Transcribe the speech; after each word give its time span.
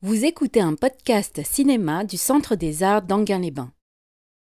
Vous 0.00 0.24
écoutez 0.24 0.60
un 0.60 0.76
podcast 0.76 1.40
cinéma 1.42 2.04
du 2.04 2.16
Centre 2.16 2.54
des 2.54 2.84
Arts 2.84 3.02
d'Anguin-les-Bains. 3.02 3.70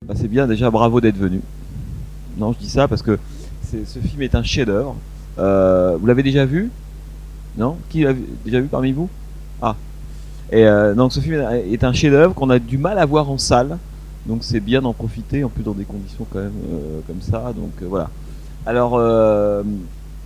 Bah, 0.05 0.13
c'est 0.17 0.27
bien 0.27 0.47
déjà, 0.47 0.69
bravo 0.69 0.99
d'être 0.99 1.15
venu. 1.15 1.39
Non, 2.37 2.51
je 2.51 2.59
dis 2.59 2.69
ça 2.69 2.89
parce 2.89 3.01
que 3.01 3.17
ce 3.63 3.99
film 3.99 4.21
est 4.21 4.35
un 4.35 4.43
chef-d'œuvre. 4.43 4.97
Euh, 5.37 5.95
vous 5.97 6.05
l'avez 6.07 6.23
déjà 6.23 6.45
vu? 6.45 6.69
Non? 7.57 7.77
Qui 7.89 8.03
l'a 8.03 8.11
déjà 8.43 8.59
vu 8.59 8.67
parmi 8.67 8.91
vous? 8.91 9.07
Ah. 9.61 9.77
Et 10.51 10.65
euh, 10.65 10.93
donc 10.93 11.13
ce 11.13 11.21
film 11.21 11.35
est 11.71 11.85
un 11.85 11.93
chef-d'œuvre 11.93 12.35
qu'on 12.35 12.49
a 12.49 12.59
du 12.59 12.77
mal 12.77 12.99
à 12.99 13.05
voir 13.05 13.31
en 13.31 13.37
salle. 13.37 13.77
Donc 14.25 14.43
c'est 14.43 14.59
bien 14.59 14.81
d'en 14.81 14.91
profiter, 14.91 15.45
en 15.45 15.49
plus 15.49 15.63
dans 15.63 15.71
des 15.71 15.85
conditions 15.85 16.27
quand 16.33 16.39
même 16.39 16.51
euh, 16.69 16.99
comme 17.07 17.21
ça. 17.21 17.53
Donc 17.55 17.81
voilà. 17.83 18.09
Alors 18.65 18.99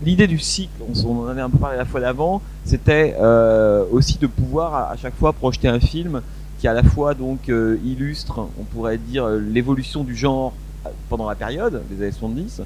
l'idée 0.02 0.28
du 0.28 0.40
cycle, 0.40 0.82
on, 1.06 1.20
en 1.20 1.28
avait 1.28 1.42
un 1.42 1.50
peu 1.50 1.58
parlé 1.58 1.78
la 1.78 1.86
fois 1.86 2.00
d'avant, 2.00 2.42
c'était 2.66 3.16
euh, 3.20 3.86
aussi 3.92 4.18
de 4.18 4.28
pouvoir 4.28 4.92
à, 4.92 4.96
chaque 4.98 5.16
fois 5.16 5.34
projeter 5.34 5.68
un 5.68 5.80
film 5.80 6.22
qui 6.60 6.68
à 6.68 6.74
la 6.74 6.84
fois 6.84 7.14
donc 7.14 7.50
euh, 7.50 7.78
illustre, 7.84 8.40
on 8.60 8.64
pourrait 8.64 8.98
dire, 8.98 9.28
l'évolution 9.28 10.04
du 10.04 10.16
genre 10.16 10.54
euh, 10.86 10.90
pendant 11.10 11.28
la 11.28 11.36
période, 11.36 11.82
les 11.92 12.02
années 12.02 12.12
70, 12.12 12.62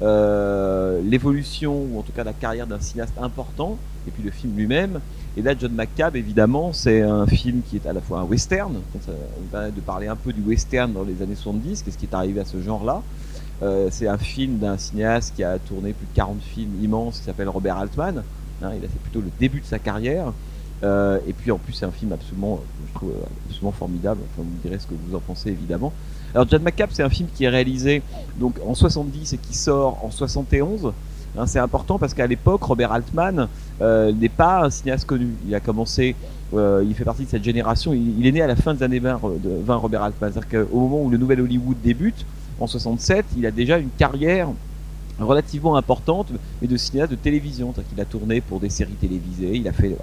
euh, 0.00 1.00
l'évolution 1.04 1.86
ou 1.92 1.98
en 1.98 2.02
tout 2.02 2.12
cas 2.12 2.24
la 2.24 2.32
carrière 2.32 2.66
d'un 2.66 2.80
cinéaste 2.80 3.14
important, 3.20 3.76
et 4.06 4.10
puis 4.10 4.22
le 4.22 4.30
film 4.30 4.56
lui-même. 4.56 5.00
Et 5.36 5.42
là, 5.42 5.54
John 5.58 5.72
McCabe, 5.72 6.16
évidemment, 6.16 6.72
c'est 6.72 7.02
un 7.02 7.26
film 7.26 7.62
qui 7.68 7.76
est 7.76 7.86
à 7.86 7.92
la 7.92 8.00
fois 8.00 8.20
un 8.20 8.24
western, 8.24 8.74
ça 9.00 9.12
nous 9.12 9.70
de 9.70 9.80
parler 9.80 10.08
un 10.08 10.16
peu 10.16 10.32
du 10.32 10.42
western 10.42 10.92
dans 10.92 11.04
les 11.04 11.22
années 11.22 11.36
70, 11.36 11.82
qu'est-ce 11.82 11.96
qui 11.96 12.06
est 12.06 12.14
arrivé 12.14 12.40
à 12.40 12.44
ce 12.44 12.60
genre-là. 12.60 13.02
Euh, 13.62 13.88
c'est 13.90 14.08
un 14.08 14.18
film 14.18 14.58
d'un 14.58 14.76
cinéaste 14.76 15.34
qui 15.36 15.44
a 15.44 15.58
tourné 15.58 15.92
plus 15.92 16.06
de 16.06 16.14
40 16.14 16.42
films 16.42 16.72
immenses, 16.82 17.18
qui 17.18 17.24
s'appelle 17.24 17.48
Robert 17.48 17.76
Altman. 17.76 18.24
Hein, 18.62 18.70
il 18.76 18.84
a 18.84 18.88
fait 18.88 18.98
plutôt 19.02 19.20
le 19.20 19.30
début 19.38 19.60
de 19.60 19.66
sa 19.66 19.78
carrière. 19.78 20.32
Euh, 20.82 21.20
et 21.28 21.32
puis 21.32 21.52
en 21.52 21.58
plus, 21.58 21.72
c'est 21.72 21.86
un 21.86 21.92
film 21.92 22.12
absolument, 22.12 22.60
je 22.88 22.94
trouve, 22.94 23.10
euh, 23.10 23.48
absolument 23.48 23.70
formidable. 23.70 24.20
Enfin, 24.32 24.42
vous 24.48 24.56
me 24.56 24.62
direz 24.62 24.80
ce 24.80 24.86
que 24.86 24.94
vous 24.94 25.14
en 25.14 25.20
pensez 25.20 25.50
évidemment. 25.50 25.92
Alors, 26.34 26.48
John 26.48 26.62
McCabe, 26.62 26.90
c'est 26.92 27.04
un 27.04 27.10
film 27.10 27.28
qui 27.32 27.44
est 27.44 27.48
réalisé 27.48 28.02
donc 28.40 28.56
en 28.66 28.74
70 28.74 29.34
et 29.34 29.38
qui 29.38 29.54
sort 29.54 30.04
en 30.04 30.10
71. 30.10 30.92
Hein, 31.38 31.46
c'est 31.46 31.60
important 31.60 31.98
parce 31.98 32.14
qu'à 32.14 32.26
l'époque, 32.26 32.64
Robert 32.64 32.90
Altman 32.90 33.48
n'est 33.80 34.28
pas 34.28 34.64
un 34.64 34.70
cinéaste 34.70 35.06
connu. 35.06 35.28
Il 35.46 35.54
a 35.54 35.60
commencé, 35.60 36.16
il 36.52 36.94
fait 36.96 37.04
partie 37.04 37.26
de 37.26 37.30
cette 37.30 37.44
génération. 37.44 37.92
Il, 37.92 38.26
est 38.26 38.32
né 38.32 38.42
à 38.42 38.46
la 38.46 38.56
fin 38.56 38.74
des 38.74 38.82
années 38.82 38.98
20, 38.98 39.20
de 39.42 39.50
20 39.62 39.76
Robert 39.76 40.02
Altman. 40.02 40.32
C'est-à-dire 40.32 40.66
qu'au 40.68 40.80
moment 40.80 41.02
où 41.02 41.10
le 41.10 41.18
nouvel 41.18 41.40
Hollywood 41.40 41.76
débute, 41.82 42.24
en 42.62 42.66
67, 42.66 43.26
il 43.36 43.46
a 43.46 43.50
déjà 43.50 43.78
une 43.78 43.90
carrière 43.90 44.48
relativement 45.18 45.76
importante, 45.76 46.28
mais 46.60 46.68
de 46.68 46.76
cinéaste 46.76 47.10
de 47.10 47.16
télévision. 47.16 47.72
Qu'il 47.72 48.00
a 48.00 48.04
tourné 48.04 48.40
pour 48.40 48.60
des 48.60 48.70
séries 48.70 48.92
télévisées, 48.92 49.56
il 49.56 49.68
a 49.68 49.72
fait 49.72 49.96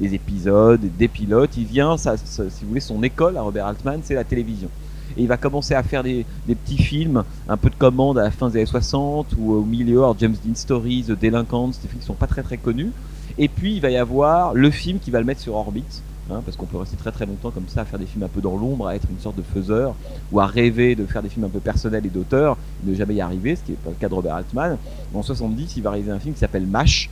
des 0.00 0.14
épisodes, 0.14 0.80
des 0.80 1.08
pilotes. 1.08 1.56
Il 1.56 1.64
vient, 1.64 1.96
ça, 1.96 2.16
si 2.16 2.42
vous 2.62 2.68
voulez, 2.68 2.80
son 2.80 3.02
école 3.02 3.36
à 3.36 3.42
Robert 3.42 3.66
Altman, 3.66 4.00
c'est 4.02 4.14
la 4.14 4.24
télévision. 4.24 4.68
Et 5.16 5.22
il 5.22 5.28
va 5.28 5.36
commencer 5.36 5.74
à 5.74 5.82
faire 5.82 6.02
des, 6.02 6.24
des 6.46 6.54
petits 6.54 6.82
films, 6.82 7.22
un 7.48 7.56
peu 7.56 7.68
de 7.68 7.74
commande 7.74 8.18
à 8.18 8.22
la 8.22 8.30
fin 8.30 8.48
des 8.48 8.56
années 8.56 8.66
60 8.66 9.34
ou 9.38 9.52
au 9.52 9.62
milieu, 9.62 9.98
alors 9.98 10.16
James 10.18 10.34
Dean 10.44 10.54
Stories, 10.54 11.04
The 11.08 11.20
Delinquents, 11.20 11.68
des 11.68 11.88
films 11.88 12.00
qui 12.00 12.06
sont 12.06 12.14
pas 12.14 12.26
très 12.26 12.42
très 12.42 12.56
connus. 12.56 12.92
Et 13.38 13.48
puis 13.48 13.74
il 13.74 13.80
va 13.80 13.90
y 13.90 13.96
avoir 13.96 14.54
le 14.54 14.70
film 14.70 14.98
qui 14.98 15.10
va 15.10 15.18
le 15.18 15.26
mettre 15.26 15.40
sur 15.40 15.54
orbite, 15.54 16.02
hein, 16.30 16.42
parce 16.44 16.56
qu'on 16.56 16.66
peut 16.66 16.76
rester 16.76 16.96
très 16.96 17.12
très 17.12 17.26
longtemps 17.26 17.50
comme 17.50 17.68
ça 17.68 17.82
à 17.82 17.84
faire 17.84 17.98
des 17.98 18.06
films 18.06 18.24
un 18.24 18.28
peu 18.28 18.40
dans 18.40 18.56
l'ombre, 18.56 18.86
à 18.88 18.94
être 18.96 19.08
une 19.10 19.18
sorte 19.18 19.36
de 19.36 19.42
faiseur, 19.42 19.94
ou 20.30 20.40
à 20.40 20.46
rêver 20.46 20.94
de 20.94 21.06
faire 21.06 21.22
des 21.22 21.28
films 21.28 21.44
un 21.44 21.50
peu 21.50 21.60
personnels 21.60 22.06
et 22.06 22.10
d'auteur, 22.10 22.56
ne 22.84 22.94
jamais 22.94 23.14
y 23.14 23.20
arriver, 23.20 23.56
ce 23.56 23.62
qui 23.62 23.72
n'est 23.72 23.76
pas 23.78 23.90
le 23.90 23.96
cas 23.96 24.08
de 24.08 24.14
Robert 24.14 24.36
Altman. 24.36 24.78
En 25.14 25.22
70, 25.22 25.76
il 25.76 25.82
va 25.82 25.90
réaliser 25.90 26.12
un 26.12 26.18
film 26.18 26.34
qui 26.34 26.40
s'appelle 26.40 26.66
MASH, 26.66 27.10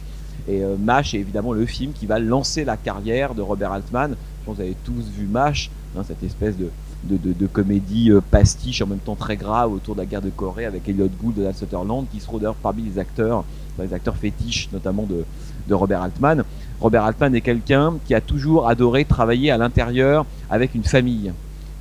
et 0.49 0.63
euh, 0.63 0.77
MASH 0.79 1.15
est 1.15 1.19
évidemment 1.19 1.53
le 1.53 1.67
film 1.67 1.93
qui 1.93 2.07
va 2.07 2.19
lancer 2.19 2.65
la 2.65 2.77
carrière 2.77 3.35
de 3.35 3.43
Robert 3.43 3.73
Altman. 3.73 4.13
Je 4.13 4.47
pense 4.47 4.57
que 4.57 4.63
vous 4.63 4.69
avez 4.69 4.77
tous 4.85 5.09
vu 5.17 5.27
MASH, 5.27 5.71
hein, 5.97 6.03
cette 6.07 6.23
espèce 6.23 6.57
de, 6.57 6.71
de, 7.05 7.17
de, 7.17 7.33
de 7.33 7.47
comédie 7.47 8.11
euh, 8.11 8.21
pastiche 8.21 8.83
en 8.83 8.87
même 8.87 8.99
temps 8.99 9.17
très 9.17 9.37
grave 9.37 9.73
autour 9.73 9.95
de 9.95 10.01
la 10.01 10.07
guerre 10.07 10.23
de 10.23 10.31
Corée 10.31 10.65
avec 10.65 10.89
Elliot 10.89 11.09
Gould, 11.21 11.37
Donald 11.37 11.57
Sutherland, 11.57 12.07
qui 12.11 12.21
seront 12.21 12.39
d'ailleurs 12.39 12.55
parmi 12.55 12.83
les 12.83 12.99
acteurs, 12.99 13.45
les 13.79 13.93
acteurs 13.95 14.17
fétiches 14.17 14.69
notamment 14.73 15.05
de, 15.05 15.25
de 15.69 15.75
Robert 15.75 16.03
Altman. 16.03 16.45
Robert 16.81 17.05
Altman 17.05 17.35
est 17.35 17.43
quelqu'un 17.43 17.95
qui 18.07 18.15
a 18.15 18.23
toujours 18.23 18.67
adoré 18.67 19.05
travailler 19.05 19.51
à 19.51 19.59
l'intérieur 19.59 20.25
avec 20.49 20.75
une 20.75 20.85
famille. 20.85 21.33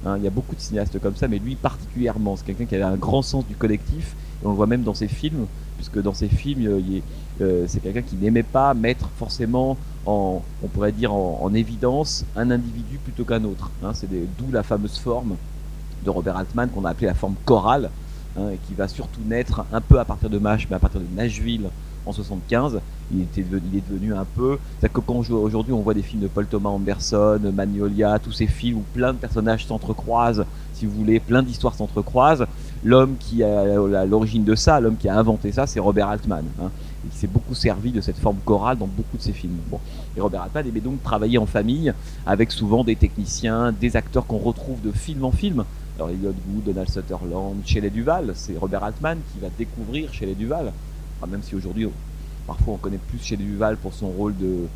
Hein, 0.06 0.18
il 0.18 0.24
y 0.24 0.28
a 0.28 0.30
beaucoup 0.30 0.56
de 0.56 0.60
cinéastes 0.60 1.00
comme 1.00 1.16
ça, 1.16 1.28
mais 1.28 1.40
lui 1.40 1.56
particulièrement, 1.56 2.36
c'est 2.36 2.46
quelqu'un 2.46 2.66
qui 2.66 2.76
avait 2.76 2.84
un 2.84 2.98
grand 2.98 3.22
sens 3.22 3.46
du 3.48 3.56
collectif, 3.56 4.16
et 4.44 4.46
on 4.46 4.50
le 4.50 4.56
voit 4.56 4.68
même 4.68 4.84
dans 4.84 4.94
ses 4.94 5.08
films, 5.08 5.46
puisque 5.78 6.02
dans 6.02 6.14
ses 6.14 6.28
films, 6.28 6.68
euh, 6.68 6.82
euh, 7.42 7.66
c'est 7.68 7.82
quelqu'un 7.82 8.02
qui 8.02 8.18
n'aimait 8.18 8.44
pas 8.44 8.74
mettre 8.74 9.10
forcément 9.18 9.78
en, 10.06 10.42
on 10.64 10.68
pourrait 10.68 10.92
dire 10.92 11.14
en, 11.14 11.40
en 11.42 11.54
évidence 11.54 12.26
un 12.36 12.52
individu 12.52 12.98
plutôt 12.98 13.24
qu'un 13.24 13.44
autre. 13.46 13.72
Hein, 13.84 13.92
c'est 13.94 14.10
d'où 14.10 14.52
la 14.52 14.64
fameuse 14.64 14.98
forme 14.98 15.36
de 16.04 16.10
Robert 16.10 16.36
Altman 16.36 16.70
qu'on 16.70 16.84
a 16.84 16.90
appelée 16.90 17.08
la 17.08 17.14
forme 17.14 17.36
chorale, 17.46 17.90
hein, 18.38 18.50
et 18.54 18.58
qui 18.68 18.74
va 18.74 18.90
surtout 18.90 19.22
naître 19.26 19.66
un 19.72 19.82
peu 19.82 19.98
à 19.98 20.04
partir 20.04 20.30
de 20.30 20.40
MASH, 20.40 20.68
mais 20.70 20.76
à 20.76 20.80
partir 20.80 21.00
de 21.00 21.06
Nashville 21.16 21.70
en 22.06 22.12
75. 22.12 22.80
Il, 23.12 23.22
était 23.22 23.42
devenu, 23.42 23.62
il 23.72 23.78
est 23.78 23.90
devenu 23.90 24.14
un 24.14 24.26
peu. 24.26 24.58
C'est-à-dire 24.80 24.94
que 24.94 25.00
quand 25.02 25.16
aujourd'hui 25.32 25.74
on 25.74 25.82
voit 25.82 25.94
des 25.94 26.02
films 26.02 26.22
de 26.22 26.28
Paul 26.28 26.46
Thomas 26.46 26.70
Anderson, 26.70 27.40
Magnolia, 27.54 28.20
tous 28.20 28.32
ces 28.32 28.48
films 28.48 28.80
où 28.80 28.84
plein 28.94 29.14
de 29.14 29.18
personnages 29.18 29.66
s'entrecroisent, 29.66 30.46
si 30.74 30.86
vous 30.86 30.94
voulez, 30.94 31.20
plein 31.20 31.44
d'histoires 31.44 31.74
s'entrecroisent. 31.76 32.46
L'homme 32.84 33.16
qui 33.20 33.44
a 33.44 33.66
l'origine 34.06 34.46
de 34.46 34.56
ça, 34.56 34.80
l'homme 34.80 34.96
qui 34.96 35.10
a 35.10 35.18
inventé 35.18 35.52
ça, 35.52 35.68
c'est 35.68 35.80
Robert 35.80 36.08
Altman. 36.08 36.46
hein, 36.62 36.70
et 37.06 37.10
qui 37.10 37.18
s'est 37.18 37.28
beaucoup 37.28 37.56
servi 37.56 37.92
de 37.92 38.02
cette 38.02 38.18
forme 38.18 38.38
chorale 38.46 38.78
dans 38.78 38.88
beaucoup 38.88 39.18
de 39.18 39.22
ses 39.22 39.32
films. 39.34 39.58
Bon. 39.70 39.80
Et 40.18 40.22
Robert 40.22 40.44
Altman 40.44 40.68
aimait 40.68 40.80
donc 40.80 41.02
travailler 41.04 41.38
en 41.38 41.46
famille 41.46 41.94
avec 42.26 42.52
souvent 42.52 42.84
des 42.84 42.96
techniciens, 42.96 43.72
des 43.72 43.96
acteurs 43.96 44.26
qu'on 44.26 44.38
retrouve 44.38 44.82
de 44.82 44.92
film 44.92 45.24
en 45.24 45.32
film. 45.32 45.64
Alors 45.96 46.10
Elliot 46.10 46.34
Gould, 46.48 46.64
Donald 46.66 46.90
Sutherland, 46.90 47.58
Shelley 47.66 47.90
Duval, 47.90 48.32
c'est 48.36 48.58
Robert 48.58 48.84
Altman 48.84 49.18
qui 49.34 49.40
va 49.40 49.48
découvrir 49.58 50.14
Shelley 50.14 50.36
Duval. 50.36 50.72
Même 51.28 51.44
si 51.44 51.56
aujourd'hui, 51.56 51.88
parfois 52.48 52.76
on 52.76 52.78
connaît 52.78 52.98
plus 52.98 53.20
Shelley 53.20 53.44
Duval 53.44 53.78
pour 53.78 53.94
son 53.94 54.08
rôle 54.08 54.36
de, 54.38 54.68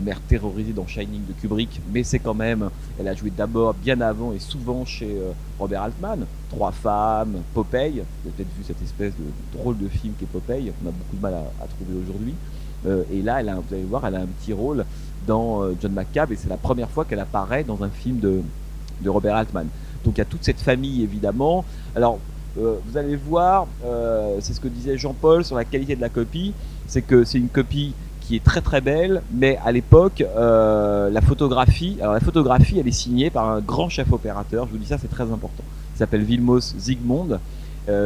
mère 0.00 0.20
terrorisée 0.20 0.72
dans 0.72 0.86
Shining 0.86 1.26
de 1.26 1.32
Kubrick, 1.32 1.80
mais 1.92 2.04
c'est 2.04 2.20
quand 2.20 2.34
même, 2.34 2.70
elle 2.98 3.08
a 3.08 3.14
joué 3.14 3.30
d'abord, 3.30 3.74
bien 3.74 4.00
avant 4.00 4.32
et 4.32 4.38
souvent 4.38 4.84
chez 4.84 5.10
euh, 5.10 5.32
Robert 5.58 5.82
Altman. 5.82 6.26
Trois 6.48 6.70
femmes, 6.70 7.38
Popeye, 7.54 7.94
vous 7.94 8.28
avez 8.28 8.36
peut-être 8.36 8.56
vu 8.56 8.64
cette 8.64 8.82
espèce 8.82 9.12
de 9.14 9.58
drôle 9.58 9.78
de 9.78 9.88
film 9.88 10.14
qu'est 10.18 10.26
Popeye, 10.26 10.72
qu'on 10.80 10.88
a 10.88 10.92
beaucoup 10.92 11.16
de 11.16 11.22
mal 11.22 11.34
à, 11.34 11.64
à 11.64 11.66
trouver 11.66 11.98
aujourd'hui. 12.00 12.34
Euh, 12.86 13.02
et 13.12 13.22
là, 13.22 13.40
elle 13.40 13.48
a, 13.48 13.56
vous 13.56 13.74
allez 13.74 13.84
voir, 13.84 14.06
elle 14.06 14.14
a 14.14 14.20
un 14.20 14.26
petit 14.26 14.52
rôle 14.52 14.84
dans 15.26 15.62
euh, 15.62 15.74
John 15.80 15.92
McCabe 15.92 16.32
et 16.32 16.36
c'est 16.36 16.48
la 16.48 16.56
première 16.56 16.90
fois 16.90 17.04
qu'elle 17.04 17.20
apparaît 17.20 17.64
dans 17.64 17.82
un 17.82 17.90
film 17.90 18.20
de, 18.20 18.42
de 19.02 19.10
Robert 19.10 19.36
Altman. 19.36 19.66
Donc 20.04 20.14
il 20.16 20.18
y 20.18 20.22
a 20.22 20.26
toute 20.26 20.44
cette 20.44 20.60
famille 20.60 21.02
évidemment. 21.02 21.64
Alors 21.94 22.18
euh, 22.60 22.78
vous 22.86 22.96
allez 22.96 23.16
voir, 23.16 23.66
euh, 23.84 24.36
c'est 24.40 24.52
ce 24.52 24.60
que 24.60 24.68
disait 24.68 24.98
Jean-Paul 24.98 25.44
sur 25.44 25.56
la 25.56 25.64
qualité 25.64 25.96
de 25.96 26.00
la 26.00 26.08
copie, 26.08 26.52
c'est 26.86 27.02
que 27.02 27.24
c'est 27.24 27.38
une 27.38 27.48
copie 27.48 27.94
qui 28.20 28.36
est 28.36 28.44
très 28.44 28.60
très 28.60 28.80
belle, 28.80 29.22
mais 29.32 29.58
à 29.64 29.72
l'époque, 29.72 30.22
euh, 30.36 31.10
la 31.10 31.20
photographie, 31.20 31.96
alors 32.00 32.14
la 32.14 32.20
photographie, 32.20 32.78
elle 32.78 32.88
est 32.88 32.92
signée 32.92 33.30
par 33.30 33.48
un 33.48 33.60
grand 33.60 33.88
chef 33.88 34.12
opérateur. 34.12 34.66
Je 34.66 34.72
vous 34.72 34.78
dis 34.78 34.86
ça, 34.86 34.98
c'est 34.98 35.10
très 35.10 35.24
important. 35.24 35.64
Il 35.94 35.98
s'appelle 35.98 36.22
Vilmos 36.22 36.74
Zsigmond. 36.78 37.38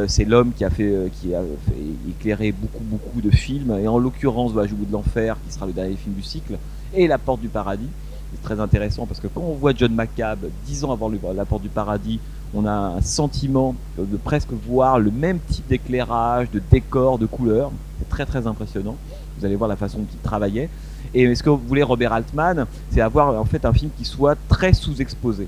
C'est 0.07 0.25
l'homme 0.25 0.51
qui 0.51 0.65
a 0.65 0.71
fait, 0.71 1.11
qui 1.21 1.35
a 1.35 2.37
fait 2.37 2.51
beaucoup 2.51 2.83
beaucoup 2.83 3.21
de 3.21 3.29
films, 3.29 3.77
et 3.79 3.87
en 3.87 3.99
l'occurrence 3.99 4.51
Voyage 4.51 4.73
au 4.73 4.77
bout 4.77 4.85
de 4.85 4.91
l'enfer, 4.91 5.37
qui 5.45 5.53
sera 5.53 5.67
le 5.67 5.73
dernier 5.73 5.95
film 5.95 6.15
du 6.15 6.23
cycle, 6.23 6.57
et 6.95 7.07
La 7.07 7.19
Porte 7.19 7.41
du 7.41 7.49
Paradis. 7.49 7.89
C'est 8.33 8.41
très 8.41 8.59
intéressant 8.59 9.05
parce 9.05 9.19
que 9.19 9.27
quand 9.27 9.41
on 9.41 9.53
voit 9.53 9.73
John 9.75 9.93
McCabe 9.93 10.45
dix 10.65 10.83
ans 10.83 10.91
avant 10.91 11.11
La 11.35 11.45
Porte 11.45 11.61
du 11.61 11.69
Paradis, 11.69 12.19
on 12.55 12.65
a 12.65 12.71
un 12.71 13.01
sentiment 13.01 13.75
de 13.97 14.17
presque 14.17 14.51
voir 14.67 14.97
le 14.97 15.11
même 15.11 15.39
type 15.39 15.67
d'éclairage, 15.67 16.49
de 16.51 16.61
décor, 16.71 17.19
de 17.19 17.25
couleurs. 17.25 17.71
C'est 17.99 18.09
très 18.09 18.25
très 18.25 18.47
impressionnant. 18.47 18.95
Vous 19.37 19.45
allez 19.45 19.55
voir 19.55 19.69
la 19.69 19.75
façon 19.75 19.99
dont 19.99 20.07
il 20.11 20.19
travaillait. 20.19 20.69
Et 21.13 21.33
ce 21.35 21.43
que 21.43 21.49
voulait 21.49 21.83
Robert 21.83 22.13
Altman, 22.13 22.65
c'est 22.91 23.01
avoir 23.01 23.39
en 23.39 23.45
fait 23.45 23.65
un 23.65 23.73
film 23.73 23.91
qui 23.97 24.05
soit 24.05 24.37
très 24.47 24.73
sous-exposé. 24.73 25.47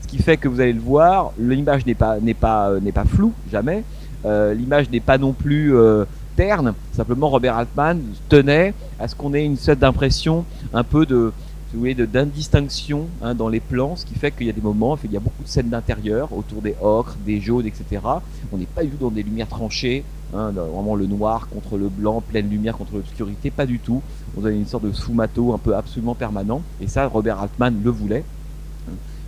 Ce 0.00 0.06
qui 0.06 0.18
fait 0.18 0.36
que 0.36 0.48
vous 0.48 0.60
allez 0.60 0.72
le 0.72 0.80
voir, 0.80 1.32
l'image 1.38 1.84
n'est 1.86 1.94
pas 1.94 2.18
n'est 2.20 2.34
pas 2.34 2.70
euh, 2.70 2.80
n'est 2.80 2.92
pas 2.92 3.04
floue 3.04 3.32
jamais. 3.50 3.84
Euh, 4.24 4.54
l'image 4.54 4.90
n'est 4.90 5.00
pas 5.00 5.18
non 5.18 5.32
plus 5.32 5.74
euh, 5.74 6.04
terne. 6.36 6.74
Simplement, 6.92 7.28
Robert 7.28 7.56
Altman 7.56 8.00
tenait 8.28 8.74
à 9.00 9.08
ce 9.08 9.16
qu'on 9.16 9.34
ait 9.34 9.44
une 9.44 9.56
sorte 9.56 9.80
d'impression 9.80 10.44
un 10.72 10.84
peu 10.84 11.04
de 11.04 11.32
vous 11.74 11.80
voulez, 11.80 11.94
d'indistinction 11.94 13.06
hein, 13.22 13.34
dans 13.34 13.48
les 13.48 13.60
plans, 13.60 13.96
ce 13.96 14.04
qui 14.04 14.14
fait 14.14 14.30
qu'il 14.30 14.46
y 14.46 14.50
a 14.50 14.52
des 14.52 14.60
moments, 14.60 14.98
il 15.04 15.12
y 15.12 15.16
a 15.16 15.20
beaucoup 15.20 15.42
de 15.42 15.48
scènes 15.48 15.70
d'intérieur 15.70 16.32
autour 16.32 16.60
des 16.60 16.74
ocres, 16.82 17.16
des 17.24 17.40
jaunes, 17.40 17.66
etc. 17.66 18.02
On 18.52 18.58
n'est 18.58 18.66
pas 18.66 18.82
du 18.84 18.90
tout 18.90 19.04
dans 19.04 19.10
des 19.10 19.22
lumières 19.22 19.48
tranchées, 19.48 20.04
hein, 20.34 20.50
vraiment 20.50 20.94
le 20.94 21.06
noir 21.06 21.48
contre 21.48 21.78
le 21.78 21.88
blanc, 21.88 22.20
pleine 22.20 22.50
lumière 22.50 22.76
contre 22.76 22.94
l'obscurité, 22.94 23.50
pas 23.50 23.64
du 23.64 23.78
tout. 23.78 24.02
On 24.36 24.44
a 24.44 24.50
une 24.50 24.66
sorte 24.66 24.84
de 24.84 24.92
sfumato 24.92 25.54
un 25.54 25.58
peu 25.58 25.74
absolument 25.74 26.14
permanent, 26.14 26.62
et 26.80 26.88
ça, 26.88 27.06
Robert 27.06 27.40
Altman 27.40 27.80
le 27.82 27.90
voulait. 27.90 28.24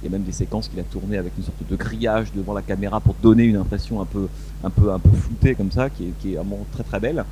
Il 0.03 0.11
y 0.11 0.15
a 0.15 0.19
même 0.19 0.25
des 0.25 0.33
séquences 0.33 0.69
qu'il 0.69 0.79
a 0.81 0.83
tournées 0.83 1.17
avec 1.17 1.33
une 1.39 1.45
sorte 1.45 1.67
de 1.67 1.77
grillage 1.77 2.31
devant 2.35 2.53
la 2.53 2.61
caméra 2.61 3.01
pour 3.01 3.15
donner 3.23 3.45
une 3.45 3.57
impression 3.57 4.03
un 4.03 4.05
peu, 4.05 4.29
un 4.63 4.69
peu, 4.69 4.93
un 4.93 4.99
peu 4.99 5.09
floutée 5.11 5.55
comme 5.55 5.73
ça, 5.73 5.89
qui 5.89 6.13
est, 6.27 6.35
vraiment 6.35 6.59
très 6.73 6.83
très 6.83 7.01
belle. 7.01 7.25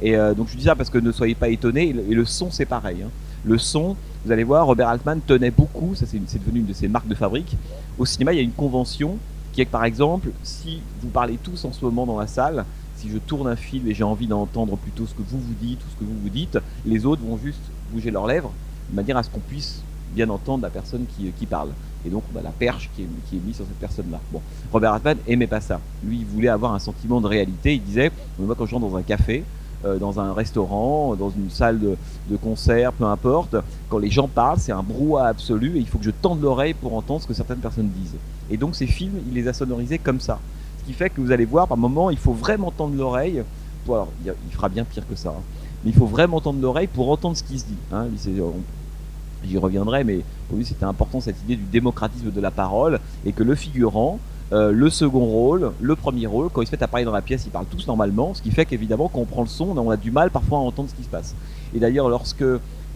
Et 0.00 0.16
euh, 0.16 0.32
donc 0.32 0.46
je 0.48 0.56
dis 0.56 0.62
ça 0.62 0.76
parce 0.76 0.90
que 0.90 0.98
ne 0.98 1.10
soyez 1.10 1.34
pas 1.34 1.48
étonnés, 1.48 1.88
et 1.88 1.92
le, 1.92 2.04
et 2.08 2.14
le 2.14 2.24
son 2.24 2.52
c'est 2.52 2.66
pareil. 2.66 3.02
hein. 3.02 3.08
Le 3.44 3.58
son, 3.58 3.96
vous 4.24 4.32
allez 4.32 4.44
voir, 4.44 4.66
Robert 4.66 4.88
Altman 4.88 5.20
tenait 5.26 5.50
beaucoup, 5.50 5.94
ça 5.94 6.04
c'est 6.06 6.38
devenu 6.38 6.60
une 6.60 6.66
de 6.66 6.72
ses 6.72 6.88
marques 6.88 7.08
de 7.08 7.14
fabrique. 7.14 7.56
Au 7.98 8.04
cinéma, 8.04 8.32
il 8.32 8.36
y 8.36 8.40
a 8.40 8.42
une 8.42 8.52
convention 8.52 9.16
qui 9.52 9.62
est 9.62 9.64
que 9.64 9.70
par 9.70 9.84
exemple, 9.84 10.30
si 10.42 10.80
vous 11.00 11.08
parlez 11.08 11.38
tous 11.42 11.64
en 11.64 11.72
ce 11.72 11.84
moment 11.84 12.06
dans 12.06 12.18
la 12.18 12.26
salle, 12.26 12.64
si 12.96 13.08
je 13.08 13.18
tourne 13.18 13.48
un 13.48 13.56
film 13.56 13.88
et 13.88 13.94
j'ai 13.94 14.04
envie 14.04 14.26
d'entendre 14.26 14.76
plutôt 14.76 15.06
ce 15.06 15.14
que 15.14 15.22
vous 15.22 15.38
vous 15.38 15.54
dites 15.60 15.80
ou 15.80 15.90
ce 15.90 15.96
que 15.96 16.04
vous 16.04 16.18
vous 16.22 16.28
dites, 16.28 16.58
les 16.84 17.06
autres 17.06 17.22
vont 17.22 17.38
juste 17.38 17.62
bouger 17.92 18.10
leurs 18.10 18.26
lèvres 18.26 18.52
de 18.90 18.96
manière 18.96 19.16
à 19.16 19.22
ce 19.22 19.30
qu'on 19.30 19.40
puisse 19.40 19.82
bien 20.14 20.28
entendre 20.28 20.62
la 20.62 20.70
personne 20.70 21.06
qui, 21.06 21.30
qui 21.38 21.46
parle. 21.46 21.70
Et 22.04 22.10
donc 22.10 22.24
on 22.34 22.38
a 22.38 22.42
la 22.42 22.50
perche 22.50 22.90
qui 22.94 23.02
est, 23.02 23.08
qui 23.28 23.36
est 23.36 23.40
mise 23.40 23.56
sur 23.56 23.64
cette 23.64 23.78
personne-là. 23.78 24.20
Bon, 24.32 24.42
Robert 24.72 24.92
Altman 24.92 25.16
aimait 25.26 25.46
pas 25.46 25.60
ça. 25.60 25.80
Lui, 26.04 26.18
il 26.18 26.26
voulait 26.26 26.48
avoir 26.48 26.74
un 26.74 26.78
sentiment 26.78 27.20
de 27.20 27.26
réalité. 27.26 27.74
Il 27.74 27.82
disait, 27.82 28.10
moi 28.38 28.54
quand 28.56 28.66
je 28.66 28.74
rentre 28.74 28.88
dans 28.88 28.96
un 28.96 29.02
café, 29.02 29.44
dans 29.82 30.20
un 30.20 30.32
restaurant, 30.32 31.14
dans 31.16 31.30
une 31.30 31.50
salle 31.50 31.78
de, 31.80 31.96
concert, 32.36 32.92
peu 32.92 33.04
importe, 33.04 33.56
quand 33.88 33.98
les 33.98 34.10
gens 34.10 34.28
parlent, 34.28 34.58
c'est 34.58 34.72
un 34.72 34.82
brouhaha 34.82 35.28
absolu 35.28 35.76
et 35.76 35.80
il 35.80 35.88
faut 35.88 35.98
que 35.98 36.04
je 36.04 36.10
tende 36.10 36.42
l'oreille 36.42 36.74
pour 36.74 36.94
entendre 36.94 37.22
ce 37.22 37.26
que 37.26 37.34
certaines 37.34 37.58
personnes 37.58 37.88
disent. 37.88 38.16
Et 38.50 38.56
donc 38.56 38.76
ces 38.76 38.86
films, 38.86 39.20
il 39.28 39.34
les 39.34 39.48
a 39.48 39.52
sonorisés 39.52 39.98
comme 39.98 40.20
ça. 40.20 40.38
Ce 40.80 40.84
qui 40.84 40.92
fait 40.92 41.10
que 41.10 41.20
vous 41.20 41.32
allez 41.32 41.44
voir, 41.44 41.68
par 41.68 41.76
moment, 41.76 42.10
il 42.10 42.18
faut 42.18 42.32
vraiment 42.32 42.70
tendre 42.70 42.96
l'oreille. 42.96 43.42
Alors, 43.88 44.08
il, 44.24 44.52
fera 44.52 44.68
bien 44.68 44.84
pire 44.84 45.06
que 45.08 45.16
ça. 45.16 45.30
Hein. 45.30 45.42
Mais 45.84 45.90
il 45.90 45.96
faut 45.96 46.06
vraiment 46.06 46.40
tendre 46.40 46.60
l'oreille 46.60 46.86
pour 46.86 47.10
entendre 47.10 47.36
ce 47.36 47.42
qui 47.42 47.58
se 47.58 47.64
dit. 47.66 47.76
Hein. 47.92 48.06
J'y 49.44 49.56
reviendrai, 49.56 50.04
mais 50.04 50.20
pour 50.48 50.58
lui 50.58 50.66
c'était 50.66 50.84
important 50.84 51.20
cette 51.20 51.40
idée 51.44 51.56
du 51.56 51.64
démocratisme 51.64 52.30
de 52.30 52.40
la 52.40 52.50
parole 52.50 53.00
et 53.24 53.32
que 53.32 53.42
le 53.42 53.54
figurant, 53.54 54.18
euh, 54.52 54.72
le 54.72 54.90
second 54.90 55.24
rôle, 55.24 55.72
le 55.80 55.94
premier 55.94 56.26
rôle, 56.26 56.48
quand 56.50 56.60
ils 56.60 56.66
se 56.66 56.72
mettent 56.72 56.82
à 56.82 56.88
parler 56.88 57.04
dans 57.04 57.12
la 57.12 57.22
pièce, 57.22 57.44
ils 57.46 57.50
parlent 57.50 57.66
tous 57.70 57.86
normalement, 57.86 58.34
ce 58.34 58.42
qui 58.42 58.50
fait 58.50 58.64
qu'évidemment, 58.64 59.08
quand 59.08 59.20
on 59.20 59.24
prend 59.24 59.42
le 59.42 59.48
son, 59.48 59.76
on 59.76 59.90
a 59.90 59.96
du 59.96 60.10
mal 60.10 60.30
parfois 60.30 60.58
à 60.58 60.62
entendre 60.62 60.88
ce 60.88 60.94
qui 60.94 61.04
se 61.04 61.08
passe. 61.08 61.34
Et 61.74 61.78
d'ailleurs, 61.78 62.08
lorsque 62.08 62.44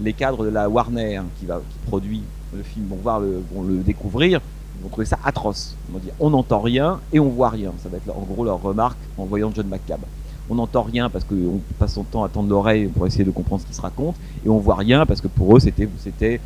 les 0.00 0.12
cadres 0.12 0.44
de 0.44 0.50
la 0.50 0.68
Warner, 0.68 1.22
qui, 1.38 1.46
va, 1.46 1.60
qui 1.70 1.78
produit 1.86 2.22
le 2.56 2.62
film, 2.62 2.86
vont, 2.88 2.96
voir 2.96 3.20
le, 3.20 3.40
vont 3.54 3.62
le 3.62 3.76
découvrir, 3.76 4.40
ils 4.78 4.82
vont 4.82 4.88
trouver 4.88 5.06
ça 5.06 5.18
atroce. 5.24 5.76
Ils 5.88 5.92
vont 5.92 6.00
dire 6.00 6.12
on 6.18 6.30
n'entend 6.30 6.60
rien 6.60 7.00
et 7.12 7.20
on 7.20 7.28
voit 7.28 7.50
rien. 7.50 7.72
Ça 7.82 7.88
va 7.88 7.98
être 7.98 8.10
en 8.10 8.22
gros 8.22 8.44
leur 8.44 8.60
remarque 8.60 8.98
en 9.16 9.24
voyant 9.24 9.52
John 9.54 9.68
McCabe 9.68 10.02
on 10.50 10.56
n'entend 10.56 10.82
rien 10.82 11.08
parce 11.08 11.24
qu'on 11.24 11.60
passe 11.78 11.94
son 11.94 12.04
temps 12.04 12.24
à 12.24 12.28
tendre 12.28 12.48
l'oreille 12.48 12.86
pour 12.88 13.06
essayer 13.06 13.24
de 13.24 13.30
comprendre 13.30 13.62
ce 13.62 13.66
qui 13.66 13.74
se 13.74 13.80
raconte, 13.80 14.16
et 14.44 14.48
on 14.48 14.58
voit 14.58 14.76
rien 14.76 15.06
parce 15.06 15.20
que 15.20 15.28
pour 15.28 15.56
eux, 15.56 15.60
c'était, 15.60 15.88
c'était 15.98 16.40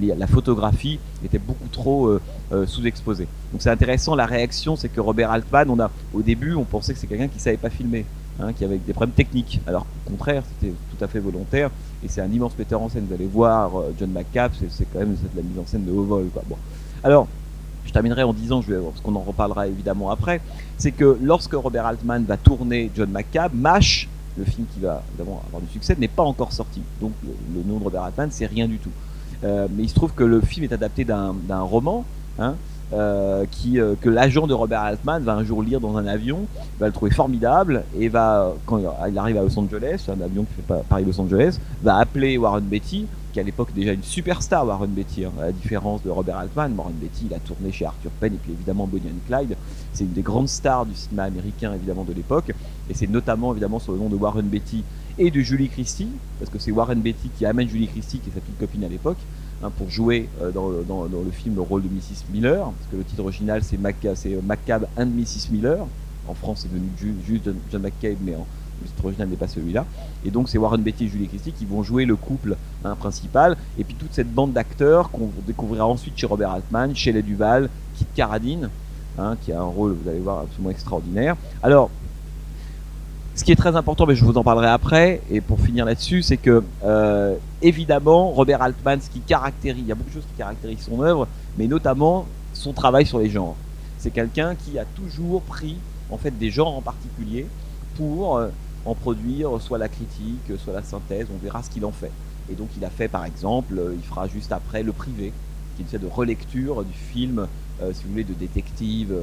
la 0.00 0.26
photographie 0.26 0.98
était 1.24 1.38
beaucoup 1.38 1.68
trop 1.70 2.06
euh, 2.06 2.20
euh, 2.52 2.66
sous-exposée. 2.66 3.26
Donc 3.52 3.62
c'est 3.62 3.70
intéressant, 3.70 4.14
la 4.14 4.26
réaction, 4.26 4.76
c'est 4.76 4.88
que 4.88 5.00
Robert 5.00 5.30
Altman, 5.30 5.70
on 5.70 5.78
a, 5.80 5.90
au 6.12 6.22
début, 6.22 6.54
on 6.54 6.64
pensait 6.64 6.94
que 6.94 6.98
c'est 6.98 7.06
quelqu'un 7.06 7.28
qui 7.28 7.38
savait 7.38 7.56
pas 7.56 7.70
filmer, 7.70 8.04
hein, 8.40 8.52
qui 8.52 8.64
avait 8.64 8.78
des 8.78 8.92
problèmes 8.92 9.14
techniques, 9.14 9.60
alors 9.66 9.86
au 10.06 10.10
contraire, 10.10 10.42
c'était 10.54 10.72
tout 10.90 11.04
à 11.04 11.08
fait 11.08 11.20
volontaire, 11.20 11.70
et 12.04 12.08
c'est 12.08 12.20
un 12.20 12.30
immense 12.30 12.58
metteur 12.58 12.82
en 12.82 12.88
scène. 12.88 13.06
Vous 13.08 13.14
allez 13.14 13.26
voir 13.26 13.78
euh, 13.78 13.94
John 13.98 14.10
McCabe, 14.10 14.52
c'est, 14.68 14.86
quand 14.92 14.98
même 14.98 15.14
de 15.14 15.36
la 15.36 15.42
mise 15.42 15.58
en 15.58 15.66
scène 15.66 15.84
de 15.84 15.92
haut 15.92 16.04
vol. 16.04 16.26
Quoi. 16.32 16.42
Bon. 16.48 16.56
Alors, 17.02 17.28
terminerai 17.94 18.24
en 18.24 18.32
disant, 18.32 18.60
je 18.60 18.74
parce 18.74 19.00
qu'on 19.00 19.14
en 19.14 19.20
reparlera 19.20 19.66
évidemment 19.68 20.10
après, 20.10 20.40
c'est 20.76 20.90
que 20.90 21.16
lorsque 21.22 21.54
Robert 21.54 21.86
Altman 21.86 22.24
va 22.24 22.36
tourner 22.36 22.90
John 22.94 23.10
McCabe, 23.10 23.52
MASH, 23.54 24.08
le 24.36 24.44
film 24.44 24.66
qui 24.74 24.80
va 24.80 25.02
évidemment 25.10 25.42
avoir 25.46 25.62
du 25.62 25.68
succès, 25.70 25.96
n'est 25.98 26.08
pas 26.08 26.24
encore 26.24 26.52
sorti. 26.52 26.82
Donc 27.00 27.12
le, 27.24 27.62
nom 27.62 27.78
de 27.78 27.84
Robert 27.84 28.02
Altman, 28.02 28.28
c'est 28.30 28.46
rien 28.46 28.66
du 28.66 28.78
tout. 28.78 28.90
Euh, 29.44 29.68
mais 29.74 29.84
il 29.84 29.88
se 29.88 29.94
trouve 29.94 30.12
que 30.12 30.24
le 30.24 30.40
film 30.40 30.64
est 30.64 30.72
adapté 30.72 31.04
d'un 31.04 31.60
roman, 31.60 32.04
hein, 32.38 32.54
euh, 32.92 33.44
qui, 33.50 33.80
euh, 33.80 33.94
que 34.00 34.10
l'agent 34.10 34.46
de 34.46 34.54
Robert 34.54 34.80
Altman 34.80 35.22
va 35.22 35.34
un 35.34 35.44
jour 35.44 35.62
lire 35.62 35.80
dans 35.80 35.96
un 35.96 36.06
avion, 36.06 36.46
va 36.80 36.86
le 36.86 36.92
trouver 36.92 37.12
formidable 37.12 37.84
et 37.98 38.08
va, 38.08 38.52
quand 38.66 38.80
il 39.08 39.18
arrive 39.18 39.38
à 39.38 39.42
Los 39.42 39.58
Angeles, 39.58 40.04
un 40.08 40.20
avion 40.20 40.44
qui 40.44 40.54
fait 40.54 40.74
Paris-Los 40.88 41.20
Angeles, 41.20 41.58
va 41.82 41.96
appeler 41.96 42.36
Warren 42.38 42.64
Beatty 42.64 43.06
qui 43.34 43.40
à 43.40 43.42
l'époque 43.42 43.74
déjà 43.74 43.92
une 43.92 44.04
superstar, 44.04 44.64
Warren 44.64 44.90
Beatty, 44.90 45.24
hein, 45.24 45.32
à 45.40 45.46
la 45.46 45.52
différence 45.52 46.04
de 46.04 46.10
Robert 46.10 46.38
Altman. 46.38 46.72
Warren 46.76 46.94
Beatty, 46.94 47.26
il 47.28 47.34
a 47.34 47.40
tourné 47.40 47.72
chez 47.72 47.84
Arthur 47.84 48.12
Penn 48.20 48.32
et 48.32 48.36
puis 48.36 48.52
évidemment 48.52 48.86
Bonnie 48.86 49.08
and 49.08 49.26
Clyde. 49.26 49.56
C'est 49.92 50.04
une 50.04 50.12
des 50.12 50.22
grandes 50.22 50.48
stars 50.48 50.86
du 50.86 50.94
cinéma 50.94 51.24
américain 51.24 51.74
évidemment 51.74 52.04
de 52.04 52.12
l'époque. 52.12 52.52
Et 52.88 52.94
c'est 52.94 53.08
notamment 53.08 53.50
évidemment 53.50 53.80
sur 53.80 53.92
le 53.92 53.98
nom 53.98 54.08
de 54.08 54.14
Warren 54.14 54.46
Beatty 54.46 54.84
et 55.18 55.32
de 55.32 55.40
Julie 55.40 55.68
Christie, 55.68 56.08
parce 56.38 56.48
que 56.48 56.60
c'est 56.60 56.70
Warren 56.70 57.00
Beatty 57.00 57.28
qui 57.36 57.44
amène 57.44 57.68
Julie 57.68 57.88
Christie, 57.88 58.20
qui 58.20 58.30
est 58.30 58.34
sa 58.34 58.40
petite 58.40 58.58
copine 58.58 58.84
à 58.84 58.88
l'époque, 58.88 59.18
hein, 59.64 59.70
pour 59.76 59.90
jouer 59.90 60.28
euh, 60.40 60.52
dans, 60.52 60.70
dans, 60.82 61.08
le 61.08 61.30
film 61.32 61.56
le 61.56 61.60
rôle 61.60 61.82
de 61.82 61.88
Mrs. 61.88 62.26
Miller, 62.32 62.64
parce 62.64 62.90
que 62.92 62.96
le 62.96 63.04
titre 63.04 63.22
original 63.22 63.64
c'est 63.64 63.78
Macabre 64.42 64.86
and 64.96 65.06
Mrs. 65.06 65.50
Miller. 65.50 65.84
En 66.26 66.34
France, 66.34 66.60
c'est 66.62 66.72
devenu 66.72 66.88
juste 67.26 67.50
John 67.70 67.82
McCabe, 67.82 68.16
mais 68.24 68.34
en, 68.34 68.46
le 68.82 68.88
titre 68.88 69.04
original 69.04 69.28
n'est 69.28 69.36
pas 69.36 69.48
celui-là. 69.48 69.84
Et 70.24 70.30
donc 70.30 70.48
c'est 70.48 70.58
Warren 70.58 70.82
Beatty 70.82 71.04
et 71.04 71.08
Julie 71.08 71.28
Christie 71.28 71.52
qui 71.52 71.64
vont 71.64 71.82
jouer 71.82 72.04
le 72.04 72.16
couple 72.16 72.56
hein, 72.84 72.94
principal. 72.96 73.56
Et 73.78 73.84
puis 73.84 73.94
toute 73.94 74.12
cette 74.12 74.32
bande 74.32 74.52
d'acteurs 74.52 75.10
qu'on 75.10 75.30
découvrira 75.46 75.86
ensuite 75.86 76.16
chez 76.16 76.26
Robert 76.26 76.50
Altman, 76.50 76.94
chez 76.94 77.12
Les 77.12 77.22
Duval, 77.22 77.68
Kit 77.96 78.06
Carradine, 78.14 78.70
hein, 79.18 79.36
qui 79.42 79.52
a 79.52 79.60
un 79.60 79.64
rôle, 79.64 79.96
vous 80.02 80.08
allez 80.08 80.20
voir, 80.20 80.40
absolument 80.40 80.70
extraordinaire. 80.70 81.36
Alors, 81.62 81.90
ce 83.34 83.42
qui 83.42 83.50
est 83.50 83.56
très 83.56 83.74
important, 83.74 84.06
mais 84.06 84.14
je 84.14 84.24
vous 84.24 84.38
en 84.38 84.44
parlerai 84.44 84.68
après, 84.68 85.20
et 85.28 85.40
pour 85.40 85.58
finir 85.58 85.84
là-dessus, 85.84 86.22
c'est 86.22 86.36
que 86.36 86.62
euh, 86.84 87.34
évidemment, 87.62 88.30
Robert 88.30 88.62
Altman, 88.62 89.00
ce 89.00 89.10
qui 89.10 89.20
caractérise, 89.20 89.82
il 89.82 89.88
y 89.88 89.92
a 89.92 89.96
beaucoup 89.96 90.10
de 90.10 90.14
choses 90.14 90.26
qui 90.30 90.38
caractérisent 90.38 90.84
son 90.84 91.02
œuvre, 91.02 91.26
mais 91.58 91.66
notamment 91.66 92.26
son 92.52 92.72
travail 92.72 93.06
sur 93.06 93.18
les 93.18 93.30
genres. 93.30 93.56
C'est 93.98 94.12
quelqu'un 94.12 94.54
qui 94.54 94.78
a 94.78 94.84
toujours 94.84 95.42
pris 95.42 95.78
en 96.10 96.18
fait 96.18 96.30
des 96.38 96.50
genres 96.50 96.76
en 96.76 96.82
particulier 96.82 97.46
pour 97.96 98.38
euh, 98.38 98.48
en 98.84 98.94
produire 98.94 99.60
soit 99.60 99.78
la 99.78 99.88
critique, 99.88 100.52
soit 100.58 100.72
la 100.72 100.82
synthèse, 100.82 101.26
on 101.34 101.42
verra 101.42 101.62
ce 101.62 101.70
qu'il 101.70 101.84
en 101.84 101.92
fait. 101.92 102.10
Et 102.50 102.54
donc 102.54 102.68
il 102.76 102.84
a 102.84 102.90
fait 102.90 103.08
par 103.08 103.24
exemple, 103.24 103.78
euh, 103.78 103.94
il 103.94 104.02
fera 104.02 104.28
juste 104.28 104.52
après 104.52 104.82
Le 104.82 104.92
Privé, 104.92 105.32
qui 105.76 105.82
est 105.82 105.92
une 105.92 106.00
de 106.00 106.06
relecture 106.06 106.84
du 106.84 106.92
film, 106.92 107.46
euh, 107.82 107.92
si 107.92 108.04
vous 108.04 108.10
voulez, 108.10 108.24
de 108.24 108.34
détective 108.34 109.14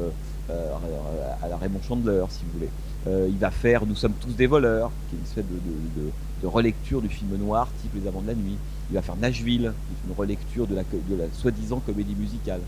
à 0.49 1.47
la 1.47 1.55
Raymond 1.55 1.79
Chandler, 1.87 2.25
si 2.27 2.41
vous 2.43 2.59
voulez. 2.59 3.29
il 3.29 3.37
va 3.37 3.51
faire 3.51 3.85
Nous 3.85 3.95
sommes 3.95 4.15
tous 4.19 4.33
des 4.33 4.47
voleurs, 4.47 4.91
qui 5.09 5.15
est 5.15 5.19
une 5.19 5.23
espèce 5.23 5.45
de, 5.45 6.47
relecture 6.47 7.01
du 7.01 7.07
film 7.07 7.37
noir 7.37 7.69
type 7.81 7.91
Les 7.95 8.05
Amants 8.09 8.21
de 8.21 8.27
la 8.27 8.33
Nuit. 8.33 8.57
Il 8.89 8.95
va 8.95 9.01
faire 9.01 9.15
Nashville, 9.15 9.71
qui 9.71 9.93
est 9.93 10.09
une 10.09 10.17
relecture 10.17 10.67
de 10.67 10.75
la 10.75 10.83
soi-disant 11.31 11.79
comédie 11.85 12.15
musicale. 12.15 12.59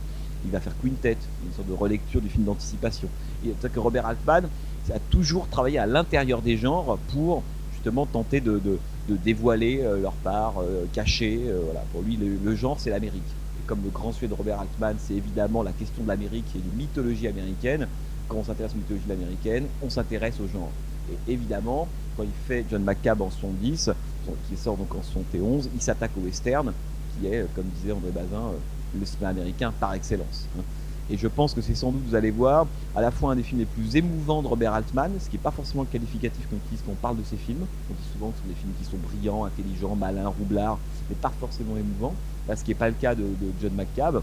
Il 0.46 0.52
va 0.52 0.60
faire 0.60 0.74
Quintet, 0.82 1.18
une 1.46 1.54
sorte 1.54 1.68
de 1.68 1.74
relecture 1.74 2.22
du 2.22 2.30
film 2.30 2.44
d'anticipation. 2.44 3.08
Et 3.46 3.54
que 3.68 3.80
Robert 3.80 4.06
Altman, 4.06 4.50
a 4.92 5.00
toujours 5.10 5.48
travaillé 5.48 5.80
à 5.80 5.86
l'intérieur 5.86 6.42
des 6.42 6.58
genres 6.58 6.98
pour 7.14 7.44
justement 7.74 8.06
tenter 8.06 8.42
de, 8.42 8.62
dévoiler 9.10 9.82
euh, 9.82 10.02
leur 10.02 10.14
part 10.14 10.56
euh, 10.62 10.86
cachée. 10.94 11.42
Euh. 11.48 11.62
Pour 11.92 12.02
lui, 12.02 12.18
le, 12.18 12.56
genre, 12.56 12.80
c'est 12.80 12.90
l'Amérique. 12.90 13.22
Et 13.22 13.68
comme 13.68 13.82
le 13.84 13.90
grand 13.90 14.12
sujet 14.12 14.28
de 14.28 14.34
Robert 14.34 14.60
Altman, 14.60 14.96
c'est 15.00 15.14
évidemment 15.14 15.64
la 15.64 15.72
question 15.72 16.04
de 16.04 16.08
l'Amérique 16.08 16.46
et 16.56 16.60
de 16.60 16.78
mythologie 16.78 17.28
américaine. 17.28 17.88
Quand 18.28 18.38
on 18.38 18.44
s'intéresse 18.44 18.72
à 18.72 18.76
la 18.76 18.80
mythologie 18.80 19.12
américaine, 19.12 19.66
on 19.82 19.90
s'intéresse 19.90 20.36
au 20.40 20.48
genre. 20.48 20.72
Et 21.12 21.34
évidemment, 21.34 21.88
quand 22.16 22.24
il 22.24 22.48
fait 22.48 22.66
John 22.70 22.84
McCabe 22.84 23.22
en 23.22 23.30
70, 23.30 23.92
qui 24.50 24.58
sort 24.58 24.78
donc 24.78 24.94
en 24.96 25.04
71, 25.04 25.70
il 25.76 25.82
s'attaque 25.82 26.12
au 26.18 26.22
western, 26.22 26.72
qui 27.20 27.28
est, 27.28 27.46
comme 27.54 27.66
disait 27.76 27.92
André 27.92 28.12
Bazin, 28.12 28.54
le 29.00 29.06
cinéma 29.06 29.30
américain 29.30 29.74
par 29.80 29.94
excellence. 29.94 30.48
Hein. 30.58 30.64
Et 31.10 31.18
je 31.18 31.28
pense 31.28 31.54
que 31.54 31.62
c'est 31.62 31.76
sans 31.76 31.92
doute, 31.92 32.02
vous 32.08 32.16
allez 32.16 32.32
voir, 32.32 32.66
à 32.96 33.02
la 33.02 33.12
fois 33.12 33.34
un 33.34 33.36
des 33.36 33.44
films 33.44 33.60
les 33.60 33.66
plus 33.66 33.96
émouvants 33.98 34.42
de 34.42 34.48
Robert 34.48 34.74
Altman, 34.74 35.12
ce 35.20 35.30
qui 35.30 35.36
n'est 35.36 35.42
pas 35.42 35.52
forcément 35.52 35.84
qualificatif 35.84 36.48
quand 36.50 36.58
on 36.92 36.96
parle 36.96 37.18
de 37.18 37.24
ses 37.24 37.36
films. 37.36 37.66
On 37.90 37.94
dit 37.94 38.10
souvent 38.14 38.30
que 38.30 38.38
ce 38.38 38.42
sont 38.44 38.48
des 38.48 38.56
films 38.56 38.72
qui 38.80 38.86
sont 38.86 38.98
brillants, 38.98 39.44
intelligents, 39.44 39.96
malins, 39.96 40.30
roublards, 40.30 40.80
mais 41.10 41.16
pas 41.16 41.32
forcément 41.40 41.76
émouvants. 41.76 42.16
Là, 42.48 42.56
ce 42.56 42.64
qui 42.64 42.72
n'est 42.72 42.76
pas 42.76 42.88
le 42.88 42.96
cas 42.96 43.16
de, 43.16 43.26
John 43.62 43.74
McCabe. 43.74 44.22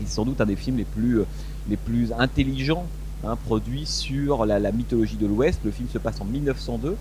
Et 0.00 0.04
c'est 0.06 0.14
sans 0.14 0.24
doute 0.24 0.40
un 0.40 0.46
des 0.46 0.56
films 0.56 0.76
les 0.76 0.84
plus, 0.84 1.20
euh, 1.20 1.26
les 1.68 1.76
plus 1.76 2.12
intelligents 2.12 2.86
hein, 3.24 3.36
produits 3.44 3.86
sur 3.86 4.46
la, 4.46 4.72
mythologie 4.72 5.16
de 5.16 5.26
l'Ouest. 5.26 5.60
Le 5.64 5.70
film 5.72 5.88
se 5.88 5.98
passe 5.98 6.20
en 6.20 6.24
1902. 6.24 6.96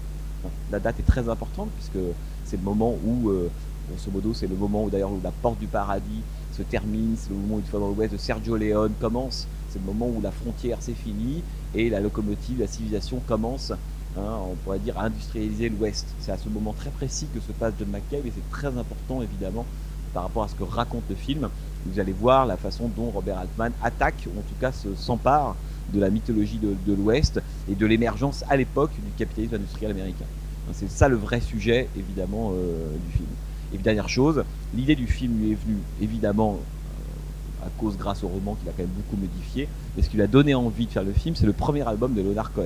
La 0.71 0.79
date 0.79 0.99
est 0.99 1.07
très 1.07 1.29
importante 1.29 1.69
puisque 1.75 2.03
c'est 2.45 2.57
le 2.57 2.63
moment 2.63 2.95
où, 3.05 3.29
euh, 3.29 3.51
grosso 3.87 4.11
modo, 4.11 4.33
c'est 4.33 4.47
le 4.47 4.55
moment 4.55 4.83
où 4.83 4.89
d'ailleurs 4.89 5.11
la 5.23 5.31
porte 5.31 5.59
du 5.59 5.67
paradis 5.67 6.21
termine, 6.63 7.15
c'est 7.17 7.29
le 7.29 7.35
moment 7.35 7.55
où 7.55 7.59
une 7.59 7.65
fois 7.65 7.79
dans 7.79 7.89
l'Ouest 7.89 8.13
de 8.13 8.17
Sergio 8.17 8.57
Leone 8.57 8.93
commence, 8.99 9.47
c'est 9.69 9.79
le 9.79 9.85
moment 9.85 10.07
où 10.07 10.21
la 10.21 10.31
frontière 10.31 10.81
s'est 10.81 10.93
finie 10.93 11.43
et 11.73 11.89
la 11.89 12.01
locomotive, 12.01 12.59
la 12.59 12.67
civilisation 12.67 13.21
commence, 13.25 13.71
hein, 14.17 14.37
on 14.51 14.55
pourrait 14.63 14.79
dire, 14.79 14.97
à 14.97 15.05
industrialiser 15.05 15.69
l'Ouest. 15.69 16.07
C'est 16.19 16.31
à 16.31 16.37
ce 16.37 16.49
moment 16.49 16.73
très 16.73 16.89
précis 16.89 17.27
que 17.33 17.39
se 17.39 17.51
passe 17.53 17.73
John 17.79 17.89
McCabe 17.89 18.25
et 18.25 18.33
c'est 18.35 18.49
très 18.51 18.77
important 18.77 19.21
évidemment 19.21 19.65
par 20.13 20.23
rapport 20.23 20.43
à 20.43 20.47
ce 20.47 20.55
que 20.55 20.63
raconte 20.63 21.03
le 21.09 21.15
film. 21.15 21.49
Vous 21.85 21.99
allez 21.99 22.11
voir 22.11 22.45
la 22.45 22.57
façon 22.57 22.89
dont 22.95 23.09
Robert 23.09 23.37
Altman 23.37 23.71
attaque, 23.81 24.27
ou 24.27 24.37
en 24.37 24.41
tout 24.41 24.55
cas 24.59 24.71
s'empare 24.95 25.55
de 25.93 25.99
la 25.99 26.09
mythologie 26.09 26.59
de, 26.59 26.93
l'Ouest 26.93 27.41
et 27.69 27.75
de 27.75 27.85
l'émergence 27.85 28.43
à 28.49 28.57
l'époque 28.57 28.91
du 28.93 29.11
capitalisme 29.17 29.55
industriel 29.55 29.91
américain. 29.91 30.25
C'est 30.73 30.89
ça 30.89 31.07
le 31.07 31.15
vrai 31.15 31.41
sujet 31.41 31.89
évidemment 31.97 32.51
euh, 32.53 32.95
du 33.07 33.17
film. 33.17 33.27
Et 33.73 33.77
dernière 33.77 34.09
chose, 34.09 34.43
l'idée 34.75 34.95
du 34.95 35.07
film 35.07 35.39
lui 35.39 35.51
est 35.51 35.55
venue 35.55 35.77
évidemment 36.01 36.59
euh, 36.59 37.67
à 37.67 37.69
cause 37.79 37.97
grâce 37.97 38.23
au 38.23 38.27
roman 38.27 38.55
qu'il 38.55 38.67
a 38.67 38.73
quand 38.73 38.83
même 38.83 38.91
beaucoup 38.95 39.15
modifié, 39.15 39.67
mais 39.95 40.03
ce 40.03 40.09
qui 40.09 40.17
lui 40.17 40.23
a 40.23 40.27
donné 40.27 40.53
envie 40.53 40.87
de 40.87 40.91
faire 40.91 41.03
le 41.03 41.13
film, 41.13 41.35
c'est 41.35 41.45
le 41.45 41.53
premier 41.53 41.87
album 41.87 42.13
de 42.13 42.21
Leonard 42.21 42.51
Cohen. 42.51 42.65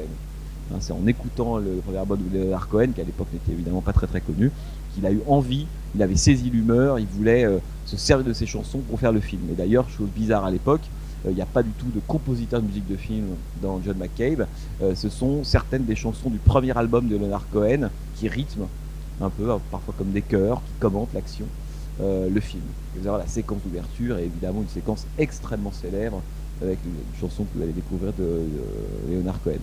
Hein, 0.74 0.78
c'est 0.80 0.94
en 0.94 1.06
écoutant 1.06 1.58
le 1.58 1.76
premier 1.86 2.00
album 2.00 2.20
de 2.32 2.40
Leonard 2.40 2.68
Cohen, 2.70 2.88
qui 2.96 3.02
à 3.02 3.04
l'époque 3.04 3.28
n'était 3.34 3.52
évidemment 3.52 3.82
pas 3.82 3.94
très 3.94 4.08
très 4.08 4.22
connu, 4.22 4.52
qu'il 4.96 5.06
a 5.06 5.12
eu 5.12 5.22
envie, 5.28 5.68
il 5.94 6.02
avait 6.02 6.16
saisi 6.16 6.50
l'humeur, 6.50 6.98
il 6.98 7.06
voulait 7.06 7.48
se 7.86 7.98
servir 7.98 8.26
de 8.26 8.34
ses 8.34 8.48
chansons 8.48 8.80
pour 8.80 9.00
faire 9.00 9.12
le 9.12 9.20
film. 9.20 9.42
Et 9.52 9.54
d'ailleurs, 9.54 9.88
chose 9.90 10.08
bizarre 10.16 10.46
à 10.46 10.52
l'époque, 10.52 10.82
il 11.28 11.36
n'y 11.36 11.42
a 11.42 11.46
pas 11.46 11.64
du 11.64 11.72
tout 11.72 11.88
de 11.94 12.00
compositeur 12.08 12.62
de 12.62 12.68
musique 12.68 12.88
de 12.88 12.96
film 12.96 13.26
dans 13.62 13.82
John 13.84 13.98
McCabe. 13.98 14.48
ce 14.96 15.10
sont 15.10 15.44
certaines 15.44 15.86
des 15.86 15.96
chansons 15.96 16.30
du 16.30 16.38
premier 16.38 16.76
album 16.78 17.08
de 17.08 17.18
Leonard 17.18 17.46
Cohen 17.52 17.90
qui 18.16 18.28
rythment 18.28 18.70
un 19.22 19.30
peu, 19.30 19.48
parfois 19.72 19.94
comme 19.98 20.12
des 20.12 20.22
chœurs, 20.22 20.62
qui 20.66 20.74
commentent 20.80 21.14
l'action, 21.14 21.46
le 22.00 22.40
film. 22.40 22.64
Et 22.96 23.00
vous 23.00 23.08
avez 23.08 23.20
la 23.20 23.28
séquence 23.28 23.62
d'ouverture 23.64 24.18
et 24.18 24.26
évidemment 24.26 24.62
une 24.62 24.68
séquence 24.68 25.06
extrêmement 25.18 25.72
célèbre 25.72 26.22
avec 26.62 26.80
une, 26.86 27.20
chanson 27.20 27.44
que 27.44 27.58
vous 27.58 27.64
allez 27.64 27.74
découvrir 27.74 28.14
de, 28.14 28.44
Leonard 29.10 29.42
Cohen. 29.42 29.60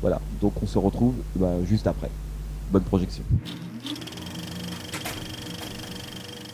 Voilà, 0.00 0.20
donc 0.40 0.52
on 0.62 0.66
se 0.66 0.78
retrouve 0.78 1.14
bah, 1.34 1.52
juste 1.64 1.86
après. 1.86 2.10
Bonne 2.70 2.84
projection. 2.84 3.22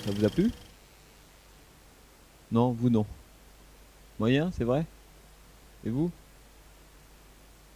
Ça 0.04 0.10
vous 0.10 0.24
a 0.24 0.28
plu? 0.28 0.50
Non, 2.50 2.72
vous 2.72 2.90
non. 2.90 3.06
Moyen, 4.18 4.50
c'est 4.56 4.64
vrai? 4.64 4.84
Et 5.84 5.90
vous? 5.90 6.10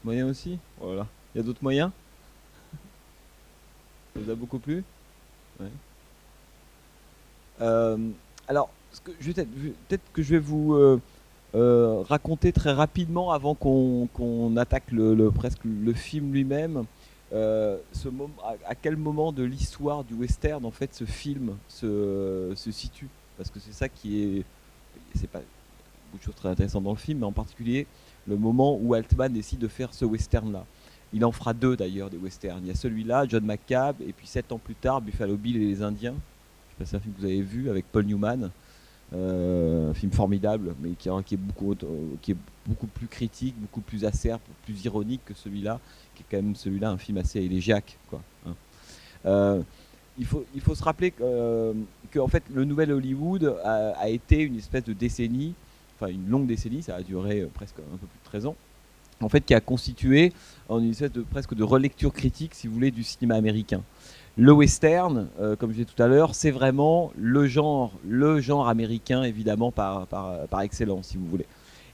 Moyen 0.04 0.26
aussi? 0.26 0.58
Voilà. 0.80 1.06
Il 1.34 1.38
y 1.38 1.40
a 1.40 1.44
d'autres 1.44 1.62
moyens? 1.62 1.90
Ça 4.16 4.22
vous 4.22 4.30
a 4.30 4.34
beaucoup 4.34 4.58
plu? 4.58 4.82
Euh, 7.60 7.98
alors, 8.48 8.70
peut-être 9.04 10.12
que 10.14 10.22
je 10.22 10.30
vais 10.30 10.38
vous 10.38 10.74
euh, 10.74 11.00
euh, 11.54 12.02
raconter 12.08 12.50
très 12.52 12.72
rapidement 12.72 13.32
avant 13.32 13.54
qu'on 13.54 14.56
attaque 14.56 14.90
le, 14.90 15.30
presque 15.30 15.64
le 15.64 15.92
film 15.92 16.32
lui-même. 16.32 16.84
À, 17.32 18.74
quel 18.80 18.96
moment 18.96 19.32
de 19.32 19.42
l'histoire 19.42 20.02
du 20.04 20.14
western 20.14 20.64
en 20.64 20.70
fait 20.70 20.94
ce 20.94 21.04
film 21.04 21.56
se, 21.68 22.52
se 22.56 22.70
situe? 22.70 23.08
Parce 23.36 23.50
que 23.50 23.60
c'est 23.60 23.74
ça 23.74 23.88
qui 23.88 24.22
est 24.22 24.44
c'est 25.14 25.28
pas 25.28 25.40
beaucoup 26.06 26.18
de 26.18 26.22
choses 26.22 26.34
très 26.36 26.48
intéressantes 26.48 26.84
dans 26.84 26.92
le 26.92 26.96
film 26.96 27.18
mais 27.20 27.26
en 27.26 27.32
particulier 27.32 27.86
le 28.26 28.36
moment 28.36 28.78
où 28.80 28.94
Altman 28.94 29.32
décide 29.32 29.58
de 29.58 29.68
faire 29.68 29.92
ce 29.92 30.04
western 30.04 30.52
là 30.52 30.64
il 31.12 31.24
en 31.24 31.32
fera 31.32 31.54
deux 31.54 31.76
d'ailleurs 31.76 32.10
des 32.10 32.16
westerns 32.16 32.60
il 32.62 32.68
y 32.68 32.70
a 32.70 32.74
celui-là 32.74 33.26
John 33.28 33.44
McCabe 33.44 33.96
et 34.00 34.12
puis 34.12 34.26
sept 34.26 34.52
ans 34.52 34.58
plus 34.58 34.74
tard 34.74 35.00
Buffalo 35.00 35.36
Bill 35.36 35.56
et 35.56 35.66
les 35.66 35.82
Indiens 35.82 36.14
je 36.14 36.72
sais 36.72 36.78
pas 36.78 36.84
si 36.84 36.90
c'est 36.90 36.96
un 36.96 37.00
film 37.00 37.14
que 37.14 37.20
vous 37.20 37.26
avez 37.26 37.42
vu 37.42 37.70
avec 37.70 37.84
Paul 37.90 38.04
Newman 38.04 38.50
euh, 39.14 39.90
un 39.90 39.94
film 39.94 40.10
formidable, 40.10 40.74
mais 40.80 40.90
qui, 40.98 41.08
est 41.08 41.36
beaucoup, 41.36 41.72
euh, 41.72 41.76
qui 42.22 42.32
est 42.32 42.36
beaucoup 42.66 42.88
plus 42.88 43.06
critique, 43.06 43.54
beaucoup 43.56 43.80
plus 43.80 44.04
acerbe, 44.04 44.40
plus 44.64 44.84
ironique 44.84 45.20
que 45.24 45.32
celui-là, 45.32 45.78
qui 46.14 46.22
est 46.22 46.26
quand 46.28 46.42
même 46.42 46.56
celui-là 46.56 46.90
un 46.90 46.98
film 46.98 47.18
assez 47.18 47.40
élégiaque. 47.40 47.98
Quoi, 48.10 48.20
hein. 48.46 48.54
euh, 49.26 49.62
il, 50.18 50.26
faut, 50.26 50.74
se 50.74 50.82
rappeler 50.82 51.12
que, 51.12 52.18
en 52.18 52.26
fait, 52.26 52.42
le 52.52 52.64
nouvel 52.64 52.90
Hollywood 52.90 53.56
a, 53.62 54.08
été 54.08 54.40
une 54.40 54.56
espèce 54.56 54.82
de 54.82 54.92
décennie, 54.92 55.54
enfin 55.94 56.10
une 56.10 56.28
longue 56.28 56.48
décennie, 56.48 56.82
ça 56.82 56.96
a 56.96 57.02
duré 57.02 57.46
presque 57.54 57.78
un 57.78 57.96
peu 57.96 58.06
plus 58.08 58.18
de 58.18 58.24
13 58.24 58.46
ans, 58.46 58.56
en 59.20 59.28
fait, 59.28 59.40
qui 59.42 59.54
a 59.54 59.60
constitué 59.60 60.32
en 60.68 60.80
une 60.80 60.90
espèce 60.90 61.12
de 61.12 61.22
presque 61.22 61.54
de 61.54 61.64
relecture 61.64 62.12
critique, 62.12 62.54
si 62.54 62.66
vous 62.66 62.74
voulez, 62.74 62.90
du 62.90 63.02
cinéma 63.02 63.36
américain 63.36 63.82
le 64.36 64.52
western, 64.52 65.28
euh, 65.40 65.56
comme 65.56 65.70
je 65.70 65.76
disais 65.76 65.88
tout 65.94 66.02
à 66.02 66.06
l'heure, 66.06 66.34
c'est 66.34 66.50
vraiment 66.50 67.10
le 67.16 67.46
genre, 67.46 67.92
le 68.06 68.40
genre 68.40 68.68
américain 68.68 69.22
évidemment 69.22 69.72
par, 69.72 70.06
par, 70.06 70.60
excellence, 70.60 71.08
si 71.08 71.16
vous 71.16 71.26
voulez. 71.26 71.46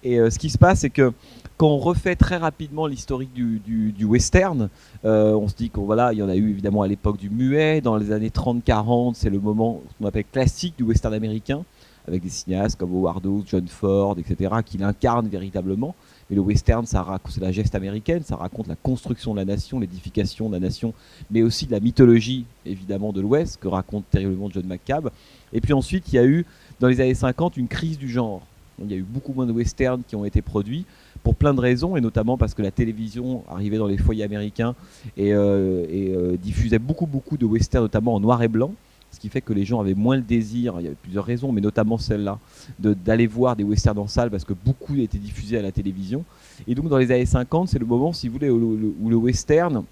Et 0.03 0.19
euh, 0.19 0.31
ce 0.31 0.41
qui 0.41 0.51
se 0.51 0.59
passe, 0.59 0.81
c'est 0.81 0.91
que 0.91 1.13
quand 1.57 1.69
on 1.69 1.79
refait 1.79 2.17
très 2.17 2.37
rapidement 2.37 2.89
l'historique 2.89 3.33
du, 3.33 3.61
du, 3.93 4.05
western, 4.05 4.69
euh, 5.05 5.35
on 5.35 5.47
se 5.47 5.55
dit 5.55 5.71
qu'il 5.71 5.83
voilà, 5.85 6.13
il 6.13 6.19
y 6.19 6.23
en 6.23 6.29
a 6.29 6.35
eu 6.35 6.51
évidemment 6.51 6.83
à 6.83 6.89
l'époque 6.89 7.19
du 7.19 7.31
muet, 7.31 7.81
dans 7.81 7.97
les 7.97 8.11
années 8.11 8.31
30-40, 8.31 9.15
c'est 9.15 9.31
le 9.31 9.39
moment 9.39 9.81
qu'on 9.99 10.07
appelle 10.07 10.25
classique 10.25 10.75
du 10.77 10.83
western 10.83 11.15
américain, 11.15 11.63
avec 12.09 12.23
des 12.23 12.29
cinéastes 12.29 12.77
comme 12.77 12.93
Howard 12.93 13.25
Hawks, 13.25 13.47
John 13.47 13.69
Ford, 13.69 14.17
etc., 14.19 14.53
qui 14.67 14.79
l'incarnent 14.79 15.29
véritablement. 15.29 15.95
Mais 16.33 16.37
le 16.37 16.41
western, 16.41 16.87
c'est 16.87 17.41
la 17.43 17.53
geste 17.53 17.75
américaine, 17.75 18.23
ça 18.23 18.37
raconte 18.37 18.67
la 18.67 18.75
construction 18.75 19.35
de 19.35 19.37
la 19.37 19.45
nation, 19.45 19.79
l'édification 19.79 20.49
de 20.49 20.55
la 20.55 20.61
nation, 20.61 20.95
mais 21.31 21.43
aussi 21.43 21.67
de 21.67 21.73
la 21.73 21.81
mythologie, 21.81 22.47
évidemment, 22.65 23.13
de 23.13 23.21
l'Ouest, 23.21 23.59
que 23.61 23.69
raconte 23.69 24.09
terriblement 24.09 24.49
John 24.49 24.65
McCabe. 24.65 25.11
Et 25.53 25.61
puis 25.61 25.75
ensuite, 25.75 26.11
il 26.11 26.15
y 26.15 26.19
a 26.19 26.25
eu, 26.25 26.47
dans 26.81 26.89
les 26.89 27.03
années 27.03 27.13
50, 27.13 27.59
une 27.59 27.69
crise 27.69 27.99
du 27.99 28.09
genre. 28.09 28.41
Il 28.83 28.91
y 28.91 28.95
a 28.95 28.97
eu 28.97 29.03
beaucoup 29.03 29.35
moins 29.35 29.45
de 29.45 29.53
westerns 29.53 30.01
qui 30.09 30.17
ont 30.17 30.25
été 30.25 30.41
produits 30.41 30.87
pour 31.23 31.35
plein 31.35 31.53
de 31.53 31.61
raisons, 31.61 31.99
et 31.99 32.01
notamment 32.01 32.39
parce 32.39 32.55
que 32.55 32.63
la 32.63 32.71
télévision 32.71 33.45
arrivait 33.51 33.77
dans 33.77 33.87
les 33.87 33.99
foyers 33.99 34.25
américains 34.25 34.75
et, 35.19 35.35
euh, 35.35 35.85
euh, 35.93 36.37
diffusait 36.39 36.79
beaucoup, 36.79 37.07
beaucoup 37.07 37.37
de 37.37 37.45
westerns, 37.45 37.83
notamment 37.83 38.15
en 38.15 38.21
noir 38.21 38.43
et 38.43 38.49
blanc 38.49 38.73
ce 39.13 39.21
qui 39.21 39.29
fait 39.29 39.43
que 39.43 39.53
les 39.53 39.65
gens 39.65 39.81
avaient 39.81 39.95
moins 39.95 40.17
le 40.17 40.23
désir, 40.23 40.75
il 40.79 40.85
y 40.85 40.87
avait 40.87 40.97
plusieurs 41.01 41.25
raisons, 41.25 41.53
mais 41.53 41.61
notamment 41.61 41.99
celle-là, 41.99 42.39
d'aller 42.79 43.27
voir 43.27 43.57
des 43.57 43.63
westerns 43.63 43.99
en 43.99 44.09
salle 44.09 44.31
parce 44.31 44.45
que 44.45 44.55
beaucoup 44.55 44.97
étaient 44.97 45.19
diffusés 45.19 45.59
à 45.59 45.63
la 45.63 45.71
télévision. 45.71 46.25
Et 46.67 46.75
donc 46.75 46.89
dans 46.89 46.97
les 46.97 47.11
années 47.13 47.27
50, 47.27 47.69
c'est 47.69 47.79
le 47.79 47.87
moment, 47.87 48.13
si 48.13 48.29
vous 48.29 48.35
voulez, 48.35 48.51
où 48.51 49.09
le, 49.11 49.17
western, 49.17 49.85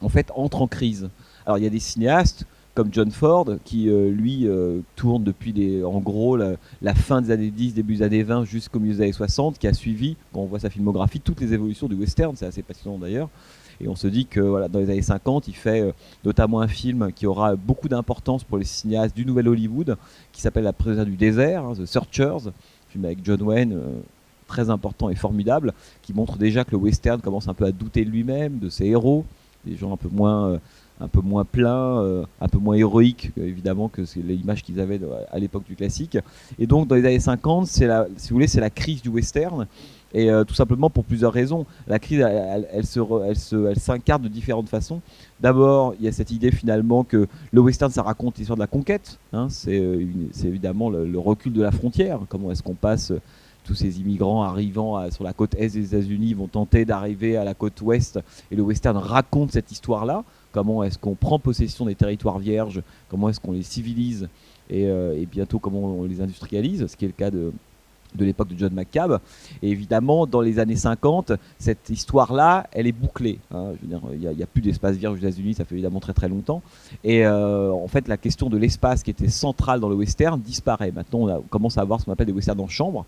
en 0.00 0.08
fait, 0.08 0.30
entre 0.34 0.62
en 0.62 0.68
crise. 0.68 1.10
Alors 1.44 1.58
il 1.58 1.64
y 1.64 1.66
a 1.66 1.70
des 1.70 1.80
cinéastes 1.80 2.46
comme 2.74 2.88
John 2.90 3.10
Ford, 3.10 3.46
qui 3.64 3.90
euh, 3.90 4.10
lui 4.10 4.46
euh, 4.46 4.80
tourne 4.96 5.24
depuis 5.24 5.84
en 5.84 5.98
gros 5.98 6.36
la, 6.36 6.94
fin 6.94 7.20
des 7.20 7.30
années 7.30 7.50
10, 7.50 7.74
début 7.74 7.96
des 7.96 8.02
années 8.02 8.22
20 8.22 8.44
jusqu'au 8.44 8.78
milieu 8.78 8.94
des 8.94 9.02
années 9.02 9.12
60, 9.12 9.58
qui 9.58 9.66
a 9.66 9.74
suivi, 9.74 10.16
quand 10.32 10.40
on 10.40 10.46
voit 10.46 10.60
sa 10.60 10.70
filmographie, 10.70 11.20
toutes 11.20 11.40
les 11.40 11.52
évolutions 11.52 11.86
du 11.88 11.96
western, 11.96 12.34
c'est 12.36 12.46
assez 12.46 12.62
passionnant 12.62 12.96
d'ailleurs. 12.96 13.28
Et 13.82 13.88
on 13.88 13.96
se 13.96 14.06
dit 14.06 14.26
que 14.26 14.68
dans 14.68 14.78
les 14.78 14.90
années 14.90 15.02
50, 15.02 15.48
il 15.48 15.54
fait 15.54 15.80
euh, 15.80 15.92
notamment 16.24 16.60
un 16.60 16.68
film 16.68 17.10
qui 17.12 17.26
aura 17.26 17.56
beaucoup 17.56 17.88
d'importance 17.88 18.44
pour 18.44 18.58
les 18.58 18.64
cinéastes 18.64 19.16
du 19.16 19.26
Nouvel 19.26 19.48
Hollywood, 19.48 19.96
qui 20.32 20.40
s'appelle 20.40 20.64
La 20.64 20.72
prisonnière 20.72 21.04
du 21.04 21.16
désert, 21.16 21.64
hein, 21.64 21.74
The 21.76 21.84
Searchers, 21.84 22.48
un 22.48 22.90
film 22.90 23.04
avec 23.04 23.18
John 23.24 23.42
Wayne 23.42 23.72
euh, 23.72 24.00
très 24.46 24.70
important 24.70 25.10
et 25.10 25.16
formidable, 25.16 25.74
qui 26.02 26.14
montre 26.14 26.36
déjà 26.36 26.64
que 26.64 26.70
le 26.70 26.76
western 26.76 27.20
commence 27.20 27.48
un 27.48 27.54
peu 27.54 27.64
à 27.64 27.72
douter 27.72 28.04
de 28.04 28.10
lui-même, 28.10 28.58
de 28.58 28.68
ses 28.68 28.86
héros, 28.86 29.24
des 29.66 29.76
gens 29.76 29.92
un 29.92 29.96
peu 29.96 30.08
moins, 30.08 30.50
euh, 30.50 30.58
un 31.00 31.08
peu 31.08 31.20
moins 31.20 31.44
pleins, 31.44 32.24
un 32.40 32.48
peu 32.48 32.58
moins 32.58 32.76
héroïques, 32.76 33.32
évidemment, 33.36 33.88
que 33.88 34.04
c'est 34.04 34.20
l'image 34.20 34.62
qu'ils 34.62 34.78
avaient 34.78 35.00
à 35.32 35.38
l'époque 35.40 35.64
du 35.64 35.74
classique. 35.74 36.16
Et 36.60 36.66
donc, 36.68 36.86
dans 36.86 36.94
les 36.94 37.04
années 37.04 37.18
50, 37.18 37.66
c'est 37.66 37.88
la, 37.88 38.06
si 38.16 38.28
vous 38.28 38.36
voulez, 38.36 38.46
c'est 38.46 38.60
la 38.60 38.70
crise 38.70 39.02
du 39.02 39.08
western. 39.08 39.66
Et 40.14 40.30
euh, 40.30 40.44
tout 40.44 40.54
simplement 40.54 40.90
pour 40.90 41.04
plusieurs 41.04 41.32
raisons. 41.32 41.66
La 41.86 41.98
crise, 41.98 42.20
elle, 42.20 42.68
elle, 42.72 42.86
se, 42.86 43.00
elle, 43.00 43.66
elle 43.70 43.78
s'incarne 43.78 44.22
de 44.22 44.28
différentes 44.28 44.68
façons. 44.68 45.00
D'abord, 45.40 45.94
il 45.98 46.04
y 46.04 46.08
a 46.08 46.12
cette 46.12 46.30
idée 46.30 46.50
finalement 46.50 47.04
que 47.04 47.26
le 47.50 47.60
western, 47.60 47.90
ça 47.90 48.02
raconte 48.02 48.38
l'histoire 48.38 48.56
de 48.56 48.62
la 48.62 48.66
conquête. 48.66 49.18
Hein. 49.32 49.48
Euh, 49.68 50.04
c'est, 50.32 50.46
évidemment 50.46 50.90
le, 50.90 51.18
recul 51.18 51.52
de 51.52 51.62
la 51.62 51.70
frontière. 51.70 52.20
Comment 52.28 52.50
est-ce 52.52 52.62
qu'on 52.62 52.74
passe 52.74 53.12
euh, 53.12 53.20
tous 53.64 53.74
ces 53.74 54.00
immigrants 54.00 54.42
arrivant 54.42 55.08
sur 55.12 55.22
la 55.22 55.32
côte 55.32 55.54
est 55.54 55.68
des 55.68 55.94
États-Unis 55.94 56.34
vont 56.34 56.48
tenter 56.48 56.84
d'arriver 56.84 57.36
à 57.36 57.44
la 57.44 57.54
côte 57.54 57.80
ouest. 57.80 58.18
Et 58.50 58.56
le 58.56 58.62
western 58.62 58.96
raconte 58.96 59.52
cette 59.52 59.70
histoire-là. 59.70 60.24
Comment 60.50 60.82
est-ce 60.82 60.98
qu'on 60.98 61.14
prend 61.14 61.38
possession 61.38 61.86
des 61.86 61.94
territoires 61.94 62.40
vierges? 62.40 62.82
Comment 63.08 63.28
est-ce 63.28 63.38
qu'on 63.38 63.52
les 63.52 63.62
civilise? 63.62 64.28
Et 64.68 64.88
bientôt 65.30 65.60
comment 65.60 65.78
on 65.78 66.02
les 66.06 66.20
industrialise? 66.20 66.88
Ce 66.88 66.96
qui 66.96 67.04
est 67.04 67.08
le 67.08 67.14
cas 67.14 67.30
de 67.30 67.52
de 68.14 68.24
l'époque 68.24 68.48
de 68.48 68.58
John 68.58 68.72
McCabe. 68.72 69.20
Et 69.62 69.70
évidemment, 69.70 70.26
dans 70.26 70.40
les 70.40 70.58
années 70.58 70.76
50, 70.76 71.32
cette 71.58 71.90
histoire-là, 71.90 72.66
elle 72.72 72.86
est 72.86 72.92
bouclée. 72.92 73.38
Hein. 73.52 73.72
Je 73.82 73.96
il 74.14 74.36
n'y 74.36 74.42
a, 74.42 74.46
plus 74.46 74.62
d'espace 74.62 74.96
vierge 74.96 75.14
aux 75.14 75.18
États-Unis, 75.18 75.54
ça 75.54 75.64
fait 75.64 75.74
évidemment 75.74 76.00
très 76.00 76.12
très 76.12 76.28
longtemps. 76.28 76.62
Et 77.04 77.24
euh, 77.24 77.70
en 77.72 77.88
fait, 77.88 78.08
la 78.08 78.16
question 78.16 78.48
de 78.48 78.56
l'espace 78.56 79.02
qui 79.02 79.10
était 79.10 79.28
centrale 79.28 79.80
dans 79.80 79.88
le 79.88 79.94
western 79.94 80.40
disparaît. 80.40 80.92
Maintenant, 80.92 81.28
on, 81.28 81.42
commence 81.42 81.78
à 81.78 81.82
avoir 81.82 82.00
ce 82.00 82.04
qu'on 82.04 82.12
appelle 82.12 82.26
des 82.26 82.32
westerns 82.32 82.60
en 82.60 82.68
chambre. 82.68 83.04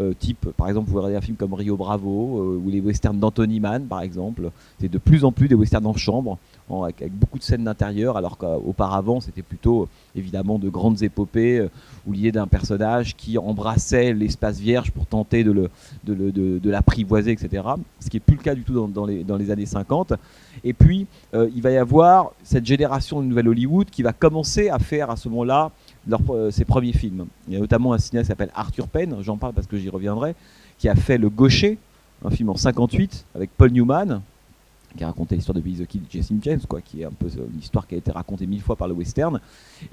Euh, 0.00 0.12
type, 0.16 0.50
par 0.56 0.68
exemple, 0.68 0.88
vous 0.88 0.96
regardez 0.96 1.16
un 1.16 1.20
film 1.20 1.36
comme 1.36 1.54
Rio 1.54 1.76
Bravo 1.76 2.38
euh, 2.38 2.60
ou 2.64 2.70
les 2.70 2.80
westerns 2.80 3.18
d'Anthony 3.18 3.58
Mann, 3.58 3.86
par 3.86 4.00
exemple. 4.02 4.50
C'est 4.80 4.88
de 4.90 4.98
plus 4.98 5.24
en 5.24 5.32
plus 5.32 5.48
des 5.48 5.56
westerns 5.56 5.86
en 5.86 5.96
chambre, 5.96 6.38
avec, 6.70 7.12
beaucoup 7.12 7.38
de 7.38 7.42
scènes 7.42 7.64
d'intérieur, 7.64 8.16
alors 8.16 8.38
qu'auparavant, 8.38 9.20
c'était 9.20 9.42
plutôt 9.42 9.88
évidemment 10.14 10.58
de 10.60 10.68
grandes 10.68 11.02
épopées 11.02 11.58
euh, 11.58 11.68
ou 12.06 12.12
liées 12.12 12.30
d'un 12.30 12.46
personnage 12.46 13.16
qui 13.16 13.38
embrassait 13.38 14.12
l'espace 14.12 14.60
vierge 14.60 14.92
pour 14.92 15.06
tenter 15.06 15.42
de, 15.42 15.50
le, 15.50 15.70
de, 16.04 16.70
l'apprivoiser, 16.70 17.32
etc. 17.32 17.64
Ce 17.98 18.08
qui 18.08 18.16
n'est 18.16 18.20
plus 18.20 18.36
le 18.36 18.42
cas 18.42 18.54
du 18.54 18.62
tout 18.62 18.86
dans, 18.86 19.04
les, 19.04 19.24
dans 19.24 19.36
les 19.36 19.50
années 19.50 19.66
50. 19.66 20.12
Et 20.64 20.72
puis, 20.72 21.06
il 21.32 21.62
va 21.62 21.70
y 21.70 21.76
avoir 21.76 22.32
cette 22.42 22.66
génération 22.66 23.20
de 23.20 23.26
Nouvelle 23.26 23.48
Hollywood 23.48 23.90
qui 23.90 24.02
va 24.02 24.12
commencer 24.12 24.68
à 24.68 24.78
faire 24.78 25.10
à 25.10 25.16
ce 25.16 25.28
moment-là 25.28 25.70
euh, 26.30 26.50
ses 26.50 26.64
premiers 26.64 26.92
films. 26.92 27.26
Il 27.46 27.54
y 27.54 27.56
a 27.56 27.60
notamment 27.60 27.92
un 27.92 27.98
cinéaste 27.98 28.26
qui 28.26 28.32
s'appelle 28.32 28.50
Arthur 28.54 28.88
Penn, 28.88 29.16
j'en 29.22 29.36
parle 29.36 29.52
parce 29.52 29.66
que 29.66 29.76
j'y 29.76 29.88
reviendrai, 29.88 30.34
qui 30.78 30.88
a 30.88 30.94
fait 30.94 31.18
Le 31.18 31.28
Gaucher, 31.28 31.78
un 32.24 32.30
film 32.30 32.50
en 32.50 32.56
58 32.56 33.26
avec 33.34 33.50
Paul 33.56 33.70
Newman, 33.70 34.22
qui 34.96 35.04
a 35.04 35.08
raconté 35.08 35.36
l'histoire 35.36 35.54
de 35.54 35.60
Billy 35.60 35.84
the 35.84 35.86
Kid 35.86 36.02
et 36.02 36.16
Jesse 36.18 36.32
James, 36.42 36.60
quoi, 36.68 36.80
qui 36.80 37.02
est 37.02 37.04
un 37.04 37.12
peu 37.12 37.26
euh, 37.26 37.46
une 37.52 37.60
histoire 37.60 37.86
qui 37.86 37.94
a 37.94 37.98
été 37.98 38.10
racontée 38.10 38.46
mille 38.46 38.62
fois 38.62 38.76
par 38.76 38.88
le 38.88 38.94
western. 38.94 39.40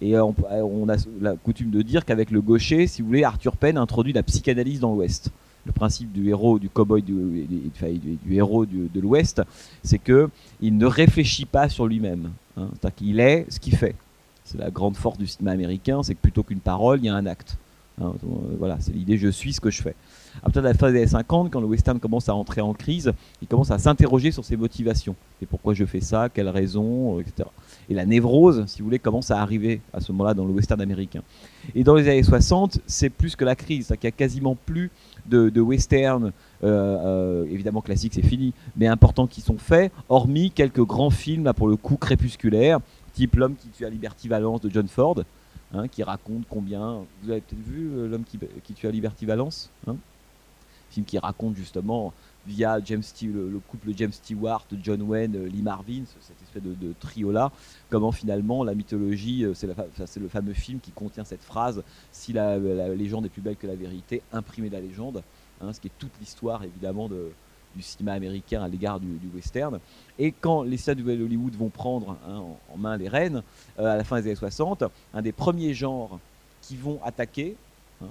Et 0.01 0.15
euh, 0.15 0.24
on, 0.24 0.89
a 0.89 0.95
la 1.19 1.36
coutume 1.36 1.69
de 1.69 1.81
dire 1.81 2.05
qu'avec 2.05 2.31
Le 2.31 2.41
Gaucher, 2.41 2.88
si 2.88 3.01
vous 3.01 3.10
voulez, 3.10 3.24
Arthur 3.24 3.57
Penn 3.57 3.77
introduit 3.77 4.13
la 4.13 4.24
psychanalyse 4.24 4.79
dans 4.79 4.93
l'Ouest. 4.93 5.31
Le 5.65 5.72
principe 5.72 6.12
du 6.12 6.29
héros, 6.29 6.60
du 6.60 6.69
cowboy, 6.69 7.01
du, 7.01 7.15
héros 8.29 8.65
de 8.67 9.00
l'Ouest, 9.00 9.41
c'est 9.81 9.98
que 9.98 10.29
il 10.62 10.77
ne 10.77 10.86
réfléchit 10.86 11.45
pas 11.45 11.69
sur 11.69 11.88
lui-même. 11.88 12.31
Hein. 12.55 12.69
Est 12.84 13.45
ce 13.50 13.60
qu'il 13.60 13.75
fait. 13.75 13.95
C'est 14.46 14.60
la 14.60 14.70
grande 14.70 14.96
force 14.96 15.18
du 15.18 15.28
cinéma 15.28 15.52
américain, 15.52 16.02
c'est 16.04 16.14
que 16.14 16.22
plutôt 16.22 16.44
qu'une 16.44 16.60
parole, 16.60 17.00
il 17.00 17.06
y 17.06 17.10
a 17.10 17.16
un 17.16 17.25
acte. 17.25 17.58
Hein, 18.02 18.14
euh, 18.24 18.56
voilà, 18.60 18.78
c'est 18.80 18.94
l'idée 18.94 19.18
je 19.18 19.30
suis 19.30 19.54
ce 19.54 19.62
que 19.62 19.72
je 19.72 19.82
fais. 19.82 19.96
À 20.40 20.42
partir 20.42 20.62
de 20.62 20.68
la 20.68 20.74
fin 20.74 20.92
des 20.92 20.98
années 20.98 21.08
50, 21.08 21.50
quand 21.50 21.62
le 21.62 21.66
western 21.66 22.00
commence 22.00 22.28
à 22.28 22.36
entrer 22.36 22.62
en 22.62 22.74
crise, 22.74 23.14
il 23.42 23.48
commence 23.48 23.72
à 23.72 23.80
s'interroger 23.80 24.32
sur 24.32 24.44
ses 24.44 24.58
motivations. 24.58 25.16
Et 25.42 25.46
pourquoi 25.46 25.74
je 25.74 25.86
fais 25.86 26.02
ça, 26.02 26.30
quelles 26.30 26.50
raisons, 26.50 27.20
etc. 27.20 27.48
Et 27.90 27.94
la 27.94 28.06
névrose, 28.06 28.66
si 28.68 28.80
vous 28.80 28.86
voulez, 28.86 29.00
commence 29.00 29.32
à 29.32 29.42
arriver 29.42 29.82
à 29.94 30.02
ce 30.02 30.12
moment-là 30.12 30.34
dans 30.34 30.46
le 30.46 30.52
western 30.52 30.82
américain. 30.82 31.22
Et 31.74 31.84
dans 31.84 31.96
les 31.96 32.10
années 32.10 32.24
60, 32.24 32.80
c'est 32.86 33.10
plus 33.10 33.36
que 33.36 33.46
la 33.46 33.56
crise, 33.56 33.88
c'est 33.88 33.98
qu'il 33.98 34.08
n'y 34.08 34.14
a 34.14 34.18
quasiment 34.18 34.56
plus 34.66 34.92
de, 35.25 35.50
de 35.50 35.62
western, 35.62 36.32
euh, 36.64 36.98
euh, 37.44 37.46
évidemment 37.52 37.82
classique, 37.82 38.14
c'est 38.16 38.22
fini, 38.22 38.54
mais 38.75 38.88
importants 38.88 39.28
qui 39.28 39.42
sont 39.42 39.58
faits, 39.58 39.92
hormis 40.10 40.52
quelques 40.52 40.84
grands 40.84 41.10
films, 41.10 41.52
pour 41.56 41.68
le 41.68 41.78
coup 41.78 41.96
crépusculaires, 41.96 42.80
type 43.15 43.36
L'homme 43.36 43.55
qui 43.55 43.69
tue 43.69 43.86
à 43.86 43.89
Liberty 43.89 44.27
Valence 44.27 44.62
de 44.62 44.69
John 44.69 44.88
Ford, 44.88 45.24
hein, 45.74 45.88
qui 45.88 46.03
raconte 46.03 46.43
combien. 46.50 47.01
Vous 47.24 47.31
avez 47.31 47.41
peut-être 47.41 47.63
vu 47.65 47.89
euh, 47.91 48.07
L'homme 48.07 48.25
qui, 48.25 48.74
tue 48.74 48.88
à 48.88 48.91
Liberty 48.91 49.25
Valence 49.25 49.72
hein? 49.88 49.95
Film 50.91 51.05
qui 51.05 51.17
raconte 51.17 51.55
justement 51.55 52.13
via 52.45 52.79
James 52.84 53.01
le, 53.24 53.50
le, 53.50 53.60
couple 53.60 53.89
James 53.98 54.12
Stewart, 54.12 54.65
John 54.84 55.01
Wayne, 55.01 55.45
Lee 55.45 55.63
Marvin, 55.63 56.03
cette 56.19 56.39
espèce 56.43 56.62
de, 56.62 56.75
de 56.75 56.93
trio-là, 57.00 57.51
comment 57.89 58.12
finalement 58.12 58.63
la 58.63 58.75
mythologie, 58.75 59.45
c'est 59.55 60.19
le 60.19 60.27
fameux 60.27 60.53
film 60.53 60.79
qui 60.79 60.91
contient 60.91 61.24
cette 61.24 61.43
phrase 61.43 61.84
si 62.12 62.34
la, 62.34 62.60
la, 62.60 62.89
légende 62.89 63.25
est 63.25 63.29
plus 63.29 63.41
belle 63.41 63.55
que 63.55 63.65
la 63.65 63.75
vérité, 63.75 64.22
imprimez 64.31 64.69
la 64.69 64.79
légende, 64.79 65.24
hein, 65.60 65.74
ce 65.74 65.81
qui 65.81 65.88
est 65.88 65.98
toute 65.98 66.12
l'histoire 66.22 66.63
évidemment 66.63 67.10
de, 67.10 67.31
du 67.75 67.82
cinéma 67.82 68.13
américain 68.13 68.63
à 68.63 68.67
l'égard 68.67 69.00
du, 69.00 69.08
western. 69.34 69.79
Et 70.17 70.32
quand 70.32 70.63
les 70.63 70.77
stades 70.77 71.00
de 71.00 71.24
Hollywood 71.24 71.55
vont 71.55 71.70
prendre 71.70 72.17
hein, 72.27 72.41
en, 72.74 72.77
main 72.77 72.98
les 72.98 73.08
rênes, 73.08 73.44
euh, 73.79 73.86
à 73.86 73.98
la 73.98 74.03
fin 74.03 74.17
des 74.17 74.27
années 74.27 74.36
60, 74.36 74.84
un 75.13 75.22
des 75.22 75.32
premiers 75.32 75.74
genres 75.74 76.20
qui 76.62 76.77
vont 76.77 77.00
attaquer, 77.03 77.55
hein, 78.01 78.08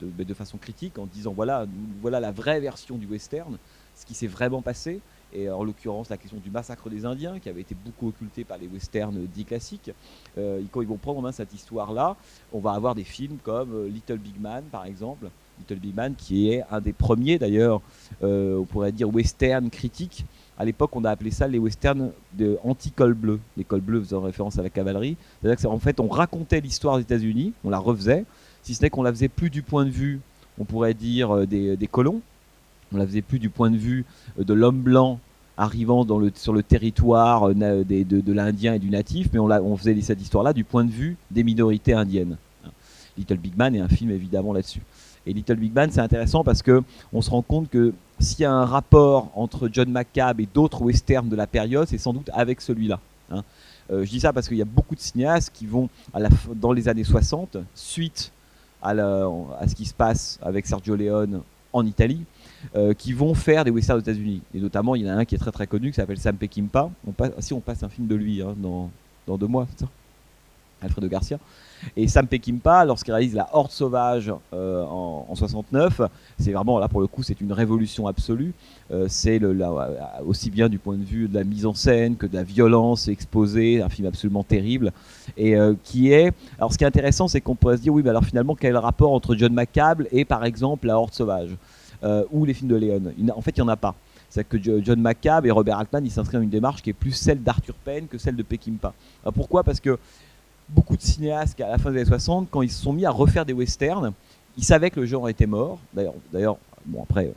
de, 0.00 0.34
façon 0.34 0.58
critique, 0.58 0.98
en 0.98 1.06
disant 1.06 1.32
voilà, 1.32 1.66
voilà 2.00 2.20
la 2.20 2.32
vraie 2.32 2.60
version 2.60 2.96
du 2.96 3.06
western, 3.06 3.56
ce 3.94 4.04
qui 4.04 4.14
s'est 4.14 4.26
vraiment 4.26 4.62
passé, 4.62 5.00
et 5.32 5.50
en 5.50 5.64
l'occurrence 5.64 6.10
la 6.10 6.16
question 6.16 6.38
du 6.38 6.50
massacre 6.50 6.88
des 6.88 7.04
Indiens, 7.04 7.38
qui 7.38 7.48
avait 7.48 7.60
été 7.60 7.74
beaucoup 7.74 8.08
occulté 8.08 8.44
par 8.44 8.58
les 8.58 8.66
westerns 8.66 9.26
dits 9.26 9.44
classiques. 9.44 9.90
Euh, 10.38 10.60
quand 10.70 10.80
ils 10.80 10.88
vont 10.88 10.96
prendre 10.96 11.18
en 11.18 11.22
main 11.22 11.32
cette 11.32 11.52
histoire-là, 11.52 12.16
on 12.52 12.60
va 12.60 12.72
avoir 12.72 12.94
des 12.94 13.04
films 13.04 13.38
comme 13.42 13.72
euh, 13.74 13.88
Little 13.88 14.18
Big 14.18 14.40
Man, 14.40 14.64
par 14.70 14.84
exemple, 14.86 15.28
Little 15.60 15.80
Big 15.80 15.94
Man, 15.94 16.14
qui 16.16 16.50
est 16.50 16.62
un 16.70 16.80
des 16.80 16.92
premiers 16.92 17.38
d'ailleurs, 17.38 17.80
euh, 18.22 18.58
on 18.58 18.64
pourrait 18.64 18.92
dire 18.92 19.12
western 19.12 19.70
critique. 19.70 20.24
À 20.58 20.64
l'époque, 20.64 20.94
on 20.94 21.04
a 21.04 21.10
appelé 21.10 21.30
ça 21.30 21.48
les 21.48 21.58
westerns 21.58 22.10
de 22.32 22.58
anti-col 22.62 23.14
bleu. 23.14 23.40
Les 23.56 23.64
cols 23.64 23.80
bleus 23.80 24.00
faisant 24.00 24.20
référence 24.20 24.58
à 24.58 24.62
la 24.62 24.70
cavalerie. 24.70 25.16
C'est-à-dire 25.40 25.62
qu'en 25.62 25.78
fait, 25.78 25.98
on 26.00 26.08
racontait 26.08 26.60
l'histoire 26.60 26.96
des 26.96 27.02
États-Unis, 27.02 27.52
on 27.64 27.70
la 27.70 27.78
refaisait, 27.78 28.24
si 28.62 28.74
ce 28.74 28.82
n'est 28.82 28.90
qu'on 28.90 29.02
la 29.02 29.12
faisait 29.12 29.28
plus 29.28 29.50
du 29.50 29.62
point 29.62 29.84
de 29.84 29.90
vue, 29.90 30.20
on 30.58 30.64
pourrait 30.64 30.94
dire, 30.94 31.46
des, 31.46 31.76
des 31.76 31.86
colons. 31.88 32.20
On 32.92 32.96
la 32.96 33.06
faisait 33.06 33.22
plus 33.22 33.40
du 33.40 33.50
point 33.50 33.70
de 33.70 33.76
vue 33.76 34.04
de 34.38 34.54
l'homme 34.54 34.80
blanc 34.80 35.18
arrivant 35.56 36.06
sur 36.34 36.52
le 36.52 36.62
territoire 36.62 37.48
de 37.54 38.32
l'Indien 38.32 38.74
et 38.74 38.78
du 38.78 38.90
natif, 38.90 39.28
mais 39.32 39.38
on, 39.38 39.50
on 39.50 39.76
faisait 39.76 40.00
cette 40.00 40.20
histoire-là 40.20 40.52
du 40.52 40.64
point 40.64 40.84
de 40.84 40.90
vue 40.90 41.16
des 41.30 41.42
minorités 41.44 41.92
indiennes. 41.92 42.36
Little 43.16 43.38
Big 43.38 43.56
Man 43.56 43.74
est 43.74 43.80
un 43.80 43.88
film 43.88 44.10
évidemment 44.10 44.52
là-dessus. 44.52 44.80
Et 45.26 45.32
Little 45.32 45.56
Big 45.56 45.72
Man, 45.72 45.90
c'est 45.90 46.00
intéressant 46.00 46.44
parce 46.44 46.62
que 46.62 46.82
on 47.12 47.22
se 47.22 47.30
rend 47.30 47.42
compte 47.42 47.70
que 47.70 47.94
s'il 48.18 48.40
y 48.40 48.44
a 48.44 48.52
un 48.52 48.64
rapport 48.64 49.30
entre 49.34 49.68
John 49.72 49.90
McCabe 49.90 50.40
et 50.40 50.48
d'autres 50.52 50.82
westerns 50.82 51.28
de 51.28 51.36
la 51.36 51.46
période, 51.46 51.86
c'est 51.88 51.98
sans 51.98 52.12
doute 52.12 52.30
avec 52.32 52.60
celui-là. 52.60 53.00
Hein. 53.30 53.42
Euh, 53.90 54.04
je 54.04 54.10
dis 54.10 54.20
ça 54.20 54.32
parce 54.32 54.48
qu'il 54.48 54.56
y 54.56 54.62
a 54.62 54.66
beaucoup 54.66 54.94
de 54.94 55.00
cinéastes 55.00 55.50
qui 55.52 55.66
vont, 55.66 55.88
dans 56.54 56.72
les 56.72 56.88
années 56.88 57.04
60, 57.04 57.58
suite 57.74 58.32
à, 58.82 58.94
ce 58.94 59.74
qui 59.74 59.86
se 59.86 59.94
passe 59.94 60.38
avec 60.42 60.66
Sergio 60.66 60.96
Leone 60.96 61.42
en 61.72 61.86
Italie, 61.86 62.24
euh, 62.76 62.94
qui 62.94 63.12
vont 63.12 63.34
faire 63.34 63.64
des 63.64 63.70
westerns 63.70 63.98
aux 63.98 64.02
États-Unis. 64.02 64.42
Et 64.54 64.60
notamment, 64.60 64.94
il 64.94 65.02
y 65.02 65.10
en 65.10 65.14
a 65.14 65.16
un 65.16 65.24
qui 65.24 65.34
est 65.34 65.38
très 65.38 65.52
très 65.52 65.66
connu 65.66 65.90
qui 65.90 65.96
s'appelle 65.96 66.18
Sam 66.18 66.36
Peckinpah. 66.36 66.90
Si 67.40 67.52
on 67.52 67.60
passe 67.60 67.82
un 67.82 67.88
film 67.88 68.06
de 68.06 68.14
lui 68.14 68.42
hein, 68.42 68.54
dans, 68.56 68.90
dans 69.26 69.36
deux 69.36 69.48
mois, 69.48 69.66
c'est 69.70 69.84
ça? 69.84 69.90
Alfredo 70.84 71.08
Garcia. 71.08 71.38
Et 71.96 72.08
Sam 72.08 72.26
Peckinpah, 72.26 72.84
lorsqu'il 72.84 73.12
réalise 73.12 73.34
La 73.34 73.48
Horde 73.52 73.70
sauvage 73.70 74.32
euh, 74.54 74.84
en, 74.84 75.26
en, 75.28 75.34
69, 75.34 76.00
c'est 76.38 76.52
vraiment 76.52 76.78
là 76.78 76.88
pour 76.88 77.00
le 77.00 77.06
coup, 77.06 77.22
c'est 77.22 77.40
une 77.40 77.52
révolution 77.52 78.06
absolue. 78.06 78.54
Euh, 78.90 79.06
c'est 79.08 79.40
aussi 80.26 80.50
bien 80.50 80.68
du 80.68 80.78
point 80.78 80.96
de 80.96 81.04
vue 81.04 81.26
de 81.26 81.34
la 81.34 81.44
mise 81.44 81.64
en 81.64 81.74
scène 81.74 82.16
que 82.16 82.26
de 82.26 82.34
la 82.34 82.42
violence 82.42 83.08
exposée, 83.08 83.80
un 83.82 83.88
film 83.88 84.06
absolument 84.06 84.44
terrible. 84.44 84.92
Et 85.36 85.56
euh, 85.56 85.74
qui 85.82 86.12
est. 86.12 86.32
Alors 86.58 86.72
ce 86.72 86.78
qui 86.78 86.84
est 86.84 86.86
intéressant, 86.86 87.28
c'est 87.28 87.40
qu'on 87.40 87.54
pourrait 87.54 87.78
se 87.78 87.82
dire, 87.82 87.92
oui, 87.92 88.02
mais 88.02 88.10
alors 88.10 88.24
finalement, 88.24 88.54
quel 88.54 88.76
rapport 88.76 89.12
entre 89.12 89.34
John 89.36 89.52
McCabe 89.52 90.04
et 90.12 90.24
par 90.24 90.44
exemple 90.44 90.86
La 90.86 90.98
Horde 90.98 91.14
sauvage 91.14 91.56
euh, 92.02 92.24
ou 92.30 92.44
les 92.44 92.54
films 92.54 92.70
de 92.70 92.76
Léon? 92.76 93.02
En 93.34 93.40
fait, 93.40 93.52
il 93.56 93.60
n'y 93.60 93.66
en 93.66 93.72
a 93.72 93.76
pas. 93.76 93.94
C'est 94.28 94.46
que 94.46 94.58
John 94.82 95.00
McCabe 95.00 95.46
et 95.46 95.50
Robert 95.50 95.78
Altman, 95.78 96.04
ils 96.04 96.10
s'inscrivent 96.10 96.40
dans 96.40 96.44
une 96.44 96.50
démarche 96.50 96.82
qui 96.82 96.90
est 96.90 96.94
plus 96.94 97.12
celle 97.12 97.42
d'Arthur 97.42 97.74
Penn 97.84 98.08
que 98.08 98.18
celle 98.18 98.34
de 98.34 98.42
Peckinpah. 98.42 98.92
Pourquoi? 99.32 99.62
Parce 99.62 99.78
que 99.78 99.96
beaucoup 100.68 100.96
de 100.96 101.02
cinéastes 101.02 101.60
à 101.60 101.68
la 101.68 101.78
fin 101.78 101.90
des 101.90 101.98
années 101.98 102.08
60, 102.08 102.48
quand 102.50 102.62
ils 102.62 102.70
se 102.70 102.82
sont 102.82 102.92
mis 102.92 103.04
à 103.04 103.10
refaire 103.10 103.44
des 103.44 103.52
westerns, 103.52 104.12
ils 104.56 104.64
savaient 104.64 104.90
que 104.90 105.00
le 105.00 105.06
genre 105.06 105.28
était 105.28 105.46
mort. 105.46 105.78
D'ailleurs, 106.32 106.56
bon 106.86 107.02
après, 107.02 107.32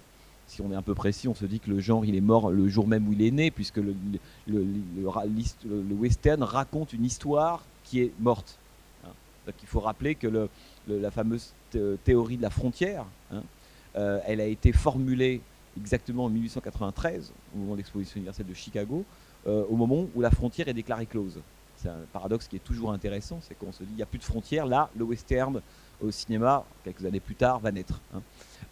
si 0.48 0.62
on 0.62 0.72
est 0.72 0.76
un 0.76 0.82
peu 0.82 0.96
précis, 0.96 1.28
on 1.28 1.36
se 1.36 1.46
dit 1.46 1.60
que 1.60 1.70
le 1.70 1.80
genre 1.80 2.06
il 2.06 2.16
est 2.16 2.22
mort 2.22 2.52
le 2.52 2.68
jour 2.70 2.88
même 2.88 3.08
où 3.08 3.14
il 3.14 3.22
est 3.22 3.32
né, 3.32 3.52
puisque 3.52 3.78
le 3.78 4.64
western 5.92 6.42
raconte 6.44 6.94
une 6.94 7.06
histoire 7.06 7.64
qui 7.84 8.02
est 8.02 8.12
morte. 8.20 8.58
Hein. 9.06 9.12
Donc 9.46 9.56
il 9.62 9.68
faut 9.68 9.80
rappeler 9.80 10.16
que 10.16 10.48
la 10.88 11.12
fameuse 11.12 11.54
théorie 12.04 12.38
de 12.38 12.42
la 12.42 12.50
frontière, 12.50 13.06
hein, 13.32 13.44
euh, 13.98 14.20
elle 14.26 14.42
a 14.42 14.46
été 14.46 14.72
formulée 14.72 15.42
exactement 15.78 16.26
en 16.26 16.30
1893, 16.30 17.32
au 17.56 17.60
moment 17.60 17.74
de 17.74 17.78
l'exposition 17.78 18.18
universelle 18.18 18.48
de 18.48 18.54
Chicago, 18.54 19.04
euh, 19.48 19.64
au 19.70 19.76
moment 19.76 20.08
où 20.16 20.22
la 20.22 20.32
frontière 20.32 20.68
est 20.68 20.74
déclarée 20.74 21.06
close 21.06 21.40
c'est 21.78 21.90
un 21.90 22.06
paradoxe 22.12 22.48
qui 22.48 22.56
est 22.56 22.64
toujours 22.64 22.92
intéressant, 22.92 23.40
c'est 23.42 23.58
qu'on 23.58 23.72
se 23.72 23.84
dit 23.84 23.92
il 23.92 23.98
n'y 23.98 24.04
a 24.04 24.08
plus 24.08 24.20
de 24.20 24.24
frontières, 24.24 24.66
là 24.66 24.90
le 24.96 25.04
western 25.04 25.62
au 26.02 26.12
cinéma, 26.12 26.64
quelques 26.84 27.06
années 27.06 27.20
plus 27.20 27.36
tard, 27.36 27.60
va 27.60 27.72
naître. 27.72 28.02
Hein. 28.14 28.22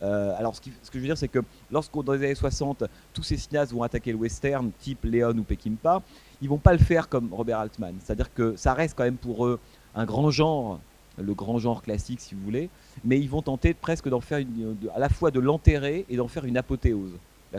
Euh, 0.03 0.35
alors 0.37 0.55
ce, 0.55 0.61
que 0.61 0.69
je 0.93 0.99
veux 0.99 1.05
dire 1.05 1.17
c'est 1.17 1.27
que 1.27 1.39
lorsqu'on 1.71 2.03
dans 2.03 2.13
les 2.13 2.23
années 2.23 2.35
60, 2.35 2.83
tous 3.13 3.23
ces 3.23 3.37
cinéastes 3.37 3.71
vont 3.71 3.83
attaquer 3.83 4.11
le 4.11 4.17
western, 4.17 4.71
type 4.79 5.03
Léon 5.05 5.37
ou 5.37 5.43
Peckinpah, 5.43 6.01
ils 6.41 6.49
vont 6.49 6.57
pas 6.57 6.73
le 6.73 6.79
faire 6.79 7.07
comme 7.07 7.33
Robert 7.33 7.59
Altman, 7.59 7.95
c'est-à-dire 8.03 8.33
que 8.33 8.55
ça 8.55 8.73
reste 8.73 8.95
quand 8.97 9.05
même 9.05 9.17
pour 9.17 9.45
eux 9.45 9.59
un 9.95 10.05
grand 10.05 10.29
genre, 10.29 10.79
le 11.17 11.33
grand 11.33 11.57
genre 11.57 11.81
classique 11.81 12.19
si 12.19 12.35
vous 12.35 12.41
voulez, 12.41 12.69
mais 13.03 13.19
ils 13.19 13.29
vont 13.29 13.41
tenter 13.41 13.73
presque 13.73 14.09
d'en 14.09 14.21
faire 14.21 14.45
à 14.93 14.99
la 14.99 15.09
fois 15.09 15.31
de 15.31 15.39
l'enterrer 15.39 16.05
et 16.09 16.17
d'en 16.17 16.27
faire 16.27 16.45
une 16.45 16.57
apothéose. 16.57 17.13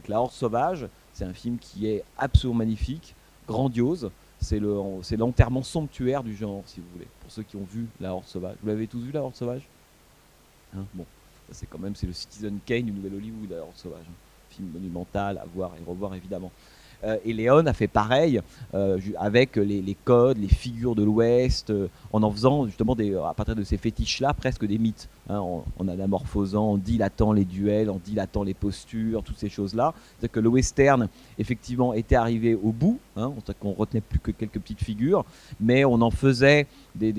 La 0.08 0.20
Horde 0.20 0.32
sauvage, 0.32 0.86
c'est 1.14 1.24
un 1.24 1.32
film 1.32 1.58
qui 1.58 1.88
est 1.88 2.04
absolument 2.18 2.58
magnifique, 2.58 3.14
grandiose, 3.48 4.10
c'est 4.46 5.16
l'enterrement 5.16 5.62
somptuaire 5.64 6.22
du 6.22 6.36
genre, 6.36 6.62
si 6.66 6.78
vous 6.80 6.86
voulez. 6.92 7.08
Pour 7.20 7.32
ceux 7.32 7.42
qui 7.42 7.56
ont 7.56 7.66
vu 7.68 7.86
La 8.00 8.14
Horde 8.14 8.26
Sauvage. 8.26 8.56
Vous 8.62 8.68
l'avez 8.68 8.86
tous 8.86 9.00
vu, 9.00 9.10
La 9.10 9.22
Horde 9.22 9.34
Sauvage? 9.34 9.66
Hein? 10.76 10.84
Bon, 10.94 11.04
c'est 11.50 11.66
quand 11.68 11.80
même 11.80 11.94
le 12.00 12.12
Citizen 12.12 12.58
Kane 12.64 12.84
du 12.84 12.92
Nouvel 12.92 13.14
Hollywood, 13.14 13.50
La 13.50 13.62
Horde 13.62 13.76
Sauvage. 13.76 14.04
Hein. 14.08 14.14
Film 14.50 14.68
monumental 14.68 15.38
à 15.38 15.44
voir 15.52 15.72
et 15.74 15.84
revoir, 15.84 16.14
évidemment. 16.14 16.52
Euh, 17.04 17.18
et 17.24 17.32
Léon 17.32 17.66
a 17.66 17.72
fait 17.72 17.88
pareil 17.88 18.40
euh, 18.74 18.98
avec 19.18 19.56
les, 19.56 19.96
codes, 20.04 20.38
les 20.38 20.48
figures 20.48 20.94
de 20.94 21.02
l'Ouest, 21.02 21.70
euh, 21.70 21.88
en 22.12 22.22
en 22.22 22.30
faisant 22.30 22.66
justement 22.66 22.96
à 23.28 23.34
partir 23.34 23.54
de 23.54 23.62
ces 23.62 23.76
fétiches-là 23.76 24.34
presque 24.34 24.66
des 24.66 24.78
mythes, 24.78 25.08
hein, 25.28 25.38
en, 25.38 25.88
anamorphosant, 25.88 26.72
en 26.72 26.76
dilatant 26.76 27.32
les 27.32 27.44
duels, 27.44 27.90
en 27.90 28.00
dilatant 28.04 28.42
les 28.42 28.54
postures, 28.54 29.22
toutes 29.22 29.38
ces 29.38 29.48
choses-là. 29.48 29.94
C'est-à-dire 29.96 30.32
que 30.32 30.40
le 30.40 30.48
western, 30.48 31.08
effectivement, 31.38 31.92
était 31.92 32.16
arrivé 32.16 32.54
au 32.54 32.72
bout, 32.72 32.98
hein, 33.16 33.32
retenait 33.62 34.00
plus 34.00 34.18
que 34.18 34.30
quelques 34.30 34.58
petites 34.58 34.82
figures, 34.82 35.24
mais 35.60 35.84
on 35.84 36.00
en 36.00 36.10
faisait 36.10 36.66
des, 36.94 37.12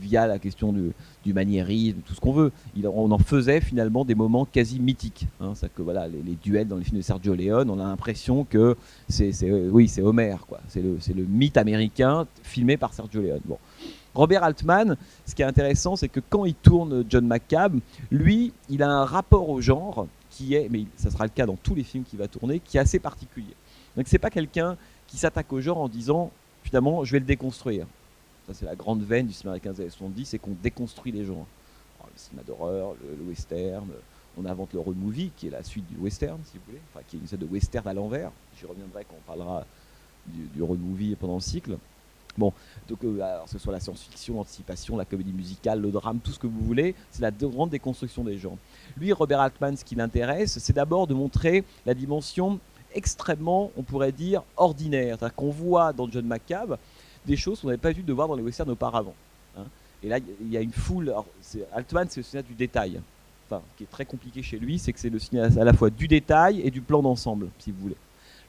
via 0.00 0.26
la 0.26 0.38
question 0.38 0.72
du, 0.72 0.92
du 1.24 1.32
maniérisme, 1.32 1.98
tout 2.04 2.14
ce 2.14 2.20
qu'on 2.20 2.32
veut. 2.32 2.52
On 2.84 3.10
en 3.10 3.18
faisait 3.18 3.60
finalement 3.60 4.04
des 4.04 4.14
moments 4.14 4.44
quasi 4.44 4.80
mythiques. 4.80 5.26
Hein, 5.40 5.52
c'est 5.54 5.72
que 5.72 5.82
voilà, 5.82 6.08
les, 6.08 6.22
les, 6.22 6.36
duels 6.42 6.68
dans 6.68 6.76
les 6.76 6.84
films 6.84 6.98
de 6.98 7.02
Sergio 7.02 7.34
Leone, 7.34 7.70
on 7.70 7.78
a 7.78 7.84
l'impression 7.84 8.37
que 8.44 8.76
c'est, 9.08 9.32
oui, 9.50 9.88
c'est 9.88 10.02
Homer, 10.02 10.36
quoi. 10.46 10.60
C'est 10.68 10.80
le, 10.80 10.98
le 11.14 11.24
mythe 11.24 11.56
américain 11.56 12.26
filmé 12.42 12.76
par 12.76 12.94
Sergio 12.94 13.20
Leone. 13.20 13.40
Bon. 13.44 13.58
Robert 14.14 14.42
Altman, 14.42 14.96
ce 15.26 15.34
qui 15.34 15.42
est 15.42 15.46
intéressant, 15.46 15.94
c'est 15.96 16.08
que 16.08 16.20
quand 16.20 16.44
il 16.44 16.54
tourne 16.54 17.04
John 17.08 17.26
McCabe, 17.26 17.78
lui, 18.10 18.52
il 18.68 18.82
a 18.82 18.90
un 18.90 19.04
rapport 19.04 19.48
au 19.48 19.60
genre 19.60 20.06
qui 20.30 20.54
est, 20.54 20.68
mais 20.70 20.84
ça 20.96 21.10
sera 21.10 21.24
le 21.24 21.30
cas 21.30 21.46
dans 21.46 21.56
tous 21.56 21.74
les 21.74 21.84
films 21.84 22.04
qu'il 22.04 22.18
va 22.18 22.28
tourner, 22.28 22.60
qui 22.60 22.76
est 22.76 22.80
assez 22.80 22.98
particulier. 22.98 23.54
Donc 23.96 24.06
c'est 24.08 24.18
pas 24.18 24.30
quelqu'un 24.30 24.76
qui 25.06 25.16
s'attaque 25.16 25.52
au 25.52 25.60
genre 25.60 25.78
en 25.78 25.88
disant 25.88 26.30
finalement 26.62 27.04
je 27.04 27.12
vais 27.12 27.18
le 27.18 27.24
déconstruire. 27.24 27.86
Ça, 28.46 28.54
c'est 28.54 28.64
la 28.64 28.76
grande 28.76 29.02
veine 29.02 29.26
du 29.26 29.32
cinéma 29.32 29.58
des 29.58 29.68
années 29.68 29.90
70, 29.90 30.24
c'est 30.24 30.38
qu'on 30.38 30.56
déconstruit 30.62 31.12
les 31.12 31.24
genres. 31.24 31.46
Alors, 31.98 32.10
le 32.14 32.18
cinéma 32.18 32.42
d'horreur, 32.46 32.94
le, 33.02 33.28
western, 33.28 33.86
on 34.38 34.44
invente 34.46 34.72
le 34.72 34.80
road 34.80 34.96
movie, 34.96 35.30
qui 35.36 35.48
est 35.48 35.50
la 35.50 35.62
suite 35.62 35.86
du 35.88 35.96
western, 35.96 36.38
si 36.44 36.58
vous 36.58 36.64
voulez, 36.66 36.80
enfin, 36.92 37.04
qui 37.08 37.16
est 37.16 37.20
une 37.20 37.26
sorte 37.26 37.42
de 37.42 37.46
western 37.46 37.86
à 37.88 37.94
l'envers. 37.94 38.30
J'y 38.58 38.66
reviendrai 38.66 39.04
quand 39.04 39.16
on 39.18 39.26
parlera 39.26 39.64
du, 40.26 40.44
du 40.54 40.62
road 40.62 40.78
movie 40.80 41.16
pendant 41.16 41.34
le 41.34 41.40
cycle. 41.40 41.76
Bon, 42.36 42.52
donc, 42.88 43.02
euh, 43.02 43.42
que 43.44 43.50
ce 43.50 43.58
soit 43.58 43.72
la 43.72 43.80
science-fiction, 43.80 44.36
l'anticipation, 44.36 44.96
la 44.96 45.04
comédie 45.04 45.32
musicale, 45.32 45.80
le 45.80 45.90
drame, 45.90 46.20
tout 46.20 46.30
ce 46.30 46.38
que 46.38 46.46
vous 46.46 46.60
voulez, 46.60 46.94
c'est 47.10 47.22
la 47.22 47.32
grande 47.32 47.70
déconstruction 47.70 48.22
des 48.22 48.38
gens. 48.38 48.56
Lui, 48.96 49.12
Robert 49.12 49.40
Altman, 49.40 49.76
ce 49.76 49.84
qui 49.84 49.96
l'intéresse, 49.96 50.58
c'est 50.60 50.72
d'abord 50.72 51.08
de 51.08 51.14
montrer 51.14 51.64
la 51.84 51.94
dimension 51.94 52.60
extrêmement, 52.94 53.72
on 53.76 53.82
pourrait 53.82 54.12
dire, 54.12 54.44
ordinaire. 54.56 55.16
C'est-à-dire 55.18 55.34
qu'on 55.34 55.50
voit 55.50 55.92
dans 55.92 56.08
John 56.08 56.26
McCabe 56.26 56.78
des 57.26 57.36
choses 57.36 57.60
qu'on 57.60 57.66
n'avait 57.66 57.76
pas 57.76 57.92
vu 57.92 58.02
de 58.02 58.12
voir 58.12 58.28
dans 58.28 58.36
les 58.36 58.42
westerns 58.42 58.70
auparavant. 58.70 59.14
hein. 59.56 59.64
Et 60.02 60.08
là, 60.08 60.18
il 60.40 60.48
y 60.48 60.56
a 60.56 60.60
une 60.60 60.72
foule. 60.72 61.12
Altman, 61.72 62.06
c'est 62.08 62.20
le 62.20 62.24
cinéaste 62.24 62.48
du 62.48 62.54
détail. 62.54 63.00
Qui 63.76 63.84
est 63.84 63.90
très 63.90 64.04
compliqué 64.04 64.42
chez 64.42 64.58
lui, 64.58 64.78
c'est 64.78 64.92
que 64.92 65.00
c'est 65.00 65.10
le 65.10 65.18
cinéaste 65.18 65.56
à 65.56 65.64
la 65.64 65.72
fois 65.72 65.90
du 65.90 66.06
détail 66.06 66.60
et 66.62 66.70
du 66.70 66.80
plan 66.80 67.02
d'ensemble, 67.02 67.48
si 67.58 67.70
vous 67.70 67.80
voulez. 67.80 67.96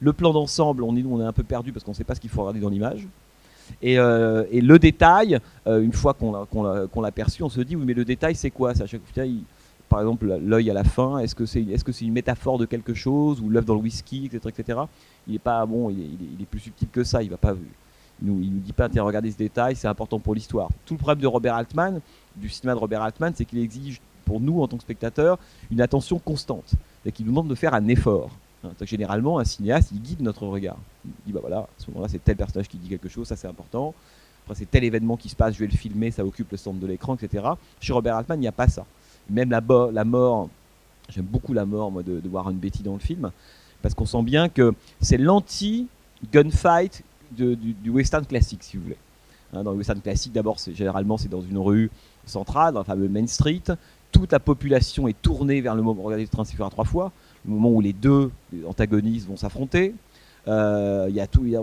Le 0.02 0.14
plan 0.14 0.34
d'ensemble, 0.34 0.84
on 0.84 0.96
est, 0.96 1.04
on 1.04 1.22
est 1.22 1.26
un 1.26 1.34
peu 1.34 1.44
perdu 1.44 1.72
parce 1.72 1.84
qu'on 1.84 1.92
ne 1.92 1.96
sait 1.96 2.04
pas 2.04 2.16
ce 2.16 2.20
qu'il 2.20 2.30
faut 2.30 2.42
regarder 2.42 2.60
dans 2.60 2.70
l'image. 2.70 3.08
Et, 3.82 4.00
euh, 4.00 4.44
et 4.52 4.62
le 4.62 4.80
détail, 4.80 5.40
euh, 5.68 5.82
une 5.82 5.94
fois 5.94 6.14
qu'on 6.14 6.32
l'a, 6.32 6.88
qu'on 6.88 7.02
l'a- 7.02 7.12
perçu, 7.12 7.44
on 7.44 7.50
se 7.50 7.62
dit 7.62 7.76
oui, 7.76 7.84
mais 7.86 7.94
le 7.94 8.06
détail, 8.06 8.36
c'est 8.36 8.50
quoi? 8.50 8.74
C'est 8.74 8.84
à 8.84 8.88
chaque 8.88 9.02
fois, 9.14 9.24
par 9.88 10.00
exemple, 10.00 10.38
l'œil 10.42 10.70
à 10.70 10.74
la 10.74 10.84
fin, 10.84 11.20
est-ce 11.20 11.36
que 11.36 11.46
c'est 11.46 11.62
est 11.62 11.78
-ce 11.84 11.92
c'est 11.92 12.06
une 12.06 12.14
métaphore 12.14 12.58
de 12.58 12.66
quelque 12.66 12.94
chose 12.94 13.42
ou 13.42 13.50
l'œuf 13.50 13.66
dans 13.66 13.76
le 13.76 13.82
whisky, 13.82 14.26
etc., 14.26 14.54
etc. 14.58 14.80
Il 15.28 15.36
est 15.36 15.40
pas 15.40 15.66
bon, 15.66 15.90
il 15.90 16.42
est, 16.42 16.46
plus 16.46 16.60
subtil 16.60 16.88
que 16.92 17.04
ça. 17.04 17.22
Il 17.24 17.30
va 17.30 17.38
pas, 17.38 17.56
nous, 18.22 18.40
il 18.42 18.52
nous 18.54 18.60
dit 18.60 18.74
pas 18.74 18.90
tiens 18.90 19.04
regardez 19.04 19.32
ce 19.32 19.38
détail, 19.38 19.76
c'est 19.76 19.88
important 19.88 20.20
pour 20.20 20.36
l'histoire. 20.36 20.70
Tout 20.86 20.96
le 20.96 21.00
problème 21.00 21.22
de 21.22 21.28
Robert 21.28 21.56
Altman, 21.56 22.02
du 22.36 22.50
cinéma 22.50 22.74
de 22.76 22.80
Robert 22.80 23.02
Altman, 23.02 23.34
c'est 23.36 23.46
qu'il 23.46 23.60
exige 23.60 24.00
pour 24.30 24.40
nous 24.40 24.62
en 24.62 24.68
tant 24.68 24.78
que 24.78 24.84
spectateurs 24.84 25.40
une 25.72 25.82
attention 25.82 26.20
constante, 26.20 26.76
et 27.04 27.12
qu'il 27.12 27.26
nous 27.26 27.32
demande 27.32 27.48
de 27.48 27.56
faire 27.56 27.74
un 27.74 27.88
effort. 27.88 28.30
Hein, 28.64 28.70
généralement, 28.84 29.40
un 29.40 29.44
cinéaste, 29.44 29.90
il 29.92 30.00
guide 30.00 30.22
notre 30.22 30.46
regard. 30.46 30.78
Il 31.04 31.12
dit 31.26 31.32
bah 31.32 31.40
voilà, 31.42 31.68
ce 31.80 31.90
moment-là, 31.90 32.08
c'est 32.08 32.24
tel 32.24 32.36
personnage 32.36 32.68
qui 32.68 32.78
dit 32.78 32.90
quelque 32.90 33.10
chose, 33.10 33.28
ça 33.28 33.36
c'est 33.36 33.48
important. 33.48 33.96
Après, 34.44 34.54
c'est 34.54 34.70
tel 34.70 34.84
événement 34.84 35.18
qui 35.18 35.30
se 35.30 35.36
passe, 35.36 35.56
je 35.56 35.60
vais 35.62 35.66
le 35.66 35.76
filmer, 35.76 36.12
ça 36.12 36.24
occupe 36.24 36.52
le 36.52 36.58
centre 36.58 36.80
de 36.80 36.86
l'écran, 36.86 37.16
etc. 37.16 37.44
Chez 37.82 37.92
Robert 37.92 38.18
Altman, 38.18 38.38
il 38.38 38.42
n'y 38.42 38.48
a 38.48 38.52
pas 38.52 38.68
ça. 38.68 38.86
Même 39.32 39.50
la, 39.50 39.62
mort, 40.06 40.50
j'aime 41.10 41.26
beaucoup 41.26 41.54
la 41.54 41.66
mort 41.66 41.90
moi, 41.90 42.04
de, 42.04 42.20
de 42.20 42.30
Warren 42.30 42.56
Beatty 42.56 42.84
dans 42.84 42.94
le 42.94 43.00
film, 43.00 43.32
parce 43.82 43.96
qu'on 43.96 44.06
sent 44.06 44.22
bien 44.22 44.48
que 44.48 44.76
c'est 45.02 45.18
l'anti-gunfight 45.18 47.04
du, 47.32 47.90
western 47.90 48.26
classique, 48.28 48.64
si 48.64 48.78
vous 48.78 48.84
voulez. 48.84 48.98
Hein, 49.54 49.64
dans 49.64 49.72
le 49.72 49.78
western 49.78 50.00
classique, 50.02 50.34
d'abord, 50.34 50.58
généralement, 50.74 51.18
c'est 51.18 51.30
dans 51.30 51.42
une 51.42 51.58
rue 51.58 51.90
centrale, 52.28 52.74
dans 52.74 52.82
la 52.82 52.86
fameuse 52.86 53.10
Main 53.10 53.28
Street. 53.28 53.64
Toute 54.20 54.34
la 54.34 54.40
population 54.42 55.08
est 55.08 55.16
tournée 55.22 55.62
vers 55.62 55.76
le 55.76 55.82
moment, 55.82 56.04
regardez 56.04 56.24
le 56.26 56.28
train 56.28 56.44
trois 56.70 56.84
fois, 56.84 57.14
le 57.48 57.54
moment 57.54 57.70
où 57.72 57.80
les 57.80 57.94
deux 57.94 58.30
antagonistes 58.68 59.26
vont 59.30 59.38
s'affronter. 59.38 59.96
Euh, 60.50 61.06
Il 61.10 61.16
y 61.16 61.22
a 61.22 61.28
tout, 61.28 61.46
il 61.46 61.52
y 61.52 61.56
a 61.56 61.62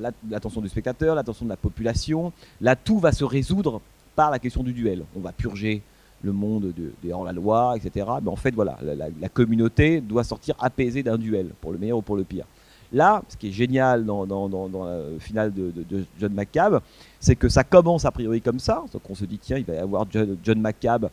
la- 0.00 0.10
l'attention 0.30 0.62
du 0.62 0.70
spectateur, 0.70 1.14
l'attention 1.14 1.44
de 1.44 1.50
la 1.50 1.58
population. 1.58 2.32
Là, 2.62 2.74
tout 2.74 2.98
va 3.00 3.12
se 3.12 3.22
résoudre 3.22 3.82
par 4.16 4.30
la 4.30 4.38
question 4.38 4.62
du 4.62 4.72
duel. 4.72 5.02
On 5.14 5.20
va 5.20 5.32
purger 5.32 5.82
le 6.22 6.32
monde 6.32 6.72
de, 6.74 7.12
hors-la-loi, 7.12 7.74
etc. 7.76 8.06
Mais 8.22 8.30
en 8.30 8.36
fait, 8.36 8.54
voilà, 8.54 8.78
la, 8.80 8.94
la- 8.94 9.08
la 9.20 9.28
communauté 9.28 10.00
doit 10.00 10.24
sortir 10.24 10.54
apaisée 10.58 11.02
d'un 11.02 11.18
duel, 11.18 11.50
pour 11.60 11.70
le 11.70 11.76
meilleur 11.76 11.98
ou 11.98 12.02
pour 12.02 12.16
le 12.16 12.24
pire. 12.24 12.46
Là, 12.94 13.22
ce 13.28 13.36
qui 13.36 13.48
est 13.48 13.52
génial 13.52 14.06
dans, 14.06 14.24
dans, 14.24 14.48
dans, 14.48 14.70
dans 14.70 14.84
le 14.86 15.18
final 15.18 15.52
de, 15.52 15.70
de- 15.70 15.82
de 15.98 16.04
John 16.18 16.32
McCabe, 16.32 16.80
c'est 17.20 17.36
que 17.36 17.50
ça 17.50 17.62
commence 17.62 18.06
a 18.06 18.10
priori 18.10 18.40
comme 18.40 18.58
ça. 18.58 18.84
Donc 18.90 19.02
on 19.10 19.14
se 19.14 19.26
dit, 19.26 19.36
tiens, 19.38 19.58
il 19.58 19.66
va 19.66 19.74
y 19.74 19.78
avoir 19.78 20.06
John, 20.10 20.38
John 20.42 20.58
McCabe 20.62 21.10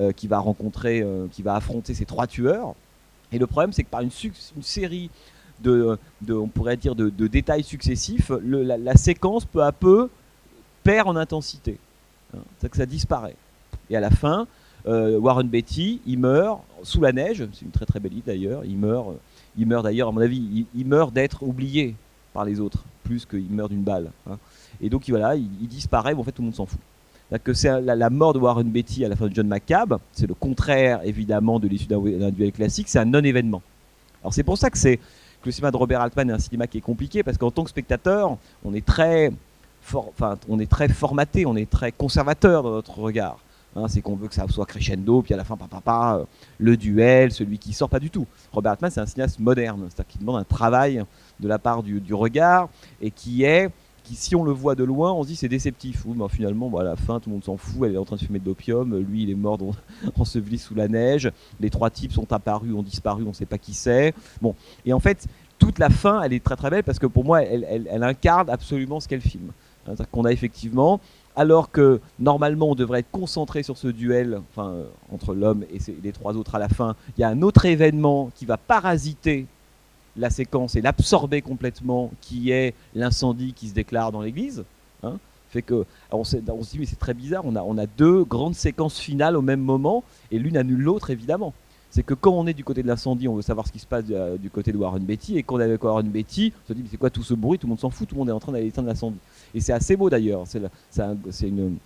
euh, 0.00 0.12
qui 0.12 0.28
va 0.28 0.38
rencontrer, 0.38 1.02
euh, 1.02 1.26
qui 1.30 1.42
va 1.42 1.56
affronter 1.56 1.92
ces 1.92 2.06
trois 2.06 2.26
tueurs. 2.26 2.74
Et 3.32 3.38
le 3.38 3.46
problème, 3.46 3.72
c'est 3.72 3.82
que 3.82 3.90
par 3.90 4.00
une, 4.00 4.10
série 4.62 5.10
de, 5.62 5.98
détails 7.26 7.62
successifs, 7.62 8.30
la, 8.42 8.96
séquence 8.96 9.44
peu 9.44 9.62
à 9.62 9.72
peu 9.72 10.08
perd 10.84 11.06
en 11.06 11.16
intensité. 11.16 11.76
Hein, 12.32 12.38
C'est-à-dire 12.56 12.70
que 12.70 12.76
ça 12.78 12.86
disparaît. 12.86 13.36
Et 13.90 13.96
à 13.96 14.00
la 14.00 14.10
fin, 14.10 14.46
euh, 14.86 15.18
Warren 15.18 15.48
Beatty, 15.48 16.00
il 16.06 16.18
meurt 16.18 16.60
sous 16.82 17.02
la 17.02 17.12
neige. 17.12 17.46
C'est 17.52 17.66
une 17.66 17.70
très 17.70 17.84
très 17.84 18.00
belle 18.00 18.14
idée 18.14 18.22
d'ailleurs. 18.26 18.64
Il 18.64 18.78
meurt, 18.78 19.08
il 19.58 19.66
meurt 19.66 19.84
d'ailleurs, 19.84 20.08
à 20.08 20.12
mon 20.12 20.22
avis, 20.22 20.66
il, 20.74 20.86
meurt 20.86 21.12
d'être 21.12 21.42
oublié 21.42 21.94
par 22.32 22.46
les 22.46 22.58
autres, 22.58 22.84
plus 23.04 23.26
qu'il 23.26 23.50
meurt 23.50 23.68
d'une 23.68 23.82
balle. 23.82 24.10
hein. 24.30 24.38
Et 24.80 24.88
donc 24.88 25.08
il- 25.08 25.10
voilà, 25.10 25.36
il, 25.36 25.48
il 25.60 25.68
disparaît, 25.68 26.14
mais 26.14 26.20
en 26.20 26.24
fait 26.24 26.32
tout 26.32 26.40
le 26.40 26.46
monde 26.46 26.54
s'en 26.54 26.64
fout. 26.64 26.80
Que 27.38 27.52
c'est 27.52 27.80
la, 27.80 27.94
la 27.94 28.10
mort 28.10 28.32
de 28.32 28.40
Warren 28.40 28.68
Beatty 28.68 29.04
à 29.04 29.08
la 29.08 29.14
fin 29.14 29.28
de 29.28 29.34
John 29.34 29.46
McCabe, 29.46 29.98
c'est 30.10 30.26
le 30.26 30.34
contraire 30.34 31.00
évidemment 31.04 31.60
de 31.60 31.68
l'issue 31.68 31.86
d'un 31.86 32.30
duel 32.30 32.50
classique, 32.50 32.88
c'est 32.88 32.98
un 32.98 33.04
non-événement. 33.04 33.62
Alors 34.22 34.34
c'est 34.34 34.42
pour 34.42 34.58
ça 34.58 34.68
que 34.68 34.76
c'est 34.76 34.96
que 34.96 35.46
le 35.46 35.52
cinéma 35.52 35.70
de 35.70 35.76
Robert 35.76 36.00
Altman 36.00 36.28
est 36.28 36.32
un 36.32 36.38
cinéma 36.38 36.66
qui 36.66 36.78
est 36.78 36.82
compliqué 36.82 37.22
parce 37.22 37.38
qu'en 37.38 37.50
tant 37.50 37.64
que 37.64 37.70
spectateur, 37.70 38.36
on 38.64 38.74
est 38.74 38.84
très, 38.84 39.30
enfin, 39.94 40.38
on 40.48 40.58
est 40.58 40.70
très 40.70 40.88
formaté, 40.88 41.46
on 41.46 41.56
est 41.56 41.70
très 41.70 41.92
conservateur 41.92 42.62
dans 42.62 42.72
notre 42.72 42.98
regard. 42.98 43.38
Hein, 43.76 43.86
c'est 43.86 44.00
qu'on 44.00 44.16
veut 44.16 44.26
que 44.26 44.34
ça 44.34 44.48
soit 44.48 44.66
crescendo, 44.66 45.22
puis 45.22 45.32
à 45.32 45.36
la 45.36 45.44
fin, 45.44 45.56
papa, 45.56 45.80
papa, 45.80 46.18
euh, 46.18 46.24
le 46.58 46.76
duel, 46.76 47.30
celui 47.30 47.56
qui 47.56 47.72
sort, 47.72 47.88
pas 47.88 48.00
du 48.00 48.10
tout. 48.10 48.26
Robert 48.52 48.72
Altman, 48.72 48.90
c'est 48.90 49.00
un 49.00 49.06
cinéaste 49.06 49.38
moderne, 49.38 49.86
c'est-à-dire 49.88 50.12
qui 50.12 50.18
demande 50.18 50.40
un 50.40 50.44
travail 50.44 51.04
de 51.38 51.48
la 51.48 51.60
part 51.60 51.84
du 51.84 52.12
regard 52.12 52.68
et 53.00 53.12
qui 53.12 53.44
est, 53.44 53.70
qui 54.02 54.14
si 54.14 54.34
on 54.34 54.44
le 54.44 54.52
voit 54.52 54.74
de 54.74 54.84
loin, 54.84 55.12
on 55.12 55.22
se 55.22 55.28
dit 55.28 55.36
c'est 55.36 55.48
déceptif. 55.48 56.04
Oui, 56.06 56.16
mais 56.16 56.28
finalement, 56.28 56.68
bon, 56.68 56.78
à 56.78 56.84
la 56.84 56.96
fin, 56.96 57.20
tout 57.20 57.28
le 57.30 57.34
monde 57.34 57.44
s'en 57.44 57.56
fout, 57.56 57.88
elle 57.88 57.94
est 57.94 57.98
en 57.98 58.04
train 58.04 58.16
de 58.16 58.20
fumer 58.20 58.38
de 58.38 58.46
l'opium, 58.46 58.96
lui, 58.98 59.24
il 59.24 59.30
est 59.30 59.34
mort 59.34 59.58
enseveli 60.18 60.58
sous 60.58 60.74
la 60.74 60.88
neige, 60.88 61.30
les 61.60 61.70
trois 61.70 61.90
types 61.90 62.12
sont 62.12 62.32
apparus, 62.32 62.74
ont 62.74 62.82
disparu, 62.82 63.22
on 63.24 63.28
ne 63.28 63.34
sait 63.34 63.46
pas 63.46 63.58
qui 63.58 63.74
c'est. 63.74 64.14
Bon, 64.40 64.54
et 64.84 64.92
en 64.92 65.00
fait, 65.00 65.26
toute 65.58 65.78
la 65.78 65.90
fin, 65.90 66.22
elle 66.22 66.32
est 66.32 66.42
très 66.42 66.56
très 66.56 66.70
belle 66.70 66.82
parce 66.82 66.98
que 66.98 67.06
pour 67.06 67.24
moi, 67.24 67.42
elle, 67.42 68.02
incarne 68.02 68.50
absolument 68.50 68.98
ce 68.98 69.06
qu'elle 69.06 69.20
filme. 69.20 69.52
Qu'on 70.10 70.24
a 70.24 70.32
effectivement, 70.32 71.00
alors 71.36 71.70
que 71.70 72.00
normalement 72.18 72.70
on 72.70 72.74
devrait 72.74 73.00
être 73.00 73.10
concentré 73.10 73.62
sur 73.62 73.76
ce 73.76 73.88
duel 73.88 74.40
euh, 74.58 74.84
entre 75.10 75.34
l'homme 75.34 75.64
et 75.72 75.78
les 76.02 76.12
trois 76.12 76.36
autres 76.36 76.54
à 76.54 76.58
la 76.58 76.68
fin, 76.68 76.94
il 77.16 77.22
y 77.22 77.24
a 77.24 77.28
un 77.28 77.42
autre 77.42 77.64
événement 77.64 78.30
qui 78.34 78.46
va 78.46 78.56
parasiter 78.56 79.46
la 80.20 80.30
séquence 80.30 80.76
et 80.76 80.80
l'absorber 80.80 81.42
complètement, 81.42 82.10
qui 82.20 82.50
est 82.50 82.74
l'incendie 82.94 83.52
qui 83.52 83.68
se 83.68 83.74
déclare 83.74 84.12
dans 84.12 84.20
l'église. 84.20 84.64
hein. 85.02 85.18
fait 85.50 85.62
que 85.62 85.84
on, 86.12 86.24
se 86.24 86.36
dit 86.36 86.78
mais 86.78 86.86
c'est 86.86 86.98
très 86.98 87.14
bizarre, 87.14 87.42
on 87.44 87.56
a, 87.56 87.62
on 87.62 87.78
a 87.78 87.86
deux 87.86 88.24
grandes 88.24 88.54
séquences 88.54 88.98
finales 88.98 89.36
au 89.36 89.42
même 89.42 89.60
moment 89.60 90.04
et 90.30 90.38
l'une 90.38 90.56
annule 90.56 90.80
l'autre 90.80 91.10
évidemment. 91.10 91.52
C'est 91.92 92.04
que 92.04 92.14
quand 92.14 92.30
on 92.30 92.46
est 92.46 92.54
du 92.54 92.62
côté 92.62 92.84
de 92.84 92.86
l'incendie, 92.86 93.26
on 93.26 93.34
veut 93.34 93.42
savoir 93.42 93.66
ce 93.66 93.72
qui 93.72 93.80
se 93.80 93.86
passe 93.86 94.04
du, 94.04 94.14
euh, 94.14 94.36
du 94.36 94.48
côté 94.48 94.70
de 94.70 94.76
Warren 94.76 95.02
Beatty 95.02 95.38
et 95.38 95.42
quand 95.42 95.56
on 95.56 95.60
est 95.60 95.64
avec 95.64 95.82
Warren 95.82 96.08
Beatty, 96.08 96.52
on 96.64 96.68
se 96.68 96.72
dit 96.74 96.82
mais 96.82 96.88
c'est 96.88 96.96
quoi 96.96 97.10
tout 97.10 97.24
ce 97.24 97.34
bruit, 97.34 97.58
tout 97.58 97.66
le 97.66 97.70
monde 97.70 97.80
s'en 97.80 97.90
fout, 97.90 98.08
tout 98.08 98.14
le 98.14 98.20
monde 98.20 98.28
est 98.28 98.32
en 98.32 98.38
train 98.38 98.52
d'aller 98.52 98.68
éteindre 98.68 98.86
l'incendie. 98.86 99.18
Et 99.54 99.60
c'est 99.60 99.72
assez 99.72 99.96
beau 99.96 100.08
d'ailleurs, 100.08 100.44
c'est 100.46 100.60
un, 101.00 101.16
une 101.42 101.78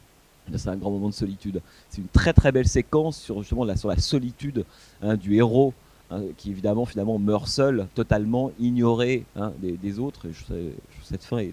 c'est 0.57 0.69
un 0.69 0.77
grand 0.77 0.91
moment 0.91 1.09
de 1.09 1.15
solitude. 1.15 1.63
C'est 1.89 2.03
une 2.03 2.09
très 2.09 2.35
très 2.35 2.53
belle 2.53 2.69
séquence 2.69 3.17
sur 3.19 3.41
justement 3.41 3.65
la, 3.65 3.77
sur 3.77 3.89
la 3.89 3.97
solitude 3.97 4.67
hein, 5.03 5.17
du 5.17 5.37
héros 5.37 5.73
hein, 6.15 6.23
qui 6.37 6.51
évidemment 6.51 6.85
finalement 6.85 7.19
meurt 7.19 7.47
seul, 7.49 7.87
totalement 7.95 8.51
ignoré 8.59 9.25
hein, 9.37 9.53
des, 9.61 9.99
autres. 9.99 10.27
Cette 11.03 11.25
fin 11.25 11.39
est, 11.39 11.53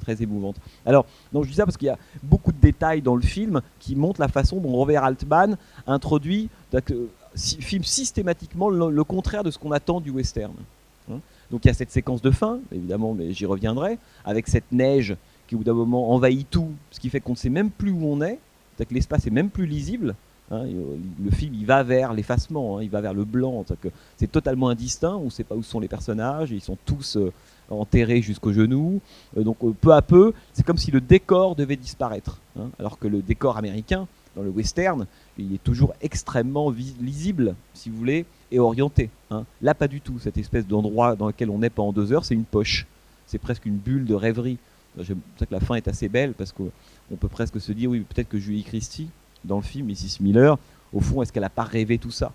très- 0.00 0.22
émouvante. 0.22 0.56
Alors, 0.84 1.06
non, 1.32 1.42
je 1.42 1.48
dis 1.48 1.54
ça 1.54 1.64
parce 1.64 1.76
qu'il 1.76 1.86
y 1.86 1.90
a 1.90 1.98
beaucoup 2.22 2.52
de 2.52 2.60
détails 2.60 3.02
dans 3.02 3.16
le 3.16 3.22
film 3.22 3.60
qui 3.78 3.96
montrent 3.96 4.20
la 4.20 4.28
façon 4.28 4.58
dont 4.58 4.72
Robert 4.72 5.04
Altman 5.04 5.56
introduit, 5.86 6.48
donc, 6.72 6.90
euh, 6.90 7.08
filme 7.34 7.84
systématiquement 7.84 8.68
le, 8.68 8.90
le 8.90 9.04
contraire 9.04 9.44
de 9.44 9.50
ce 9.50 9.58
qu'on 9.58 9.72
attend 9.72 10.00
du 10.00 10.10
western. 10.10 10.52
hein. 11.10 11.20
Donc 11.50 11.64
il 11.64 11.68
y 11.68 11.70
a 11.70 11.74
cette 11.74 11.90
séquence 11.90 12.22
de 12.22 12.30
fin, 12.30 12.60
évidemment, 12.72 13.14
mais 13.14 13.32
j'y 13.32 13.46
reviendrai, 13.46 13.98
avec 14.24 14.46
cette 14.48 14.70
neige 14.70 15.16
qui 15.48 15.54
au 15.56 15.58
bout 15.58 15.64
d'un 15.64 15.74
moment 15.74 16.12
envahit 16.12 16.48
tout, 16.48 16.70
ce 16.92 17.00
qui 17.00 17.08
fait 17.08 17.20
qu'on 17.20 17.32
ne 17.32 17.36
sait 17.36 17.48
même 17.50 17.70
plus 17.70 17.90
où 17.90 18.04
on 18.04 18.20
est, 18.22 18.38
c'est-à-dire 18.76 18.88
que 18.88 18.94
l'espace 18.94 19.26
est 19.26 19.30
même 19.30 19.50
plus 19.50 19.66
lisible. 19.66 20.14
Hein, 20.50 20.64
euh, 20.64 20.96
le 21.22 21.30
film 21.30 21.54
il 21.54 21.66
va 21.66 21.82
vers 21.82 22.12
l'effacement, 22.12 22.78
hein, 22.78 22.82
il 22.82 22.90
va 22.90 23.00
vers 23.00 23.14
le 23.14 23.24
blanc, 23.24 23.64
c'est 24.16 24.30
totalement 24.30 24.68
indistinct, 24.68 25.16
on 25.16 25.26
ne 25.26 25.30
sait 25.30 25.44
pas 25.44 25.54
où 25.54 25.62
sont 25.62 25.80
les 25.80 25.88
personnages, 25.88 26.50
ils 26.50 26.60
sont 26.60 26.78
tous 26.84 27.16
euh, 27.16 27.32
enterrés 27.68 28.22
jusqu'aux 28.22 28.52
genoux, 28.52 29.00
Euh, 29.36 29.42
donc 29.42 29.58
peu 29.80 29.92
à 29.92 30.02
peu, 30.02 30.32
c'est 30.52 30.64
comme 30.64 30.78
si 30.78 30.90
le 30.90 31.00
décor 31.00 31.54
devait 31.54 31.76
disparaître, 31.76 32.40
hein, 32.58 32.70
alors 32.78 32.98
que 32.98 33.08
le 33.08 33.22
décor 33.22 33.56
américain, 33.56 34.06
dans 34.36 34.42
le 34.42 34.50
western, 34.50 35.06
il 35.38 35.54
est 35.54 35.62
toujours 35.62 35.92
extrêmement 36.00 36.70
lisible, 36.70 37.56
si 37.74 37.90
vous 37.90 37.96
voulez, 37.96 38.26
et 38.52 38.60
orienté. 38.60 39.10
Là, 39.60 39.74
pas 39.74 39.88
du 39.88 40.00
tout, 40.00 40.20
cette 40.20 40.38
espèce 40.38 40.66
d'endroit 40.66 41.16
dans 41.16 41.26
lequel 41.26 41.50
on 41.50 41.62
est 41.62 41.70
pendant 41.70 41.92
deux 41.92 42.12
heures, 42.12 42.24
c'est 42.24 42.34
une 42.34 42.44
poche, 42.44 42.86
c'est 43.26 43.38
presque 43.38 43.66
une 43.66 43.76
bulle 43.76 44.04
de 44.04 44.14
rêverie. 44.14 44.58
C'est 44.98 45.14
pour 45.14 45.38
ça 45.38 45.46
que 45.46 45.54
la 45.54 45.60
fin 45.60 45.74
est 45.74 45.88
assez 45.88 46.08
belle 46.08 46.34
parce 46.34 46.52
qu'on 46.52 47.16
peut 47.18 47.28
presque 47.28 47.60
se 47.60 47.72
dire, 47.72 47.90
oui, 47.90 48.00
peut-être 48.00 48.28
que 48.28 48.38
Julie 48.38 48.62
Christie, 48.62 49.08
dans 49.44 49.56
le 49.56 49.62
film, 49.62 49.86
Mrs. 49.88 50.20
Miller, 50.20 50.58
au 50.92 51.00
fond, 51.00 51.22
est-ce 51.22 51.32
qu'elle 51.32 51.42
n'a 51.42 51.50
pas 51.50 51.64
rêvé 51.64 51.98
tout 51.98 52.10
ça 52.10 52.32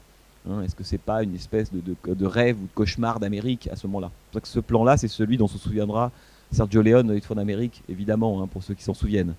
Hein, 0.50 0.62
Est-ce 0.62 0.76
que 0.76 0.84
c'est 0.84 1.00
pas 1.00 1.24
une 1.24 1.34
espèce 1.34 1.72
de, 1.74 2.26
rêve 2.26 2.58
ou 2.58 2.63
de 2.63 2.74
cauchemar 2.74 3.20
d'Amérique 3.20 3.68
à 3.72 3.76
ce 3.76 3.88
moment-là? 3.88 4.12
Ce 4.44 4.60
plan-là, 4.60 4.98
c'est 4.98 5.08
celui 5.08 5.38
dont 5.38 5.48
se 5.48 5.58
souviendra 5.58 6.12
Sergio 6.52 6.82
Leone, 6.82 7.12
Une 7.12 7.22
fois 7.22 7.36
d'Amérique, 7.36 7.82
évidemment, 7.89 8.41
hein, 8.41 8.48
pour 8.48 8.63
ceux 8.63 8.74
qui 8.74 8.84
s'en 8.84 8.94
souviennent. 8.94 9.34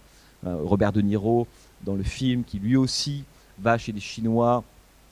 Euh, 0.46 0.56
Robert 0.64 0.92
De 0.92 1.00
Niro, 1.00 1.46
dans 1.84 1.94
le 1.94 2.02
film, 2.02 2.44
qui 2.44 2.58
lui 2.58 2.76
aussi 2.76 3.24
va 3.58 3.78
chez 3.78 3.92
les 3.92 4.00
Chinois 4.00 4.64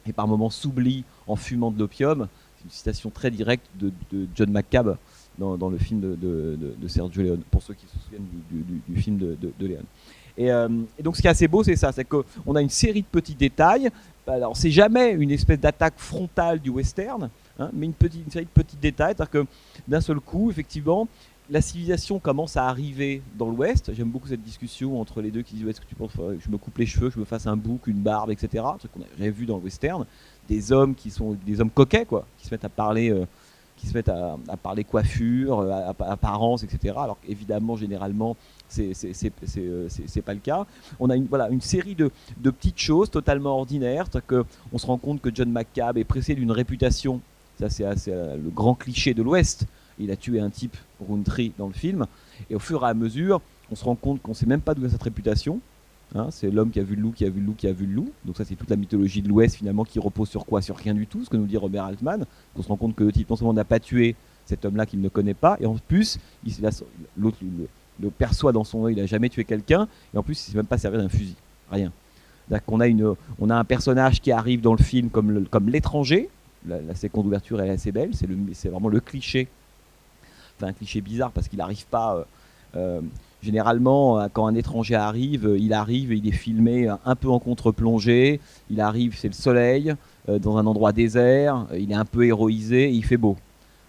et 0.06 0.12
par 0.12 0.26
moments 0.26 0.50
s'oublie 0.50 1.04
en 1.26 1.36
fumant 1.36 1.70
de 1.70 1.78
l'opium. 1.78 2.28
C'est 2.58 2.64
une 2.64 2.70
citation 2.70 3.10
très 3.10 3.30
directe 3.30 3.66
de, 3.78 3.92
John 4.34 4.50
McCabe 4.50 4.96
dans, 5.38 5.68
le 5.68 5.78
film 5.78 6.00
de, 6.00 6.88
Sergio 6.88 7.22
Leone, 7.22 7.42
pour 7.50 7.62
ceux 7.62 7.74
qui 7.74 7.86
se 7.86 7.98
souviennent 8.04 8.26
du, 8.88 9.00
film 9.00 9.16
de, 9.16 9.36
Leone. 9.60 9.84
Et, 10.36 10.46
et, 10.46 11.02
donc 11.02 11.16
ce 11.16 11.20
qui 11.20 11.26
est 11.26 11.30
assez 11.30 11.48
beau, 11.48 11.62
c'est 11.62 11.76
ça, 11.76 11.92
c'est 11.92 12.04
qu'on 12.04 12.54
a 12.54 12.60
une 12.60 12.70
série 12.70 13.02
de 13.02 13.06
petits 13.06 13.34
détails. 13.34 13.90
Alors 14.26 14.56
c'est 14.56 14.70
jamais 14.70 15.12
une 15.12 15.30
espèce 15.30 15.60
d'attaque 15.60 15.94
frontale 15.96 16.58
du 16.58 16.70
western, 16.70 17.30
Hein, 17.58 17.70
mais 17.72 17.86
une, 17.86 17.94
série 18.30 18.46
de 18.46 18.50
petits 18.50 18.76
détails, 18.76 19.14
c'est-à-dire 19.16 19.30
que 19.30 19.46
d'un 19.86 20.00
seul 20.00 20.18
coup, 20.18 20.50
effectivement, 20.50 21.06
la 21.50 21.60
civilisation 21.60 22.18
commence 22.18 22.56
à 22.56 22.66
arriver 22.66 23.22
dans 23.36 23.48
l'Ouest. 23.48 23.92
J'aime 23.94 24.08
beaucoup 24.08 24.26
cette 24.26 24.42
discussion 24.42 25.00
entre 25.00 25.20
les 25.20 25.30
deux 25.30 25.42
qui 25.42 25.54
disent 25.54 25.68
est-ce 25.68 25.80
que 25.80 25.86
tu 25.86 25.94
penses 25.94 26.12
que 26.12 26.38
je 26.40 26.50
me 26.50 26.58
coupe 26.58 26.78
les 26.78 26.86
cheveux, 26.86 27.08
que 27.08 27.14
je 27.14 27.20
me 27.20 27.24
fasse 27.24 27.46
un 27.46 27.56
bouc, 27.56 27.86
une 27.86 28.00
barbe, 28.00 28.30
etc. 28.30 28.64
Truc 28.78 28.90
qu'on 28.92 29.02
a 29.02 29.30
vu 29.30 29.46
dans 29.46 29.58
le 29.58 29.62
western. 29.62 30.04
Des 30.48 30.72
hommes 30.72 30.94
qui 30.94 31.10
sont 31.10 31.36
des 31.46 31.60
hommes 31.60 31.70
coquets, 31.70 32.06
quoi, 32.06 32.26
qui 32.38 32.46
se 32.46 32.52
mettent 32.52 32.64
à 32.64 32.68
parler, 32.68 33.10
euh, 33.10 33.24
qui 33.76 33.86
se 33.86 33.94
mettent 33.94 34.08
à, 34.08 34.36
parler 34.60 34.82
coiffure, 34.82 35.60
euh, 35.60 35.92
apparence, 36.00 36.64
etc. 36.64 36.94
Alors 36.96 37.18
évidemment, 37.28 37.76
généralement, 37.76 38.36
c'est 38.74 39.32
euh, 39.58 39.88
c'est 39.88 40.22
pas 40.22 40.34
le 40.34 40.40
cas. 40.40 40.66
On 41.00 41.10
a 41.10 41.16
une, 41.16 41.26
voilà, 41.26 41.48
une 41.50 41.60
série 41.60 41.94
de, 41.94 42.10
de 42.38 42.50
petites 42.50 42.78
choses 42.78 43.10
totalement 43.10 43.56
ordinaires. 43.56 44.06
Que 44.26 44.44
on 44.72 44.78
se 44.78 44.86
rend 44.86 44.98
compte 44.98 45.20
que 45.20 45.30
John 45.34 45.50
McCabe 45.50 45.98
est 45.98 46.04
pressé 46.04 46.34
d'une 46.34 46.52
réputation 46.52 47.20
ça, 47.58 47.68
c'est 47.68 47.84
euh, 48.08 48.36
le 48.36 48.50
grand 48.50 48.74
cliché 48.74 49.14
de 49.14 49.22
l'Ouest. 49.22 49.66
Il 49.98 50.10
a 50.10 50.16
tué 50.16 50.40
un 50.40 50.50
type, 50.50 50.76
Roundtree, 51.00 51.52
dans 51.56 51.68
le 51.68 51.72
film. 51.72 52.06
Et 52.50 52.56
au 52.56 52.58
fur 52.58 52.84
et 52.84 52.88
à 52.88 52.94
mesure, 52.94 53.40
on 53.70 53.76
se 53.76 53.84
rend 53.84 53.94
compte 53.94 54.20
qu'on 54.22 54.32
ne 54.32 54.36
sait 54.36 54.46
même 54.46 54.60
pas 54.60 54.74
d'où 54.74 54.80
vient 54.80 54.90
cette 54.90 55.02
réputation. 55.02 55.60
Hein. 56.16 56.28
c'est 56.30 56.50
l'homme 56.50 56.70
qui 56.70 56.78
a 56.78 56.84
vu 56.84 56.94
le 56.94 57.02
loup, 57.02 57.10
qui 57.10 57.24
a 57.24 57.30
vu 57.30 57.40
le 57.40 57.46
loup, 57.46 57.54
qui 57.54 57.66
a 57.66 57.72
vu 57.72 57.86
le 57.86 57.94
loup. 57.94 58.12
Donc 58.24 58.36
ça, 58.36 58.44
c'est 58.44 58.54
toute 58.54 58.70
la 58.70 58.76
mythologie 58.76 59.22
de 59.22 59.28
l'Ouest, 59.28 59.56
finalement, 59.56 59.84
qui 59.84 59.98
repose 59.98 60.28
sur 60.28 60.44
quoi? 60.46 60.62
Sur 60.62 60.76
rien 60.76 60.94
du 60.94 61.06
tout, 61.06 61.24
ce 61.24 61.30
que 61.30 61.36
nous 61.36 61.46
dit 61.46 61.56
Robert 61.56 61.84
Altman. 61.84 62.24
On 62.56 62.62
se 62.62 62.68
rend 62.68 62.76
compte 62.76 62.94
que 62.94 63.04
le 63.04 63.12
type, 63.12 63.30
non 63.30 63.36
seulement 63.36 63.52
n'a 63.52 63.64
pas 63.64 63.80
tué 63.80 64.16
cet 64.46 64.64
homme-là 64.64 64.84
qu'il 64.84 65.00
ne 65.00 65.08
connaît 65.08 65.34
pas, 65.34 65.56
et 65.60 65.66
en 65.66 65.76
plus, 65.76 66.18
l'autre 67.16 67.38
le, 68.00 68.10
perçoit 68.10 68.52
dans 68.52 68.64
son 68.64 68.84
œil, 68.84 68.94
il 68.94 69.00
n'a 69.00 69.06
jamais 69.06 69.28
tué 69.28 69.44
quelqu'un, 69.44 69.88
et 70.14 70.18
en 70.18 70.22
plus, 70.22 70.46
il 70.46 70.50
ne 70.50 70.52
sait 70.52 70.56
même 70.56 70.66
pas 70.66 70.78
servir 70.78 71.00
d'un 71.00 71.08
fusil. 71.08 71.36
Rien. 71.70 71.92
On 72.68 72.80
a, 72.80 72.86
on 73.40 73.50
a 73.50 73.56
un 73.56 73.64
personnage 73.64 74.20
qui 74.20 74.30
arrive 74.30 74.60
dans 74.60 74.74
le 74.74 74.82
film 74.82 75.08
comme 75.08 75.68
l'étranger, 75.70 76.28
la, 76.66 76.94
seconde 76.94 77.26
ouverture 77.26 77.60
est 77.60 77.70
assez 77.70 77.92
belle. 77.92 78.10
C'est 78.52 78.68
vraiment 78.68 78.88
le 78.88 79.00
cliché. 79.00 79.48
Enfin, 80.56 80.68
un 80.68 80.72
cliché 80.72 81.00
bizarre 81.00 81.32
parce 81.32 81.48
qu'il 81.48 81.58
n'arrive 81.58 81.86
pas. 81.86 82.16
Euh, 82.16 82.24
euh, 82.76 83.00
généralement, 83.42 84.18
euh, 84.18 84.28
quand 84.32 84.46
un 84.46 84.54
étranger 84.54 84.94
arrive, 84.94 85.54
il 85.58 85.72
arrive 85.72 86.12
il 86.12 86.26
est 86.26 86.32
filmé 86.32 86.88
un 86.88 87.16
peu 87.16 87.28
en 87.28 87.38
contre-plongée. 87.38 88.40
Il 88.70 88.80
arrive, 88.80 89.16
c'est 89.16 89.28
le 89.28 89.34
soleil, 89.34 89.94
dans 90.28 90.56
un 90.56 90.66
endroit 90.66 90.92
désert. 90.92 91.66
il 91.76 91.92
est 91.92 91.96
un 91.96 92.04
peu 92.04 92.26
héroïsé 92.26 92.84
et 92.84 92.90
il 92.90 93.04
fait 93.04 93.18
beau. 93.18 93.36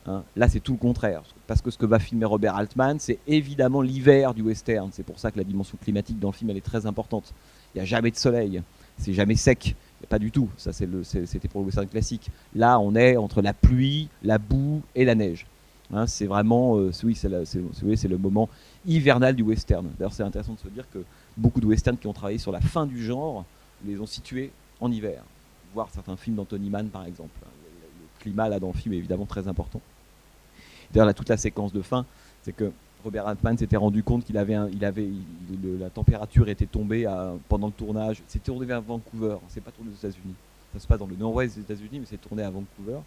Hein. 0.08 0.24
Là, 0.36 0.48
c'est 0.48 0.60
tout 0.60 0.74
le 0.74 0.78
contraire. 0.78 1.24
Parce 1.48 1.62
que 1.62 1.72
ce 1.72 1.78
que 1.78 1.86
va 1.86 2.00
filmer 2.00 2.26
Robert 2.26 2.56
Altman, 2.56 2.98
c'est 3.00 3.20
évidemment 3.28 3.82
l'hiver 3.82 4.34
du 4.34 4.41
western. 4.41 4.89
C'est 4.91 5.04
pour 5.04 5.20
ça 5.20 5.32
que 5.32 5.38
la 5.38 5.44
dimension 5.44 5.78
climatique 5.82 6.20
dans 6.20 6.30
le 6.30 6.34
film, 6.34 6.50
elle 6.50 6.58
est 6.58 6.62
très 6.62 6.86
importante. 6.86 7.34
Il 7.74 7.80
n'y 7.80 7.82
a 7.82 7.86
jamais 7.86 8.12
de 8.12 8.15
soleil. 8.15 8.62
C'est 8.98 9.13
jamais 9.13 9.36
sec. 9.36 9.76
Pas 10.10 10.20
du 10.20 10.30
tout, 10.30 10.50
ça 10.56 10.72
c'était 10.72 11.48
pour 11.48 11.62
le 11.62 11.65
western 11.65 11.88
classique. 11.88 12.30
Là, 12.54 12.80
on 12.80 12.96
est 12.96 13.18
entre 13.18 13.41
la 13.41 13.54
pluie, 13.54 14.08
la 14.22 14.38
boue 14.38 14.84
et 14.94 15.04
la 15.04 15.15
neige. 15.15 15.48
Hein, 15.91 16.06
c'est 16.06 16.28
vraiment, 16.28 16.78
euh, 16.78 16.91
oui, 17.04 17.15
c'est 17.15 18.08
le 18.08 18.18
moment 18.18 18.50
hivernal 18.86 19.36
du 19.36 19.41
western. 19.41 19.88
D'ailleurs, 19.98 20.13
c'est 20.13 20.24
intéressant 20.24 20.54
de 20.54 20.60
se 20.60 20.68
dire 20.68 20.86
que 20.91 21.00
beaucoup 21.38 21.60
de 21.60 21.65
westerns 21.65 21.98
qui 21.98 22.08
ont 22.08 22.13
travaillé 22.13 22.38
sur 22.38 22.52
la 22.52 22.62
fin 22.62 22.86
du 22.86 23.04
genre 23.04 23.46
les 23.84 24.00
ont 24.00 24.06
situés 24.06 24.52
en 24.80 24.91
hiver. 24.91 25.24
Voir 25.74 25.89
certains 25.91 26.18
films 26.18 26.36
d'Anthony 26.36 26.70
Mann, 26.70 26.89
par 26.89 27.06
exemple. 27.06 27.32
Le, 27.44 27.50
climat 28.20 28.50
là 28.50 28.60
dans 28.60 28.68
le 28.68 28.74
film 28.74 28.94
est 28.94 28.98
évidemment 28.98 29.26
très 29.26 29.48
important. 29.48 29.82
D'ailleurs, 30.95 31.13
toute 31.13 31.29
la 31.29 31.38
séquence 31.38 31.73
de 31.73 31.81
fin, 31.81 32.05
c'est 32.41 32.53
que 32.53 32.71
Robert 33.03 33.27
Altman 33.27 33.58
s'était 33.58 33.75
rendu 33.75 34.01
compte 34.01 34.23
qu'il 34.23 34.38
avait, 34.38 34.58
la 35.79 35.89
température 35.89 36.47
était 36.47 36.65
tombée 36.65 37.05
pendant 37.49 37.67
le 37.67 37.73
tournage. 37.73 38.23
C'est 38.27 38.41
tourné 38.41 38.65
vers 38.65 38.81
Vancouver, 38.81 39.38
c'est 39.49 39.63
pas 39.63 39.71
tourné 39.71 39.91
aux 39.91 39.95
États-Unis. 39.95 40.34
Ça 40.73 40.79
se 40.79 40.88
passe 40.88 40.99
dans 40.99 41.08
le 41.08 41.15
nord-ouest 41.15 41.55
des 41.55 41.62
États-Unis, 41.62 41.99
mais 41.99 42.05
c'est 42.10 42.21
tourné 42.21 42.43
à 42.43 42.49
Vancouver. 42.49 42.99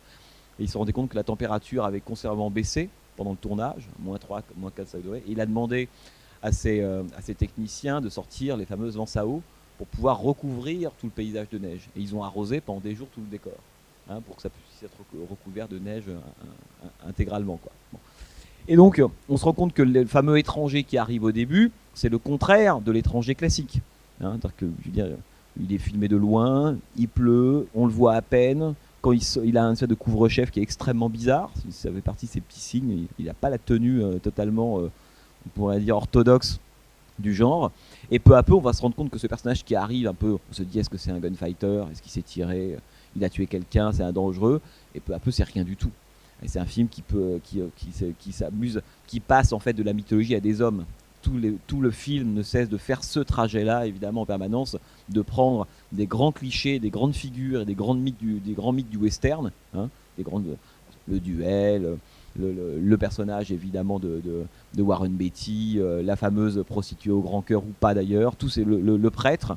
Et 0.58 0.64
il 0.64 0.68
se 0.68 0.76
rendait 0.76 0.92
compte 0.92 1.08
que 1.08 1.16
la 1.16 1.24
température 1.24 1.84
avait 1.84 2.00
considérablement 2.00 2.50
baissé 2.50 2.90
pendant 3.16 3.30
le 3.30 3.36
tournage, 3.36 3.88
moins 3.98 4.18
3, 4.18 4.42
moins 4.56 4.70
4, 4.70 4.88
5 4.88 5.02
degrés. 5.02 5.22
Et 5.26 5.32
il 5.32 5.40
a 5.40 5.46
demandé 5.46 5.88
à 6.42 6.52
ses, 6.52 6.80
euh, 6.80 7.02
techniciens 7.36 8.00
de 8.00 8.08
sortir 8.08 8.56
les 8.56 8.66
fameuses 8.66 8.96
lances 8.96 9.16
à 9.16 9.26
eau 9.26 9.42
pour 9.78 9.86
pouvoir 9.86 10.20
recouvrir 10.20 10.90
tout 11.00 11.06
le 11.06 11.12
paysage 11.12 11.48
de 11.50 11.58
neige. 11.58 11.88
Et 11.96 12.00
ils 12.00 12.14
ont 12.14 12.22
arrosé 12.22 12.60
pendant 12.60 12.80
des 12.80 12.94
jours 12.94 13.08
tout 13.14 13.20
le 13.20 13.26
décor, 13.26 13.52
hein, 14.08 14.20
pour 14.20 14.36
que 14.36 14.42
ça 14.42 14.50
puisse 14.50 14.82
être 14.82 14.96
recouvert 15.30 15.68
de 15.68 15.78
neige 15.78 16.04
euh, 16.08 16.88
intégralement. 17.06 17.58
Quoi. 17.62 17.72
Et 18.68 18.76
donc, 18.76 19.02
on 19.28 19.36
se 19.36 19.44
rend 19.44 19.54
compte 19.54 19.72
que 19.72 19.82
le 19.82 20.04
fameux 20.04 20.38
étranger 20.38 20.84
qui 20.84 20.98
arrive 20.98 21.24
au 21.24 21.32
début, 21.32 21.72
c'est 21.94 22.10
le 22.10 22.18
contraire 22.18 22.80
de 22.80 22.92
l'étranger 22.92 23.34
classique. 23.34 23.80
Hein, 24.20 24.38
que, 24.56 24.66
il 25.60 25.72
est 25.72 25.78
filmé 25.78 26.08
de 26.08 26.16
loin, 26.16 26.76
il 26.96 27.08
pleut, 27.08 27.66
on 27.74 27.86
le 27.86 27.92
voit 27.92 28.14
à 28.14 28.22
peine. 28.22 28.74
Quand 29.00 29.12
il, 29.12 29.56
a 29.56 29.64
un 29.64 29.72
espèce 29.72 29.88
de 29.88 29.94
couvre-chef 29.94 30.50
qui 30.50 30.60
est 30.60 30.62
extrêmement 30.62 31.08
bizarre, 31.08 31.50
ça 31.70 31.90
fait 31.90 32.00
partie 32.00 32.26
de 32.26 32.30
ses 32.32 32.40
petits 32.40 32.60
signes, 32.60 33.06
il 33.18 33.24
n'a 33.24 33.34
pas 33.34 33.48
la 33.48 33.58
tenue 33.58 34.02
euh, 34.02 34.18
totalement, 34.18 34.80
euh, 34.80 34.90
on 35.46 35.48
pourrait 35.50 35.80
dire, 35.80 35.96
orthodoxe 35.96 36.60
du 37.18 37.34
genre. 37.34 37.70
Et 38.10 38.18
peu 38.18 38.36
à 38.36 38.42
peu, 38.42 38.54
on 38.54 38.60
va 38.60 38.72
se 38.72 38.82
rendre 38.82 38.96
compte 38.96 39.10
que 39.10 39.18
ce 39.18 39.26
personnage 39.26 39.64
qui 39.64 39.76
arrive 39.76 40.08
un 40.08 40.14
peu, 40.14 40.36
on 40.50 40.52
se 40.52 40.62
dit 40.62 40.78
est-ce 40.78 40.90
que 40.90 40.98
c'est 40.98 41.10
un 41.10 41.20
gunfighter, 41.20 41.84
est-ce 41.90 42.02
qu'il 42.02 42.10
s'est 42.10 42.22
tiré, 42.22 42.76
il 43.18 43.24
a 43.24 43.30
tué 43.30 43.46
quelqu'un, 43.46 43.92
c'est 43.92 44.02
un 44.02 44.12
dangereux, 44.12 44.60
et 44.94 45.00
peu 45.00 45.14
à 45.14 45.18
peu, 45.18 45.30
c'est 45.30 45.44
rien 45.44 45.64
du 45.64 45.76
tout. 45.76 45.90
Et 46.42 46.48
c'est 46.48 46.58
un 46.58 46.66
film 46.66 46.88
qui 46.88 47.02
peut, 47.02 47.40
qui, 47.42 47.60
qui, 47.76 47.88
qui 48.18 48.32
s'amuse, 48.32 48.80
qui 49.06 49.20
passe 49.20 49.52
en 49.52 49.58
fait 49.58 49.72
de 49.72 49.82
la 49.82 49.92
mythologie 49.92 50.34
à 50.34 50.40
des 50.40 50.60
hommes. 50.60 50.84
Tout, 51.20 51.40
tout 51.66 51.80
le 51.80 51.90
film 51.90 52.32
ne 52.32 52.42
cesse 52.42 52.68
de 52.68 52.76
faire 52.76 53.02
ce 53.02 53.18
trajet-là, 53.18 53.86
évidemment 53.86 54.22
en 54.22 54.26
permanence, 54.26 54.76
de 55.08 55.20
prendre 55.20 55.66
des 55.90 56.06
grands 56.06 56.30
clichés, 56.30 56.78
des 56.78 56.90
grandes 56.90 57.14
figures 57.14 57.62
et 57.62 57.64
des, 57.64 57.74
mythes 57.74 58.18
du, 58.18 58.38
des 58.38 58.52
grands 58.52 58.72
mythes 58.72 58.88
du 58.88 58.98
western, 58.98 59.50
hein, 59.74 59.88
des 60.16 60.22
grandes, 60.22 60.56
le 61.08 61.18
duel, 61.18 61.98
le, 62.38 62.96
personnage 62.96 63.52
évidemment 63.52 63.98
de, 63.98 64.22
de, 64.74 64.82
Warren 64.82 65.12
Beatty, 65.12 65.76
euh, 65.78 66.02
la 66.02 66.16
fameuse 66.16 66.64
prostituée 66.66 67.10
au 67.10 67.20
grand 67.20 67.42
cœur 67.42 67.62
ou 67.62 67.72
pas 67.80 67.94
d'ailleurs, 67.94 68.36
tout 68.36 68.48
c'est 68.48 68.64
le, 68.64 68.96
le, 68.96 69.10
prêtre, 69.10 69.56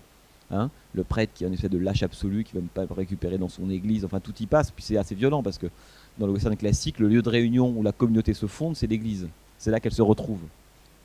hein, 0.52 0.70
le 0.94 1.04
prêtre 1.04 1.34
qui 1.34 1.44
est 1.44 1.48
en 1.48 1.52
effet 1.52 1.70
de 1.70 1.78
lâche 1.78 2.04
absolu, 2.04 2.44
qui 2.44 2.54
va 2.54 2.60
même 2.60 2.70
pas 2.70 2.86
récupérer 2.94 3.38
dans 3.38 3.50
son 3.50 3.70
église, 3.70 4.06
enfin 4.06 4.20
tout 4.20 4.34
y 4.40 4.46
passe, 4.46 4.72
puis 4.72 4.84
c'est 4.84 4.98
assez 4.98 5.16
violent 5.16 5.42
parce 5.44 5.58
que 5.58 5.68
dans 6.18 6.28
le 6.28 6.34
western 6.34 6.56
classique, 6.56 7.00
le 7.00 7.08
lieu 7.08 7.22
de 7.22 7.30
réunion 7.30 7.74
où 7.76 7.84
la 7.84 7.92
communauté 7.92 8.34
se 8.34 8.46
fonde, 8.46 8.76
c'est 8.76 8.88
l'église. 8.88 9.28
C'est 9.58 9.72
là 9.72 9.80
qu'elle 9.80 9.94
se 9.94 10.02
retrouve. 10.02 10.42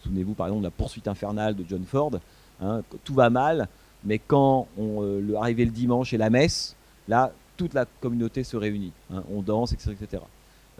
Souvenez-vous 0.02 0.34
par 0.34 0.46
exemple 0.46 0.62
de 0.62 0.66
la 0.66 0.72
poursuite 0.72 1.08
infernale 1.08 1.54
de 1.54 1.64
John 1.68 1.84
Ford. 1.84 2.12
Hein, 2.60 2.82
tout 3.04 3.14
va 3.14 3.30
mal, 3.30 3.68
mais 4.04 4.18
quand 4.18 4.66
on 4.78 5.02
euh, 5.02 5.20
le, 5.20 5.36
arrivé 5.36 5.64
le 5.64 5.70
dimanche 5.70 6.12
et 6.12 6.16
la 6.16 6.30
messe, 6.30 6.74
là, 7.08 7.32
toute 7.56 7.74
la 7.74 7.84
communauté 7.84 8.44
se 8.44 8.56
réunit. 8.56 8.92
Hein, 9.12 9.22
on 9.30 9.42
danse, 9.42 9.72
etc. 9.72 9.92
etc. 10.00 10.22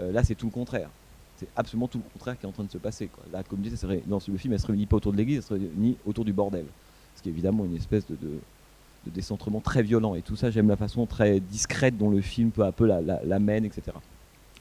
Euh, 0.01 0.13
là, 0.13 0.25
c'est 0.25 0.35
tout 0.35 0.47
le 0.47 0.53
contraire. 0.53 0.89
C'est 1.37 1.49
absolument 1.55 1.89
tout 1.89 1.99
le 1.99 2.05
contraire 2.13 2.39
qui 2.39 2.47
est 2.47 2.49
en 2.49 2.53
train 2.53 2.65
de 2.65 2.71
se 2.71 2.79
passer. 2.79 3.11
La 3.33 3.43
communauté, 3.43 3.77
dans 4.07 4.21
le 4.27 4.39
film, 4.39 4.55
elle 4.55 4.61
se 4.61 4.67
réunit 4.67 4.87
pas 4.87 4.97
autour 4.97 5.13
de 5.13 5.19
l'église, 5.19 5.39
elle 5.39 5.43
se 5.43 5.55
réunit 5.55 5.97
autour 6.07 6.25
du 6.25 6.33
bordel. 6.33 6.65
Ce 7.15 7.23
qui 7.23 7.29
est 7.29 7.33
évidemment 7.33 7.65
une 7.65 7.77
espèce 7.77 8.07
de, 8.07 8.17
décentrement 9.11 9.61
très 9.61 9.83
violent. 9.83 10.15
Et 10.15 10.23
tout 10.23 10.37
ça, 10.37 10.51
j'aime 10.51 10.69
la 10.69 10.77
façon 10.77 11.07
très 11.07 11.41
discrète 11.41 11.97
dont 11.97 12.11
le 12.11 12.21
film 12.21 12.51
peu 12.51 12.65
à 12.65 12.73
peu 12.73 12.87
la 12.87 13.39
mène, 13.39 13.65
etc. 13.65 13.93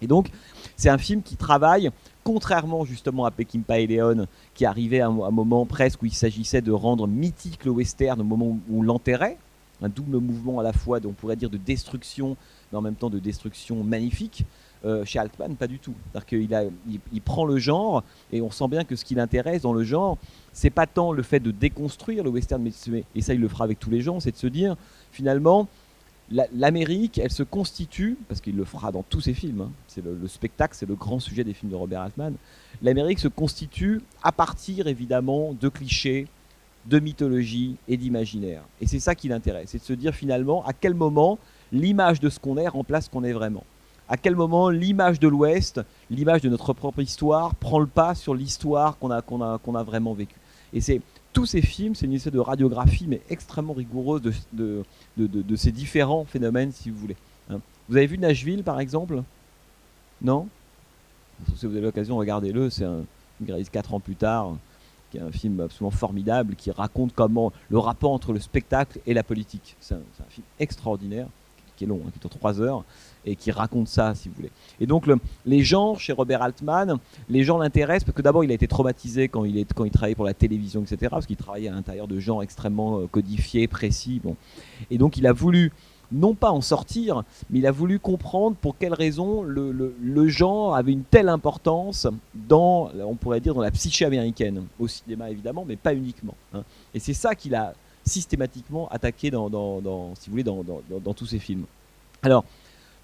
Et 0.02 0.08
donc, 0.08 0.30
c'est 0.76 0.90
un 0.90 0.98
film 0.98 1.22
qui 1.22 1.38
travaille, 1.38 1.90
contrairement 2.24 2.86
justement 2.86 3.26
à 3.26 3.32
Peckinpah 3.32 3.80
et 3.80 4.00
qui 4.54 4.66
arrivait 4.66 5.00
à 5.00 5.08
un, 5.08 5.32
moment 5.32 5.66
presque 5.66 6.02
où 6.04 6.06
il 6.06 6.14
s'agissait 6.14 6.62
de 6.62 6.72
rendre 6.72 7.08
mythique 7.08 7.64
le 7.66 7.72
western 7.72 8.20
au 8.20 8.24
moment 8.24 8.58
où 8.70 8.80
on 8.80 8.82
l'enterrait, 8.82 9.38
un 9.82 9.90
double 9.90 10.18
mouvement 10.18 10.60
à 10.60 10.64
la 10.64 10.74
fois, 10.74 11.00
on 11.06 11.14
pourrait 11.14 11.36
dire, 11.36 11.50
de 11.50 11.58
destruction, 11.58 12.36
mais 12.72 12.78
en 12.78 12.82
même 12.82 12.96
temps 12.96 13.10
de 13.10 13.20
destruction 13.20 13.84
magnifique. 13.84 14.46
Euh, 14.86 15.04
chez 15.04 15.18
Altman, 15.18 15.56
pas 15.56 15.66
du 15.66 15.80
tout. 15.80 15.96
C'est-à-dire 16.12 16.26
qu'il 16.28 17.00
il, 17.12 17.22
prend 17.22 17.46
le 17.46 17.58
genre, 17.58 18.04
et 18.32 18.40
on 18.40 18.52
sent 18.52 18.68
bien 18.68 18.84
que 18.84 18.96
ce 18.96 19.04
qui 19.04 19.16
l'intéresse 19.16 19.64
dans 19.64 19.74
le 19.74 19.84
genre, 19.84 20.20
c'est 20.54 20.70
pas 20.70 20.86
tant 20.86 21.12
le 21.12 21.24
fait 21.24 21.40
de 21.40 21.50
déconstruire 21.50 22.24
le 22.24 22.30
western, 22.30 22.62
mais, 22.62 23.04
et 23.16 23.22
ça 23.22 23.34
il 23.34 23.40
le 23.40 23.48
fera 23.48 23.64
avec 23.64 23.80
tous 23.80 23.90
les 23.90 24.02
gens, 24.02 24.20
c'est 24.20 24.30
de 24.30 24.38
se 24.38 24.46
dire, 24.46 24.76
finalement, 25.12 25.68
l'Amérique, 26.30 27.18
elle 27.18 27.32
se 27.32 27.42
constitue, 27.42 28.16
parce 28.28 28.42
qu'il 28.42 28.56
le 28.56 28.64
fera 28.64 28.92
dans 28.92 29.02
tous 29.02 29.22
ses 29.22 29.34
films, 29.34 29.62
hein, 29.62 29.72
c'est 29.88 30.04
le, 30.06 30.28
spectacle, 30.28 30.76
c'est 30.76 30.88
le 30.88 30.96
grand 30.96 31.20
sujet 31.20 31.44
des 31.44 31.54
films 31.54 31.72
de 31.72 31.78
Robert 31.78 32.02
Altman, 32.02 32.36
l'Amérique 32.84 33.20
se 33.20 33.28
constitue 33.28 34.02
à 34.22 34.32
partir 34.32 34.86
évidemment 34.86 35.56
de 35.60 35.68
clichés, 35.68 36.28
de 36.86 37.00
mythologie 37.00 37.78
et 37.88 37.98
d'imaginaire. 37.98 38.62
Et 38.82 38.86
c'est 38.86 39.00
ça 39.00 39.16
qui 39.16 39.30
l'intéresse, 39.30 39.70
c'est 39.72 39.80
de 39.80 39.84
se 39.84 39.94
dire 39.94 40.14
finalement 40.14 40.64
à 40.68 40.74
quel 40.74 40.94
moment 40.94 41.40
l'image 41.72 42.20
de 42.20 42.30
ce 42.30 42.40
qu'on 42.40 42.58
est 42.58 42.68
remplace 42.68 43.06
ce 43.06 43.10
qu'on 43.10 43.24
est 43.24 43.34
vraiment. 43.34 43.64
À 44.08 44.18
quel 44.18 44.36
moment 44.36 44.70
l'image 44.70 45.20
de 45.20 45.28
l'Ouest, 45.28 45.82
l'image 46.10 46.42
de 46.42 46.50
notre 46.50 46.74
propre 46.74 47.02
histoire, 47.02 47.56
prend 47.56 47.80
le 47.80 47.88
pas 47.88 48.14
sur 48.14 48.36
l'histoire 48.36 48.98
qu'on 49.00 49.12
a, 49.12 49.84
vraiment 49.84 50.14
vécue? 50.14 50.40
Et 50.74 50.82
c'est 50.82 51.02
tous 51.34 51.46
ces 51.46 51.62
films, 51.62 51.96
c'est 51.96 52.06
une 52.06 52.14
espèce 52.14 52.34
de 52.34 52.40
radiographie, 52.40 53.06
mais 53.08 53.22
extrêmement 53.30 53.74
rigoureuse 53.74 54.22
de, 54.54 55.56
ces 55.56 55.72
différents 55.72 56.26
phénomènes, 56.26 56.72
si 56.72 56.90
vous 56.90 56.98
voulez. 56.98 57.18
Hein. 57.50 57.60
Vous 57.90 57.98
avez 57.98 58.08
vu 58.08 58.18
Nashville, 58.18 58.64
par 58.64 58.80
exemple? 58.80 59.24
Non? 60.22 60.48
Si 61.56 61.66
vous 61.66 61.74
avez 61.74 61.82
l'occasion, 61.82 62.18
regardez-le. 62.18 62.70
C'est 62.70 62.86
un, 62.86 63.04
il 63.42 63.48
réalise 63.48 63.70
4 63.70 63.94
ans 63.94 64.00
plus 64.00 64.16
tard, 64.16 64.56
qui 65.12 65.18
est 65.18 65.22
un 65.22 65.32
film 65.32 65.60
absolument 65.60 65.92
formidable 65.92 66.56
qui 66.56 66.72
raconte 66.72 67.14
comment 67.14 67.52
le 67.70 67.80
rapport 67.80 68.12
entre 68.12 68.34
le 68.34 68.40
spectacle 68.40 69.00
et 69.06 69.14
la 69.14 69.24
politique. 69.24 69.76
C'est 69.80 69.96
un, 69.96 70.30
film 70.30 70.46
extraordinaire 70.60 71.28
qui 71.76 71.84
est 71.84 71.88
long, 71.88 72.02
hein, 72.06 72.12
qui 72.12 72.26
est 72.26 72.30
3 72.30 72.62
heures, 72.62 72.84
et 73.26 73.36
qui 73.36 73.52
raconte 73.52 73.88
ça, 73.88 74.14
si 74.16 74.30
vous 74.30 74.36
voulez. 74.36 74.52
Et 74.80 74.86
donc, 74.86 75.08
le, 75.08 75.18
les 75.46 75.64
gens, 75.64 75.96
chez 75.96 76.14
Robert 76.14 76.42
Altman, 76.42 76.98
les 77.30 77.44
gens 77.44 77.58
l'intéressent 77.58 78.06
parce 78.06 78.16
que 78.16 78.22
d'abord, 78.22 78.44
il 78.44 78.52
a 78.52 78.54
été 78.54 78.68
traumatisé 78.68 79.28
quand 79.28 79.46
il, 79.46 79.58
est, 79.58 79.74
quand 79.74 79.86
il 79.86 79.92
travaillait 79.92 80.16
pour 80.16 80.26
la 80.26 80.34
télévision, 80.34 80.82
etc., 80.82 81.08
parce 81.10 81.26
qu'il 81.26 81.38
travaillait 81.38 81.70
à 81.70 81.74
l'intérieur 81.74 82.08
de 82.08 82.20
gens 82.20 82.42
extrêmement 82.42 83.00
euh, 83.00 83.08
codifiés, 83.08 83.68
précis. 83.68 84.22
Bon. 84.24 84.36
Et 84.92 84.98
donc, 84.98 85.18
il 85.18 85.28
a 85.28 85.34
voulu 85.34 85.72
non 86.12 86.36
pas 86.36 86.52
en 86.52 86.62
sortir, 86.62 87.24
mais 87.50 87.60
il 87.60 87.68
a 87.68 87.72
voulu 87.72 88.00
comprendre 88.00 88.56
pour 88.56 88.78
quelles 88.78 88.94
raisons 88.94 89.42
le, 89.42 89.72
le, 89.72 89.96
le, 90.02 90.28
genre 90.28 90.76
avait 90.76 90.92
une 90.92 91.04
telle 91.04 91.30
importance 91.30 92.08
dans, 92.34 92.92
on 93.04 93.16
pourrait 93.16 93.40
dire, 93.40 93.56
dans 93.56 93.62
la 93.62 93.72
psyché 93.72 94.06
américaine, 94.06 94.64
au 94.80 94.88
cinéma 94.88 95.32
évidemment, 95.32 95.66
mais 95.68 95.76
pas 95.76 95.94
uniquement. 95.94 96.36
Hein. 96.54 96.64
Et 96.94 97.00
c'est 97.00 97.14
ça 97.14 97.36
qu'il 97.36 97.56
a 97.56 97.74
systématiquement 98.06 98.88
attaqué 98.90 99.32
dans, 99.32 99.50
dans, 99.50 100.14
si 100.16 100.30
vous 100.30 100.34
voulez, 100.34 100.44
dans, 100.44 100.64
dans, 100.64 101.14
tous 101.14 101.26
ses 101.26 101.40
films. 101.40 101.66
Alors, 102.22 102.46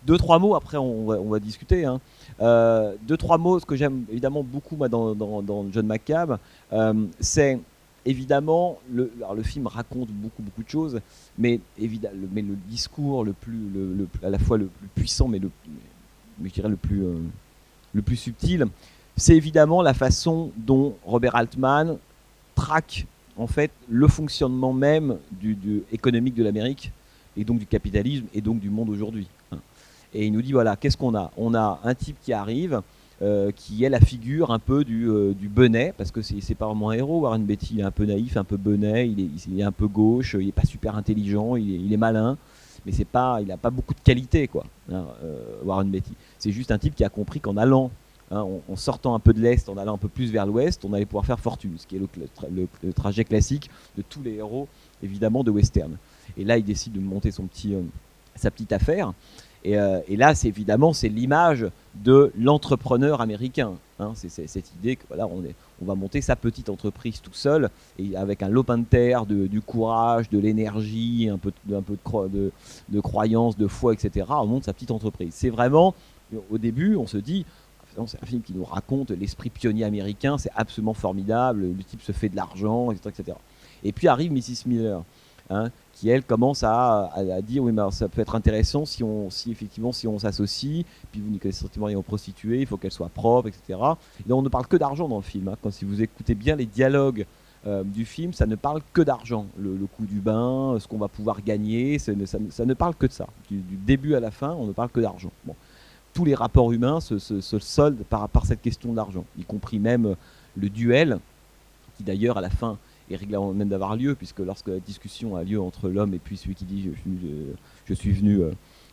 deux 0.05 0.17
trois 0.17 0.39
mots 0.39 0.55
après 0.55 0.77
on 0.77 1.05
va, 1.05 1.15
on 1.19 1.29
va 1.29 1.39
discuter 1.39 1.85
hein. 1.85 1.99
euh, 2.41 2.95
deux 3.03 3.17
trois 3.17 3.37
mots 3.37 3.59
ce 3.59 3.65
que 3.65 3.75
j'aime 3.75 4.05
évidemment 4.09 4.41
beaucoup 4.43 4.75
moi 4.75 4.89
dans, 4.89 5.67
John 5.71 5.85
McCabe 5.85 6.39
euh, 6.73 7.05
c'est 7.19 7.59
évidemment 8.03 8.79
le, 8.91 9.11
alors 9.17 9.35
le 9.35 9.43
film 9.43 9.67
raconte 9.67 10.09
beaucoup 10.09 10.41
beaucoup 10.41 10.63
de 10.63 10.69
choses 10.69 11.01
mais 11.37 11.59
évidemment 11.77 12.15
mais 12.31 12.41
le 12.41 12.55
discours 12.67 13.23
le 13.23 13.33
plus 13.33 13.69
le, 13.71 13.93
le, 13.93 14.07
à 14.23 14.31
la 14.31 14.39
fois 14.39 14.57
le 14.57 14.65
plus 14.65 14.87
puissant 14.87 15.27
mais 15.27 15.37
le 15.37 15.51
mais 16.39 16.49
je 16.49 16.53
dirais 16.55 16.69
le 16.69 16.77
plus 16.77 17.03
euh, 17.03 17.19
le 17.93 18.01
plus 18.01 18.15
subtil 18.15 18.65
c'est 19.17 19.35
évidemment 19.35 19.83
la 19.83 19.93
façon 19.93 20.51
dont 20.57 20.95
Robert 21.05 21.35
Altman 21.35 21.97
traque 22.55 23.05
en 23.37 23.47
fait 23.47 23.71
le 23.89 24.07
fonctionnement 24.07 24.73
même 24.73 25.17
du, 25.31 25.83
économique 25.91 26.35
de 26.35 26.43
l'Amérique 26.43 26.91
et 27.37 27.43
donc 27.43 27.59
du 27.59 27.65
capitalisme 27.65 28.25
et 28.33 28.41
donc 28.41 28.59
du 28.59 28.69
monde 28.69 28.89
aujourd'hui 28.89 29.27
et 30.13 30.25
il 30.25 30.33
nous 30.33 30.41
dit 30.41 30.51
voilà, 30.51 30.75
qu'est-ce 30.75 30.97
qu'on 30.97 31.15
a? 31.15 31.31
On 31.37 31.53
a 31.53 31.79
un 31.83 31.95
type 31.95 32.17
qui 32.21 32.33
arrive, 32.33 32.81
euh, 33.21 33.51
qui 33.55 33.83
est 33.83 33.89
la 33.89 33.99
figure 33.99 34.51
un 34.51 34.59
peu 34.59 34.83
du, 34.83 35.09
euh, 35.09 35.33
benet, 35.41 35.93
parce 35.97 36.11
que 36.11 36.21
c'est 36.21 36.55
pas 36.55 36.65
vraiment 36.65 36.89
un 36.89 36.93
héros. 36.93 37.21
Warren 37.21 37.43
Beatty, 37.43 37.75
il 37.75 37.79
est 37.79 37.83
un 37.83 37.91
peu 37.91 38.05
naïf, 38.05 38.35
un 38.37 38.43
peu 38.43 38.57
benet, 38.57 39.09
il 39.09 39.59
est, 39.59 39.63
un 39.63 39.71
peu 39.71 39.87
gauche, 39.87 40.35
il 40.39 40.49
est 40.49 40.53
pas 40.53 40.65
super 40.65 40.95
intelligent, 40.95 41.55
il 41.55 41.75
est, 41.75 41.79
il 41.79 41.93
est 41.93 41.97
malin, 41.97 42.37
mais 42.85 42.91
c'est 42.91 43.05
pas, 43.05 43.39
il 43.41 43.47
n'a 43.47 43.57
pas 43.57 43.69
beaucoup 43.69 43.93
de 43.93 44.01
qualité, 44.01 44.47
quoi, 44.47 44.65
hein, 44.91 45.05
euh, 45.23 45.39
Warren 45.63 45.89
Beatty. 45.89 46.13
C'est 46.39 46.51
juste 46.51 46.71
un 46.71 46.77
type 46.77 46.95
qui 46.95 47.03
a 47.03 47.09
compris 47.09 47.39
qu'en 47.39 47.57
allant, 47.57 47.91
hein, 48.31 48.45
en, 48.67 48.75
sortant 48.75 49.15
un 49.15 49.19
peu 49.19 49.33
de 49.33 49.39
l'Est, 49.39 49.69
en 49.69 49.77
allant 49.77 49.95
un 49.95 49.99
peu 49.99 50.07
plus 50.07 50.31
vers 50.31 50.45
l'Ouest, 50.45 50.83
on 50.85 50.93
allait 50.93 51.05
pouvoir 51.05 51.25
faire 51.25 51.39
fortune, 51.39 51.73
ce 51.77 51.85
qui 51.85 51.97
est 51.97 51.99
le, 51.99 52.93
trajet 52.93 53.23
classique 53.23 53.69
de 53.97 54.01
tous 54.01 54.21
les 54.23 54.35
héros, 54.35 54.67
évidemment, 55.03 55.43
de 55.43 55.51
western. 55.51 55.97
Et 56.37 56.43
là, 56.43 56.57
il 56.57 56.63
décide 56.63 56.93
de 56.93 56.99
monter 56.99 57.31
petit, 57.31 57.75
sa 58.35 58.51
petite 58.51 58.73
affaire. 58.73 59.13
Et, 59.63 59.77
euh, 59.77 59.99
et, 60.07 60.15
là, 60.15 60.33
c'est 60.33 60.47
évidemment, 60.47 60.91
c'est 60.93 61.09
l'image 61.09 61.67
de 61.95 62.31
l'entrepreneur 62.35 63.21
américain. 63.21 63.73
Hein, 64.01 64.13
c'est 64.15 64.47
cette 64.47 64.73
idée 64.79 64.95
que 64.95 65.03
voilà, 65.07 65.27
on, 65.27 65.43
va 65.85 65.93
monter 65.93 66.21
sa 66.21 66.35
petite 66.35 66.69
entreprise 66.69 67.21
tout 67.21 67.33
seul 67.33 67.69
et 67.99 68.15
avec 68.15 68.41
un 68.41 68.49
lopin 68.49 68.79
de 68.79 68.83
terre, 68.83 69.27
du 69.27 69.61
courage, 69.61 70.29
de 70.29 70.39
l'énergie, 70.39 71.29
un 71.31 71.37
peu, 71.37 71.51
de, 71.67 72.99
croyance, 72.99 73.57
de 73.57 73.67
foi, 73.67 73.93
etc. 73.93 74.25
On 74.29 74.47
monte 74.47 74.63
sa 74.63 74.73
petite 74.73 74.91
entreprise. 74.91 75.33
C'est 75.35 75.51
vraiment, 75.51 75.93
au 76.49 76.57
début, 76.57 76.95
on 76.95 77.05
se 77.05 77.17
dit, 77.17 77.45
c'est 78.05 78.21
un 78.21 78.25
film 78.25 78.41
qui 78.41 78.53
nous 78.53 78.63
raconte 78.63 79.11
l'esprit 79.11 79.49
pionnier 79.49 79.83
américain, 79.83 80.37
c'est 80.37 80.51
absolument 80.55 80.93
formidable, 80.93 81.61
le 81.61 81.83
type 81.83 82.01
se 82.01 82.11
fait 82.11 82.29
de 82.29 82.35
l'argent, 82.35 82.91
etc., 82.91 83.15
etc. 83.17 83.37
Et 83.83 83.91
puis 83.91 84.07
arrive 84.07 84.31
Mrs. 84.31 84.67
Miller. 84.67 85.03
Hein, 85.53 85.69
qui 85.91 86.07
elle 86.07 86.23
commence 86.23 86.63
à, 86.63 87.11
dire 87.43 87.61
oui 87.61 87.73
mais 87.73 87.81
ça 87.91 88.07
peut 88.07 88.21
être 88.21 88.35
intéressant 88.35 88.85
si 88.85 89.03
on 89.03 89.29
si 89.29 89.51
effectivement 89.51 89.91
si 89.91 90.07
on 90.07 90.17
s'associe 90.17 90.85
puis 91.11 91.19
vous 91.19 91.51
strictement 91.51 91.87
rien 91.87 91.97
aux 91.97 92.03
prostituées 92.03 92.61
il 92.61 92.67
faut 92.67 92.77
qu'elle 92.77 92.91
soit 92.91 93.09
propre 93.09 93.49
etc 93.49 93.77
et 94.19 94.29
donc 94.29 94.39
on 94.39 94.41
ne 94.43 94.49
parle 94.49 94.67
que 94.67 94.77
d'argent 94.77 95.09
dans 95.09 95.17
le 95.17 95.23
film 95.23 95.49
hein. 95.49 95.57
quand 95.61 95.69
si 95.69 95.83
vous 95.83 96.01
écoutez 96.01 96.35
bien 96.35 96.55
les 96.55 96.67
dialogues 96.67 97.25
euh, 97.67 97.83
du 97.83 98.05
film 98.05 98.31
ça 98.31 98.45
ne 98.45 98.55
parle 98.55 98.81
que 98.93 99.01
d'argent 99.01 99.45
le, 99.57 99.75
le, 99.75 99.87
coût 99.87 100.05
du 100.05 100.21
bain 100.21 100.77
ce 100.79 100.87
qu'on 100.87 100.99
va 100.99 101.09
pouvoir 101.09 101.41
gagner 101.41 101.99
ça, 101.99 102.13
ne 102.13 102.73
parle 102.73 102.95
que 102.95 103.07
de 103.07 103.11
ça 103.11 103.27
du, 103.49 103.59
début 103.59 104.15
à 104.15 104.21
la 104.21 104.31
fin 104.31 104.51
on 104.53 104.67
ne 104.67 104.71
parle 104.71 104.89
que 104.89 105.01
d'argent 105.01 105.31
tous 106.13 106.25
les 106.25 106.35
rapports 106.35 106.71
humains 106.71 106.99
se, 106.99 107.19
soldent 107.59 108.03
par, 108.09 108.45
cette 108.45 108.61
question 108.61 108.93
d'argent 108.93 109.25
y 109.39 109.43
compris 109.43 109.79
même 109.79 110.15
le 110.57 110.69
duel 110.69 111.19
qui 111.97 112.03
d'ailleurs 112.03 112.37
à 112.37 112.41
la 112.41 112.49
fin 112.49 112.77
est 113.09 113.15
réglé 113.15 113.35
avant 113.35 113.53
même 113.53 113.69
d'avoir 113.69 113.95
lieu, 113.95 114.15
puisque 114.15 114.39
lorsque 114.39 114.67
la 114.67 114.79
discussion 114.79 115.35
a 115.35 115.43
lieu 115.43 115.61
entre 115.61 115.89
l'homme 115.89 116.13
et 116.13 116.19
puis 116.19 116.37
celui 116.37 116.55
qui 116.55 116.65
dit 116.65 116.89
je 117.85 117.93
suis, 117.93 118.11
venu 118.11 118.41
euh, 118.41 118.51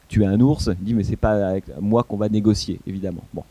tuer 0.08 0.26
un 0.26 0.40
ours, 0.40 0.70
il 0.80 0.84
dit 0.84 0.94
mais 0.94 1.04
c'est 1.04 1.16
pas 1.16 1.48
avec 1.48 1.64
moi 1.80 2.02
qu'on 2.02 2.16
va 2.16 2.28
négocier, 2.28 2.80
évidemment. 2.86 3.22
Bon. 3.32 3.44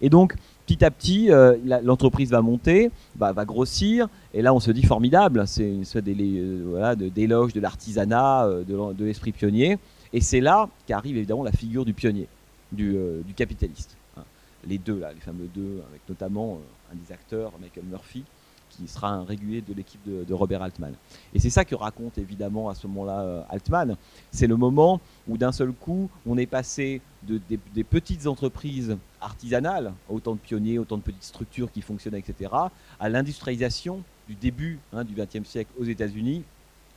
Et 0.00 0.08
donc, 0.08 0.34
petit 0.66 0.84
à 0.84 0.90
petit, 0.90 1.30
euh, 1.30 1.56
l'entreprise 1.82 2.30
va 2.30 2.42
monter, 2.42 2.90
va, 3.16 3.32
va, 3.32 3.44
grossir, 3.44 4.08
et 4.32 4.42
là 4.42 4.54
on 4.54 4.60
se 4.60 4.70
dit 4.70 4.82
formidable, 4.82 5.44
c'est 5.46 5.68
une 5.68 5.84
sorte 5.84 6.04
d'éloge 6.04 6.76
euh, 6.76 6.94
de, 6.96 7.08
de 7.08 7.60
l'artisanat, 7.60 8.44
euh, 8.44 8.64
de, 8.64 8.94
de 8.94 9.04
l'esprit 9.04 9.32
pionnier, 9.32 9.78
et 10.12 10.20
c'est 10.20 10.40
là 10.40 10.68
qu'arrive 10.86 11.16
évidemment 11.16 11.44
la 11.44 11.52
figure 11.52 11.84
du 11.84 11.92
pionnier, 11.92 12.28
du, 12.74 12.96
euh, 12.96 13.22
du 13.22 13.34
capitaliste. 13.34 13.96
Hein. 14.16 14.24
Les 14.66 14.78
deux, 14.78 14.98
là, 14.98 15.12
les 15.12 15.20
fameux 15.20 15.48
deux, 15.52 15.82
avec 15.88 16.02
notamment 16.08 16.60
un 16.92 16.96
des 16.96 17.12
acteurs, 17.12 17.52
Michael 17.60 17.84
Murphy, 17.84 18.24
qui 18.70 18.88
sera 18.88 19.10
un 19.10 19.24
régulier 19.24 19.60
de 19.60 19.72
l'équipe 19.72 20.00
de, 20.04 20.34
Robert 20.34 20.62
Altman. 20.62 20.94
Et 21.32 21.38
c'est 21.38 21.50
ça 21.50 21.64
que 21.64 21.74
raconte 21.74 22.18
évidemment 22.18 22.68
à 22.68 22.74
ce 22.74 22.86
moment-là 22.86 23.20
euh, 23.20 23.42
Altman. 23.48 23.96
C'est 24.30 24.46
le 24.46 24.56
moment 24.56 25.00
où 25.28 25.38
d'un 25.38 25.52
seul 25.52 25.72
coup, 25.72 26.10
on 26.26 26.36
est 26.36 26.46
passé 26.46 27.00
de, 27.22 27.40
des, 27.48 27.84
petites 27.84 28.26
entreprises 28.26 28.96
artisanales, 29.20 29.92
autant 30.08 30.34
de 30.34 30.40
pionniers, 30.40 30.78
autant 30.78 30.96
de 30.96 31.02
petites 31.02 31.22
structures 31.22 31.70
qui 31.70 31.82
fonctionnent, 31.82 32.16
etc., 32.16 32.50
à 32.98 33.08
l'industrialisation 33.08 34.02
du 34.28 34.34
début 34.34 34.78
hein, 34.92 35.04
du 35.04 35.14
XXe 35.14 35.48
siècle 35.48 35.70
aux 35.78 35.84
États-Unis, 35.84 36.42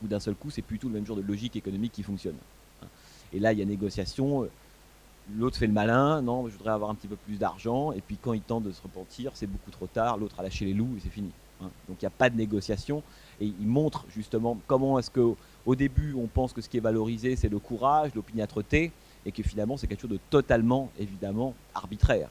où 0.03 0.07
d'un 0.07 0.19
seul 0.19 0.35
coup, 0.35 0.49
c'est 0.49 0.61
plutôt 0.61 0.87
le 0.87 0.95
même 0.95 1.05
genre 1.05 1.17
de 1.17 1.21
logique 1.21 1.55
économique 1.55 1.91
qui 1.91 2.03
fonctionne. 2.03 2.35
Et 3.33 3.39
là, 3.39 3.51
il 3.51 3.59
y 3.59 3.61
a 3.61 3.65
négociation. 3.65 4.47
L'autre 5.35 5.57
fait 5.57 5.67
le 5.67 5.73
malin, 5.73 6.21
non, 6.21 6.47
je 6.47 6.53
voudrais 6.53 6.71
avoir 6.71 6.89
un 6.89 6.95
petit 6.95 7.07
peu 7.07 7.17
plus 7.17 7.37
d'argent, 7.37 7.91
et 7.91 7.99
puis 7.99 8.17
quand 8.21 8.33
il 8.33 8.41
tente 8.41 8.63
de 8.63 8.71
se 8.71 8.81
repentir, 8.81 9.31
c'est 9.33 9.47
beaucoup 9.47 9.71
trop 9.71 9.87
tard, 9.87 10.17
l'autre 10.17 10.39
a 10.39 10.43
lâché 10.43 10.65
les 10.65 10.73
loups 10.73 10.95
et 10.97 11.01
c'est 11.01 11.09
fini. 11.09 11.31
Hein. 11.61 11.69
Donc 11.87 11.97
il 12.01 12.05
n'y 12.05 12.07
a 12.07 12.11
pas 12.11 12.29
de 12.29 12.37
négociation. 12.37 13.03
Et 13.39 13.45
il 13.45 13.67
montre 13.67 14.05
justement 14.15 14.57
comment 14.67 14.97
est-ce 14.99 15.11
qu'au 15.11 15.75
début 15.75 16.15
on 16.17 16.27
pense 16.27 16.53
que 16.53 16.61
ce 16.61 16.69
qui 16.69 16.77
est 16.77 16.81
valorisé 16.81 17.35
c'est 17.35 17.49
le 17.49 17.59
courage, 17.59 18.11
l'opiniâtreté, 18.15 18.91
et 19.25 19.31
que 19.31 19.43
finalement 19.43 19.77
c'est 19.77 19.87
quelque 19.87 20.01
chose 20.01 20.11
de 20.11 20.19
totalement 20.29 20.89
évidemment 20.99 21.53
arbitraire. 21.75 22.29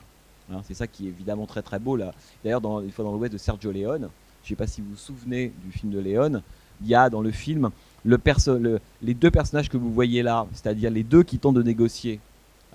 Hein. 0.50 0.60
c'est 0.62 0.74
ça 0.74 0.86
qui 0.86 1.06
est 1.06 1.08
évidemment 1.10 1.46
très 1.46 1.62
très 1.62 1.78
beau 1.78 1.96
là. 1.96 2.14
D'ailleurs 2.42 2.60
dans 2.60 2.80
une 2.80 2.92
fois 2.92 3.04
dans 3.04 3.12
l'Ouest 3.12 3.32
de 3.32 3.38
Sergio 3.38 3.72
Leone, 3.72 4.08
je 4.42 4.46
ne 4.46 4.48
sais 4.48 4.54
pas 4.56 4.66
si 4.66 4.80
vous 4.80 4.90
vous 4.90 4.96
souvenez 4.96 5.52
du 5.64 5.72
film 5.72 5.92
de 5.92 5.98
Leone, 5.98 6.42
il 6.80 6.88
y 6.88 6.94
a 6.94 7.10
dans 7.10 7.20
le 7.20 7.30
film 7.30 7.70
le 8.04 8.18
le, 8.58 8.80
les 9.02 9.14
deux 9.14 9.30
personnages 9.30 9.68
que 9.68 9.76
vous 9.76 9.92
voyez 9.92 10.22
là, 10.22 10.46
c'est-à-dire 10.52 10.90
les 10.90 11.02
deux 11.02 11.24
qui 11.24 11.38
tentent 11.38 11.56
de 11.56 11.62
négocier. 11.62 12.20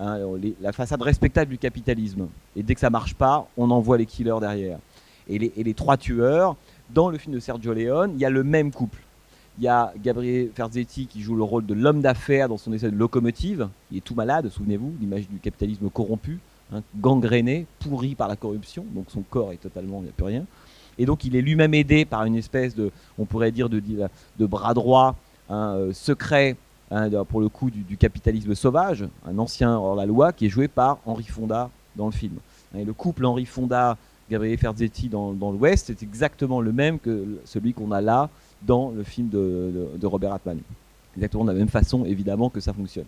Hein, 0.04 0.18
la 0.60 0.72
façade 0.72 1.00
respectable 1.00 1.50
du 1.50 1.58
capitalisme. 1.58 2.26
Et 2.56 2.64
dès 2.64 2.74
que 2.74 2.80
ça 2.80 2.90
marche 2.90 3.14
pas, 3.14 3.46
on 3.56 3.70
envoie 3.70 3.98
les 3.98 4.06
killers 4.06 4.40
derrière 4.40 4.78
et 5.28 5.38
les, 5.38 5.74
trois 5.74 5.96
tueurs. 5.96 6.56
Dans 6.90 7.08
le 7.08 7.18
film 7.18 7.34
de 7.36 7.40
Sergio 7.40 7.72
Leone, 7.72 8.12
il 8.14 8.20
y 8.20 8.24
a 8.24 8.30
le 8.30 8.42
même 8.42 8.72
couple. 8.72 8.98
Il 9.58 9.64
y 9.64 9.68
a 9.68 9.92
Gabriel 10.02 10.50
Ferzetti 10.52 11.06
qui 11.06 11.20
joue 11.22 11.36
le 11.36 11.44
rôle 11.44 11.66
de 11.66 11.74
l'homme 11.74 12.00
d'affaires 12.00 12.48
dans 12.48 12.58
son 12.58 12.72
essai 12.72 12.90
de 12.90 12.96
locomotive. 12.96 13.68
Il 13.92 13.98
est 13.98 14.00
tout 14.00 14.16
malade, 14.16 14.48
souvenez-vous, 14.48 14.92
l'image 15.00 15.28
du 15.28 15.38
capitalisme 15.38 15.88
corrompu, 15.88 16.40
hein, 16.72 16.82
gangréné, 16.96 17.66
pourri 17.78 18.16
par 18.16 18.26
la 18.26 18.34
corruption, 18.34 18.84
donc 18.94 19.04
son 19.08 19.22
corps 19.22 19.52
est 19.52 19.58
totalement, 19.58 19.98
il 20.00 20.04
n'y 20.04 20.08
a 20.08 20.12
plus 20.12 20.26
rien. 20.26 20.46
Et 20.98 21.06
donc 21.06 21.24
il 21.24 21.36
est 21.36 21.42
lui-même 21.42 21.74
aidé 21.74 22.04
par 22.04 22.24
une 22.24 22.34
espèce 22.34 22.74
de, 22.74 22.90
on 23.18 23.24
pourrait 23.24 23.52
dire, 23.52 23.68
de, 23.68 23.80
bras 24.46 24.74
droit 24.74 25.16
euh, 25.50 25.92
secret, 25.92 26.56
hein, 26.92 27.24
pour 27.24 27.40
le 27.40 27.48
coup, 27.48 27.70
du, 27.70 27.96
capitalisme 27.96 28.54
sauvage, 28.54 29.06
un 29.26 29.38
ancien 29.38 29.76
hors-la-loi 29.76 30.32
qui 30.32 30.46
est 30.46 30.48
joué 30.48 30.68
par 30.68 30.98
Henri 31.06 31.24
Fonda 31.24 31.70
dans 31.96 32.06
le 32.06 32.12
film. 32.12 32.34
Et 32.76 32.84
le 32.84 32.92
couple 32.92 33.24
Henri 33.26 33.44
Fonda 33.44 33.96
Gabriele 34.30 34.58
Ferzetti 34.58 35.08
dans, 35.08 35.32
l'Ouest 35.32 35.90
est 35.90 36.02
exactement 36.02 36.60
le 36.60 36.72
même 36.72 36.98
que 36.98 37.40
celui 37.44 37.74
qu'on 37.74 37.90
a 37.92 38.00
là 38.00 38.30
dans 38.62 38.90
le 38.90 39.02
film 39.02 39.28
de, 39.28 39.88
Robert 40.04 40.32
Altman. 40.32 40.58
Exactement 41.16 41.44
de 41.44 41.52
la 41.52 41.58
même 41.58 41.68
façon, 41.68 42.04
évidemment, 42.04 42.48
que 42.48 42.60
ça 42.60 42.72
fonctionne. 42.72 43.06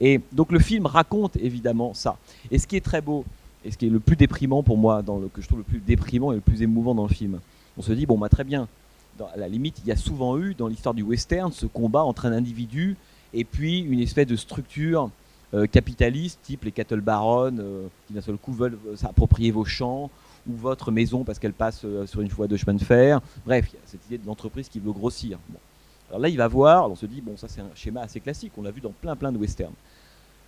Et 0.00 0.20
donc 0.32 0.52
le 0.52 0.60
film 0.60 0.86
raconte 0.86 1.36
évidemment 1.36 1.92
ça. 1.92 2.16
Et 2.50 2.58
ce 2.58 2.66
qui 2.66 2.76
est 2.76 2.84
très 2.84 3.00
beau, 3.00 3.24
et 3.64 3.70
ce 3.70 3.76
qui 3.76 3.86
est 3.86 3.90
le 3.90 4.00
plus 4.00 4.16
déprimant 4.16 4.62
pour 4.62 4.76
moi, 4.76 5.02
dans 5.02 5.18
le, 5.18 5.28
que 5.28 5.42
je 5.42 5.46
trouve 5.46 5.58
le 5.58 5.64
plus 5.64 5.80
déprimant 5.80 6.32
et 6.32 6.36
le 6.36 6.40
plus 6.40 6.62
émouvant 6.62 6.94
dans 6.94 7.06
le 7.06 7.12
film, 7.12 7.40
on 7.76 7.82
se 7.82 7.92
dit, 7.92 8.06
bon, 8.06 8.16
bah, 8.18 8.28
très 8.28 8.44
bien, 8.44 8.68
dans, 9.18 9.26
à 9.26 9.36
la 9.36 9.48
limite, 9.48 9.80
il 9.84 9.88
y 9.88 9.92
a 9.92 9.96
souvent 9.96 10.38
eu 10.38 10.54
dans 10.54 10.68
l'histoire 10.68 10.94
du 10.94 11.02
western 11.02 11.52
ce 11.52 11.66
combat 11.66 12.02
entre 12.02 12.26
un 12.26 12.32
individu 12.32 12.96
et 13.32 13.44
puis 13.44 13.80
une 13.80 14.00
espèce 14.00 14.26
de 14.26 14.36
structure 14.36 15.10
euh, 15.54 15.66
capitalistes, 15.66 16.40
type 16.42 16.64
les 16.64 16.72
cattle 16.72 17.00
barons, 17.00 17.56
euh, 17.58 17.86
qui 18.06 18.14
d'un 18.14 18.20
seul 18.20 18.36
coup 18.36 18.52
veulent 18.52 18.78
euh, 18.88 18.96
s'approprier 18.96 19.50
vos 19.52 19.64
champs 19.64 20.10
ou 20.48 20.54
votre 20.56 20.90
maison 20.90 21.22
parce 21.22 21.38
qu'elle 21.38 21.52
passe 21.52 21.86
sur 22.06 22.20
une 22.20 22.28
voie 22.28 22.48
de 22.48 22.56
chemin 22.56 22.74
de 22.74 22.82
fer. 22.82 23.20
Bref, 23.46 23.68
il 23.72 23.76
y 23.76 23.78
a 23.78 23.82
cette 23.86 24.04
idée 24.06 24.18
de 24.18 24.26
l'entreprise 24.26 24.68
qui 24.68 24.80
veut 24.80 24.92
grossir. 24.92 25.38
Alors 26.08 26.20
là, 26.20 26.28
il 26.28 26.36
va 26.36 26.48
voir, 26.48 26.90
on 26.90 26.96
se 26.96 27.06
dit, 27.06 27.20
bon, 27.20 27.36
ça 27.36 27.48
c'est 27.48 27.60
un 27.60 27.70
schéma 27.74 28.02
assez 28.02 28.20
classique, 28.20 28.52
on 28.58 28.62
l'a 28.62 28.70
vu 28.70 28.80
dans 28.80 28.90
plein 28.90 29.16
plein 29.16 29.32
de 29.32 29.38
westerns. 29.38 29.74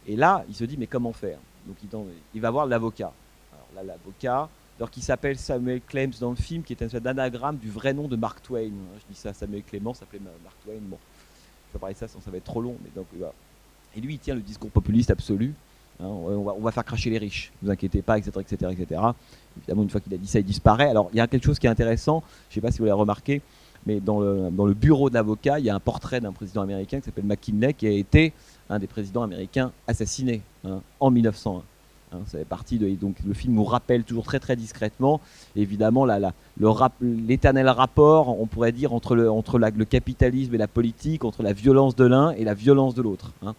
Et 0.06 0.16
là, 0.16 0.44
il 0.48 0.54
se 0.54 0.64
dit, 0.64 0.76
mais 0.76 0.86
comment 0.86 1.12
faire? 1.12 1.38
Donc 1.66 1.76
il, 1.82 1.88
il 2.34 2.40
va 2.40 2.50
voir 2.50 2.66
l'avocat. 2.66 3.12
Alors 3.52 3.68
là, 3.74 3.94
l'avocat, 3.94 4.48
alors 4.78 4.90
qui 4.90 5.00
s'appelle 5.00 5.38
Samuel 5.38 5.80
Clems 5.80 6.12
dans 6.20 6.30
le 6.30 6.36
film, 6.36 6.62
qui 6.62 6.72
est 6.74 6.82
un 6.82 6.86
espèce 6.86 7.02
d'anagramme 7.02 7.56
du 7.56 7.70
vrai 7.70 7.94
nom 7.94 8.08
de 8.08 8.16
Mark 8.16 8.42
Twain. 8.42 8.70
Je 8.98 9.12
dis 9.14 9.18
ça, 9.18 9.32
Samuel 9.32 9.62
Clément 9.62 9.94
s'appelait 9.94 10.18
Ma- 10.18 10.30
Mark 10.44 10.56
Twain. 10.64 10.78
Bon, 10.82 10.98
je 11.68 11.72
vais 11.74 11.80
parler 11.80 11.94
de 11.94 11.98
ça, 11.98 12.08
sinon 12.08 12.20
ça 12.22 12.30
va 12.30 12.36
être 12.36 12.44
trop 12.44 12.60
long. 12.60 12.76
Mais 12.84 12.90
donc. 12.94 13.06
Et 13.96 14.00
lui, 14.00 14.14
il 14.14 14.18
tient 14.18 14.34
le 14.34 14.42
discours 14.42 14.70
populiste 14.70 15.10
absolu. 15.10 15.54
hein, 16.00 16.04
on, 16.04 16.60
va, 16.60 16.70
faire 16.72 16.84
cracher 16.84 17.08
les 17.08 17.16
riches, 17.16 17.50
ne 17.62 17.66
vous 17.68 17.72
inquiétez 17.72 18.02
pas, 18.02 18.18
etc. 18.18 18.32
etc., 18.40 18.72
etc. 18.78 19.00
Évidemment, 19.56 19.82
une 19.82 19.88
fois 19.90 20.00
qu'il 20.02 20.12
a 20.12 20.18
dit 20.18 20.26
ça, 20.26 20.38
il 20.38 20.44
disparaît. 20.44 20.90
Alors, 20.90 21.08
il 21.14 21.16
y 21.16 21.20
a 21.20 21.26
quelque 21.26 21.44
chose 21.44 21.58
qui 21.58 21.66
est 21.66 21.70
intéressant, 21.70 22.22
je 22.50 22.52
ne 22.52 22.54
sais 22.56 22.60
pas 22.60 22.70
si 22.70 22.78
vous 22.80 22.84
l'avez 22.84 23.00
remarqué, 23.00 23.40
mais 23.86 24.00
dans 24.00 24.20
le, 24.20 24.50
dans 24.50 24.66
le 24.66 24.74
bureau 24.74 25.08
de 25.08 25.14
l'avocat, 25.14 25.58
il 25.58 25.64
y 25.64 25.70
a 25.70 25.74
un 25.74 25.80
portrait 25.80 26.20
d'un 26.20 26.32
président 26.32 26.60
américain 26.60 26.98
qui 26.98 27.06
s'appelle 27.06 27.24
McKinley, 27.24 27.72
qui 27.72 27.86
a 27.86 27.90
été 27.90 28.34
un 28.68 28.78
des 28.78 28.86
présidents 28.86 29.22
américains 29.22 29.72
assassinés 29.86 30.42
hein, 30.64 30.82
en 31.00 31.10
1901. 31.10 31.62
Hein, 32.16 32.94
donc 33.00 33.16
le 33.26 33.34
film 33.34 33.54
nous 33.54 33.64
rappelle 33.64 34.04
toujours 34.04 34.24
très 34.24 34.40
très 34.40 34.56
discrètement, 34.56 35.20
évidemment, 35.54 36.06
l'éternel 37.00 37.68
rapport, 37.68 38.40
on 38.40 38.46
pourrait 38.46 38.72
dire, 38.72 38.92
entre, 38.92 39.14
le, 39.14 39.84
capitalisme 39.84 40.54
et 40.54 40.58
la 40.58 40.68
politique, 40.68 41.24
entre 41.24 41.42
la 41.42 41.52
violence 41.52 41.96
de 41.96 42.04
l'un 42.04 42.30
et 42.32 42.44
la 42.44 42.54
violence 42.54 42.94
de 42.94 43.02
l'autre. 43.02 43.32
hein. 43.42 43.54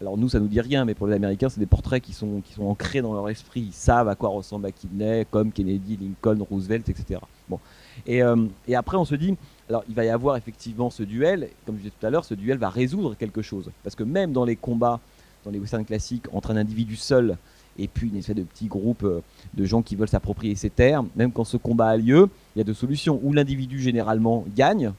Alors 0.00 0.16
nous, 0.16 0.30
ça 0.30 0.40
nous 0.40 0.48
dit 0.48 0.62
rien, 0.62 0.86
mais 0.86 0.94
pour 0.94 1.06
les 1.06 1.14
Américains, 1.14 1.50
c'est 1.50 1.60
des 1.60 1.66
portraits 1.66 2.02
qui 2.02 2.14
sont, 2.14 2.42
ancrés 2.58 3.02
dans 3.02 3.12
leur 3.12 3.28
esprit. 3.28 3.60
Ils 3.60 3.72
savent 3.74 4.08
à 4.08 4.14
quoi 4.14 4.30
ressemble 4.30 4.66
McKinley, 4.68 5.26
comme 5.30 5.52
Kennedy, 5.52 5.98
Lincoln, 6.00 6.42
Roosevelt, 6.42 6.88
etc. 6.88 7.20
Bon. 7.50 7.60
Et, 8.06 8.22
euh, 8.22 8.46
et 8.66 8.74
après, 8.74 8.96
on 8.96 9.04
se 9.04 9.14
dit, 9.14 9.36
alors 9.68 9.84
il 9.90 9.94
va 9.94 10.06
y 10.06 10.08
avoir 10.08 10.38
effectivement 10.38 10.88
ce 10.88 11.02
duel, 11.02 11.50
comme 11.66 11.76
je 11.76 11.82
disais 11.82 11.92
tout 12.00 12.06
à 12.06 12.08
l'heure, 12.08 12.24
ce 12.24 12.32
duel 12.32 12.56
va 12.56 12.70
résoudre 12.70 13.14
quelque 13.14 13.42
chose. 13.42 13.70
Parce 13.82 13.94
que 13.94 14.02
même 14.02 14.32
dans 14.32 14.46
les 14.46 14.56
combats, 14.56 15.00
dans 15.44 15.50
les 15.50 15.58
westerns 15.58 15.84
classiques, 15.84 16.24
entre 16.32 16.50
un 16.50 16.56
individu 16.56 16.96
seul 16.96 17.36
et 17.80 17.88
puis 17.88 18.08
une 18.08 18.16
espèce 18.16 18.36
de 18.36 18.42
petit 18.42 18.66
groupe 18.66 19.02
euh, 19.02 19.20
de 19.54 19.64
gens 19.64 19.82
qui 19.82 19.96
veulent 19.96 20.08
s'approprier 20.08 20.54
ces 20.54 20.70
terres, 20.70 21.02
même 21.16 21.32
quand 21.32 21.44
ce 21.44 21.56
combat 21.56 21.88
a 21.88 21.96
lieu, 21.96 22.28
il 22.54 22.58
y 22.58 22.62
a 22.62 22.64
deux 22.64 22.74
solutions. 22.74 23.18
Où 23.22 23.32
l'individu 23.32 23.80
généralement 23.80 24.44
gagne, 24.54 24.92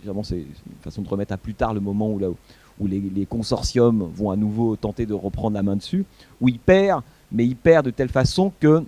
généralement 0.00 0.22
c'est 0.22 0.44
c'est 0.54 0.70
une 0.70 0.82
façon 0.82 1.02
de 1.02 1.08
remettre 1.08 1.32
à 1.32 1.36
plus 1.36 1.54
tard 1.54 1.74
le 1.74 1.80
moment 1.80 2.10
où, 2.10 2.18
là, 2.18 2.28
où 2.80 2.86
les, 2.86 3.00
les 3.00 3.26
consortiums 3.26 4.10
vont 4.14 4.30
à 4.30 4.36
nouveau 4.36 4.76
tenter 4.76 5.06
de 5.06 5.14
reprendre 5.14 5.54
la 5.54 5.62
main 5.62 5.76
dessus, 5.76 6.04
où 6.40 6.48
il 6.48 6.58
perd, 6.58 7.02
mais 7.32 7.44
il 7.44 7.56
perd 7.56 7.84
de 7.84 7.90
telle 7.90 8.08
façon 8.08 8.52
que 8.60 8.84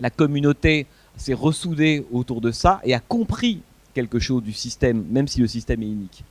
la 0.00 0.10
communauté 0.10 0.86
s'est 1.16 1.34
ressoudée 1.34 2.04
autour 2.12 2.40
de 2.40 2.50
ça 2.50 2.80
et 2.84 2.94
a 2.94 3.00
compris 3.00 3.60
quelque 3.94 4.18
chose 4.18 4.42
du 4.42 4.52
système, 4.52 5.04
même 5.10 5.28
si 5.28 5.40
le 5.40 5.46
système 5.46 5.82
est 5.82 5.86
unique. 5.86 6.24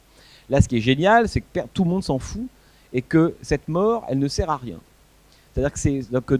Là, 0.49 0.61
ce 0.61 0.67
qui 0.67 0.77
est 0.77 0.81
génial, 0.81 1.29
c'est 1.29 1.39
que 1.39 1.59
tout 1.73 1.85
le 1.85 1.89
monde 1.89 2.03
s'en 2.03 2.19
fout 2.19 2.47
et 2.91 3.01
que 3.01 3.35
cette 3.41 3.69
mort, 3.69 4.05
elle 4.09 4.19
ne 4.19 4.27
sert 4.27 4.49
à 4.49 4.57
rien. 4.57 4.77
C'est-à-dire 5.53 5.71
que 5.71 5.79
c'est 5.79 6.11
donc 6.11 6.31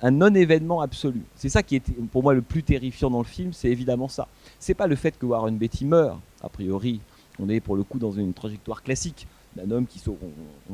un, 0.00 0.10
non-événement 0.10 0.80
absolu. 0.80 1.22
C'est 1.36 1.48
ça 1.48 1.62
qui 1.62 1.76
est 1.76 1.82
pour 2.10 2.22
moi 2.22 2.34
le 2.34 2.42
plus 2.42 2.62
terrifiant 2.62 3.08
dans 3.10 3.18
le 3.20 3.24
film, 3.24 3.52
c'est 3.52 3.68
évidemment 3.68 4.08
ça. 4.08 4.26
C'est 4.58 4.74
pas 4.74 4.86
le 4.88 4.96
fait 4.96 5.16
que 5.16 5.26
Warren 5.26 5.56
Beatty 5.56 5.84
meurt. 5.84 6.18
A 6.42 6.48
priori, 6.48 7.00
on 7.38 7.48
est 7.48 7.60
pour 7.60 7.76
le 7.76 7.84
coup 7.84 7.98
dans 7.98 8.10
une 8.10 8.32
trajectoire 8.32 8.82
classique 8.82 9.26
d'un 9.54 9.70
homme 9.70 9.86
qui 9.86 10.02
on, 10.08 10.16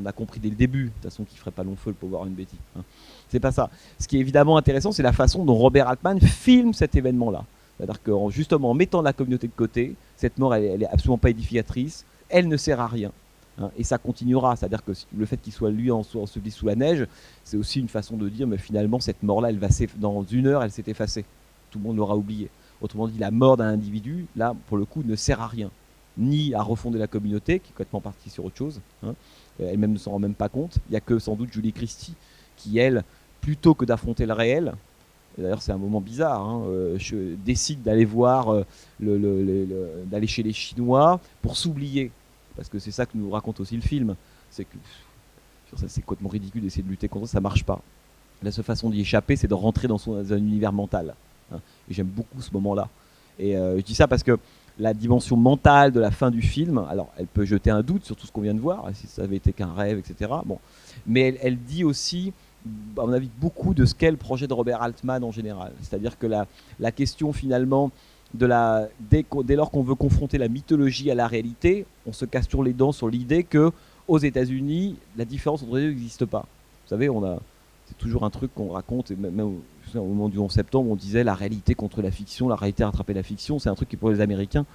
on 0.01 0.07
a 0.07 0.13
compris 0.13 0.41
dès 0.41 0.49
le 0.49 0.55
début, 0.55 0.85
de 0.85 0.89
toute 0.91 1.03
façon, 1.03 1.25
qu'il 1.25 1.39
ferait 1.39 1.51
pas 1.51 1.65
long 1.65 1.77
feu 1.77 1.93
pauvre 1.93 2.15
Warren 2.15 2.33
Beatty. 2.33 2.57
hein. 2.77 2.83
C'est 3.29 3.41
pas 3.41 3.53
ça. 3.53 3.69
Ce 3.99 4.09
qui 4.09 4.17
est 4.17 4.21
évidemment 4.21 4.57
intéressant, 4.57 4.93
c'est 4.93 5.03
la 5.03 5.13
façon 5.13 5.45
dont 5.45 5.55
Robert 5.57 5.89
Altman 5.89 6.19
filme 6.21 6.73
cet 6.73 6.95
événement-là. 6.97 7.45
C'est-à-dire 7.77 8.03
que 8.03 8.11
en- 8.13 8.31
justement 8.31 8.71
en 8.71 8.75
mettant 8.75 9.03
la 9.03 9.13
communauté 9.13 9.47
de 9.47 9.53
côté, 9.53 9.95
cette 10.17 10.39
mort, 10.39 10.55
elle, 10.55 10.65
elle 10.65 10.83
est 10.85 10.87
absolument 10.89 11.19
pas 11.19 11.31
édificatrice. 11.31 12.05
Elle 12.31 12.49
ne 12.49 12.57
sert 12.57 12.81
à 12.81 12.87
rien. 12.87 13.13
Hein, 13.59 13.71
et 13.77 13.85
ça 13.85 13.99
continuera. 13.99 14.57
C'est-à-dire 14.57 14.85
que 14.85 14.93
le 15.17 15.27
fait 15.27 15.37
qu'il 15.37 15.53
soit 15.53 15.71
lui 15.71 15.91
en 15.91 16.01
enseveli 16.01 16.51
sous 16.51 16.67
la 16.67 16.75
neige, 16.75 17.07
c'est 17.45 17.57
aussi 17.57 17.81
une 17.81 17.89
façon 17.89 18.17
de 18.17 18.29
dire, 18.29 18.47
mais 18.47 18.59
finalement, 18.59 19.01
cette 19.01 19.23
mort-là, 19.23 19.51
elle 19.51 19.59
va 19.59 19.69
dans 19.97 20.23
une 20.25 20.47
heure, 20.47 20.63
elle 20.63 20.71
s'est 20.71 20.85
effacée. 20.87 21.25
Tout 21.71 21.79
le 21.79 21.85
monde 21.85 21.97
l'aura 21.97 22.17
oublié. 22.17 22.49
Autrement 22.81 23.09
dit, 23.09 23.19
la 23.19 23.31
mort 23.31 23.57
d'un 23.57 23.69
individu, 23.69 24.27
là, 24.37 24.55
pour 24.69 24.77
le 24.79 24.85
coup, 24.85 25.03
ne 25.05 25.17
sert 25.17 25.41
à 25.41 25.47
rien. 25.49 25.71
Ni 26.17 26.55
à 26.55 26.63
refonder 26.63 26.99
la 26.99 27.07
communauté, 27.07 27.61
qui 27.61 27.69
est 27.69 27.73
complètement 27.73 28.01
partie 28.01 28.31
sur 28.31 28.45
autre 28.45 28.57
chose. 28.57 28.81
hein. 29.05 29.15
Euh, 29.61 29.69
Elle-même 29.71 29.93
ne 29.93 29.99
s'en 29.99 30.13
rend 30.13 30.19
même 30.19 30.35
pas 30.35 30.49
compte. 30.49 30.79
Il 30.89 30.93
n'y 30.93 30.97
a 30.97 31.01
que 31.01 31.19
sans 31.19 31.35
doute 31.37 31.53
Julie 31.53 31.73
Christie 31.73 32.15
qui, 32.57 32.79
elle, 32.79 33.05
plutôt 33.41 33.75
que 33.75 33.85
d'affronter 33.85 34.27
le 34.27 34.33
réel, 34.33 34.75
D'ailleurs, 35.37 35.63
c'est 35.63 35.71
un 35.71 35.79
moment 35.79 36.01
bizarre. 36.01 36.41
hein, 36.43 36.63
euh, 36.67 36.99
décide 37.45 37.83
d'aller 37.83 38.05
voir, 38.05 38.49
euh, 38.53 38.65
le- 38.99 39.17
le- 39.19 40.05
d'aller 40.07 40.27
chez 40.27 40.43
les 40.43 40.53
Chinois 40.53 41.21
pour 41.43 41.57
s'oublier, 41.57 42.11
parce 42.59 42.69
que 42.69 42.79
c'est 42.79 42.91
ça 42.91 43.07
que 43.07 43.13
nous 43.15 43.31
raconte 43.31 43.61
aussi 43.61 43.77
le 43.77 43.83
film. 43.83 44.17
C'est 44.51 44.65
que 44.65 44.77
c'est 45.87 46.03
complètement 46.03 46.29
ridicule 46.29 46.63
d'essayer 46.63 46.83
de 46.83 46.89
lutter 46.89 47.09
contre 47.09 47.27
ça, 47.27 47.35
ça 47.35 47.41
marche 47.41 47.63
pas. 47.65 47.81
La 48.43 48.51
seule 48.51 48.65
façon 48.65 48.91
d'y 48.91 49.01
échapper, 49.01 49.37
c'est 49.37 49.47
de 49.47 49.55
rentrer 49.55 49.87
dans, 49.89 49.99
son, 49.99 50.17
un 50.17 50.37
univers 50.37 50.73
mental. 50.73 51.15
hein. 51.53 51.61
Et 51.89 51.95
j'aime 51.95 52.09
beaucoup 52.09 52.43
ce 52.43 52.51
moment-là. 52.55 52.89
Et 53.39 53.57
euh, 53.57 53.77
je 53.79 53.83
dis 53.83 53.95
ça 53.95 54.09
parce 54.09 54.25
que 54.25 54.39
la 54.79 54.93
dimension 54.93 55.37
mentale 55.37 55.93
de 55.93 56.01
la 56.01 56.11
fin 56.11 56.31
du 56.31 56.43
film, 56.43 56.79
alors 56.91 57.13
elle 57.17 57.27
peut 57.27 57.45
jeter 57.45 57.71
un 57.71 57.83
doute 57.83 58.05
sur 58.05 58.17
tout 58.17 58.27
ce 58.27 58.33
qu'on 58.33 58.41
vient 58.41 58.55
de 58.55 58.61
voir, 58.61 58.85
si 58.95 59.07
ça 59.07 59.23
avait 59.23 59.37
été 59.37 59.53
qu'un 59.53 59.73
rêve, 59.73 59.99
etc. 59.99 60.33
Bon, 60.45 60.59
mais 61.07 61.21
elle, 61.29 61.39
elle 61.43 61.59
dit 61.59 61.85
aussi 61.85 62.33
à 62.97 63.07
mon 63.07 63.13
avis, 63.13 63.31
beaucoup 63.41 63.75
de 63.75 63.85
ce 63.85 63.95
qu'est 63.95 64.11
le 64.11 64.17
projet 64.17 64.47
de 64.47 64.53
Robert 64.53 64.83
Altman 64.83 65.23
en 65.23 65.31
général. 65.33 65.73
C'est-à-dire 65.83 66.19
que 66.19 66.27
la, 66.27 66.47
la 66.81 66.93
question 66.93 67.33
finalement 67.33 67.91
de 68.35 68.47
la 68.47 68.89
dès, 69.01 69.25
lors 69.57 69.71
qu'on 69.71 69.83
veut 69.83 69.95
confronter 69.95 70.39
la 70.39 70.49
mythologie 70.49 71.11
à 71.11 71.15
la 71.15 71.27
réalité, 71.27 71.87
on 72.07 72.13
se 72.13 72.25
casse 72.25 72.47
toujours 72.47 72.65
les 72.65 72.73
dents 72.75 72.93
sur 72.93 73.09
l'idée 73.09 73.43
que 73.45 73.71
aux 74.07 74.19
États-Unis, 74.19 74.97
la 75.17 75.25
différence 75.25 75.63
entre 75.63 75.77
les 75.77 75.83
deux 75.83 75.89
n'existe 75.91 76.25
pas. 76.27 76.41
Vous 76.85 76.89
savez, 76.91 77.09
on 77.09 77.25
a 77.25 77.39
c'est 77.87 77.97
toujours 77.97 78.25
un 78.25 78.31
truc 78.31 78.55
qu'on 78.55 78.69
raconte, 78.69 79.11
et 79.11 79.17
même 79.17 79.41
au, 79.41 79.61
moment 79.95 80.29
du 80.29 80.39
11 80.39 80.53
septembre, 80.53 80.91
on 80.91 80.97
disait 80.97 81.25
la 81.25 81.35
réalité 81.35 81.75
contre 81.75 82.03
la 82.03 82.11
fiction, 82.11 82.47
la 82.49 82.57
réalité 82.57 82.83
a 82.83 82.87
rattrapé 82.87 83.15
la 83.15 83.23
fiction. 83.23 83.59
C'est 83.59 83.71
un 83.71 83.75
truc 83.75 83.89
qui 83.89 83.97
pour 83.97 84.11
les 84.11 84.21
Américains 84.21 84.67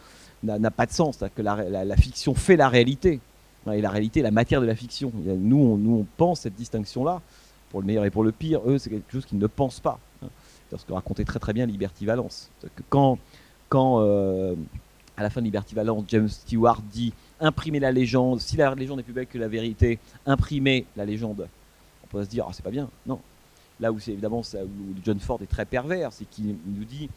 n'a 0.41 0.71
pas 0.71 0.85
de 0.87 0.91
sens. 0.91 1.17
C'est-à-dire 1.17 1.35
que 1.35 1.41
la, 1.43 1.69
la- 1.69 1.85
la 1.85 1.95
fiction 1.95 2.33
fait 2.33 2.55
la 2.55 2.69
réalité. 2.69 3.19
Et 3.71 3.81
la 3.81 3.89
réalité 3.91 4.19
est 4.19 4.23
la 4.23 4.31
matière 4.31 4.59
de 4.61 4.65
la 4.65 4.75
fiction. 4.75 5.11
Nous, 5.15 5.57
on, 5.57 5.77
nous, 5.77 5.95
on 5.99 6.05
pense 6.17 6.41
cette 6.41 6.55
distinction-là 6.55 7.21
pour 7.69 7.79
le 7.81 7.85
meilleur 7.87 8.03
et 8.03 8.09
pour 8.09 8.23
le 8.23 8.31
pire, 8.31 8.59
eux, 8.67 8.77
c'est 8.79 8.89
quelque 8.89 9.11
chose 9.11 9.25
qu'ils 9.25 9.37
ne 9.37 9.47
pensent 9.47 9.79
pas. 9.79 9.99
hein. 10.23 10.27
C'est 10.69 10.79
ce 10.79 10.85
que 10.85 10.93
racontait 10.93 11.23
très 11.23 11.39
très 11.39 11.53
bien 11.53 11.65
Liberty 11.67 12.05
Valence. 12.05 12.49
Que 12.61 12.83
quand, 12.89 13.19
quand 13.73 14.01
euh, 14.01 14.53
à 15.17 15.23
la 15.23 15.31
fin 15.31 15.41
de 15.41 15.45
Liberty 15.45 15.73
Valence, 15.73 16.03
James 16.09 16.29
Stewart 16.29 16.79
dit 16.91 17.11
imprimer 17.39 17.79
la 17.79 17.91
légende, 17.91 18.39
si 18.39 18.55
la 18.55 18.75
légende 18.75 18.99
est 18.99 19.03
plus 19.03 19.13
belle 19.13 19.25
que 19.25 19.39
la 19.39 19.47
vérité, 19.47 19.97
imprimez 20.27 20.85
la 20.95 21.05
légende, 21.05 21.47
on 22.03 22.07
peut 22.07 22.23
se 22.23 22.29
dire, 22.29 22.45
ah, 22.47 22.51
c'est 22.53 22.61
pas 22.61 22.69
bien. 22.69 22.87
Non. 23.07 23.19
Là 23.79 23.91
où 23.91 23.97
c'est 23.99 24.11
évidemment 24.11 24.41
où 24.41 24.95
John 25.03 25.19
Ford 25.19 25.39
est 25.41 25.47
très 25.47 25.65
pervers, 25.65 26.13
c'est 26.13 26.29
qu'il 26.29 26.55
nous 26.67 26.85
dit 26.85 27.09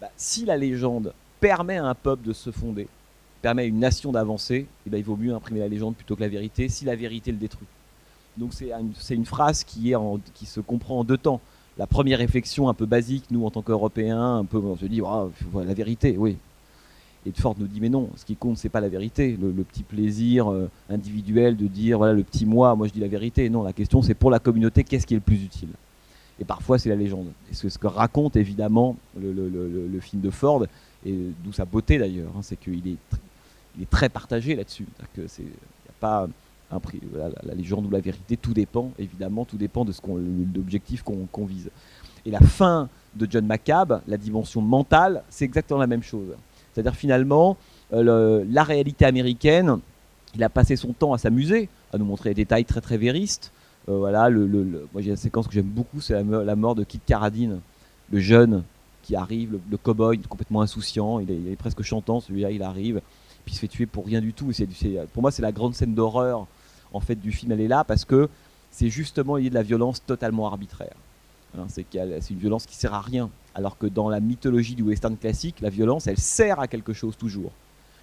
bah, 0.00 0.08
si 0.16 0.44
la 0.44 0.56
légende 0.56 1.14
permet 1.38 1.76
à 1.76 1.84
un 1.84 1.94
peuple 1.94 2.26
de 2.26 2.32
se 2.32 2.50
fonder, 2.50 2.88
permet 3.40 3.62
à 3.62 3.66
une 3.66 3.78
nation 3.78 4.10
d'avancer, 4.10 4.66
eh 4.88 4.90
ben, 4.90 4.98
il 4.98 5.04
vaut 5.04 5.16
mieux 5.16 5.32
imprimer 5.32 5.60
la 5.60 5.68
légende 5.68 5.94
plutôt 5.94 6.16
que 6.16 6.22
la 6.22 6.28
vérité 6.28 6.68
si 6.68 6.84
la 6.84 6.96
vérité 6.96 7.30
le 7.30 7.38
détruit. 7.38 7.68
Donc 8.36 8.52
c'est 8.52 9.14
une, 9.14 9.26
phrase 9.26 9.62
qui 9.62 9.92
se 10.44 10.58
comprend 10.58 10.98
en 10.98 11.04
deux 11.04 11.18
temps. 11.18 11.40
La 11.76 11.86
première 11.86 12.18
réflexion 12.18 12.68
un 12.68 12.74
peu 12.74 12.86
basique, 12.86 13.24
nous 13.30 13.44
en 13.44 13.50
tant 13.50 13.62
qu'Européens, 13.62 14.36
un 14.36 14.44
peu, 14.44 14.58
on 14.58 14.76
se 14.76 14.86
dit 14.86 15.00
la 15.54 15.74
vérité, 15.74 16.16
oui. 16.16 16.36
Et 17.26 17.32
Ford 17.32 17.56
nous 17.58 17.66
dit 17.66 17.80
mais 17.80 17.88
non, 17.88 18.10
ce 18.16 18.24
qui 18.24 18.36
compte 18.36 18.58
c'est 18.58 18.68
pas 18.68 18.80
la 18.80 18.88
vérité, 18.88 19.38
le, 19.40 19.50
petit 19.64 19.82
plaisir 19.82 20.52
euh, 20.52 20.68
individuel 20.90 21.56
de 21.56 21.66
dire 21.66 21.96
voilà 21.98 22.12
le 22.12 22.22
petit 22.22 22.44
moi, 22.44 22.74
moi 22.76 22.86
je 22.86 22.92
dis 22.92 23.00
la 23.00 23.08
vérité. 23.08 23.48
Non, 23.48 23.62
la 23.62 23.72
question 23.72 24.02
c'est 24.02 24.14
pour 24.14 24.30
la 24.30 24.38
communauté 24.38 24.84
qu'est-ce 24.84 25.06
qui 25.06 25.14
est 25.14 25.16
le 25.16 25.22
plus 25.22 25.42
utile? 25.42 25.70
Et 26.38 26.44
parfois 26.44 26.78
c'est 26.78 26.90
la 26.90 26.96
légende. 26.96 27.28
Et 27.50 27.54
ce, 27.54 27.68
ce 27.70 27.78
que 27.78 27.86
raconte 27.86 28.36
évidemment 28.36 28.96
le, 29.18 30.00
film 30.00 30.20
de 30.20 30.30
Ford 30.30 30.66
et 31.06 31.14
d'où 31.42 31.52
sa 31.52 31.64
beauté 31.64 31.96
d'ailleurs, 31.98 32.30
hein, 32.36 32.40
c'est 32.42 32.56
qu'il 32.56 32.86
est, 32.86 33.82
est 33.82 33.88
très 33.88 34.10
partagé 34.10 34.54
là-dessus. 34.54 34.86
C'est, 35.26 35.42
il 35.42 35.46
n'y 35.46 35.50
pas 35.98 36.28
la, 36.70 37.28
la 37.42 37.54
légende 37.54 37.86
ou 37.86 37.90
la 37.90 38.00
vérité, 38.00 38.36
tout 38.36 38.54
dépend 38.54 38.90
évidemment, 38.98 39.44
tout 39.44 39.56
dépend 39.56 39.84
de 39.84 39.92
ce 39.92 40.00
qu'on, 40.00 40.16
l'objectif 40.16 41.02
qu'on, 41.02 41.44
vise. 41.44 41.70
Et 42.26 42.30
la 42.30 42.40
fin 42.40 42.88
de 43.14 43.26
John 43.30 43.46
McCabe, 43.46 44.00
la 44.08 44.16
dimension 44.16 44.60
mentale, 44.60 45.22
c'est 45.28 45.44
exactement 45.44 45.80
la 45.80 45.86
même 45.86 46.02
chose. 46.02 46.34
C'est-à-dire 46.72 46.94
finalement, 46.94 47.56
euh, 47.92 48.44
la 48.50 48.64
réalité 48.64 49.04
américaine, 49.04 49.78
il 50.34 50.42
a 50.42 50.48
passé 50.48 50.76
son 50.76 50.92
temps 50.92 51.12
à 51.12 51.18
s'amuser, 51.18 51.68
à 51.92 51.98
nous 51.98 52.04
montrer 52.04 52.30
des 52.30 52.42
détails 52.42 52.64
très 52.64 52.80
très 52.80 52.96
véristes. 52.96 53.52
Euh, 53.88 53.98
voilà, 53.98 54.30
moi 54.30 55.02
j'ai 55.02 55.10
une 55.10 55.16
séquence 55.16 55.46
que 55.46 55.52
j'aime 55.52 55.64
beaucoup, 55.64 56.00
c'est 56.00 56.14
la, 56.14 56.56
mort 56.56 56.74
de 56.74 56.84
Kit 56.84 57.00
Carradine, 57.04 57.60
le 58.10 58.18
jeune 58.18 58.64
qui 59.02 59.14
arrive, 59.14 59.52
le, 59.52 59.60
le 59.70 59.76
cow-boy 59.76 60.18
complètement 60.22 60.62
insouciant, 60.62 61.20
il 61.20 61.30
est, 61.30 61.36
il 61.36 61.48
est 61.48 61.56
presque 61.56 61.82
chantant, 61.82 62.20
celui-là 62.20 62.50
il 62.50 62.62
arrive, 62.62 63.02
puis 63.44 63.54
se 63.54 63.60
fait 63.60 63.68
tuer 63.68 63.86
pour 63.86 64.06
rien 64.06 64.20
du 64.20 64.32
tout. 64.32 64.50
Pour 65.12 65.22
moi 65.22 65.30
c'est 65.30 65.42
la 65.42 65.52
grande 65.52 65.74
scène 65.74 65.94
d'horreur 65.94 66.46
en 66.92 67.00
fait 67.00 67.16
du 67.16 67.32
film, 67.32 67.52
elle 67.52 67.60
est 67.60 67.68
là 67.68 67.84
parce 67.84 68.04
que 68.04 68.28
c'est 68.70 68.88
justement 68.88 69.36
il 69.36 69.50
de 69.50 69.54
la 69.54 69.62
violence 69.62 70.04
totalement 70.04 70.46
arbitraire. 70.46 70.94
Hein, 71.56 71.66
c'est 71.68 72.30
une 72.30 72.38
violence 72.38 72.66
qui 72.66 72.76
sert 72.76 72.94
à 72.94 73.00
rien, 73.00 73.30
alors 73.54 73.78
que 73.78 73.86
dans 73.86 74.08
la 74.08 74.20
mythologie 74.20 74.74
du 74.74 74.82
western 74.82 75.16
classique, 75.16 75.60
la 75.60 75.70
violence, 75.70 76.06
elle 76.06 76.18
sert 76.18 76.58
à 76.58 76.66
quelque 76.66 76.92
chose 76.92 77.16
toujours. 77.16 77.52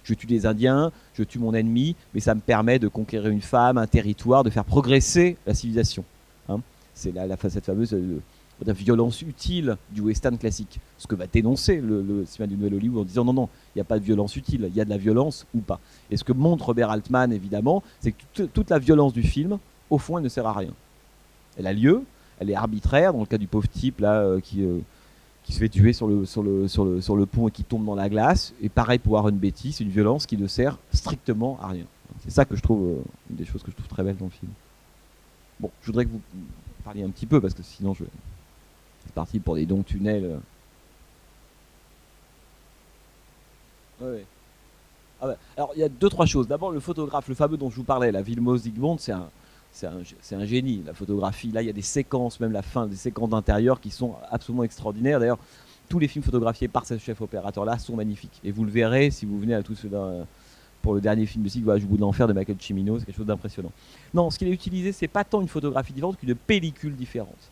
Je 0.04 0.14
tue 0.14 0.26
des 0.26 0.46
Indiens, 0.46 0.90
je 1.14 1.22
tue 1.22 1.38
mon 1.38 1.54
ennemi, 1.54 1.94
mais 2.14 2.20
ça 2.20 2.34
me 2.34 2.40
permet 2.40 2.78
de 2.78 2.88
conquérir 2.88 3.30
une 3.30 3.42
femme, 3.42 3.78
un 3.78 3.86
territoire, 3.86 4.42
de 4.42 4.50
faire 4.50 4.64
progresser 4.64 5.36
la 5.46 5.54
civilisation. 5.54 6.04
Hein. 6.48 6.60
c'est 6.94 7.12
la, 7.12 7.26
la, 7.26 7.36
cette 7.36 7.64
fameuse 7.64 7.92
euh, 7.94 8.20
la 8.64 8.72
violence 8.72 9.22
utile 9.22 9.76
du 9.90 10.00
western 10.00 10.36
classique. 10.38 10.80
Ce 10.98 11.06
que 11.06 11.14
va 11.14 11.26
dénoncer 11.26 11.80
le, 11.80 12.24
cinéma 12.26 12.48
du 12.48 12.56
Nouvel 12.56 12.74
Hollywood 12.74 13.02
en 13.02 13.04
disant 13.04 13.24
non, 13.24 13.32
non, 13.32 13.48
il 13.74 13.78
n'y 13.78 13.82
a 13.82 13.84
pas 13.84 13.98
de 13.98 14.04
violence 14.04 14.36
utile, 14.36 14.66
il 14.68 14.76
y 14.76 14.80
a 14.80 14.84
de 14.84 14.90
la 14.90 14.98
violence 14.98 15.46
ou 15.54 15.60
pas. 15.60 15.80
Et 16.10 16.16
ce 16.16 16.24
que 16.24 16.32
montre 16.32 16.66
Robert 16.66 16.90
Altman, 16.90 17.32
évidemment, 17.32 17.82
c'est 18.00 18.12
que 18.12 18.42
toute, 18.44 18.70
la 18.70 18.78
violence 18.78 19.12
du 19.12 19.22
film, 19.22 19.58
au 19.90 19.98
fond, 19.98 20.18
elle 20.18 20.24
ne 20.24 20.28
sert 20.28 20.46
à 20.46 20.52
rien. 20.52 20.72
Elle 21.58 21.66
a 21.66 21.72
lieu, 21.72 22.02
elle 22.38 22.50
est 22.50 22.54
arbitraire, 22.54 23.12
dans 23.12 23.20
le 23.20 23.26
cas 23.26 23.38
du 23.38 23.46
pauvre 23.46 23.68
type 23.68 24.00
là, 24.00 24.20
euh, 24.20 24.40
qui, 24.40 24.62
euh, 24.64 24.78
qui 25.44 25.52
se 25.52 25.58
fait 25.58 25.68
tuer 25.68 25.92
sur 25.92 26.06
le, 26.06 26.24
sur, 26.24 26.42
le, 26.42 26.68
sur, 26.68 26.84
le, 26.84 27.00
sur 27.00 27.16
le 27.16 27.26
pont 27.26 27.48
et 27.48 27.50
qui 27.50 27.64
tombe 27.64 27.84
dans 27.84 27.94
la 27.94 28.08
glace. 28.08 28.54
Et 28.62 28.68
pareil 28.68 28.98
pour 28.98 29.18
Aaron 29.18 29.32
Betty, 29.32 29.72
c'est 29.72 29.84
une 29.84 29.90
violence 29.90 30.26
qui 30.26 30.36
ne 30.36 30.46
sert 30.46 30.78
strictement 30.92 31.58
à 31.60 31.68
rien. 31.68 31.84
C'est 32.24 32.30
ça 32.30 32.44
que 32.44 32.56
je 32.56 32.62
trouve, 32.62 32.84
euh, 32.84 33.02
une 33.30 33.36
des 33.36 33.44
choses 33.44 33.62
que 33.62 33.70
je 33.70 33.76
trouve 33.76 33.88
très 33.88 34.02
belle 34.02 34.16
dans 34.16 34.26
le 34.26 34.30
film. 34.30 34.52
Bon, 35.60 35.70
je 35.82 35.86
voudrais 35.86 36.04
que 36.04 36.10
vous 36.10 36.20
parliez 36.84 37.02
un 37.02 37.10
petit 37.10 37.26
peu, 37.26 37.40
parce 37.40 37.54
que 37.54 37.62
sinon 37.62 37.94
je, 37.94 38.04
c'est 39.04 39.12
parti 39.12 39.38
pour 39.40 39.56
des 39.56 39.66
dons 39.66 39.82
tunnels. 39.82 40.38
Ah 45.20 45.26
Alors, 45.56 45.72
il 45.76 45.80
y 45.80 45.84
a 45.84 45.88
deux, 45.88 46.08
trois 46.08 46.26
choses. 46.26 46.48
D'abord, 46.48 46.72
le 46.72 46.80
photographe, 46.80 47.28
le 47.28 47.34
fameux 47.34 47.56
dont 47.56 47.70
je 47.70 47.76
vous 47.76 47.84
parlais, 47.84 48.10
la 48.10 48.22
Vilmos 48.22 48.58
Zygmunt, 48.58 48.96
c'est 48.98 49.12
un, 49.12 49.28
c'est 49.72 50.34
un, 50.34 50.44
génie, 50.44 50.82
la 50.84 50.94
photographie. 50.94 51.50
Là, 51.50 51.62
il 51.62 51.66
y 51.66 51.70
a 51.70 51.74
des 51.74 51.82
séquences, 51.82 52.40
même 52.40 52.52
la 52.52 52.62
fin, 52.62 52.86
des 52.86 52.96
séquences 52.96 53.30
d'intérieur 53.30 53.80
qui 53.80 53.90
sont 53.90 54.16
absolument 54.30 54.64
extraordinaires. 54.64 55.20
D'ailleurs, 55.20 55.38
tous 55.88 55.98
les 55.98 56.08
films 56.08 56.24
photographiés 56.24 56.68
par 56.68 56.86
ce 56.86 56.98
chef 56.98 57.20
opérateur-là 57.20 57.78
sont 57.78 57.96
magnifiques. 57.96 58.40
Et 58.44 58.50
vous 58.50 58.64
le 58.64 58.70
verrez 58.70 59.10
si 59.10 59.26
vous 59.26 59.38
venez 59.38 59.54
à 59.54 59.62
tout 59.62 59.74
cela 59.74 60.26
pour 60.82 60.94
le 60.94 61.00
dernier 61.00 61.26
film 61.26 61.44
de 61.44 61.48
cycle, 61.48 61.64
voilà, 61.64 61.80
Je 61.80 61.86
vous 61.86 61.96
l'enfer 61.96 62.26
de 62.26 62.32
Michael 62.32 62.56
Cimino, 62.60 62.98
c'est 62.98 63.06
quelque 63.06 63.16
chose 63.16 63.26
d'impressionnant. 63.26 63.70
Non, 64.12 64.30
ce 64.30 64.38
qu'il 64.38 64.48
a 64.48 64.50
utilisé, 64.50 64.90
c'est 64.90 65.08
pas 65.08 65.22
tant 65.22 65.40
une 65.40 65.48
photographie 65.48 65.92
différente 65.92 66.18
qu'une 66.18 66.34
pellicule 66.34 66.96
différente. 66.96 67.50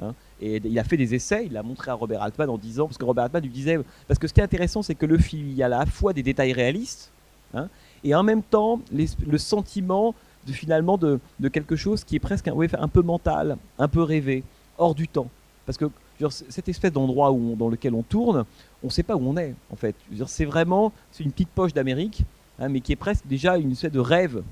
Hein. 0.00 0.14
Et 0.40 0.60
il 0.64 0.78
a 0.78 0.84
fait 0.84 0.96
des 0.96 1.14
essais, 1.14 1.46
il 1.46 1.52
l'a 1.52 1.62
montré 1.62 1.90
à 1.90 1.94
Robert 1.94 2.22
Altman 2.22 2.48
en 2.48 2.58
disant, 2.58 2.86
parce 2.86 2.98
que 2.98 3.04
Robert 3.04 3.24
Altman 3.24 3.42
lui 3.42 3.50
disait, 3.50 3.78
parce 4.06 4.18
que 4.18 4.28
ce 4.28 4.32
qui 4.32 4.40
est 4.40 4.44
intéressant, 4.44 4.82
c'est 4.82 4.94
que 4.94 5.06
le 5.06 5.18
film, 5.18 5.48
il 5.48 5.54
y 5.54 5.62
a 5.62 5.66
à 5.66 5.68
la 5.68 5.86
fois 5.86 6.12
des 6.12 6.22
détails 6.22 6.52
réalistes, 6.52 7.10
hein, 7.54 7.68
et 8.04 8.14
en 8.14 8.22
même 8.22 8.42
temps 8.42 8.80
le 8.92 9.38
sentiment 9.38 10.14
de, 10.46 10.52
finalement 10.52 10.96
de, 10.96 11.18
quelque 11.52 11.76
chose 11.76 12.04
qui 12.04 12.16
est 12.16 12.20
presque 12.20 12.48
un, 12.48 12.54
un 12.78 12.88
peu 12.88 13.02
mental, 13.02 13.56
un 13.78 13.88
peu 13.88 14.02
rêvé, 14.02 14.44
hors 14.78 14.94
du 14.94 15.08
temps. 15.08 15.28
Parce 15.66 15.76
que 15.76 15.86
cette 16.30 16.68
espèce 16.68 16.92
d'endroit 16.92 17.34
dans 17.56 17.68
lequel 17.68 17.94
on 17.94 18.02
tourne, 18.02 18.44
on 18.82 18.86
ne 18.86 18.92
sait 18.92 19.02
pas 19.02 19.16
où 19.16 19.28
on 19.28 19.36
est, 19.36 19.54
en 19.72 19.76
fait. 19.76 19.94
C'est 20.26 20.44
vraiment, 20.44 20.92
c'est 21.10 21.24
une 21.24 21.32
petite 21.32 21.50
poche 21.50 21.74
d'Amérique, 21.74 22.22
hein, 22.60 22.68
mais 22.68 22.80
qui 22.80 22.92
est 22.92 22.96
presque 22.96 23.26
déjà 23.26 23.56
une 23.58 23.72
espèce 23.72 23.92
de 23.92 24.00
rêve, 24.00 24.42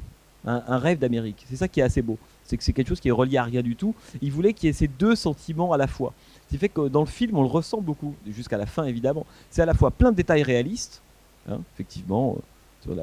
un 0.44 0.78
rêve 0.78 0.98
d'Amérique. 0.98 1.44
C'est 1.48 1.56
ça 1.56 1.66
qui 1.68 1.80
est 1.80 1.82
assez 1.82 2.02
beau 2.02 2.18
c'est 2.46 2.56
que 2.56 2.62
c'est 2.62 2.72
quelque 2.72 2.88
chose 2.88 3.00
qui 3.00 3.08
est 3.08 3.12
relié 3.12 3.38
à 3.38 3.44
rien 3.44 3.62
du 3.62 3.76
tout. 3.76 3.94
Il 4.22 4.32
voulait 4.32 4.52
qu'il 4.52 4.68
y 4.68 4.70
ait 4.70 4.72
ces 4.72 4.88
deux 4.88 5.16
sentiments 5.16 5.72
à 5.72 5.76
la 5.76 5.86
fois. 5.86 6.14
Ce 6.44 6.50
qui 6.50 6.58
fait 6.58 6.68
que 6.68 6.88
dans 6.88 7.00
le 7.00 7.06
film, 7.06 7.36
on 7.36 7.42
le 7.42 7.48
ressent 7.48 7.80
beaucoup, 7.80 8.14
jusqu'à 8.28 8.56
la 8.56 8.66
fin 8.66 8.84
évidemment. 8.84 9.26
C'est 9.50 9.62
à 9.62 9.66
la 9.66 9.74
fois 9.74 9.90
plein 9.90 10.12
de 10.12 10.16
détails 10.16 10.42
réalistes, 10.42 11.02
hein, 11.48 11.58
effectivement, 11.74 12.36
euh, 12.38 12.42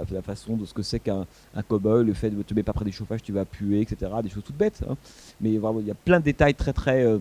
sur 0.06 0.16
la, 0.16 0.22
façon 0.22 0.56
de 0.56 0.66
ce 0.66 0.74
que 0.74 0.82
c'est 0.82 1.00
qu'un 1.00 1.26
un 1.56 1.62
cow-boy, 1.62 2.06
le 2.06 2.14
fait 2.14 2.30
de 2.30 2.42
te 2.42 2.54
mettre 2.54 2.68
pas 2.68 2.74
près 2.74 2.86
des 2.86 2.92
chauffages, 2.92 3.22
tu 3.22 3.34
vas 3.34 3.44
puer, 3.44 3.82
etc. 3.82 4.12
Des 4.24 4.30
choses 4.30 4.44
toutes 4.46 4.58
bêtes. 4.58 4.82
Hein. 4.90 4.96
Mais 5.42 5.52
il 5.52 5.86
y 5.86 5.92
a 5.92 5.96
plein 5.96 6.20
de 6.20 6.26
détails 6.26 6.56
très 6.56 6.72
très, 6.72 7.04
euh, 7.04 7.20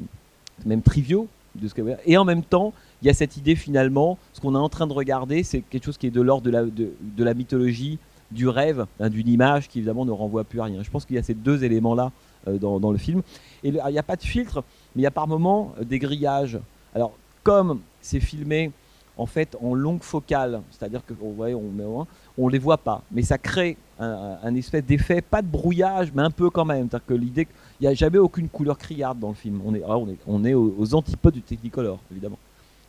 même 0.64 0.82
triviaux. 0.82 1.28
De 1.54 1.68
ce 1.68 1.74
et 2.06 2.16
en 2.16 2.24
même 2.24 2.42
temps, 2.42 2.72
il 3.02 3.08
y 3.08 3.10
a 3.10 3.14
cette 3.14 3.36
idée 3.36 3.56
finalement, 3.56 4.16
ce 4.32 4.40
qu'on 4.40 4.54
est 4.54 4.58
en 4.58 4.70
train 4.70 4.86
de 4.86 4.94
regarder, 4.94 5.42
c'est 5.42 5.60
quelque 5.60 5.84
chose 5.84 5.98
qui 5.98 6.06
est 6.06 6.10
de 6.10 6.22
l'ordre 6.22 6.44
de 6.44 6.50
la, 6.50 6.64
de 6.64 6.94
la 7.18 7.34
mythologie, 7.34 7.98
du 8.32 8.48
rêve, 8.48 8.86
hein, 9.00 9.08
d'une 9.08 9.28
image 9.28 9.68
qui 9.68 9.78
évidemment 9.78 10.04
ne 10.04 10.10
renvoie 10.10 10.44
plus 10.44 10.60
à 10.60 10.64
rien. 10.64 10.82
Je 10.82 10.90
pense 10.90 11.04
qu'il 11.04 11.16
y 11.16 11.18
a 11.18 11.22
ces 11.22 11.34
deux 11.34 11.64
éléments-là 11.64 12.10
euh, 12.48 12.58
dans, 12.58 12.90
le 12.90 12.98
film. 12.98 13.22
Et 13.62 13.68
il 13.68 13.80
n'y 13.90 13.98
a 13.98 14.02
pas 14.02 14.16
de 14.16 14.22
filtre, 14.22 14.64
mais 14.94 15.02
il 15.02 15.04
y 15.04 15.06
a 15.06 15.10
par 15.10 15.28
moments 15.28 15.74
euh, 15.80 15.84
des 15.84 15.98
grillages. 15.98 16.58
Alors, 16.94 17.12
comme 17.42 17.80
c'est 18.00 18.20
filmé 18.20 18.70
en 19.18 19.26
fait 19.26 19.56
en 19.62 19.74
longue 19.74 20.02
focale, 20.02 20.62
c'est-à-dire 20.70 21.02
qu'on 21.04 21.36
on, 21.38 22.06
on 22.38 22.48
les 22.48 22.58
voit 22.58 22.78
pas, 22.78 23.02
mais 23.10 23.22
ça 23.22 23.36
crée 23.36 23.76
un, 23.98 24.54
espèce 24.56 24.84
d'effet, 24.84 25.20
pas 25.20 25.42
de 25.42 25.46
brouillage, 25.46 26.12
mais 26.14 26.22
un 26.22 26.30
peu 26.30 26.50
quand 26.50 26.64
même. 26.64 26.88
C'est-à-dire 26.90 27.06
que 27.06 27.14
l'idée 27.14 27.44
qu'il 27.44 27.54
n'y 27.82 27.86
a 27.86 27.94
jamais 27.94 28.18
aucune 28.18 28.48
couleur 28.48 28.76
criarde 28.76 29.18
dans 29.20 29.28
le 29.28 29.34
film. 29.34 29.60
On 29.64 29.74
est, 29.74 29.82
on 29.84 30.08
est, 30.08 30.18
on 30.26 30.44
est 30.44 30.54
aux 30.54 30.94
antipodes 30.94 31.34
du 31.34 31.42
Technicolor, 31.42 32.00
évidemment 32.10 32.38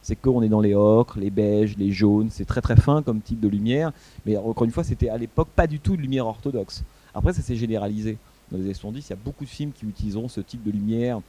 c'est 0.04 0.18
qu'on 0.18 0.44
est 0.44 0.50
dans 0.50 0.62
les 0.62 0.76
ocres, 0.76 1.18
les 1.18 1.32
beiges, 1.32 1.76
les 1.78 1.92
jaunes, 1.92 2.30
c'est 2.30 2.46
très 2.46 2.62
très 2.62 2.76
fin 2.76 3.02
comme 3.02 3.22
type 3.22 3.40
de 3.40 3.48
lumière, 3.48 3.92
mais 4.26 4.38
encore 4.38 4.66
une 4.66 4.72
fois, 4.72 4.84
c'était 4.84 5.10
à 5.10 5.18
l'époque 5.18 5.48
pas 5.56 5.66
du 5.66 5.80
tout 5.80 5.96
de 5.96 6.02
lumière 6.02 6.28
orthodoxe. 6.28 6.84
Après, 7.16 7.34
ça 7.34 7.42
s'est 7.42 7.56
généralisé. 7.56 8.18
Dans 8.52 8.58
les 8.58 8.66
années 8.66 8.74
70, 8.74 9.08
il 9.08 9.10
y 9.10 9.14
a 9.14 9.20
beaucoup 9.24 9.46
de 9.46 9.50
films 9.50 9.72
qui 9.72 9.86
utiliseront 9.86 10.28
ce 10.28 10.42
type 10.42 10.62
de 10.62 10.72
lumière, 10.72 11.22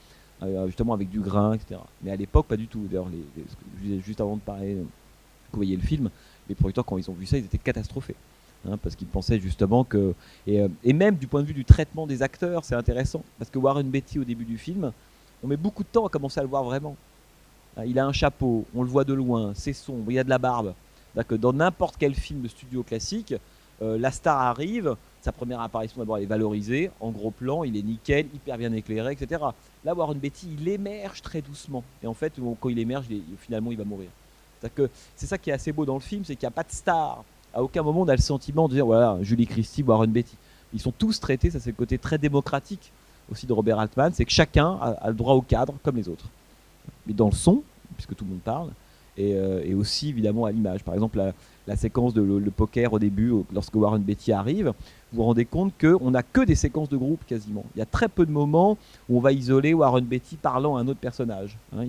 euh, 0.42 0.66
justement 0.66 0.92
avec 0.92 1.08
du 1.08 1.20
grain, 1.20 1.54
etc. 1.54 1.80
Mais 2.02 2.10
à 2.10 2.16
l'époque, 2.16 2.46
pas 2.46 2.56
du 2.56 2.66
tout. 2.66 2.86
D'ailleurs, 2.90 3.08
juste 4.04 4.20
avant 4.20 4.34
de 4.34 4.40
parler, 4.40 4.74
vous 4.74 4.84
voyez 5.56 5.76
le 5.76 5.82
film, 5.82 6.10
les 6.48 6.56
producteurs, 6.56 6.84
quand 6.84 6.98
ils 6.98 7.08
ont 7.08 7.14
vu 7.14 7.26
ça, 7.26 7.38
ils 7.38 7.44
étaient 7.44 7.58
catastrophés. 7.58 8.16
Hein, 8.68 8.78
parce 8.82 8.96
qu'ils 8.96 9.06
pensaient 9.06 9.38
justement 9.38 9.84
que. 9.84 10.14
Et, 10.46 10.60
euh, 10.60 10.68
et, 10.82 10.92
même 10.92 11.16
du 11.16 11.26
point 11.26 11.42
de 11.42 11.46
vue 11.46 11.54
du 11.54 11.64
traitement 11.64 12.06
des 12.06 12.22
acteurs, 12.22 12.64
c'est 12.64 12.74
intéressant. 12.74 13.22
Parce 13.38 13.50
que 13.50 13.58
Warren 13.58 13.88
Beatty, 13.88 14.18
au 14.18 14.24
début 14.24 14.46
du 14.46 14.58
film, 14.58 14.90
on 15.42 15.46
met 15.46 15.56
beaucoup 15.56 15.82
de 15.82 15.88
temps 15.88 16.06
à 16.06 16.08
commencer 16.08 16.40
à 16.40 16.42
le 16.42 16.48
voir 16.48 16.64
vraiment. 16.64 16.96
Euh, 17.78 17.86
il 17.86 17.98
a 17.98 18.06
un 18.06 18.12
chapeau, 18.12 18.64
on 18.74 18.82
le 18.82 18.88
voit 18.88 19.04
de 19.04 19.14
loin, 19.14 19.52
c'est 19.54 19.72
sombre, 19.72 20.10
il 20.10 20.18
a 20.18 20.24
de 20.24 20.30
la 20.30 20.38
barbe. 20.38 20.74
Dans 21.30 21.52
n'importe 21.52 21.96
quel 21.98 22.14
film 22.14 22.42
de 22.42 22.48
studio 22.48 22.82
classique, 22.82 23.34
euh, 23.82 23.98
la 23.98 24.10
star 24.10 24.40
arrive, 24.40 24.96
sa 25.22 25.32
première 25.32 25.60
apparition 25.60 26.00
d'abord 26.00 26.18
est 26.18 26.26
valorisée, 26.26 26.90
en 27.00 27.10
gros 27.10 27.30
plan, 27.30 27.64
il 27.64 27.76
est 27.76 27.82
nickel, 27.82 28.26
hyper 28.34 28.58
bien 28.58 28.72
éclairé, 28.72 29.12
etc. 29.12 29.42
Là, 29.84 29.94
Warren 29.94 30.18
Beatty, 30.18 30.56
il 30.58 30.68
émerge 30.68 31.22
très 31.22 31.40
doucement. 31.40 31.84
Et 32.02 32.06
en 32.06 32.14
fait, 32.14 32.34
quand 32.60 32.68
il 32.68 32.78
émerge, 32.78 33.06
finalement, 33.38 33.70
il 33.70 33.78
va 33.78 33.84
mourir. 33.84 34.08
C'est 35.16 35.26
ça 35.26 35.38
qui 35.38 35.50
est 35.50 35.52
assez 35.52 35.72
beau 35.72 35.84
dans 35.84 35.94
le 35.94 36.00
film, 36.00 36.24
c'est 36.24 36.36
qu'il 36.36 36.46
n'y 36.46 36.52
a 36.52 36.56
pas 36.56 36.62
de 36.62 36.72
star. 36.72 37.22
À 37.52 37.62
aucun 37.62 37.82
moment, 37.82 38.02
on 38.02 38.08
a 38.08 38.16
le 38.16 38.22
sentiment 38.22 38.66
de 38.66 38.74
dire, 38.74 38.86
voilà, 38.86 39.18
Julie 39.22 39.46
Christie, 39.46 39.82
Warren 39.82 40.10
Beatty. 40.10 40.36
Ils 40.72 40.80
sont 40.80 40.92
tous 40.92 41.20
traités, 41.20 41.50
ça 41.50 41.60
c'est 41.60 41.70
le 41.70 41.76
côté 41.76 41.98
très 41.98 42.18
démocratique 42.18 42.90
aussi 43.30 43.46
de 43.46 43.52
Robert 43.52 43.78
Altman, 43.78 44.12
c'est 44.12 44.24
que 44.24 44.32
chacun 44.32 44.78
a 44.80 45.08
le 45.08 45.14
droit 45.14 45.34
au 45.34 45.40
cadre 45.40 45.74
comme 45.82 45.96
les 45.96 46.08
autres 46.08 46.26
mais 47.06 47.12
dans 47.12 47.26
le 47.26 47.34
son, 47.34 47.62
puisque 47.94 48.14
tout 48.14 48.24
le 48.24 48.30
monde 48.30 48.40
parle, 48.40 48.70
et, 49.16 49.34
euh, 49.34 49.76
aussi 49.76 50.08
évidemment 50.08 50.44
à 50.44 50.52
l'image. 50.52 50.82
Par 50.82 50.94
exemple, 50.94 51.20
la, 51.66 51.76
séquence 51.76 52.14
de 52.14 52.22
le, 52.22 52.50
poker 52.50 52.92
au 52.92 52.98
début, 52.98 53.32
lorsque 53.52 53.74
Warren 53.74 54.02
Beatty 54.02 54.32
arrive, 54.32 54.66
vous 55.12 55.18
vous 55.18 55.22
rendez 55.24 55.44
compte 55.44 55.72
qu'on 55.80 56.10
n'a 56.10 56.22
que 56.22 56.42
des 56.42 56.54
séquences 56.54 56.88
de 56.88 56.96
groupe 56.96 57.24
quasiment. 57.26 57.64
Il 57.74 57.78
y 57.78 57.82
a 57.82 57.86
très 57.86 58.08
peu 58.08 58.26
de 58.26 58.30
moments 58.32 58.76
où 59.08 59.18
on 59.18 59.20
va 59.20 59.32
isoler 59.32 59.72
Warren 59.74 60.04
Beatty 60.04 60.36
parlant 60.36 60.76
à 60.76 60.80
un 60.80 60.88
autre 60.88 61.00
personnage. 61.00 61.56
Hein. 61.76 61.84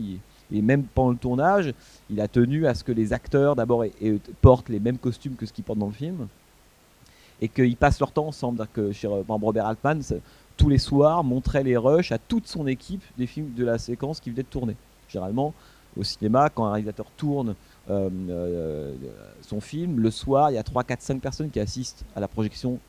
et 0.51 0.61
même 0.61 0.83
pendant 0.83 1.11
le 1.11 1.17
tournage, 1.17 1.73
il 2.09 2.21
a 2.21 2.27
tenu 2.27 2.67
à 2.67 2.75
ce 2.75 2.83
que 2.83 2.91
les 2.91 3.13
acteurs 3.13 3.55
d'abord 3.55 3.83
portent 4.41 4.69
les 4.69 4.79
mêmes 4.79 4.97
costumes 4.97 5.35
que 5.35 5.45
ce 5.45 5.53
qu'ils 5.53 5.63
portent 5.63 5.79
dans 5.79 5.87
le 5.87 5.91
film 5.91 6.27
et 7.41 7.47
qu'ils 7.47 7.75
passent 7.75 7.99
leur 7.99 8.11
temps 8.11 8.27
ensemble. 8.27 8.65
Que 8.73 8.91
chez 8.91 9.07
Robert 9.07 9.65
Altman, 9.65 10.01
tous 10.57 10.69
les 10.69 10.77
soirs, 10.77 11.23
montrait 11.23 11.63
les 11.63 11.77
rushs 11.77 12.11
à 12.11 12.17
toute 12.17 12.47
son 12.47 12.67
équipe 12.67 13.03
des 13.17 13.27
films 13.27 13.53
de 13.53 13.65
la 13.65 13.77
séquence 13.77 14.19
qui 14.19 14.29
venait 14.29 14.43
de 14.43 14.47
tourner. 14.47 14.75
Généralement, 15.09 15.53
au 15.97 16.03
cinéma, 16.03 16.49
quand 16.49 16.65
un 16.65 16.71
réalisateur 16.71 17.07
tourne 17.17 17.55
euh, 17.89 18.09
euh, 18.29 18.93
son 19.41 19.61
film, 19.61 19.99
le 19.99 20.11
soir, 20.11 20.51
il 20.51 20.55
y 20.55 20.57
a 20.57 20.63
3, 20.63 20.83
4, 20.83 21.01
5 21.01 21.21
personnes 21.21 21.49
qui 21.49 21.59
assistent 21.59 22.03
à 22.15 22.19
la 22.19 22.27
projection 22.27 22.79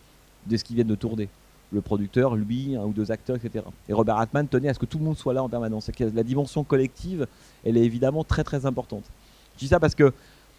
de 0.46 0.56
ce 0.56 0.64
qui 0.64 0.74
vient 0.74 0.84
de 0.84 0.94
tourner. 0.94 1.28
Le 1.72 1.80
producteur, 1.80 2.36
lui, 2.36 2.76
un 2.76 2.84
ou 2.84 2.92
deux 2.92 3.10
acteurs, 3.10 3.36
etc. 3.36 3.64
Et 3.88 3.92
Robert 3.92 4.16
Altman 4.16 4.46
tenait 4.46 4.68
à 4.68 4.74
ce 4.74 4.78
que 4.78 4.86
tout 4.86 4.98
le 4.98 5.04
monde 5.04 5.16
soit 5.16 5.34
là 5.34 5.42
en 5.42 5.48
permanence. 5.48 5.90
La 5.98 6.22
dimension 6.22 6.62
collective, 6.62 7.26
elle 7.64 7.76
est 7.76 7.84
évidemment 7.84 8.22
très 8.22 8.44
très 8.44 8.66
importante. 8.66 9.04
Je 9.54 9.60
dis 9.60 9.68
ça 9.68 9.80
parce 9.80 9.94
que 9.94 10.12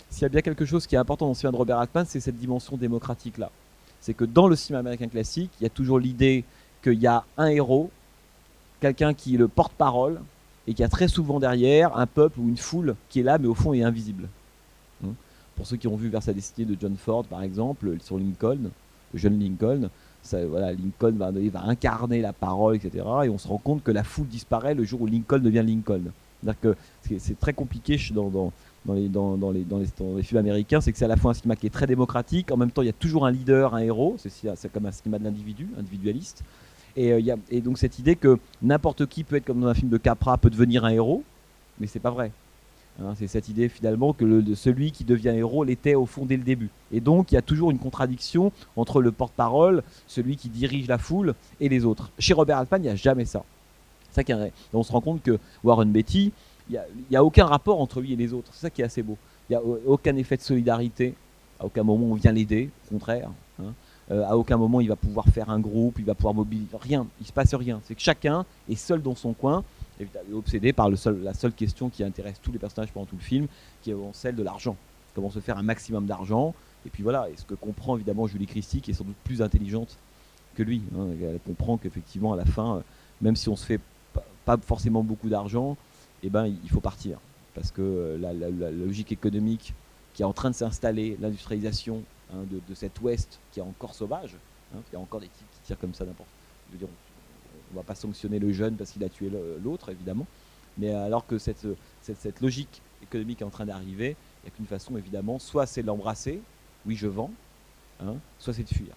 s'il 0.10 0.24
y 0.24 0.26
a 0.26 0.30
bien 0.30 0.42
quelque 0.42 0.66
chose 0.66 0.86
qui 0.86 0.96
est 0.96 0.98
important 0.98 1.26
dans 1.26 1.32
le 1.32 1.36
cinéma 1.36 1.54
de 1.54 1.58
Robert 1.58 1.80
Altman, 1.80 2.06
c'est 2.08 2.20
cette 2.20 2.38
dimension 2.38 2.76
démocratique-là. 2.78 3.52
C'est 4.02 4.14
que 4.14 4.26
dans 4.26 4.48
le 4.48 4.56
cinéma 4.56 4.80
américain 4.80 5.08
classique, 5.08 5.52
il 5.60 5.64
y 5.64 5.66
a 5.66 5.70
toujours 5.70 6.00
l'idée 6.00 6.44
qu'il 6.92 7.02
y 7.02 7.08
a 7.08 7.24
un 7.38 7.48
héros, 7.48 7.90
quelqu'un 8.80 9.14
qui 9.14 9.36
est 9.36 9.38
le 9.38 9.48
porte-parole, 9.48 10.22
et 10.68 10.74
qu'il 10.74 10.82
y 10.82 10.86
a 10.86 10.90
très 10.90 11.08
souvent 11.08 11.40
derrière 11.40 11.98
un 11.98 12.06
peuple 12.06 12.40
ou 12.40 12.50
une 12.50 12.58
foule 12.58 12.96
qui 13.10 13.22
est 13.22 13.24
là, 13.24 13.38
mais 13.38 13.48
au 13.48 13.54
fond 13.54 13.74
est 13.74 13.84
invisible. 13.84 14.28
Hein. 15.04 15.12
Pour 15.56 15.66
ceux 15.66 15.78
qui 15.78 15.88
ont 15.88 15.96
vu 15.96 16.10
Vers 16.10 16.22
sa 16.22 16.34
destinée 16.34 16.68
de 16.68 16.78
John 16.80 16.96
Ford, 16.98 17.24
par 17.24 17.42
exemple, 17.42 17.98
sur 18.02 18.18
Lincoln, 18.18 18.70
le 19.14 19.20
jeune 19.20 19.40
Lincoln, 19.40 19.90
voilà, 20.50 20.74
Lincoln 20.74 21.14
va, 21.14 21.32
incarner 21.64 22.22
la 22.22 22.34
parole, 22.34 22.76
etc. 22.76 23.06
Et 23.24 23.30
on 23.30 23.38
se 23.38 23.48
rend 23.48 23.58
compte 23.58 23.84
que 23.84 23.92
la 23.92 24.04
foule 24.04 24.28
disparaît 24.28 24.76
le 24.76 24.84
jour 24.84 25.02
où 25.02 25.08
Lincoln 25.08 25.40
devient 25.40 25.64
Lincoln. 25.66 26.12
C'est 27.02 27.40
très 27.40 27.54
compliqué 27.54 27.98
dans, 28.14 28.52
les, 28.94 30.24
films 30.24 30.40
américains, 30.40 30.82
c'est 30.82 30.92
que 30.92 30.98
c'est 30.98 31.06
à 31.06 31.08
la 31.08 31.16
fois 31.16 31.32
un 31.32 31.34
cinéma 31.34 31.56
qui 31.56 31.66
est 31.66 31.72
très 31.72 31.88
démocratique, 31.88 32.52
en 32.52 32.58
même 32.58 32.72
temps 32.72 32.82
il 32.82 32.88
y 32.88 32.90
a 32.90 32.94
toujours 32.94 33.26
un 33.26 33.32
leader, 33.32 33.74
un 33.74 33.80
héros, 33.80 34.18
c'est 34.18 34.72
comme 34.72 34.86
un 34.86 34.92
cinéma 34.92 35.18
de 35.18 35.24
l'individu, 35.24 35.70
individualiste. 35.80 36.44
Et, 36.98 37.14
euh, 37.14 37.36
et 37.50 37.62
donc 37.62 37.78
cette 37.78 38.00
idée 38.00 38.16
que 38.16 38.38
n'importe 38.62 39.06
qui 39.06 39.24
peut 39.24 39.38
être 39.38 39.46
comme 39.46 39.62
dans 39.62 39.68
un 39.68 39.74
film 39.74 39.90
de 39.90 39.98
Capra, 39.98 40.38
peut 40.38 40.50
devenir 40.50 40.84
un 40.84 40.90
héros, 40.90 41.24
mais 41.80 41.88
c'est 41.88 42.00
pas 42.00 42.10
vrai. 42.12 42.32
Hein, 43.00 43.14
c'est 43.16 43.28
cette 43.28 43.48
idée 43.48 43.70
finalement 43.70 44.12
que 44.14 44.56
celui 44.56 44.92
qui 44.92 45.04
devient 45.04 45.30
héros 45.30 45.64
l'était 45.64 45.94
au 45.94 46.08
fond 46.08 46.26
dès 46.26 46.36
le 46.36 46.44
début. 46.44 46.70
Et 46.92 47.00
donc 47.00 47.32
il 47.32 47.36
y 47.36 47.38
a 47.38 47.44
toujours 47.44 47.70
une 47.70 47.78
contradiction 47.78 48.52
entre 48.76 49.02
le 49.02 49.12
porte-parole, 49.12 49.84
celui 50.08 50.36
qui 50.36 50.50
dirige 50.50 50.88
la 50.88 50.98
foule, 50.98 51.36
et 51.62 51.70
les 51.70 51.86
autres. 51.86 52.10
Chez 52.18 52.34
Robert 52.34 52.58
Altman, 52.58 52.82
il 52.82 52.86
n'y 52.86 52.90
a 52.90 52.96
jamais 52.96 53.26
ça. 53.26 53.44
Ça 54.12 54.24
qui 54.24 54.32
est 54.32 54.52
on 54.74 54.82
se 54.82 54.92
rend 54.92 55.02
compte 55.02 55.22
que 55.22 55.38
Warren 55.64 55.92
Beatty, 55.92 56.32
il 56.72 56.82
n'y 57.12 57.16
a, 57.16 57.24
aucun 57.24 57.46
rapport 57.46 57.80
entre 57.80 58.02
lui 58.02 58.14
et 58.14 58.16
les 58.16 58.34
autres. 58.34 58.50
C'est 58.54 58.62
ça 58.62 58.70
qui 58.72 58.82
est 58.82 58.86
assez 58.86 59.04
beau. 59.04 59.18
Il 59.48 59.54
n'y 59.54 59.56
a 59.58 59.64
au- 59.64 59.80
aucun 59.86 60.16
effet 60.16 60.36
de 60.38 60.42
solidarité. 60.42 61.14
À 61.60 61.66
aucun 61.66 61.84
moment 61.84 62.08
on 62.08 62.16
vient 62.16 62.32
l'aider, 62.32 62.72
au 62.88 62.96
contraire. 62.96 63.30
hein. 63.62 63.74
Euh, 64.10 64.24
à 64.26 64.38
aucun 64.38 64.56
moment 64.56 64.80
il 64.80 64.88
va 64.88 64.96
pouvoir 64.96 65.26
faire 65.28 65.50
un 65.50 65.60
groupe, 65.60 66.00
il 66.00 66.06
va 66.06 66.16
pouvoir 66.16 66.34
mobiliser. 66.34 66.78
Rien, 66.80 67.08
il 67.20 67.28
se 67.28 67.34
passe 67.34 67.54
rien. 67.54 67.82
C'est 67.84 67.96
que 67.96 68.02
chacun 68.02 68.46
est 68.70 68.76
seul 68.76 69.02
dans 69.02 69.16
son 69.16 69.34
coin, 69.34 69.64
obsédé 70.34 70.74
par 70.74 70.90
la 70.90 71.34
seule 71.34 71.54
question 71.54 71.90
qui 71.90 72.04
intéresse 72.04 72.40
tous 72.42 72.52
les 72.52 72.60
personnages 72.60 72.92
pendant 72.92 73.06
tout 73.06 73.18
le 73.18 73.22
film, 73.22 73.48
qui 73.82 73.92
est 73.92 73.96
celle 74.14 74.36
de 74.36 74.44
l'argent. 74.44 74.76
Comment 75.16 75.30
se 75.30 75.40
faire 75.40 75.58
un 75.58 75.64
maximum 75.64 76.06
d'argent. 76.06 76.54
Et 76.86 76.90
puis 76.90 77.04
voilà, 77.04 77.28
et 77.30 77.36
ce 77.36 77.44
que 77.44 77.56
comprend 77.56 77.96
évidemment 77.96 78.28
Julie 78.28 78.46
Christie, 78.46 78.82
qui 78.82 78.92
est 78.92 78.94
sans 78.94 79.04
doute 79.04 79.16
plus 79.24 79.42
intelligente 79.42 79.98
que 80.56 80.64
lui. 80.64 80.82
hein. 80.98 81.08
Elle 81.22 81.40
comprend 81.46 81.78
qu'effectivement, 81.78 82.34
à 82.34 82.36
la 82.38 82.46
fin, 82.46 82.78
euh, 82.78 82.82
même 83.22 83.36
si 83.36 83.50
on 83.50 83.56
se 83.56 83.66
fait 83.66 83.82
pas, 84.46 84.58
forcément 84.58 85.04
beaucoup 85.04 85.28
d'argent, 85.28 85.76
eh 86.24 86.30
ben, 86.30 86.46
il 86.46 86.70
faut 86.70 86.80
partir. 86.80 87.20
Parce 87.56 87.72
que 87.72 87.82
euh, 87.82 88.18
la 88.20 88.72
logique 88.72 89.12
économique 89.12 89.74
qui 90.14 90.22
est 90.22 90.26
en 90.26 90.34
train 90.34 90.50
de 90.50 90.56
s'installer, 90.56 91.18
l'industrialisation 91.20 92.04
hein, 92.34 92.44
de, 92.50 92.76
cet 92.76 93.00
Ouest 93.02 93.40
qui 93.52 93.60
est 93.60 93.64
encore 93.64 93.96
sauvage, 93.96 94.36
hein, 94.76 94.80
a 94.94 94.98
encore 94.98 95.20
des 95.20 95.28
types 95.28 95.52
qui 95.52 95.60
tirent 95.62 95.80
comme 95.80 95.94
ça 95.94 96.06
n'importe. 96.06 96.30
Je 96.68 96.74
veux 96.74 96.80
dire, 96.80 96.88
on, 96.88 97.74
on 97.74 97.76
va 97.78 97.84
pas 97.84 97.96
sanctionner 97.96 98.40
le 98.40 98.52
jeune 98.54 98.76
parce 98.76 98.92
qu'il 98.92 99.04
a 99.04 99.10
tué 99.10 99.32
l'autre, 99.64 99.90
évidemment. 99.90 100.26
Mais 100.78 100.94
alors 100.94 101.26
que 101.26 101.38
cette, 101.38 101.68
cette, 102.02 102.42
logique 102.42 102.82
économique 103.02 103.42
est 103.42 103.46
en 103.46 103.50
train 103.50 103.66
d'arriver, 103.66 104.16
il 104.44 104.48
n'y 104.48 104.54
a 104.54 104.56
qu'une 104.56 104.68
façon, 104.68 104.96
évidemment, 104.98 105.40
soit 105.40 105.66
c'est 105.66 105.82
l'embrasser, 105.82 106.42
oui 106.86 106.96
je 106.96 107.08
vends, 107.08 107.32
hein, 108.00 108.16
soit 108.40 108.54
c'est 108.54 108.64
de 108.64 108.70
fuir. 108.70 108.96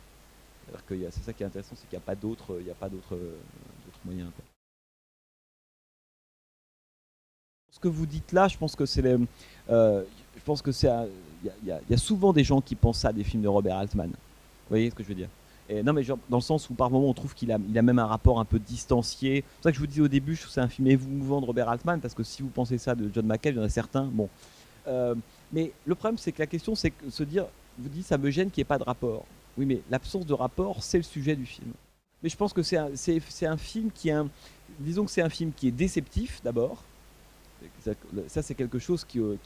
C'est 1.10 1.22
ça 1.22 1.32
qui 1.32 1.42
est 1.42 1.46
intéressant, 1.46 1.74
c'est 1.74 1.88
qu'il 1.88 1.98
n'y 1.98 2.02
a 2.02 2.06
pas 2.06 2.14
d'autre 2.14 2.60
moyen. 4.04 4.26
quoi. 4.26 4.44
Ce 7.70 7.78
que 7.80 7.88
vous 7.88 8.06
dites 8.06 8.32
là, 8.32 8.46
je 8.46 8.58
pense 8.58 8.76
que 8.76 8.84
c'est 8.84 9.04
euh, 9.70 10.04
je 10.36 10.42
pense 10.44 10.60
que 10.60 10.72
c'est 10.72 10.90
y, 11.44 11.68
y 11.68 11.94
a- 11.94 11.96
souvent 11.96 12.32
des 12.32 12.44
gens 12.44 12.60
qui 12.60 12.74
pensent 12.74 12.98
ça 12.98 13.12
des 13.12 13.24
films 13.24 13.42
de 13.42 13.48
Robert 13.48 13.76
Altman. 13.76 14.08
Vous 14.08 14.14
voyez 14.68 14.90
ce 14.90 14.94
que 14.94 15.02
je 15.02 15.08
veux 15.08 15.14
dire? 15.14 15.28
Non 15.84 15.92
mais 15.92 16.02
dans 16.28 16.38
le 16.38 16.42
sens 16.42 16.68
où 16.68 16.74
par 16.74 16.90
moment 16.90 17.08
on 17.08 17.14
trouve 17.14 17.32
qu'il 17.32 17.52
a, 17.52 17.58
il 17.68 17.78
a 17.78 17.82
même 17.82 18.00
un 18.00 18.06
rapport 18.06 18.40
un 18.40 18.44
peu 18.44 18.58
distancié. 18.58 19.36
C'est 19.36 19.42
pour 19.42 19.62
ça 19.62 19.70
que 19.70 19.76
je 19.76 19.80
vous 19.80 19.86
dis 19.86 20.00
au 20.00 20.08
début, 20.08 20.34
je 20.34 20.40
trouve 20.40 20.48
que 20.48 20.54
c'est 20.54 20.60
un 20.60 20.68
film 20.68 20.88
émouvant 20.88 21.40
de 21.40 21.46
Robert 21.46 21.68
Altman 21.68 22.00
parce 22.00 22.12
que 22.12 22.24
si 22.24 22.42
vous 22.42 22.48
pensez 22.48 22.76
ça 22.76 22.96
de 22.96 23.08
John 23.14 23.24
McCabe, 23.24 23.54
il 23.54 23.58
y 23.58 23.60
en 23.60 23.64
a 23.64 23.68
certains. 23.68 24.04
Bon, 24.04 24.28
Euh, 24.88 25.14
mais 25.52 25.72
le 25.84 25.94
problème 25.94 26.18
c'est 26.18 26.32
que 26.32 26.40
la 26.40 26.46
question 26.46 26.74
c'est 26.74 26.90
que 26.90 27.08
se 27.10 27.22
dire, 27.22 27.46
vous 27.78 27.88
dites 27.88 28.06
ça 28.06 28.18
me 28.18 28.30
gêne 28.30 28.50
qu'il 28.50 28.62
n'y 28.62 28.62
ait 28.62 28.74
pas 28.74 28.78
de 28.78 28.82
rapport. 28.84 29.24
Oui, 29.58 29.66
mais 29.66 29.80
l'absence 29.90 30.26
de 30.26 30.34
rapport, 30.34 30.82
c'est 30.82 30.96
le 30.96 31.04
sujet 31.04 31.36
du 31.36 31.46
film. 31.46 31.70
Mais 32.22 32.28
je 32.28 32.36
pense 32.36 32.52
que 32.52 32.62
c'est 32.62 32.76
un, 32.76 33.56
film 33.56 33.90
qui 33.92 34.08
est 34.08 34.16
disons 34.78 35.04
que 35.04 35.10
c'est 35.10 35.22
un 35.22 35.28
film 35.28 35.52
qui 35.54 35.68
est 35.68 35.72
déceptif 35.72 36.40
d'abord. 36.42 36.82
Ça, 38.28 38.42
c'est 38.42 38.54
quelque 38.54 38.78
chose 38.78 39.04
qui, 39.04 39.18
euh, 39.18 39.36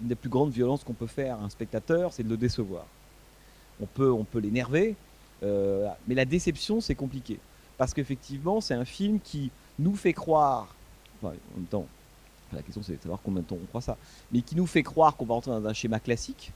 une 0.00 0.08
des 0.08 0.14
plus 0.14 0.28
grandes 0.28 0.50
violences 0.50 0.84
qu'on 0.84 0.92
peut 0.92 1.06
faire 1.06 1.36
à 1.40 1.44
un 1.44 1.50
spectateur, 1.50 2.12
c'est 2.12 2.22
de 2.22 2.28
le 2.28 2.36
décevoir. 2.36 2.86
On 3.80 3.86
peut, 3.86 4.10
on 4.10 4.24
peut 4.24 4.38
l'énerver, 4.38 4.94
euh, 5.42 5.88
mais 6.06 6.14
la 6.14 6.24
déception, 6.24 6.80
c'est 6.80 6.94
compliqué. 6.94 7.38
Parce 7.78 7.92
qu'effectivement, 7.92 8.60
c'est 8.60 8.74
un 8.74 8.84
film 8.84 9.20
qui 9.20 9.50
nous 9.78 9.94
fait 9.94 10.12
croire, 10.12 10.74
en 11.22 11.30
même 11.30 11.66
temps, 11.68 11.86
la 12.52 12.62
question 12.62 12.82
c'est 12.82 12.96
de 12.96 13.02
savoir 13.02 13.20
combien 13.22 13.42
de 13.42 13.46
temps 13.46 13.58
on 13.60 13.66
croit 13.66 13.80
ça, 13.80 13.96
mais 14.32 14.40
qui 14.40 14.56
nous 14.56 14.66
fait 14.66 14.82
croire 14.82 15.16
qu'on 15.16 15.26
va 15.26 15.34
entrer 15.34 15.50
dans 15.50 15.66
un 15.66 15.72
schéma 15.72 16.00
classique, 16.00 16.52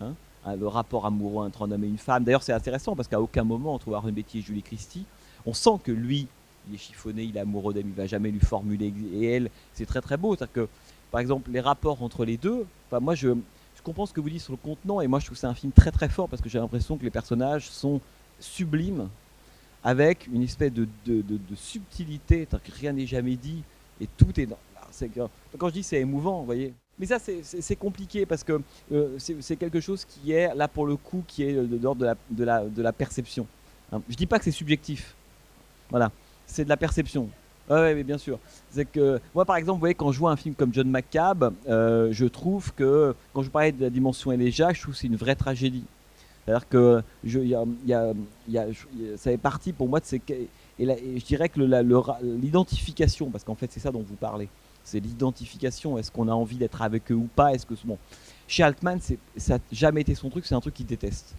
hein, 0.00 0.14
hein, 0.44 0.56
le 0.56 0.66
rapport 0.68 1.06
amoureux 1.06 1.46
entre 1.46 1.66
un 1.66 1.70
homme 1.70 1.84
et 1.84 1.88
une 1.88 1.98
femme. 1.98 2.24
D'ailleurs, 2.24 2.42
c'est 2.42 2.52
intéressant 2.52 2.96
parce 2.96 3.08
qu'à 3.08 3.20
aucun 3.20 3.44
moment, 3.44 3.74
entre 3.74 3.88
Warren 3.88 4.12
Beatty 4.12 4.38
et 4.38 4.42
Julie 4.42 4.62
Christie, 4.62 5.04
on 5.44 5.52
sent 5.52 5.78
que 5.82 5.92
lui, 5.92 6.28
il 6.68 6.74
est 6.74 6.78
chiffonné, 6.78 7.24
il 7.24 7.36
est 7.36 7.40
amoureux 7.40 7.74
d'elle, 7.74 7.86
il 7.86 7.92
va 7.92 8.06
jamais 8.06 8.30
lui 8.30 8.40
formuler, 8.40 8.92
et 9.14 9.24
elle, 9.26 9.50
c'est 9.72 9.86
très 9.86 10.00
très 10.00 10.16
beau. 10.16 10.34
C'est-à-dire 10.36 10.52
que, 10.52 10.68
par 11.10 11.20
exemple, 11.20 11.50
les 11.50 11.60
rapports 11.60 12.02
entre 12.02 12.24
les 12.24 12.36
deux, 12.36 12.66
enfin, 12.88 13.00
moi 13.00 13.14
je, 13.14 13.28
comprends 13.84 14.06
ce 14.06 14.12
que 14.14 14.20
vous 14.20 14.30
dites 14.30 14.40
sur 14.40 14.52
le 14.52 14.56
contenant, 14.56 15.00
et 15.02 15.06
moi 15.06 15.20
je 15.20 15.26
trouve 15.26 15.36
que 15.36 15.40
c'est 15.40 15.46
un 15.46 15.54
film 15.54 15.70
très 15.72 15.90
très 15.90 16.08
fort 16.08 16.28
parce 16.28 16.40
que 16.40 16.48
j'ai 16.48 16.58
l'impression 16.58 16.96
que 16.96 17.04
les 17.04 17.10
personnages 17.10 17.68
sont 17.68 18.00
sublimes, 18.40 19.08
avec 19.84 20.26
une 20.28 20.42
espèce 20.42 20.72
de, 20.72 20.88
de, 21.04 21.20
de- 21.20 21.36
de 21.36 21.54
subtilité, 21.54 22.46
que 22.46 22.72
rien 22.80 22.92
n'est 22.92 23.06
jamais 23.06 23.36
dit, 23.36 23.62
et 24.00 24.06
tout 24.16 24.40
est 24.40 24.46
dans. 24.46 24.58
quand 25.58 25.68
je 25.68 25.74
dis 25.74 25.82
c'est 25.82 26.00
émouvant, 26.00 26.40
vous 26.40 26.46
voyez. 26.46 26.72
Mais 26.98 27.06
ça, 27.06 27.18
c'est- 27.18 27.76
compliqué 27.76 28.24
parce 28.24 28.44
que 28.44 28.62
euh, 28.92 29.18
c'est 29.18 29.56
quelque 29.56 29.80
chose 29.80 30.04
qui 30.04 30.32
est, 30.32 30.54
là 30.54 30.68
pour 30.68 30.86
le 30.86 30.96
coup, 30.96 31.24
qui 31.26 31.42
est 31.42 31.52
de 31.54 31.76
l'ordre 31.82 32.00
de 32.00 32.06
la, 32.06 32.16
de, 32.30 32.44
la, 32.44 32.64
de 32.64 32.82
la 32.82 32.92
perception. 32.92 33.46
hein. 33.92 34.00
Je 34.08 34.14
dis 34.16 34.26
pas 34.26 34.38
que 34.38 34.44
c'est 34.44 34.50
subjectif. 34.52 35.14
Voilà. 35.90 36.10
C'est 36.46 36.64
de 36.64 36.68
la 36.68 36.76
perception. 36.76 37.28
Ouais, 37.70 37.94
mais 37.94 38.04
bien 38.04 38.18
sûr. 38.18 38.38
C'est 38.70 38.84
que 38.84 39.20
moi, 39.34 39.44
par 39.44 39.56
exemple, 39.56 39.76
vous 39.76 39.80
voyez, 39.80 39.94
quand 39.94 40.12
je 40.12 40.18
vois 40.18 40.30
un 40.30 40.36
film 40.36 40.54
comme 40.54 40.72
John 40.74 40.88
McCabe, 40.88 41.54
euh, 41.68 42.08
je 42.12 42.26
trouve 42.26 42.74
que 42.74 43.14
quand 43.32 43.42
je 43.42 43.50
parlais 43.50 43.72
de 43.72 43.82
la 43.82 43.90
dimension 43.90 44.32
élégiaque, 44.32 44.76
je 44.76 44.82
trouve 44.82 44.94
que 44.94 45.00
c'est 45.00 45.06
une 45.06 45.16
vraie 45.16 45.36
tragédie. 45.36 45.84
C'est-à-dire 46.46 46.68
que 46.68 47.02
ça 49.16 49.30
fait 49.30 49.38
partie 49.38 49.72
pour 49.72 49.88
moi 49.88 50.00
de 50.00 50.04
ces 50.04 50.20
et, 50.78 50.84
et 50.84 51.18
je 51.18 51.24
dirais 51.24 51.48
que 51.48 51.60
l'identification, 52.22 53.30
parce 53.30 53.44
qu'en 53.44 53.54
fait 53.54 53.70
c'est 53.72 53.80
ça 53.80 53.90
dont 53.90 54.04
vous 54.06 54.16
parlez, 54.16 54.48
c'est 54.82 55.00
l'identification. 55.00 55.96
Est-ce 55.98 56.10
qu'on 56.10 56.28
a 56.28 56.32
envie 56.32 56.56
d'être 56.56 56.82
avec 56.82 57.10
eux 57.10 57.14
ou 57.14 57.28
pas? 57.34 57.54
Est-ce 57.54 57.64
que 57.64 57.74
bon, 57.84 57.96
chez 58.46 58.62
Altman, 58.62 59.00
ça 59.36 59.54
n'a 59.54 59.60
jamais 59.72 60.02
été 60.02 60.14
son 60.14 60.28
truc. 60.28 60.44
C'est 60.44 60.54
un 60.54 60.60
truc 60.60 60.74
qu'il 60.74 60.86
déteste. 60.86 61.34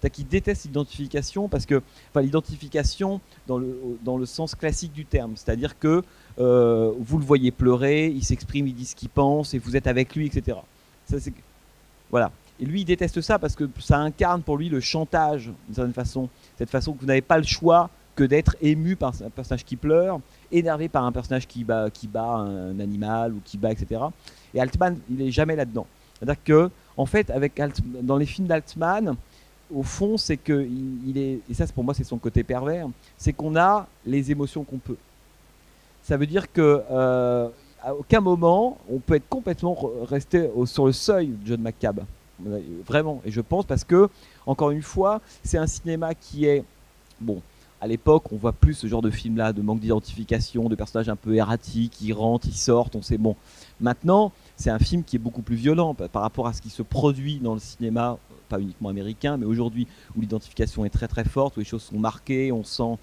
C'est-à-dire 0.00 0.14
qu'il 0.14 0.28
déteste 0.28 0.64
l'identification 0.64 1.48
parce 1.48 1.66
que, 1.66 1.82
l'identification 2.16 3.20
dans 3.46 3.58
le, 3.58 3.98
dans 4.02 4.16
le 4.16 4.26
sens 4.26 4.54
classique 4.54 4.92
du 4.92 5.04
terme, 5.04 5.32
c'est-à-dire 5.36 5.78
que 5.78 6.02
euh, 6.38 6.92
vous 7.00 7.18
le 7.18 7.24
voyez 7.24 7.50
pleurer, 7.50 8.06
il 8.06 8.24
s'exprime, 8.24 8.68
il 8.68 8.74
dit 8.74 8.86
ce 8.86 8.94
qu'il 8.94 9.08
pense, 9.08 9.54
et 9.54 9.58
vous 9.58 9.76
êtes 9.76 9.86
avec 9.86 10.14
lui, 10.14 10.26
etc. 10.26 10.58
Voilà. 12.10 12.30
Et 12.60 12.64
lui, 12.64 12.80
il 12.80 12.84
déteste 12.84 13.20
ça 13.20 13.38
parce 13.38 13.54
que 13.54 13.68
ça 13.80 13.98
incarne 13.98 14.42
pour 14.42 14.56
lui 14.56 14.68
le 14.68 14.80
chantage, 14.80 15.46
d'une 15.46 15.74
certaine 15.74 15.94
façon. 15.94 16.28
Cette 16.58 16.70
façon 16.70 16.92
que 16.92 17.00
vous 17.00 17.06
n'avez 17.06 17.20
pas 17.20 17.38
le 17.38 17.44
choix 17.44 17.90
que 18.16 18.24
d'être 18.24 18.56
ému 18.60 18.96
par 18.96 19.12
un 19.24 19.30
personnage 19.30 19.64
qui 19.64 19.76
pleure, 19.76 20.20
énervé 20.50 20.88
par 20.88 21.04
un 21.04 21.12
personnage 21.12 21.46
qui 21.46 21.62
bat, 21.62 21.88
qui 21.88 22.08
bat 22.08 22.34
un 22.34 22.80
animal 22.80 23.32
ou 23.32 23.40
qui 23.44 23.56
bat, 23.56 23.70
etc. 23.70 24.00
Et 24.54 24.60
Altman, 24.60 24.98
il 25.08 25.22
est 25.22 25.30
jamais 25.30 25.54
là-dedans. 25.54 25.86
C'est-à-dire 26.18 26.42
que, 26.42 26.70
en 26.96 27.06
fait, 27.06 27.30
avec 27.30 27.60
Alt- 27.60 27.80
dans 28.02 28.16
les 28.16 28.26
films 28.26 28.48
d'Altman, 28.48 29.14
au 29.74 29.82
fond, 29.82 30.16
c'est 30.16 30.36
que 30.36 30.66
il, 31.06 31.18
est, 31.18 31.40
et 31.50 31.54
ça, 31.54 31.66
pour 31.66 31.84
moi, 31.84 31.94
c'est 31.94 32.04
son 32.04 32.18
côté 32.18 32.42
pervers, 32.42 32.88
c'est 33.16 33.32
qu'on 33.32 33.56
a 33.56 33.86
les 34.06 34.30
émotions 34.30 34.64
qu'on 34.64 34.78
peut. 34.78 34.96
Ça 36.02 36.16
veut 36.16 36.26
dire 36.26 36.50
que 36.52 36.82
euh, 36.90 37.48
à 37.82 37.94
aucun 37.94 38.20
moment 38.20 38.78
on 38.90 38.98
peut 38.98 39.14
être 39.14 39.28
complètement 39.28 39.74
re- 39.74 40.04
resté 40.04 40.48
sur 40.64 40.86
le 40.86 40.92
seuil 40.92 41.28
de 41.28 41.46
John 41.46 41.60
McCabe. 41.60 42.00
Vraiment. 42.86 43.20
Et 43.24 43.32
je 43.32 43.40
pense 43.40 43.64
parce 43.64 43.82
que, 43.82 44.08
encore 44.46 44.70
une 44.70 44.82
fois, 44.82 45.20
c'est 45.42 45.58
un 45.58 45.66
cinéma 45.66 46.14
qui 46.14 46.46
est 46.46 46.62
bon. 47.20 47.42
À 47.80 47.86
l'époque, 47.86 48.32
on 48.32 48.36
voit 48.36 48.52
plus 48.52 48.74
ce 48.74 48.86
genre 48.86 49.02
de 49.02 49.10
film-là, 49.10 49.52
de 49.52 49.60
manque 49.60 49.80
d'identification, 49.80 50.68
de 50.68 50.76
personnages 50.76 51.08
un 51.08 51.16
peu 51.16 51.34
erratiques, 51.34 51.92
qui 51.98 52.12
rentrent, 52.12 52.46
ils 52.46 52.54
sortent, 52.56 52.94
on 52.94 53.02
sait 53.02 53.18
bon. 53.18 53.34
Maintenant, 53.80 54.32
c'est 54.58 54.70
un 54.70 54.78
film 54.78 55.02
qui 55.04 55.16
est 55.16 55.18
beaucoup 55.20 55.40
plus 55.42 55.56
violent 55.56 55.94
pa- 55.94 56.08
par 56.08 56.20
rapport 56.22 56.46
à 56.46 56.52
ce 56.52 56.60
qui 56.60 56.68
se 56.70 56.82
produit 56.82 57.38
dans 57.38 57.54
le 57.54 57.60
cinéma, 57.60 58.18
pas 58.50 58.60
uniquement 58.60 58.88
américain, 58.90 59.36
mais 59.36 59.46
aujourd'hui 59.46 59.86
où 60.16 60.20
l'identification 60.20 60.84
est 60.84 60.90
très 60.90 61.06
très 61.08 61.24
forte, 61.24 61.56
où 61.56 61.60
les 61.60 61.66
choses 61.66 61.82
sont 61.84 61.98
marquées, 61.98 62.50
on 62.52 62.64
sent, 62.64 62.98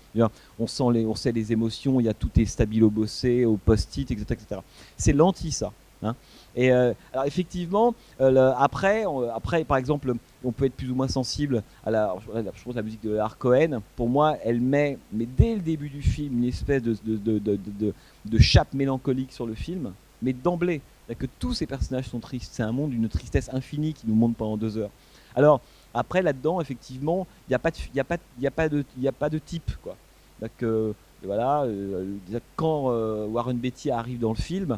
on 0.59 0.67
sent 0.67 0.83
les, 0.93 1.05
on 1.05 1.15
sait 1.15 1.31
les 1.31 1.51
émotions, 1.51 1.99
il 1.99 2.05
y 2.05 2.09
a 2.09 2.13
tout 2.13 2.29
est 2.39 2.45
stabilo 2.45 2.89
bossé, 2.89 3.45
au 3.45 3.55
post-it, 3.57 4.09
etc.. 4.11 4.35
C'est 4.97 5.13
l'anti 5.13 5.51
ça. 5.51 5.71
hein. 6.03 6.15
Et 6.57 6.71
euh, 6.71 6.93
alors 7.13 7.25
effectivement, 7.25 7.93
euh, 8.21 8.53
après, 8.57 9.03
après 9.33 9.63
par 9.65 9.77
exemple, 9.77 10.13
on 10.43 10.51
peut 10.51 10.65
être 10.65 10.73
plus 10.75 10.89
ou 10.89 10.95
moins 10.95 11.07
sensible 11.09 11.63
à 11.85 11.91
la, 11.91 12.15
je 12.55 12.63
pense 12.63 12.75
la 12.75 12.81
musique 12.81 13.03
de 13.03 13.19
Cohen. 13.39 13.81
Pour 13.95 14.09
moi, 14.09 14.37
elle 14.43 14.61
met, 14.61 14.97
mais 15.13 15.25
dès 15.25 15.55
le 15.55 15.61
début 15.61 15.89
du 15.89 16.01
film, 16.01 16.39
une 16.39 16.45
espèce 16.45 16.81
de, 16.81 16.97
de, 17.05 17.39
de- 17.39 17.93
de 18.25 18.37
chape 18.39 18.73
mélancolique 18.73 19.31
sur 19.31 19.45
le 19.45 19.53
film, 19.53 19.93
mais 20.21 20.33
d'emblée. 20.33 20.81
Que 21.13 21.27
tous 21.39 21.53
ces 21.53 21.67
personnages 21.67 22.07
sont 22.07 22.19
tristes. 22.19 22.51
C'est 22.53 22.63
un 22.63 22.71
monde 22.71 22.91
d'une 22.91 23.07
tristesse 23.09 23.49
infinie 23.53 23.93
qui 23.93 24.07
nous 24.07 24.15
montre 24.15 24.35
pendant 24.35 24.57
deux 24.57 24.77
heures. 24.77 24.89
Alors, 25.35 25.61
après, 25.93 26.21
là-dedans, 26.21 26.59
effectivement, 26.61 27.27
il 27.47 27.51
n'y 27.51 27.55
a, 27.55 27.59
pas 27.59 27.71
de- 28.69 28.83
a, 29.07 29.39
type. 29.39 29.71
Quoi. 29.81 29.95
Donc, 30.41 30.51
euh, 30.63 30.93
voilà, 31.23 31.63
euh, 31.63 32.17
quand 32.55 32.91
euh, 32.91 33.25
Warren 33.27 33.57
Beatty 33.57 33.91
arrive 33.91 34.19
dans 34.19 34.31
le 34.31 34.35
film, 34.35 34.77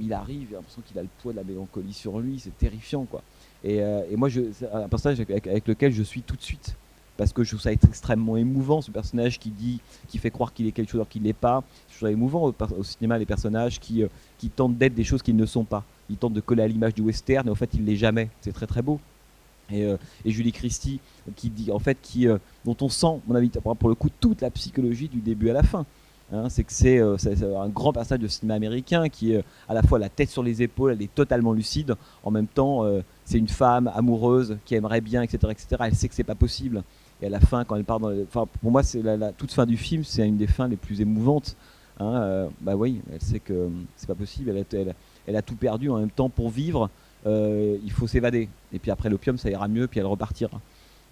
il 0.00 0.12
arrive, 0.12 0.48
j'ai 0.50 0.56
l'impression 0.56 0.82
qu'il 0.86 0.98
a 0.98 1.02
le 1.02 1.08
poids 1.22 1.32
de 1.32 1.36
la 1.36 1.44
mélancolie 1.44 1.92
sur 1.92 2.18
lui, 2.18 2.40
c'est 2.40 2.56
terrifiant 2.58 3.04
quoi. 3.04 3.22
Et, 3.62 3.80
moi, 4.16 4.28
c'est 4.30 4.68
un 4.72 4.88
personnage 4.88 5.20
avec, 5.20 5.68
lequel 5.68 5.92
je 5.92 6.02
suis 6.02 6.22
tout 6.22 6.36
de 6.36 6.42
suite 6.42 6.74
parce 7.18 7.34
que 7.34 7.44
je 7.44 7.50
trouve 7.50 7.60
ça 7.60 7.72
être 7.72 7.84
extrêmement 7.84 8.38
émouvant, 8.38 8.80
ce 8.80 8.90
personnage 8.90 9.38
qui 9.38 9.50
dit, 9.50 9.80
qui 10.08 10.16
fait 10.16 10.30
croire 10.30 10.54
qu'il 10.54 10.66
est 10.66 10.72
quelque 10.72 10.88
chose 10.88 11.00
alors 11.00 11.08
qu'il 11.08 11.22
n'est 11.22 11.34
pas. 11.34 11.62
Je 11.88 11.96
trouve 11.96 12.08
ça 12.08 12.12
émouvant 12.12 12.44
au, 12.44 12.82
cinéma 12.84 13.18
les 13.18 13.26
personnages 13.26 13.78
qui, 13.80 14.04
qui 14.38 14.48
tentent 14.48 14.78
d'être 14.78 14.94
des 14.94 15.04
choses 15.04 15.20
qu'ils 15.20 15.36
ne 15.36 15.44
sont 15.44 15.64
pas. 15.64 15.84
Ils 16.08 16.16
tentent 16.16 16.32
de 16.32 16.40
coller 16.40 16.62
à 16.62 16.68
l'image 16.68 16.94
du 16.94 17.02
western, 17.02 17.46
et 17.46 17.50
en 17.50 17.56
fait, 17.56 17.70
il 17.74 17.84
l'est 17.84 17.96
jamais. 17.96 18.30
C'est 18.40 18.52
très 18.52 18.66
très 18.66 18.82
beau. 18.82 19.00
Et, 19.70 19.82
et, 20.24 20.30
Julie 20.30 20.52
Christie, 20.52 21.00
qui 21.36 21.50
dit, 21.50 21.70
en 21.72 21.80
fait, 21.80 21.98
qui, 22.00 22.26
dont 22.64 22.76
on 22.80 22.88
sent, 22.88 23.20
mon 23.26 23.34
avis, 23.34 23.50
pour 23.50 23.88
le 23.88 23.94
coup, 23.94 24.08
toute 24.20 24.40
la 24.40 24.50
psychologie 24.50 25.08
du 25.08 25.20
début 25.20 25.50
à 25.50 25.54
la 25.54 25.64
fin. 25.64 25.84
Hein, 26.30 26.50
c'est 26.50 26.62
que 26.62 26.72
c'est 26.72 27.00
un 27.00 27.68
grand 27.68 27.92
passage 27.92 28.18
de 28.18 28.28
cinéma 28.28 28.54
américain 28.54 29.08
qui 29.08 29.32
est 29.32 29.42
à 29.66 29.72
la 29.72 29.82
fois 29.82 29.98
la 29.98 30.10
tête 30.10 30.28
sur 30.28 30.42
les 30.42 30.62
épaules, 30.62 30.92
elle 30.92 31.02
est 31.02 31.14
totalement 31.14 31.52
lucide. 31.52 31.96
En 32.22 32.30
même 32.30 32.46
temps, 32.46 32.84
c'est 33.24 33.38
une 33.38 33.48
femme 33.48 33.90
amoureuse 33.94 34.56
qui 34.64 34.74
aimerait 34.74 35.00
bien, 35.00 35.22
etc., 35.22 35.38
etc. 35.50 35.66
Elle 35.80 35.94
sait 35.94 36.08
que 36.08 36.14
c'est 36.14 36.24
pas 36.24 36.34
possible. 36.34 36.84
Et 37.20 37.26
à 37.26 37.30
la 37.30 37.40
fin, 37.40 37.64
quand 37.64 37.76
elle 37.76 37.84
part 37.84 38.00
dans, 38.00 38.12
enfin, 38.22 38.46
pour 38.60 38.70
moi, 38.70 38.82
c'est 38.82 39.02
la, 39.02 39.32
toute 39.32 39.52
fin 39.52 39.66
du 39.66 39.76
film, 39.76 40.04
c'est 40.04 40.26
une 40.26 40.36
des 40.36 40.46
fins 40.46 40.68
les 40.68 40.76
plus 40.76 41.00
émouvantes. 41.00 41.56
Hein, 42.00 42.48
bah 42.60 42.76
oui, 42.76 43.00
elle 43.12 43.20
sait 43.20 43.40
que 43.40 43.68
c'est 43.96 44.06
pas 44.06 44.14
possible. 44.14 44.54
Elle, 45.26 45.36
a 45.36 45.42
tout 45.42 45.56
perdu 45.56 45.90
en 45.90 45.98
même 45.98 46.10
temps 46.10 46.28
pour 46.28 46.48
vivre. 46.48 46.90
il 47.26 47.90
faut 47.90 48.06
s'évader. 48.06 48.48
Et 48.72 48.78
puis 48.78 48.92
après 48.92 49.10
l'opium, 49.10 49.36
ça 49.36 49.50
ira 49.50 49.66
mieux, 49.66 49.88
puis 49.88 49.98
elle 49.98 50.06
repartira. 50.06 50.60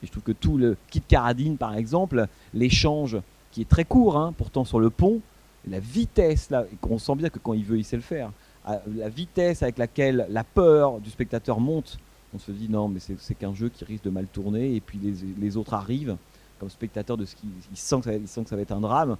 Et 0.02 0.06
je 0.06 0.12
trouve 0.12 0.22
que 0.22 0.32
tout 0.32 0.58
le 0.58 0.76
Kit 0.90 1.00
Caradine, 1.00 1.56
par 1.56 1.74
exemple, 1.74 2.26
l'échange 2.54 3.16
qui 3.50 3.62
est 3.62 3.68
très 3.68 3.84
court, 3.84 4.16
hein, 4.16 4.34
pourtant 4.36 4.64
sur 4.64 4.80
le 4.80 4.90
pont, 4.90 5.20
la 5.68 5.80
vitesse, 5.80 6.50
là, 6.50 6.64
on 6.88 6.98
sent 6.98 7.16
bien 7.16 7.28
que 7.28 7.38
quand 7.38 7.54
il 7.54 7.64
veut, 7.64 7.78
il 7.78 7.84
sait 7.84 7.96
le 7.96 8.02
faire. 8.02 8.30
Ah, 8.64 8.80
la 8.94 9.08
vitesse 9.08 9.62
avec 9.62 9.78
laquelle 9.78 10.26
la 10.28 10.44
peur 10.44 11.00
du 11.00 11.10
spectateur 11.10 11.60
monte, 11.60 11.98
on 12.34 12.38
se 12.38 12.52
dit 12.52 12.68
non, 12.68 12.88
mais 12.88 13.00
c'est 13.00 13.34
qu'un 13.34 13.54
jeu 13.54 13.68
qui 13.68 13.84
risque 13.84 14.04
de 14.04 14.10
mal 14.10 14.26
tourner, 14.26 14.74
et 14.74 14.80
puis 14.80 14.98
les, 15.38 15.56
autres 15.56 15.74
arrivent 15.74 16.16
comme 16.58 16.70
spectateur 16.70 17.16
de 17.16 17.24
ce 17.24 17.36
qui 17.36 17.46
ils 17.70 17.76
sentent 17.76 18.04
que, 18.04 18.26
ça, 18.26 18.42
que 18.42 18.48
ça 18.48 18.56
va 18.56 18.62
être 18.62 18.72
un 18.72 18.80
drame. 18.80 19.16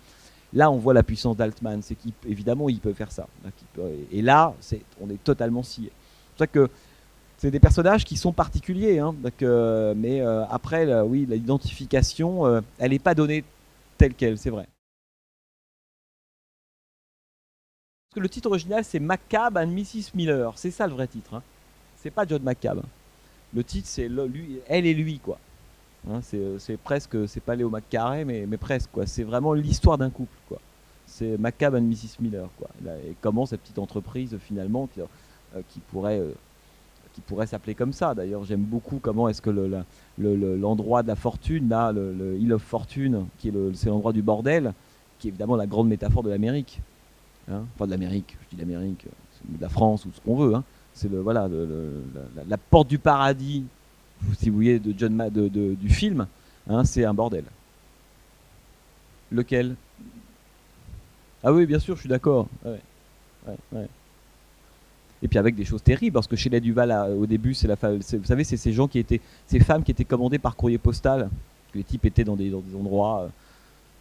Là, 0.52 0.70
on 0.70 0.76
voit 0.76 0.94
la 0.94 1.02
puissance 1.02 1.36
d'Altman, 1.36 1.82
c'est 1.82 1.96
qu'évidemment, 1.96 2.68
il 2.68 2.80
peut 2.80 2.92
faire 2.92 3.10
ça. 3.10 3.26
Et 4.10 4.22
là, 4.22 4.54
on 5.00 5.10
est 5.10 5.22
totalement 5.22 5.62
scié. 5.62 5.90
C'est 6.34 6.44
ça 6.44 6.46
que 6.46 6.70
c'est 7.38 7.50
des 7.50 7.60
personnages 7.60 8.04
qui 8.04 8.16
sont 8.16 8.32
particuliers, 8.32 8.98
hein, 8.98 9.14
euh, 9.42 9.94
mais 9.96 10.20
euh, 10.22 10.46
après, 10.46 11.00
oui, 11.02 11.26
l'identification, 11.28 12.46
euh, 12.46 12.60
elle 12.78 12.92
n'est 12.92 12.98
pas 12.98 13.14
donnée 13.14 13.44
telle 13.98 14.14
qu'elle, 14.14 14.38
c'est 14.38 14.50
vrai. 14.50 14.66
Parce 18.08 18.14
que 18.14 18.20
le 18.20 18.28
titre 18.28 18.48
original, 18.48 18.84
c'est 18.84 19.00
McCabe 19.00 19.58
and 19.58 19.66
Mrs. 19.66 20.12
Miller. 20.14 20.52
C'est 20.56 20.70
ça 20.70 20.86
le 20.86 20.94
vrai 20.94 21.06
titre. 21.06 21.34
Hein. 21.34 21.42
C'est 22.06 22.12
pas 22.12 22.24
John 22.24 22.40
McCabe. 22.40 22.82
Le 23.52 23.64
titre, 23.64 23.88
c'est 23.90 24.08
lui, 24.08 24.60
elle 24.68 24.86
et 24.86 24.94
lui, 24.94 25.18
quoi. 25.18 25.40
Hein, 26.08 26.20
c'est 26.22 26.76
presque, 26.76 27.16
c'est 27.26 27.40
pas 27.40 27.56
Léo 27.56 27.68
McCarré, 27.68 28.24
mais, 28.24 28.46
mais 28.46 28.58
presque, 28.58 28.90
quoi. 28.92 29.06
C'est 29.06 29.24
vraiment 29.24 29.54
l'histoire 29.54 29.98
d'un 29.98 30.10
couple, 30.10 30.36
quoi. 30.48 30.60
C'est 31.04 31.36
McCabe 31.36 31.74
and 31.74 31.80
Mrs. 31.80 32.20
Miller, 32.20 32.48
quoi. 32.58 32.68
Et 33.08 33.16
comment 33.20 33.44
cette 33.44 33.62
petite 33.62 33.80
entreprise, 33.80 34.38
finalement, 34.38 34.86
qui, 34.86 35.00
qui 35.70 35.80
pourrait 35.80 36.22
qui 37.12 37.22
pourrait 37.22 37.48
s'appeler 37.48 37.74
comme 37.74 37.92
ça. 37.92 38.14
D'ailleurs, 38.14 38.44
j'aime 38.44 38.62
beaucoup 38.62 39.00
comment 39.02 39.28
est-ce 39.28 39.42
que 39.42 39.50
l'endroit 40.16 41.02
de 41.02 41.08
la 41.08 41.16
fortune, 41.16 41.68
là, 41.68 41.90
le, 41.90 42.36
Hill 42.38 42.52
of 42.52 42.62
Fortune, 42.62 43.26
qui 43.38 43.48
est 43.48 43.52
c'est 43.74 43.88
l'endroit 43.88 44.12
du 44.12 44.22
bordel, 44.22 44.74
qui 45.18 45.26
est 45.26 45.30
évidemment 45.30 45.56
la 45.56 45.66
grande 45.66 45.88
métaphore 45.88 46.22
de 46.22 46.30
l'Amérique. 46.30 46.80
Enfin, 47.48 47.86
de 47.86 47.90
l'Amérique, 47.90 48.36
je 48.44 48.54
dis 48.54 48.62
l'Amérique, 48.62 49.06
de 49.44 49.60
la 49.60 49.68
France 49.68 50.04
ou 50.04 50.12
ce 50.14 50.20
qu'on 50.20 50.36
veut. 50.36 50.54
Hein. 50.54 50.62
C'est 50.96 51.10
le, 51.10 51.20
voilà, 51.20 51.46
la, 52.48 52.56
porte 52.56 52.88
du 52.88 52.98
paradis, 52.98 53.64
si 54.38 54.48
vous 54.48 54.56
voulez, 54.56 54.78
de 54.78 54.94
John 54.96 55.28
de, 55.30 55.74
du 55.74 55.90
film, 55.90 56.26
hein, 56.70 56.84
c'est 56.84 57.04
un 57.04 57.12
bordel. 57.12 57.44
Lequel? 59.30 59.76
Ah 61.44 61.52
oui, 61.52 61.66
bien 61.66 61.78
sûr, 61.78 61.96
je 61.96 62.00
suis 62.00 62.08
d'accord. 62.08 62.48
Et 65.22 65.28
puis 65.28 65.38
avec 65.38 65.54
des 65.54 65.66
choses 65.66 65.82
terribles, 65.82 66.14
parce 66.14 66.26
que 66.26 66.36
chez 66.36 66.48
les 66.48 66.60
Duval, 66.60 66.90
au 67.12 67.26
début, 67.26 67.52
c'est 67.52 67.68
la, 67.68 67.74
vous 67.74 68.24
savez, 68.24 68.44
c'est 68.44 68.56
ces 68.56 68.72
gens 68.72 68.88
qui 68.88 68.98
étaient, 68.98 69.20
ces 69.46 69.60
femmes 69.60 69.82
qui 69.82 69.90
étaient 69.90 70.06
commandées 70.06 70.38
par 70.38 70.56
courrier 70.56 70.78
postal, 70.78 71.28
les 71.74 71.84
types 71.84 72.06
étaient 72.06 72.24
dans 72.24 72.36
des, 72.36 72.54
endroits, 72.54 73.24
euh, 73.24 73.28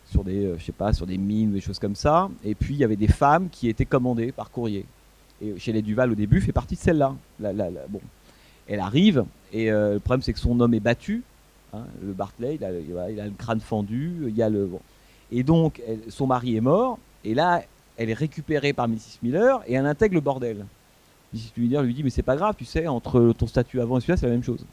sur 0.09 0.23
des, 0.23 0.45
euh, 0.45 0.55
je 0.57 0.63
sais 0.63 0.71
pas, 0.71 0.93
sur 0.93 1.05
des 1.05 1.17
mines, 1.17 1.51
des 1.51 1.59
choses 1.59 1.79
comme 1.79 1.95
ça. 1.95 2.29
Et 2.45 2.55
puis 2.55 2.73
il 2.73 2.77
y 2.77 2.85
avait 2.85 2.95
des 2.95 3.09
femmes 3.09 3.49
qui 3.49 3.67
étaient 3.67 3.85
commandées 3.85 4.31
par 4.31 4.49
courrier. 4.49 4.85
Et 5.41 5.57
chez 5.59 5.73
les 5.73 5.81
Duval, 5.81 6.11
au 6.11 6.15
début, 6.15 6.41
fait 6.41 6.51
partie 6.51 6.75
de 6.75 6.79
celle-là. 6.79 7.15
bon, 7.39 8.01
elle 8.67 8.79
arrive, 8.79 9.25
et 9.53 9.71
euh, 9.71 9.93
le 9.95 9.99
problème 9.99 10.21
c'est 10.21 10.33
que 10.33 10.39
son 10.39 10.59
homme 10.59 10.73
est 10.73 10.79
battu. 10.79 11.23
Hein, 11.73 11.83
le 12.03 12.13
Bartley, 12.13 12.55
il 12.55 12.63
a, 12.63 12.71
le 12.71 13.31
crâne 13.37 13.59
fendu, 13.59 14.25
il 14.27 14.35
y 14.35 14.41
a 14.41 14.49
le, 14.49 14.69
et 15.31 15.43
donc 15.43 15.81
son 16.09 16.27
mari 16.27 16.55
est 16.55 16.61
mort. 16.61 16.97
Et 17.23 17.33
là, 17.33 17.63
elle 17.97 18.09
est 18.09 18.13
récupérée 18.13 18.73
par 18.73 18.87
Mrs. 18.87 19.19
Miller 19.23 19.61
et 19.67 19.73
elle 19.73 19.85
intègre 19.85 20.15
le 20.15 20.21
bordel 20.21 20.65
lui 21.57 21.67
dire, 21.67 21.81
lui 21.81 21.93
dit 21.93 22.03
mais 22.03 22.09
c'est 22.09 22.23
pas 22.23 22.35
grave, 22.35 22.55
tu 22.57 22.65
sais, 22.65 22.87
entre 22.87 23.33
ton 23.37 23.47
statut 23.47 23.81
avant 23.81 23.97
et 23.97 24.01
celui-là, 24.01 24.17
c'est 24.17 24.25
la 24.25 24.31
même 24.31 24.43
chose. 24.43 24.65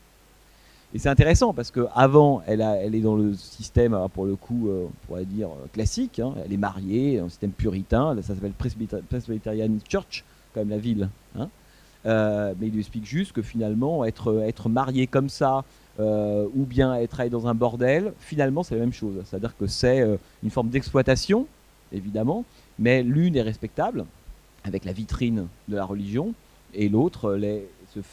Et 0.94 0.98
c'est 0.98 1.08
intéressant 1.08 1.54
parce 1.54 1.70
que 1.70 1.86
avant, 1.94 2.42
elle, 2.46 2.60
est 2.60 3.00
dans 3.00 3.16
le 3.16 3.32
système, 3.32 3.98
pour 4.12 4.26
le 4.26 4.36
coup, 4.36 4.68
euh, 4.68 4.84
on 4.86 5.06
pourrait 5.06 5.24
dire 5.24 5.48
euh, 5.48 5.66
classique. 5.72 6.18
Hein. 6.18 6.34
elle 6.44 6.52
est 6.52 6.58
mariée, 6.58 7.18
un 7.18 7.30
système 7.30 7.52
puritain. 7.52 8.14
Ça 8.20 8.34
s'appelle 8.34 8.52
Presbyterian 8.52 9.70
Church, 9.88 10.22
quand 10.54 10.60
même 10.60 10.70
la 10.70 10.78
ville. 10.78 11.08
Hein. 11.38 11.48
Euh, 12.04 12.54
mais 12.58 12.66
il 12.66 12.72
lui 12.72 12.80
explique 12.80 13.06
juste 13.06 13.32
que 13.32 13.42
finalement, 13.42 14.04
être, 14.04 14.42
être 14.42 14.68
marié 14.68 15.06
comme 15.06 15.28
ça, 15.28 15.64
ou 15.98 16.64
bien 16.64 16.94
être 16.94 17.22
dans 17.28 17.46
un 17.46 17.54
bordel, 17.54 18.12
finalement, 18.18 18.62
c'est 18.62 18.74
la 18.74 18.80
même 18.80 18.92
chose. 18.92 19.22
C'est-à-dire 19.24 19.56
que 19.56 19.66
c'est 19.66 20.02
une 20.42 20.50
forme 20.50 20.70
d'exploitation, 20.70 21.46
évidemment, 21.92 22.44
mais 22.78 23.02
l'une 23.02 23.36
est 23.36 23.42
respectable, 23.42 24.06
avec 24.64 24.84
la 24.84 24.92
vitrine 24.92 25.46
de 25.68 25.76
la 25.76 25.84
religion, 25.84 26.34
et 26.74 26.88
l'autre 26.88 27.38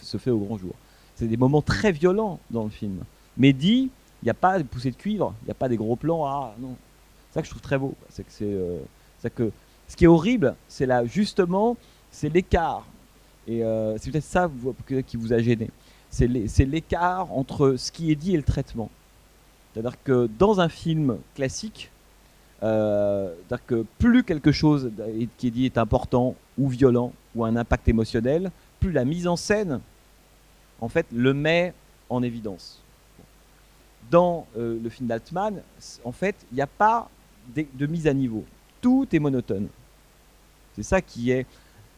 se, 0.03 0.17
fait 0.17 0.31
au 0.31 0.39
grand 0.39 0.57
jour. 0.57 0.73
C'est 1.15 1.27
des 1.27 1.37
moments 1.37 1.61
très 1.61 1.91
violents 1.91 2.39
dans 2.51 2.63
le 2.63 2.69
film. 2.69 2.99
Mais 3.37 3.53
dit, 3.53 3.89
il 4.21 4.25
n'y 4.25 4.29
a 4.29 4.35
pas 4.35 4.57
de 4.57 4.63
poussée 4.63 4.91
de 4.91 4.95
cuivre, 4.95 5.33
il 5.43 5.45
n'y 5.45 5.51
a 5.51 5.55
pas 5.55 5.69
des 5.69 5.77
gros 5.77 5.95
plans. 5.95 6.25
Ah 6.25 6.53
non, 6.59 6.75
c'est 7.29 7.35
ça 7.35 7.41
que 7.41 7.45
je 7.45 7.51
trouve 7.51 7.61
très 7.61 7.77
beau. 7.77 7.95
C'est 8.09 8.23
que 8.23 8.31
c'est 8.31 8.45
euh, 8.45 8.79
que 9.33 9.51
ce 9.87 9.95
qui 9.95 10.05
est 10.05 10.07
horrible, 10.07 10.55
c'est 10.67 10.85
là 10.85 11.05
justement, 11.05 11.77
c'est 12.11 12.29
l'écart. 12.29 12.85
Et 13.47 13.63
euh, 13.63 13.97
c'est 13.97 14.11
peut-être 14.11 14.23
ça 14.23 14.49
qui 15.07 15.17
vous 15.17 15.33
a 15.33 15.39
gêné. 15.39 15.69
C'est 16.09 16.65
l'écart 16.65 17.31
entre 17.31 17.75
ce 17.77 17.91
qui 17.91 18.11
est 18.11 18.15
dit 18.15 18.33
et 18.33 18.37
le 18.37 18.43
traitement. 18.43 18.89
C'est-à-dire 19.73 20.01
que 20.03 20.29
dans 20.37 20.59
un 20.59 20.69
film 20.69 21.17
classique, 21.35 21.91
euh, 22.61 23.33
que 23.67 23.85
plus 23.99 24.23
quelque 24.23 24.51
chose 24.51 24.91
qui 25.37 25.47
est 25.47 25.51
dit 25.51 25.65
est 25.65 25.77
important 25.77 26.35
ou 26.57 26.67
violent 26.67 27.13
ou 27.35 27.45
un 27.45 27.55
impact 27.55 27.87
émotionnel, 27.87 28.51
plus 28.79 28.91
la 28.91 29.05
mise 29.05 29.27
en 29.27 29.35
scène, 29.35 29.79
en 30.81 30.89
fait, 30.89 31.05
le 31.13 31.33
met 31.33 31.73
en 32.09 32.23
évidence. 32.23 32.81
Dans 34.09 34.47
euh, 34.57 34.79
le 34.81 34.89
film 34.89 35.07
d'Altman, 35.07 35.61
en 36.03 36.11
fait, 36.11 36.35
il 36.51 36.55
n'y 36.55 36.61
a 36.61 36.67
pas 36.67 37.09
de, 37.55 37.85
mise 37.85 38.07
à 38.07 38.13
niveau. 38.13 38.43
Tout 38.81 39.07
est 39.11 39.19
monotone. 39.19 39.67
C'est 40.75 40.83
ça 40.83 41.01
qui 41.01 41.31
est 41.31 41.45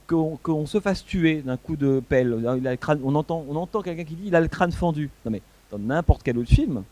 qu'on 0.07 0.65
se 0.65 0.79
fasse 0.79 1.05
tuer 1.05 1.41
d'un 1.41 1.57
coup 1.57 1.75
de 1.75 2.01
pelle. 2.07 2.35
on 3.03 3.15
entend, 3.15 3.81
quelqu'un 3.81 4.03
qui 4.03 4.15
dit 4.15 4.23
il 4.27 4.35
a 4.35 4.41
le 4.41 4.47
crâne 4.47 4.71
fendu. 4.71 5.09
Non 5.25 5.31
mais 5.31 5.41
dans 5.71 5.79
n'importe 5.79 6.23
quel 6.23 6.37
autre 6.37 6.49
film, 6.49 6.83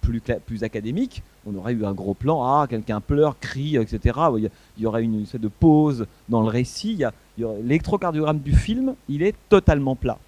plus, 0.00 0.20
plus 0.46 0.64
académique, 0.64 1.22
on 1.46 1.54
aurait 1.56 1.72
eu 1.72 1.84
un 1.84 1.92
gros 1.92 2.14
plan, 2.14 2.42
ah, 2.44 2.66
quelqu'un 2.68 3.00
pleure, 3.00 3.38
crie, 3.38 3.76
etc. 3.76 4.18
Il 4.36 4.50
y, 4.78 4.86
aurait 4.86 5.02
une, 5.02 5.20
une 5.20 5.40
de 5.40 5.48
pause 5.48 6.06
dans 6.28 6.42
le 6.42 6.48
récit. 6.48 7.02
L'électrocardiogramme 7.38 8.40
du 8.40 8.54
film, 8.54 8.94
il 9.08 9.22
est 9.22 9.34
totalement 9.48 9.96
plat. 9.96 10.18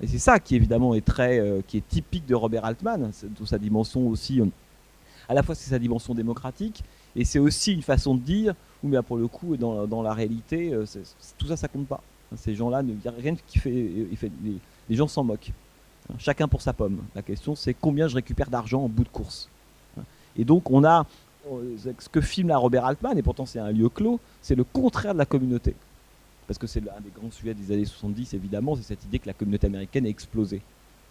Et 0.00 0.06
c'est 0.06 0.18
ça 0.18 0.38
qui 0.38 0.56
évidemment 0.56 0.94
est 0.94 1.04
très, 1.04 1.38
euh, 1.38 1.60
qui 1.66 1.76
est 1.76 1.88
typique 1.88 2.26
de 2.26 2.34
Robert 2.34 2.64
Altman, 2.64 3.10
toute 3.36 3.48
sa 3.48 3.58
dimension 3.58 4.08
aussi. 4.08 4.40
à 5.28 5.34
la 5.34 5.42
fois 5.42 5.54
c'est 5.54 5.70
sa 5.70 5.78
dimension 5.78 6.14
démocratique 6.14 6.82
et 7.16 7.24
c'est 7.24 7.38
aussi 7.38 7.72
une 7.72 7.82
façon 7.82 8.14
de 8.14 8.20
dire, 8.20 8.54
ou 8.82 8.88
bien 8.88 9.02
pour 9.02 9.16
le 9.16 9.28
coup 9.28 9.56
dans, 9.56 9.86
dans 9.86 10.02
la 10.02 10.12
réalité, 10.12 10.72
euh, 10.72 10.84
tout 11.38 11.46
ça 11.46 11.56
ça 11.56 11.68
compte 11.68 11.86
pas. 11.86 12.02
Ces 12.36 12.54
gens-là, 12.54 12.82
ne 12.82 12.94
rien 13.20 13.36
qui 13.46 13.58
fait, 13.58 13.70
il 14.10 14.16
fait 14.16 14.32
les 14.88 14.96
gens 14.96 15.06
s'en 15.06 15.24
moquent. 15.24 15.52
Chacun 16.18 16.48
pour 16.48 16.60
sa 16.60 16.72
pomme. 16.72 17.02
La 17.14 17.22
question, 17.22 17.54
c'est 17.54 17.74
combien 17.74 18.08
je 18.08 18.14
récupère 18.14 18.50
d'argent 18.50 18.82
en 18.82 18.88
bout 18.88 19.04
de 19.04 19.08
course. 19.08 19.48
Et 20.36 20.44
donc, 20.44 20.70
on 20.70 20.84
a 20.84 21.06
euh, 21.50 21.76
ce 21.98 22.08
que 22.08 22.20
filme 22.20 22.48
la 22.48 22.58
Robert 22.58 22.84
Altman, 22.84 23.16
et 23.16 23.22
pourtant 23.22 23.46
c'est 23.46 23.58
un 23.58 23.70
lieu 23.70 23.88
clos, 23.88 24.20
c'est 24.42 24.54
le 24.54 24.64
contraire 24.64 25.14
de 25.14 25.18
la 25.18 25.26
communauté. 25.26 25.74
Parce 26.46 26.58
que 26.58 26.66
c'est 26.66 26.80
un 26.80 27.00
des 27.00 27.10
grands 27.14 27.30
sujets 27.30 27.54
des 27.54 27.72
années 27.72 27.84
70, 27.84 28.34
évidemment, 28.34 28.76
c'est 28.76 28.82
cette 28.82 29.04
idée 29.04 29.18
que 29.18 29.26
la 29.26 29.32
communauté 29.32 29.66
américaine 29.66 30.06
a 30.06 30.08
explosé. 30.08 30.60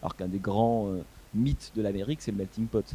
Alors 0.01 0.16
qu'un 0.16 0.28
des 0.28 0.39
grands 0.39 0.89
euh, 0.89 1.01
mythes 1.34 1.72
de 1.76 1.82
l'Amérique, 1.82 2.22
c'est 2.22 2.32
le 2.32 2.38
melting 2.38 2.68
pot. 2.68 2.86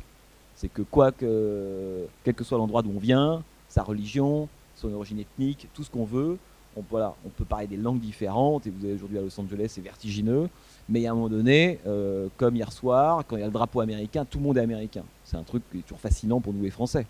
C'est 0.59 0.69
que 0.69 0.83
quoi 0.83 1.13
que, 1.13 2.05
quel 2.25 2.35
que 2.35 2.43
soit 2.43 2.59
l'endroit 2.59 2.83
d'où 2.83 2.91
on 2.95 2.99
vient, 2.99 3.43
sa 3.69 3.83
religion, 3.83 4.49
son 4.75 4.93
origine 4.93 5.21
ethnique, 5.21 5.69
tout 5.73 5.85
ce 5.85 5.91
qu'on 5.91 6.05
veut, 6.05 6.37
on, 6.77 6.83
peut 6.83 7.45
parler 7.45 7.67
des 7.67 7.77
langues 7.77 8.01
différentes, 8.01 8.67
et 8.67 8.71
vous 8.71 8.85
avez 8.85 8.95
aujourd'hui 8.95 9.19
à 9.19 9.23
Los 9.23 9.41
Angeles, 9.41 9.67
c'est 9.69 9.81
vertigineux, 9.81 10.49
mais 10.89 11.07
à 11.07 11.13
un 11.13 11.15
moment 11.15 11.29
donné, 11.29 11.79
euh, 11.87 12.29
comme 12.37 12.57
hier 12.57 12.73
soir, 12.73 13.25
quand 13.27 13.37
il 13.37 13.41
y 13.41 13.43
a 13.43 13.47
le 13.47 13.53
drapeau 13.53 13.81
américain, 13.81 14.25
tout 14.25 14.39
le 14.39 14.45
monde 14.45 14.59
est 14.59 14.63
américain. 14.63 15.05
C'est 15.25 15.37
un 15.37 15.43
truc 15.43 15.63
qui 15.71 15.79
est 15.79 15.83
toujours 15.83 16.01
fascinant 16.01 16.41
pour 16.41 16.53
nous 16.53 16.63
les 16.63 16.71
Français. 16.71 17.07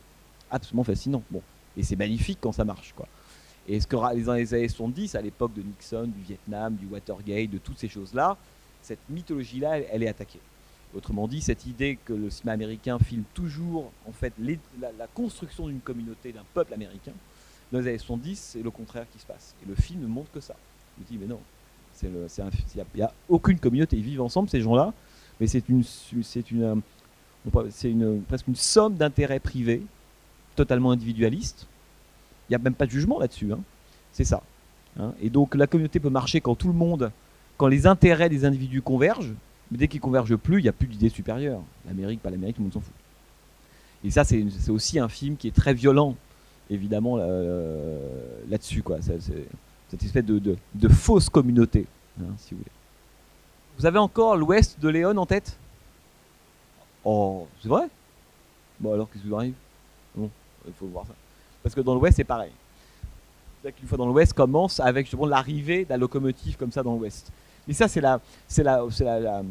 Absolument 0.51 0.85
fascinant. 0.85 1.23
Bon. 1.31 1.43
Et 1.77 1.83
c'est 1.83 1.97
magnifique 1.97 2.39
quand 2.41 2.53
ça 2.53 2.65
marche. 2.65 2.93
Quoi. 2.97 3.07
Et 3.69 3.81
ce 3.81 3.87
que 3.87 3.97
les 4.15 4.53
années 4.53 4.69
70, 4.69 5.15
à 5.15 5.21
l'époque 5.21 5.53
de 5.55 5.63
Nixon, 5.63 6.05
du 6.07 6.23
Vietnam, 6.23 6.75
du 6.75 6.87
Watergate, 6.87 7.51
de 7.51 7.59
toutes 7.59 7.79
ces 7.79 7.89
choses-là, 7.89 8.37
cette 8.83 8.99
mythologie-là, 9.11 9.79
elle, 9.79 10.03
est 10.03 10.09
attaquée. 10.09 10.41
Autrement 10.95 11.29
dit, 11.29 11.43
cette 11.43 11.67
idée 11.67 11.99
que 12.05 12.15
le 12.15 12.31
cinéma 12.31 12.53
américain 12.53 12.99
filme 12.99 13.25
toujours 13.35 13.93
en 14.09 14.13
fait 14.13 14.33
la, 14.81 15.07
construction 15.15 15.69
d'une 15.69 15.81
communauté, 15.81 16.33
d'un 16.33 16.45
peuple 16.55 16.73
américain, 16.73 17.13
dans 17.71 17.81
les 17.81 17.89
années 17.89 17.99
70, 17.99 18.39
c'est 18.53 18.63
le 18.63 18.71
contraire 18.71 19.07
qui 19.13 19.19
se 19.19 19.27
passe. 19.27 19.55
Et 19.63 19.69
le 19.69 19.75
film 19.75 20.01
ne 20.01 20.07
montre 20.07 20.31
que 20.33 20.41
ça. 20.41 20.55
Me 20.99 21.05
dis, 21.05 21.19
mais 21.19 21.27
non, 21.27 21.41
il 22.03 22.11
n'y 22.95 23.03
a, 23.03 23.13
aucune 23.29 23.59
communauté, 23.59 23.97
ils 23.97 24.03
vivent 24.03 24.23
ensemble 24.23 24.49
ces 24.49 24.61
gens-là, 24.61 24.93
mais 25.41 25.47
c'est 25.47 25.69
une, 25.69 25.85
presque 28.27 28.49
une 28.49 28.57
somme 28.57 28.95
d'intérêts 28.95 29.41
privés, 29.41 29.83
totalement 30.57 30.91
individualistes. 30.91 31.67
Il 32.49 32.53
n'y 32.53 32.57
a 32.57 32.59
même 32.59 32.75
pas 32.75 32.87
de 32.87 32.91
jugement 32.91 33.19
là-dessus. 33.19 33.53
Hein. 33.53 33.61
C'est 34.13 34.25
ça. 34.25 34.43
Hein. 34.99 35.13
Et 35.21 35.31
donc 35.31 35.55
la 35.55 35.67
communauté 35.67 36.01
peut 36.01 36.11
marcher 36.11 36.41
quand 36.41 36.55
tout 36.55 36.69
le 36.69 36.75
monde, 36.75 37.13
quand 37.57 37.67
les 37.67 37.87
intérêts 37.87 38.29
des 38.29 38.45
individus 38.45 38.83
convergent, 38.83 39.35
mais 39.71 39.79
dès 39.79 39.89
qu'ils 39.89 40.01
convergent 40.01 40.37
plus, 40.37 40.61
il 40.61 40.63
n'y 40.63 40.69
a 40.69 40.73
plus 40.73 40.87
d'idée 40.87 41.09
supérieure. 41.09 41.61
L'Amérique, 41.87 42.23
pas 42.23 42.31
l'Amérique, 42.31 42.57
tout 42.57 42.63
le 42.63 42.65
monde 42.65 42.73
s'en 42.73 42.81
fout. 42.81 42.95
Et 44.05 44.11
ça, 44.11 44.25
c'est 44.25 44.71
aussi 44.71 44.99
un 44.99 45.09
film 45.09 45.37
qui 45.37 45.49
est 45.49 45.55
très 45.55 45.75
violent, 45.75 46.15
évidemment, 46.71 47.17
là-dessus. 47.17 48.83
quoi. 48.83 48.99
C'est 49.03 49.21
cette 49.89 50.03
espèce 50.03 50.25
de, 50.25 50.89
fausse 50.89 51.29
communauté, 51.29 51.87
hein, 52.21 52.35
si 52.39 52.55
vous 52.55 52.59
voulez. 52.59 52.71
Vous 53.79 53.87
avez 53.87 53.99
encore 53.99 54.37
l'ouest 54.37 54.79
de 54.81 54.89
Léon 54.89 55.17
en 55.17 55.27
tête? 55.27 55.59
Oh, 57.05 57.47
c'est 57.63 57.69
vrai? 57.69 57.89
Bon 58.81 58.93
alors, 58.93 59.09
qu'est-ce 59.09 59.23
qui 59.23 59.29
vous 59.29 59.37
arrive? 59.37 59.55
Bon, 60.15 60.31
il 60.67 60.73
faut 60.75 60.87
voir 60.87 61.07
ça. 61.07 61.15
Parce 61.63 61.75
que 61.75 61.81
dans 61.81 61.95
l'ouest, 61.95 62.17
c'est 62.17 62.25
pareil. 62.25 62.51
Une 63.65 63.89
fois 63.89 63.99
dans 63.99 64.07
l'ouest 64.07 64.33
commence 64.33 64.81
avec 64.81 65.07
justement 65.07 65.27
l'arrivée 65.27 65.85
de 65.85 65.91
la 65.91 65.97
locomotive 65.97 66.57
comme 66.57 66.73
ça 66.73 66.83
dans 66.83 66.95
l'ouest. 66.95 67.31
Mais 67.69 67.75
ça, 67.75 67.87
c'est 67.87 68.01
la, 68.01 68.21
c'est 68.49 68.63
la, 68.63 68.83
c'est 68.91 69.05
la, 69.05 69.43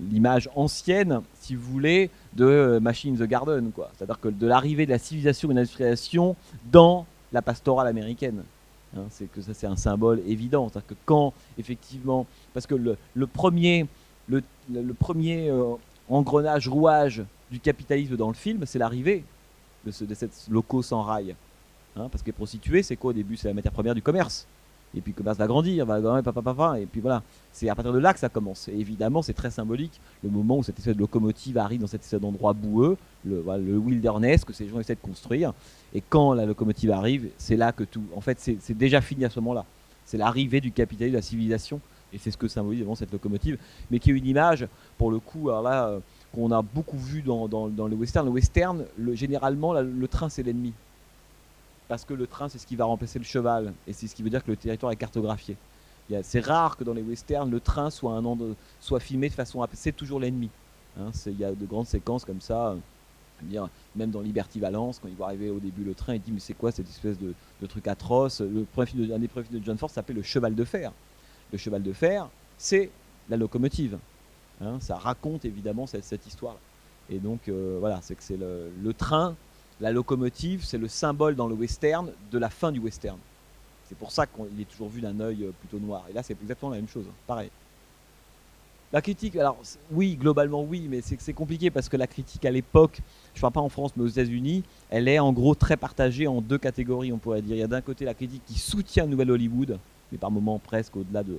l'image 0.00 0.50
ancienne, 0.56 1.22
si 1.40 1.54
vous 1.54 1.70
voulez, 1.70 2.10
de 2.34 2.78
Machine 2.82 3.14
in 3.14 3.24
the 3.24 3.28
Garden, 3.28 3.70
quoi. 3.70 3.90
C'est-à-dire 3.96 4.20
que 4.20 4.28
de 4.28 4.46
l'arrivée 4.46 4.86
de 4.86 4.90
la 4.90 4.98
civilisation 4.98 5.48
et 5.50 5.54
de 5.54 5.58
l'industrialisation 5.58 6.36
dans 6.70 7.06
la 7.32 7.40
pastorale 7.40 7.86
américaine. 7.86 8.42
Hein, 8.96 9.04
c'est 9.10 9.30
que 9.30 9.40
ça, 9.40 9.54
c'est 9.54 9.66
un 9.66 9.76
symbole 9.76 10.20
évident. 10.26 10.68
C'est-à-dire 10.68 10.88
que 10.88 10.94
quand, 11.04 11.32
effectivement, 11.58 12.26
parce 12.54 12.66
que 12.66 12.74
le, 12.74 13.26
premier, 13.26 13.86
le, 14.28 14.42
premier 14.98 15.48
euh, 15.48 15.74
engrenage, 16.08 16.68
rouage 16.68 17.22
du 17.50 17.60
capitalisme 17.60 18.16
dans 18.16 18.28
le 18.28 18.34
film, 18.34 18.64
c'est 18.66 18.78
l'arrivée 18.78 19.24
de, 19.84 19.90
ce, 19.90 20.04
de 20.04 20.14
cette 20.14 20.46
loco 20.50 20.82
sans 20.82 21.02
rail. 21.02 21.34
Hein, 21.96 22.08
parce 22.10 22.22
que 22.22 22.30
prostituée, 22.30 22.82
c'est 22.82 22.96
quoi 22.96 23.10
au 23.10 23.14
début 23.14 23.36
C'est 23.36 23.48
la 23.48 23.54
matière 23.54 23.72
première 23.72 23.94
du 23.94 24.02
commerce. 24.02 24.46
Et 24.96 25.00
puis 25.00 25.12
le 25.12 25.16
commerce 25.16 25.36
va 25.38 25.46
grandir, 25.46 25.84
va 25.84 26.00
grandir, 26.00 26.22
papa, 26.22 26.42
papa, 26.42 26.80
et 26.80 26.86
puis 26.86 27.00
voilà. 27.00 27.22
C'est 27.52 27.68
à 27.68 27.74
partir 27.74 27.92
de 27.92 27.98
là 27.98 28.12
que 28.12 28.20
ça 28.20 28.28
commence. 28.28 28.68
Et 28.68 28.78
évidemment, 28.78 29.20
c'est 29.20 29.34
très 29.34 29.50
symbolique 29.50 30.00
le 30.22 30.30
moment 30.30 30.58
où 30.58 30.62
cette 30.62 30.78
espèce 30.78 30.94
de 30.94 31.00
locomotive 31.00 31.58
arrive 31.58 31.80
dans 31.80 31.86
cet 31.86 32.02
espèce 32.02 32.20
d'endroit 32.20 32.52
boueux, 32.52 32.96
le, 33.24 33.42
wilderness 33.76 34.44
que 34.44 34.52
ces 34.52 34.68
gens 34.68 34.80
essaient 34.80 34.94
de 34.94 35.00
construire. 35.00 35.52
Et 35.92 36.00
quand 36.00 36.32
la 36.32 36.46
locomotive 36.46 36.90
arrive, 36.90 37.28
c'est 37.36 37.56
là 37.56 37.72
que 37.72 37.84
tout. 37.84 38.02
En 38.14 38.20
fait, 38.20 38.38
c'est 38.40 38.76
déjà 38.76 39.00
fini 39.00 39.24
à 39.24 39.30
ce 39.30 39.40
moment-là. 39.40 39.64
C'est 40.04 40.18
l'arrivée 40.18 40.60
du 40.60 40.72
capitalisme, 40.72 41.12
de 41.12 41.18
la 41.18 41.22
civilisation. 41.22 41.80
Et 42.12 42.18
c'est 42.18 42.30
ce 42.30 42.38
que 42.38 42.48
symbolise 42.48 42.80
vraiment 42.80 42.94
cette 42.94 43.12
locomotive. 43.12 43.58
Mais 43.90 43.98
qui 43.98 44.10
est 44.10 44.14
une 44.14 44.26
image, 44.26 44.66
pour 44.96 45.10
le 45.10 45.18
coup, 45.18 45.48
là, 45.48 45.88
euh, 45.88 46.00
qu'on 46.34 46.50
a 46.50 46.62
beaucoup 46.62 46.96
vu 46.96 47.20
dans, 47.20 47.46
dans, 47.48 47.68
dans, 47.68 47.86
le 47.86 47.94
western. 47.94 48.24
Le 48.24 48.32
western, 48.32 48.84
le, 48.96 49.14
généralement, 49.14 49.74
le 49.74 50.08
train, 50.08 50.30
c'est 50.30 50.42
l'ennemi. 50.42 50.72
Parce 51.88 52.04
que 52.04 52.14
le 52.14 52.26
train, 52.26 52.48
c'est 52.48 52.58
ce 52.58 52.66
qui 52.66 52.76
va 52.76 52.84
remplacer 52.84 53.18
le 53.18 53.24
cheval. 53.24 53.72
Et 53.86 53.92
c'est 53.92 54.06
ce 54.06 54.14
qui 54.14 54.22
veut 54.22 54.30
dire 54.30 54.44
que 54.44 54.50
le 54.50 54.56
territoire 54.56 54.92
est 54.92 54.96
cartographié. 54.96 55.56
C'est 56.22 56.40
rare 56.40 56.76
que 56.76 56.84
dans 56.84 56.94
les 56.94 57.02
westerns, 57.02 57.50
le 57.50 57.60
train 57.60 57.90
soit, 57.90 58.20
filmé 59.00 59.28
de 59.28 59.34
façon. 59.34 59.66
C'est 59.72 59.96
toujours 59.96 60.20
l'ennemi. 60.20 60.50
Hein, 60.98 61.10
il 61.26 61.38
y 61.38 61.44
a 61.44 61.52
de 61.52 61.66
grandes 61.66 61.86
séquences 61.86 62.24
comme 62.24 62.40
ça 62.40 62.74
dire, 63.46 63.68
même 63.96 64.10
dans 64.10 64.20
Liberty 64.20 64.60
Valence, 64.60 64.98
quand 64.98 65.08
il 65.08 65.14
voit 65.14 65.26
arriver 65.26 65.50
au 65.50 65.58
début 65.58 65.84
le 65.84 65.94
train, 65.94 66.14
il 66.14 66.20
dit 66.20 66.32
mais 66.32 66.40
c'est 66.40 66.54
quoi 66.54 66.72
cette 66.72 66.88
espèce 66.88 67.18
de, 67.18 67.34
truc 67.66 67.86
atroce? 67.88 68.40
Un 68.40 69.18
des 69.18 69.28
premiers 69.28 69.48
de 69.50 69.64
John 69.64 69.78
Ford 69.78 69.90
s'appelait 69.90 70.14
Le 70.14 70.22
Cheval 70.22 70.54
de 70.54 70.64
Fer. 70.64 70.92
Le 71.52 71.58
Cheval 71.58 71.82
de 71.82 71.92
Fer, 71.92 72.28
c'est 72.56 72.90
la 73.28 73.36
locomotive. 73.36 73.98
Hein, 74.60 74.78
ça 74.80 74.96
raconte 74.96 75.44
évidemment 75.44 75.86
cette, 75.86 76.26
histoire. 76.26 76.56
Et 77.10 77.18
donc 77.18 77.48
euh, 77.48 77.76
voilà, 77.80 78.00
c'est 78.02 78.14
que 78.14 78.22
c'est 78.22 78.36
le, 78.36 78.92
train, 78.92 79.34
la 79.80 79.92
locomotive, 79.92 80.64
c'est 80.64 80.78
le 80.78 80.88
symbole 80.88 81.36
dans 81.36 81.46
le 81.46 81.54
western 81.54 82.10
de 82.30 82.38
la 82.38 82.50
fin 82.50 82.72
du 82.72 82.80
western. 82.80 83.18
C'est 83.88 83.96
pour 83.96 84.12
ça 84.12 84.26
qu'il 84.26 84.60
est 84.60 84.68
toujours 84.68 84.88
vu 84.88 85.00
d'un 85.00 85.18
œil 85.20 85.44
euh, 85.44 85.52
plutôt 85.60 85.78
noir. 85.78 86.04
Et 86.10 86.12
là, 86.12 86.22
c'est 86.22 86.36
exactement 86.40 86.70
la 86.70 86.76
même 86.76 86.88
chose, 86.88 87.06
pareil. 87.26 87.50
La 88.92 89.02
critique, 89.02 89.36
alors 89.36 89.58
oui, 89.90 90.16
globalement 90.16 90.62
oui, 90.62 90.86
mais 90.88 91.02
c'est 91.02 91.32
compliqué 91.34 91.70
parce 91.70 91.90
que 91.90 91.98
la 91.98 92.06
critique 92.06 92.44
à 92.46 92.50
l'époque, 92.50 93.00
je 93.34 93.38
ne 93.38 93.42
parle 93.42 93.52
pas 93.52 93.60
en 93.60 93.68
France 93.68 93.92
mais 93.96 94.02
aux 94.02 94.08
États-Unis, 94.08 94.64
elle 94.88 95.08
est 95.08 95.18
en 95.18 95.30
gros 95.30 95.54
très 95.54 95.76
partagée 95.76 96.26
en 96.26 96.40
deux 96.40 96.56
catégories, 96.56 97.12
on 97.12 97.18
pourrait 97.18 97.42
dire. 97.42 97.56
Il 97.56 97.58
y 97.58 97.62
a 97.62 97.66
d'un 97.66 97.82
côté 97.82 98.06
la 98.06 98.14
critique 98.14 98.42
qui 98.46 98.58
soutient 98.58 99.06
Nouvelle 99.06 99.30
Hollywood, 99.30 99.78
mais 100.10 100.16
par 100.16 100.30
moments 100.30 100.58
presque 100.58 100.96
au-delà 100.96 101.22
de, 101.22 101.38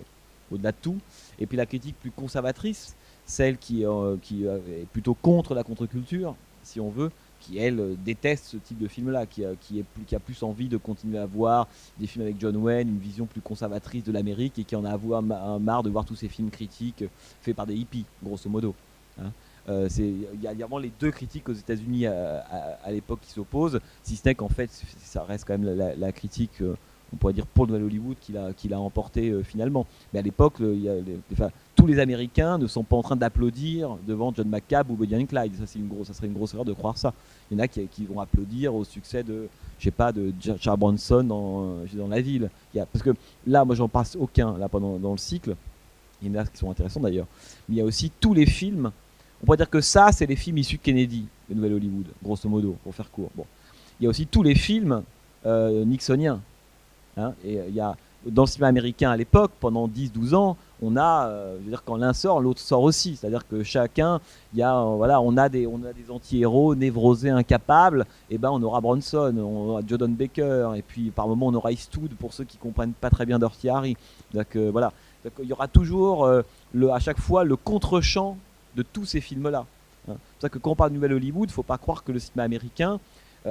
de 0.52 0.72
tout, 0.80 0.98
et 1.40 1.48
puis 1.48 1.58
la 1.58 1.66
critique 1.66 1.96
plus 2.00 2.12
conservatrice, 2.12 2.96
celle 3.26 3.58
qui, 3.58 3.84
euh, 3.84 4.16
euh, 4.32 4.82
est 4.82 4.88
plutôt 4.88 5.16
contre 5.16 5.56
la 5.56 5.64
contre-culture, 5.64 6.36
si 6.62 6.80
on 6.80 6.90
veut, 6.90 7.10
qui 7.40 7.58
elle 7.58 7.80
euh, 7.80 7.96
déteste 8.04 8.46
ce 8.46 8.58
type 8.58 8.78
de 8.78 8.88
film-là, 8.88 9.26
qui, 9.26 9.44
qui, 9.62 10.16
a 10.16 10.20
plus 10.20 10.44
envie 10.44 10.70
de 10.70 10.78
continuer 10.78 11.18
à 11.18 11.26
voir 11.26 11.68
des 12.00 12.08
films 12.08 12.26
avec 12.26 12.40
John 12.40 12.56
Wayne, 12.58 12.90
une 12.90 13.00
vision 13.00 13.26
plus 13.26 13.42
conservatrice 13.42 14.04
de 14.04 14.12
l'Amérique 14.12 14.60
et 14.60 14.64
qui 14.64 14.76
en 14.76 14.86
a 14.86 14.92
avoir 14.92 15.22
marre 15.22 15.84
de 15.84 15.90
voir 15.90 16.06
tous 16.06 16.16
ces 16.16 16.28
films 16.28 16.50
critiques 16.50 17.04
faits 17.42 17.56
par 17.56 17.66
des 17.66 17.76
hippies, 17.76 18.06
grosso 18.24 18.50
modo. 18.50 18.76
Hein. 19.22 19.32
Euh, 19.70 19.88
il 19.98 20.42
y, 20.42 20.48
a 20.48 20.54
vraiment 20.54 20.80
les 20.80 20.92
deux 21.00 21.12
critiques 21.12 21.48
aux 21.48 21.54
États-Unis 21.54 22.08
à, 22.08 22.92
l'époque 22.92 23.20
qui 23.22 23.32
s'opposent, 23.32 23.80
si 24.04 24.16
ce 24.16 24.28
n'est 24.28 24.36
qu'en 24.36 24.50
fait, 24.50 24.70
ça 25.04 25.24
reste 25.24 25.46
quand 25.46 25.58
même 25.58 25.96
la, 25.98 26.12
critique, 26.12 26.62
euh, 26.62 26.76
on 27.14 27.18
pourrait 27.18 27.34
dire, 27.34 27.46
pour 27.46 27.66
le 27.66 27.74
Nouvel 27.74 27.86
Hollywood 27.86 28.16
qui 28.22 28.32
l'a, 28.32 28.54
qui 28.54 28.68
l'a 28.68 28.80
emporté 28.80 29.34
finalement. 29.44 29.86
Mais 30.14 30.20
à 30.20 30.22
l'époque, 30.22 30.56
a 30.62 31.50
tous 31.80 31.88
les 31.88 32.00
Américains 32.00 32.58
ne 32.58 32.68
sont 32.68 32.84
pas 32.84 32.98
en 32.98 33.02
train 33.02 33.16
d'applaudir 33.16 33.96
devant 34.06 34.34
John 34.36 34.50
McCabe 34.50 34.92
ou 34.92 34.96
Bonnie 34.96 35.26
Clyde. 35.26 35.56
Ça, 35.56 35.64
c'est 35.66 35.80
une 35.80 35.88
grosse, 35.88 36.08
ça 36.08 36.14
serait 36.14 36.28
une 36.28 36.34
grosse 36.34 36.54
erreur 36.54 36.66
de 36.66 36.74
croire 36.74 36.98
ça. 36.98 37.14
Il 37.50 37.58
y 37.58 37.62
en 37.62 37.64
a 37.64 37.70
qui, 37.70 38.06
vont 38.06 38.20
applaudir 38.20 38.76
au 38.76 38.84
succès 38.84 39.24
de, 39.24 39.48
je 39.80 39.90
pas, 39.90 40.12
de 40.12 40.34
Charles 40.60 40.78
Bronson 40.78 41.24
dans, 41.24 41.64
euh, 41.64 41.86
dans 41.94 42.10
la 42.10 42.20
ville. 42.20 42.50
Il 42.74 42.78
y 42.78 42.82
a, 42.82 42.86
parce 42.86 43.02
que 43.02 43.12
là, 43.48 43.64
moi, 43.64 43.76
j'en 43.76 43.88
passe 43.88 44.18
aucun 44.20 44.58
là 44.58 44.68
pendant 44.68 44.98
dans 44.98 45.14
le 45.14 45.18
cycle. 45.18 45.56
Il 46.22 46.28
y 46.28 46.38
en 46.38 46.42
a 46.42 46.46
qui 46.46 46.58
sont 46.58 46.70
intéressants 46.70 47.00
d'ailleurs. 47.00 47.28
Mais 47.70 47.76
il 47.76 47.78
y 47.78 47.82
a 47.82 47.86
aussi 47.86 48.12
tous 48.20 48.34
les 48.34 48.46
films. 48.46 48.92
On 49.42 49.46
pourrait 49.46 49.58
dire 49.58 49.70
que 49.70 49.80
ça, 49.80 50.12
c'est 50.12 50.26
les 50.26 50.36
films 50.36 50.58
issus 50.58 50.76
de 50.76 50.82
Kennedy, 50.82 51.28
de 51.50 51.56
Nouvelle 51.56 51.76
Hollywood, 51.76 52.08
grosso 52.22 52.50
modo, 52.50 52.76
pour 52.84 52.94
faire 52.94 53.10
court. 53.10 53.32
Bon. 53.38 53.46
Il 54.02 54.04
y 54.04 54.08
a 54.08 54.10
aussi 54.10 54.28
tous 54.28 54.44
les 54.44 54.56
films 54.56 55.02
euh, 55.46 55.86
nixoniens. 55.86 56.42
Hein, 57.18 57.34
et 57.44 57.60
il 57.68 57.74
y 57.74 57.80
a 57.80 57.96
dans 58.26 58.44
le 58.44 58.48
cinéma 58.48 58.68
américain 58.68 59.12
à 59.12 59.18
l'époque, 59.18 59.52
pendant 59.60 59.88
10-12 59.88 60.36
ans, 60.36 60.58
on 60.82 60.98
a, 60.98 61.28
euh, 61.28 61.58
je 61.60 61.64
veux 61.64 61.70
dire, 61.70 61.84
quand 61.84 61.96
l'un 61.96 62.14
sort, 62.14 62.42
l'autre 62.42 62.60
sort 62.60 62.84
aussi. 62.84 63.16
C'est-à-dire 63.16 63.48
que 63.48 63.64
chacun, 63.64 64.20
il 64.54 64.60
y 64.60 64.62
a, 64.62 64.78
euh, 64.78 64.96
voilà, 64.96 65.22
on 65.22 65.38
a 65.38 65.50
des, 65.50 65.62
des 65.66 66.12
anti-héros 66.12 66.76
névrosés, 66.76 67.30
incapables. 67.30 68.06
Et 68.30 68.38
ben, 68.38 68.50
on 68.52 68.62
aura 68.62 68.82
Bronson, 68.82 69.34
on 69.38 69.70
aura 69.70 69.82
Jordan 69.86 70.14
Baker, 70.14 70.72
et 70.76 70.82
puis 70.82 71.12
par 71.12 71.28
moment, 71.28 71.48
on 71.48 71.54
aura 71.54 71.72
Eastwood 71.72 72.14
pour 72.16 72.34
ceux 72.34 72.44
qui 72.44 72.58
comprennent 72.58 72.94
pas 72.94 73.10
très 73.10 73.26
bien 73.26 73.40
Dirty 73.40 73.70
Harry. 73.70 73.98
Donc 74.34 74.56
euh, 74.56 74.70
voilà, 74.72 74.92
il 75.42 75.48
y 75.48 75.54
aura 75.54 75.68
toujours, 75.68 76.30
le, 76.74 76.92
à 76.92 77.00
chaque 77.00 77.20
fois, 77.20 77.44
le 77.44 77.56
contre-champ 77.56 78.38
de 78.76 78.84
tous 78.84 79.06
ces 79.06 79.22
films-là. 79.22 79.66
C'est 80.08 80.14
pour 80.14 80.42
ça 80.42 80.50
que 80.50 80.58
quand 80.58 80.72
on 80.72 80.76
parle 80.76 80.92
de 80.92 80.96
Nouvelle 80.96 81.14
Hollywood, 81.14 81.52
faut 81.52 81.62
pas 81.62 81.78
croire 81.78 82.04
que 82.04 82.12
le 82.12 82.20
cinéma 82.20 82.44
américain 82.44 83.00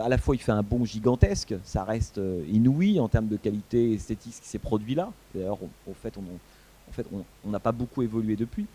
à 0.03 0.09
la 0.09 0.19
fois 0.19 0.35
il 0.35 0.39
fait 0.39 0.53
un 0.53 0.63
bond 0.63 0.85
gigantesque, 0.85 1.55
ça 1.65 1.85
reste 1.85 2.21
inouï 2.51 3.01
en 3.01 3.09
termes 3.09 3.29
de 3.29 3.37
qualité 3.37 3.95
esthétique 3.95 4.35
ce 4.35 4.41
qui 4.41 4.49
s'est 4.49 4.59
produit 4.59 4.95
là. 4.95 5.11
D'ailleurs, 5.35 5.59
en 5.89 5.95
fait, 5.95 6.15
on, 7.45 7.51
n'a 7.51 7.61
pas 7.61 7.73
beaucoup 7.73 8.03
évolué 8.03 8.37
depuis. 8.37 8.67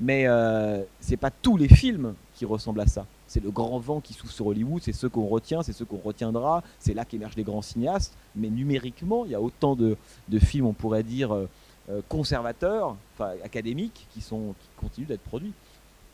Mais 0.00 0.26
euh, 0.26 0.82
c'est 1.00 1.16
pas 1.16 1.30
tous 1.30 1.56
les 1.56 1.68
films 1.68 2.14
qui 2.34 2.44
ressemblent 2.44 2.80
à 2.80 2.86
ça. 2.86 3.04
C'est 3.26 3.42
le 3.42 3.50
grand 3.50 3.78
vent 3.78 4.00
qui 4.00 4.14
souffle 4.14 4.32
sur 4.32 4.46
Hollywood, 4.46 4.80
c'est 4.82 4.92
ceux 4.92 5.08
qu'on 5.08 5.26
retient, 5.26 5.62
c'est 5.62 5.72
ceux 5.72 5.84
qu'on 5.84 5.98
retiendra, 5.98 6.62
c'est 6.78 6.94
là 6.94 7.04
qu'émergent 7.04 7.36
les 7.36 7.42
grands 7.42 7.62
cinéastes. 7.62 8.14
Mais 8.36 8.48
numériquement, 8.48 9.24
il 9.24 9.32
y 9.32 9.34
a 9.34 9.40
autant 9.40 9.74
de, 9.74 9.96
films, 10.38 10.66
on 10.66 10.72
pourrait 10.72 11.02
dire, 11.02 11.34
euh, 11.34 11.48
euh, 11.90 12.00
conservateurs, 12.08 12.96
enfin 13.14 13.32
académiques, 13.44 14.06
qui, 14.12 14.20
sont, 14.20 14.54
qui 14.60 14.68
continuent 14.76 15.08
d'être 15.08 15.22
produits. 15.22 15.52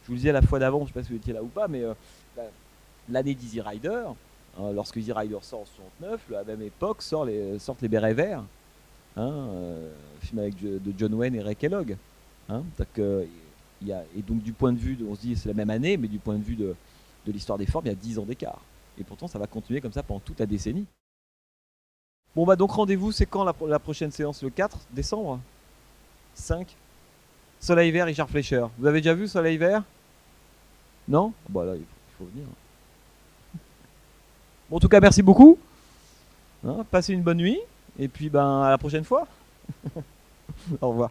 Je 0.02 0.08
vous 0.08 0.12
le 0.14 0.18
disais 0.18 0.32
la 0.32 0.42
fois 0.42 0.58
d'avant, 0.58 0.78
je 0.80 0.84
ne 0.84 0.88
sais 0.88 0.94
pas 0.94 1.02
si 1.02 1.10
vous 1.10 1.16
étiez 1.16 1.32
là 1.32 1.42
ou 1.42 1.48
pas, 1.48 1.68
mais 1.68 1.82
l'année 3.08 3.34
d'Easy 3.34 3.60
Rider, 3.60 4.04
hein, 4.58 4.72
lorsque 4.72 4.96
Easy 4.96 5.12
sort 5.42 5.60
en 5.60 5.66
69, 5.66 6.20
à 6.30 6.32
la 6.32 6.44
même 6.44 6.62
époque 6.62 7.02
sort 7.02 7.24
les, 7.24 7.58
sortent 7.58 7.82
les 7.82 7.88
bérets 7.88 8.14
verts 8.14 8.44
Hein, 9.16 9.30
euh, 9.30 9.92
film 10.22 10.40
avec 10.40 10.60
de 10.60 10.92
John 10.98 11.14
Wayne 11.14 11.36
et 11.36 11.40
Ray 11.40 11.54
Kellogg. 11.54 11.96
Hein, 12.48 12.64
donc, 12.76 13.28
il 13.80 13.90
et 13.90 14.22
donc 14.22 14.42
du 14.42 14.52
point 14.52 14.72
de 14.72 14.78
vue, 14.78 14.96
de, 14.96 15.04
on 15.06 15.14
se 15.14 15.20
dit 15.20 15.36
c'est 15.36 15.48
la 15.48 15.54
même 15.54 15.70
année, 15.70 15.96
mais 15.96 16.08
du 16.08 16.18
point 16.18 16.36
de 16.36 16.42
vue 16.42 16.56
de, 16.56 16.74
l'histoire 17.26 17.58
des 17.58 17.66
formes, 17.66 17.86
il 17.86 17.90
y 17.90 17.92
a 17.92 17.96
10 17.96 18.18
ans 18.18 18.24
d'écart. 18.24 18.60
Et 18.98 19.04
pourtant, 19.04 19.28
ça 19.28 19.38
va 19.38 19.46
continuer 19.46 19.80
comme 19.80 19.92
ça 19.92 20.02
pendant 20.02 20.20
toute 20.20 20.40
la 20.40 20.46
décennie. 20.46 20.86
Bon 22.34 22.44
bah 22.44 22.56
donc 22.56 22.72
rendez-vous, 22.72 23.12
c'est 23.12 23.26
quand 23.26 23.44
la, 23.44 23.78
prochaine 23.78 24.10
séance? 24.10 24.42
Le 24.42 24.50
4 24.50 24.78
décembre? 24.90 25.40
5 26.34 26.76
Soleil 27.60 27.92
vert, 27.92 28.06
Richard 28.06 28.28
Fleischer. 28.28 28.66
Vous 28.78 28.86
avez 28.86 29.00
déjà 29.00 29.14
vu 29.14 29.28
Soleil 29.28 29.56
vert? 29.56 29.84
Non? 31.06 31.32
Bah 31.48 31.64
là, 31.64 31.76
il 31.76 31.84
faut 32.18 32.24
venir. 32.24 32.46
Bon, 34.70 34.76
en 34.76 34.80
tout 34.80 34.88
cas, 34.88 35.00
merci 35.00 35.22
beaucoup. 35.22 35.58
Hein, 36.66 36.84
passez 36.90 37.12
une 37.12 37.22
bonne 37.22 37.38
nuit. 37.38 37.58
Et 37.98 38.08
puis, 38.08 38.28
ben, 38.28 38.62
à 38.62 38.70
la 38.70 38.78
prochaine 38.78 39.04
fois. 39.04 39.26
Au 40.80 40.88
revoir. 40.88 41.10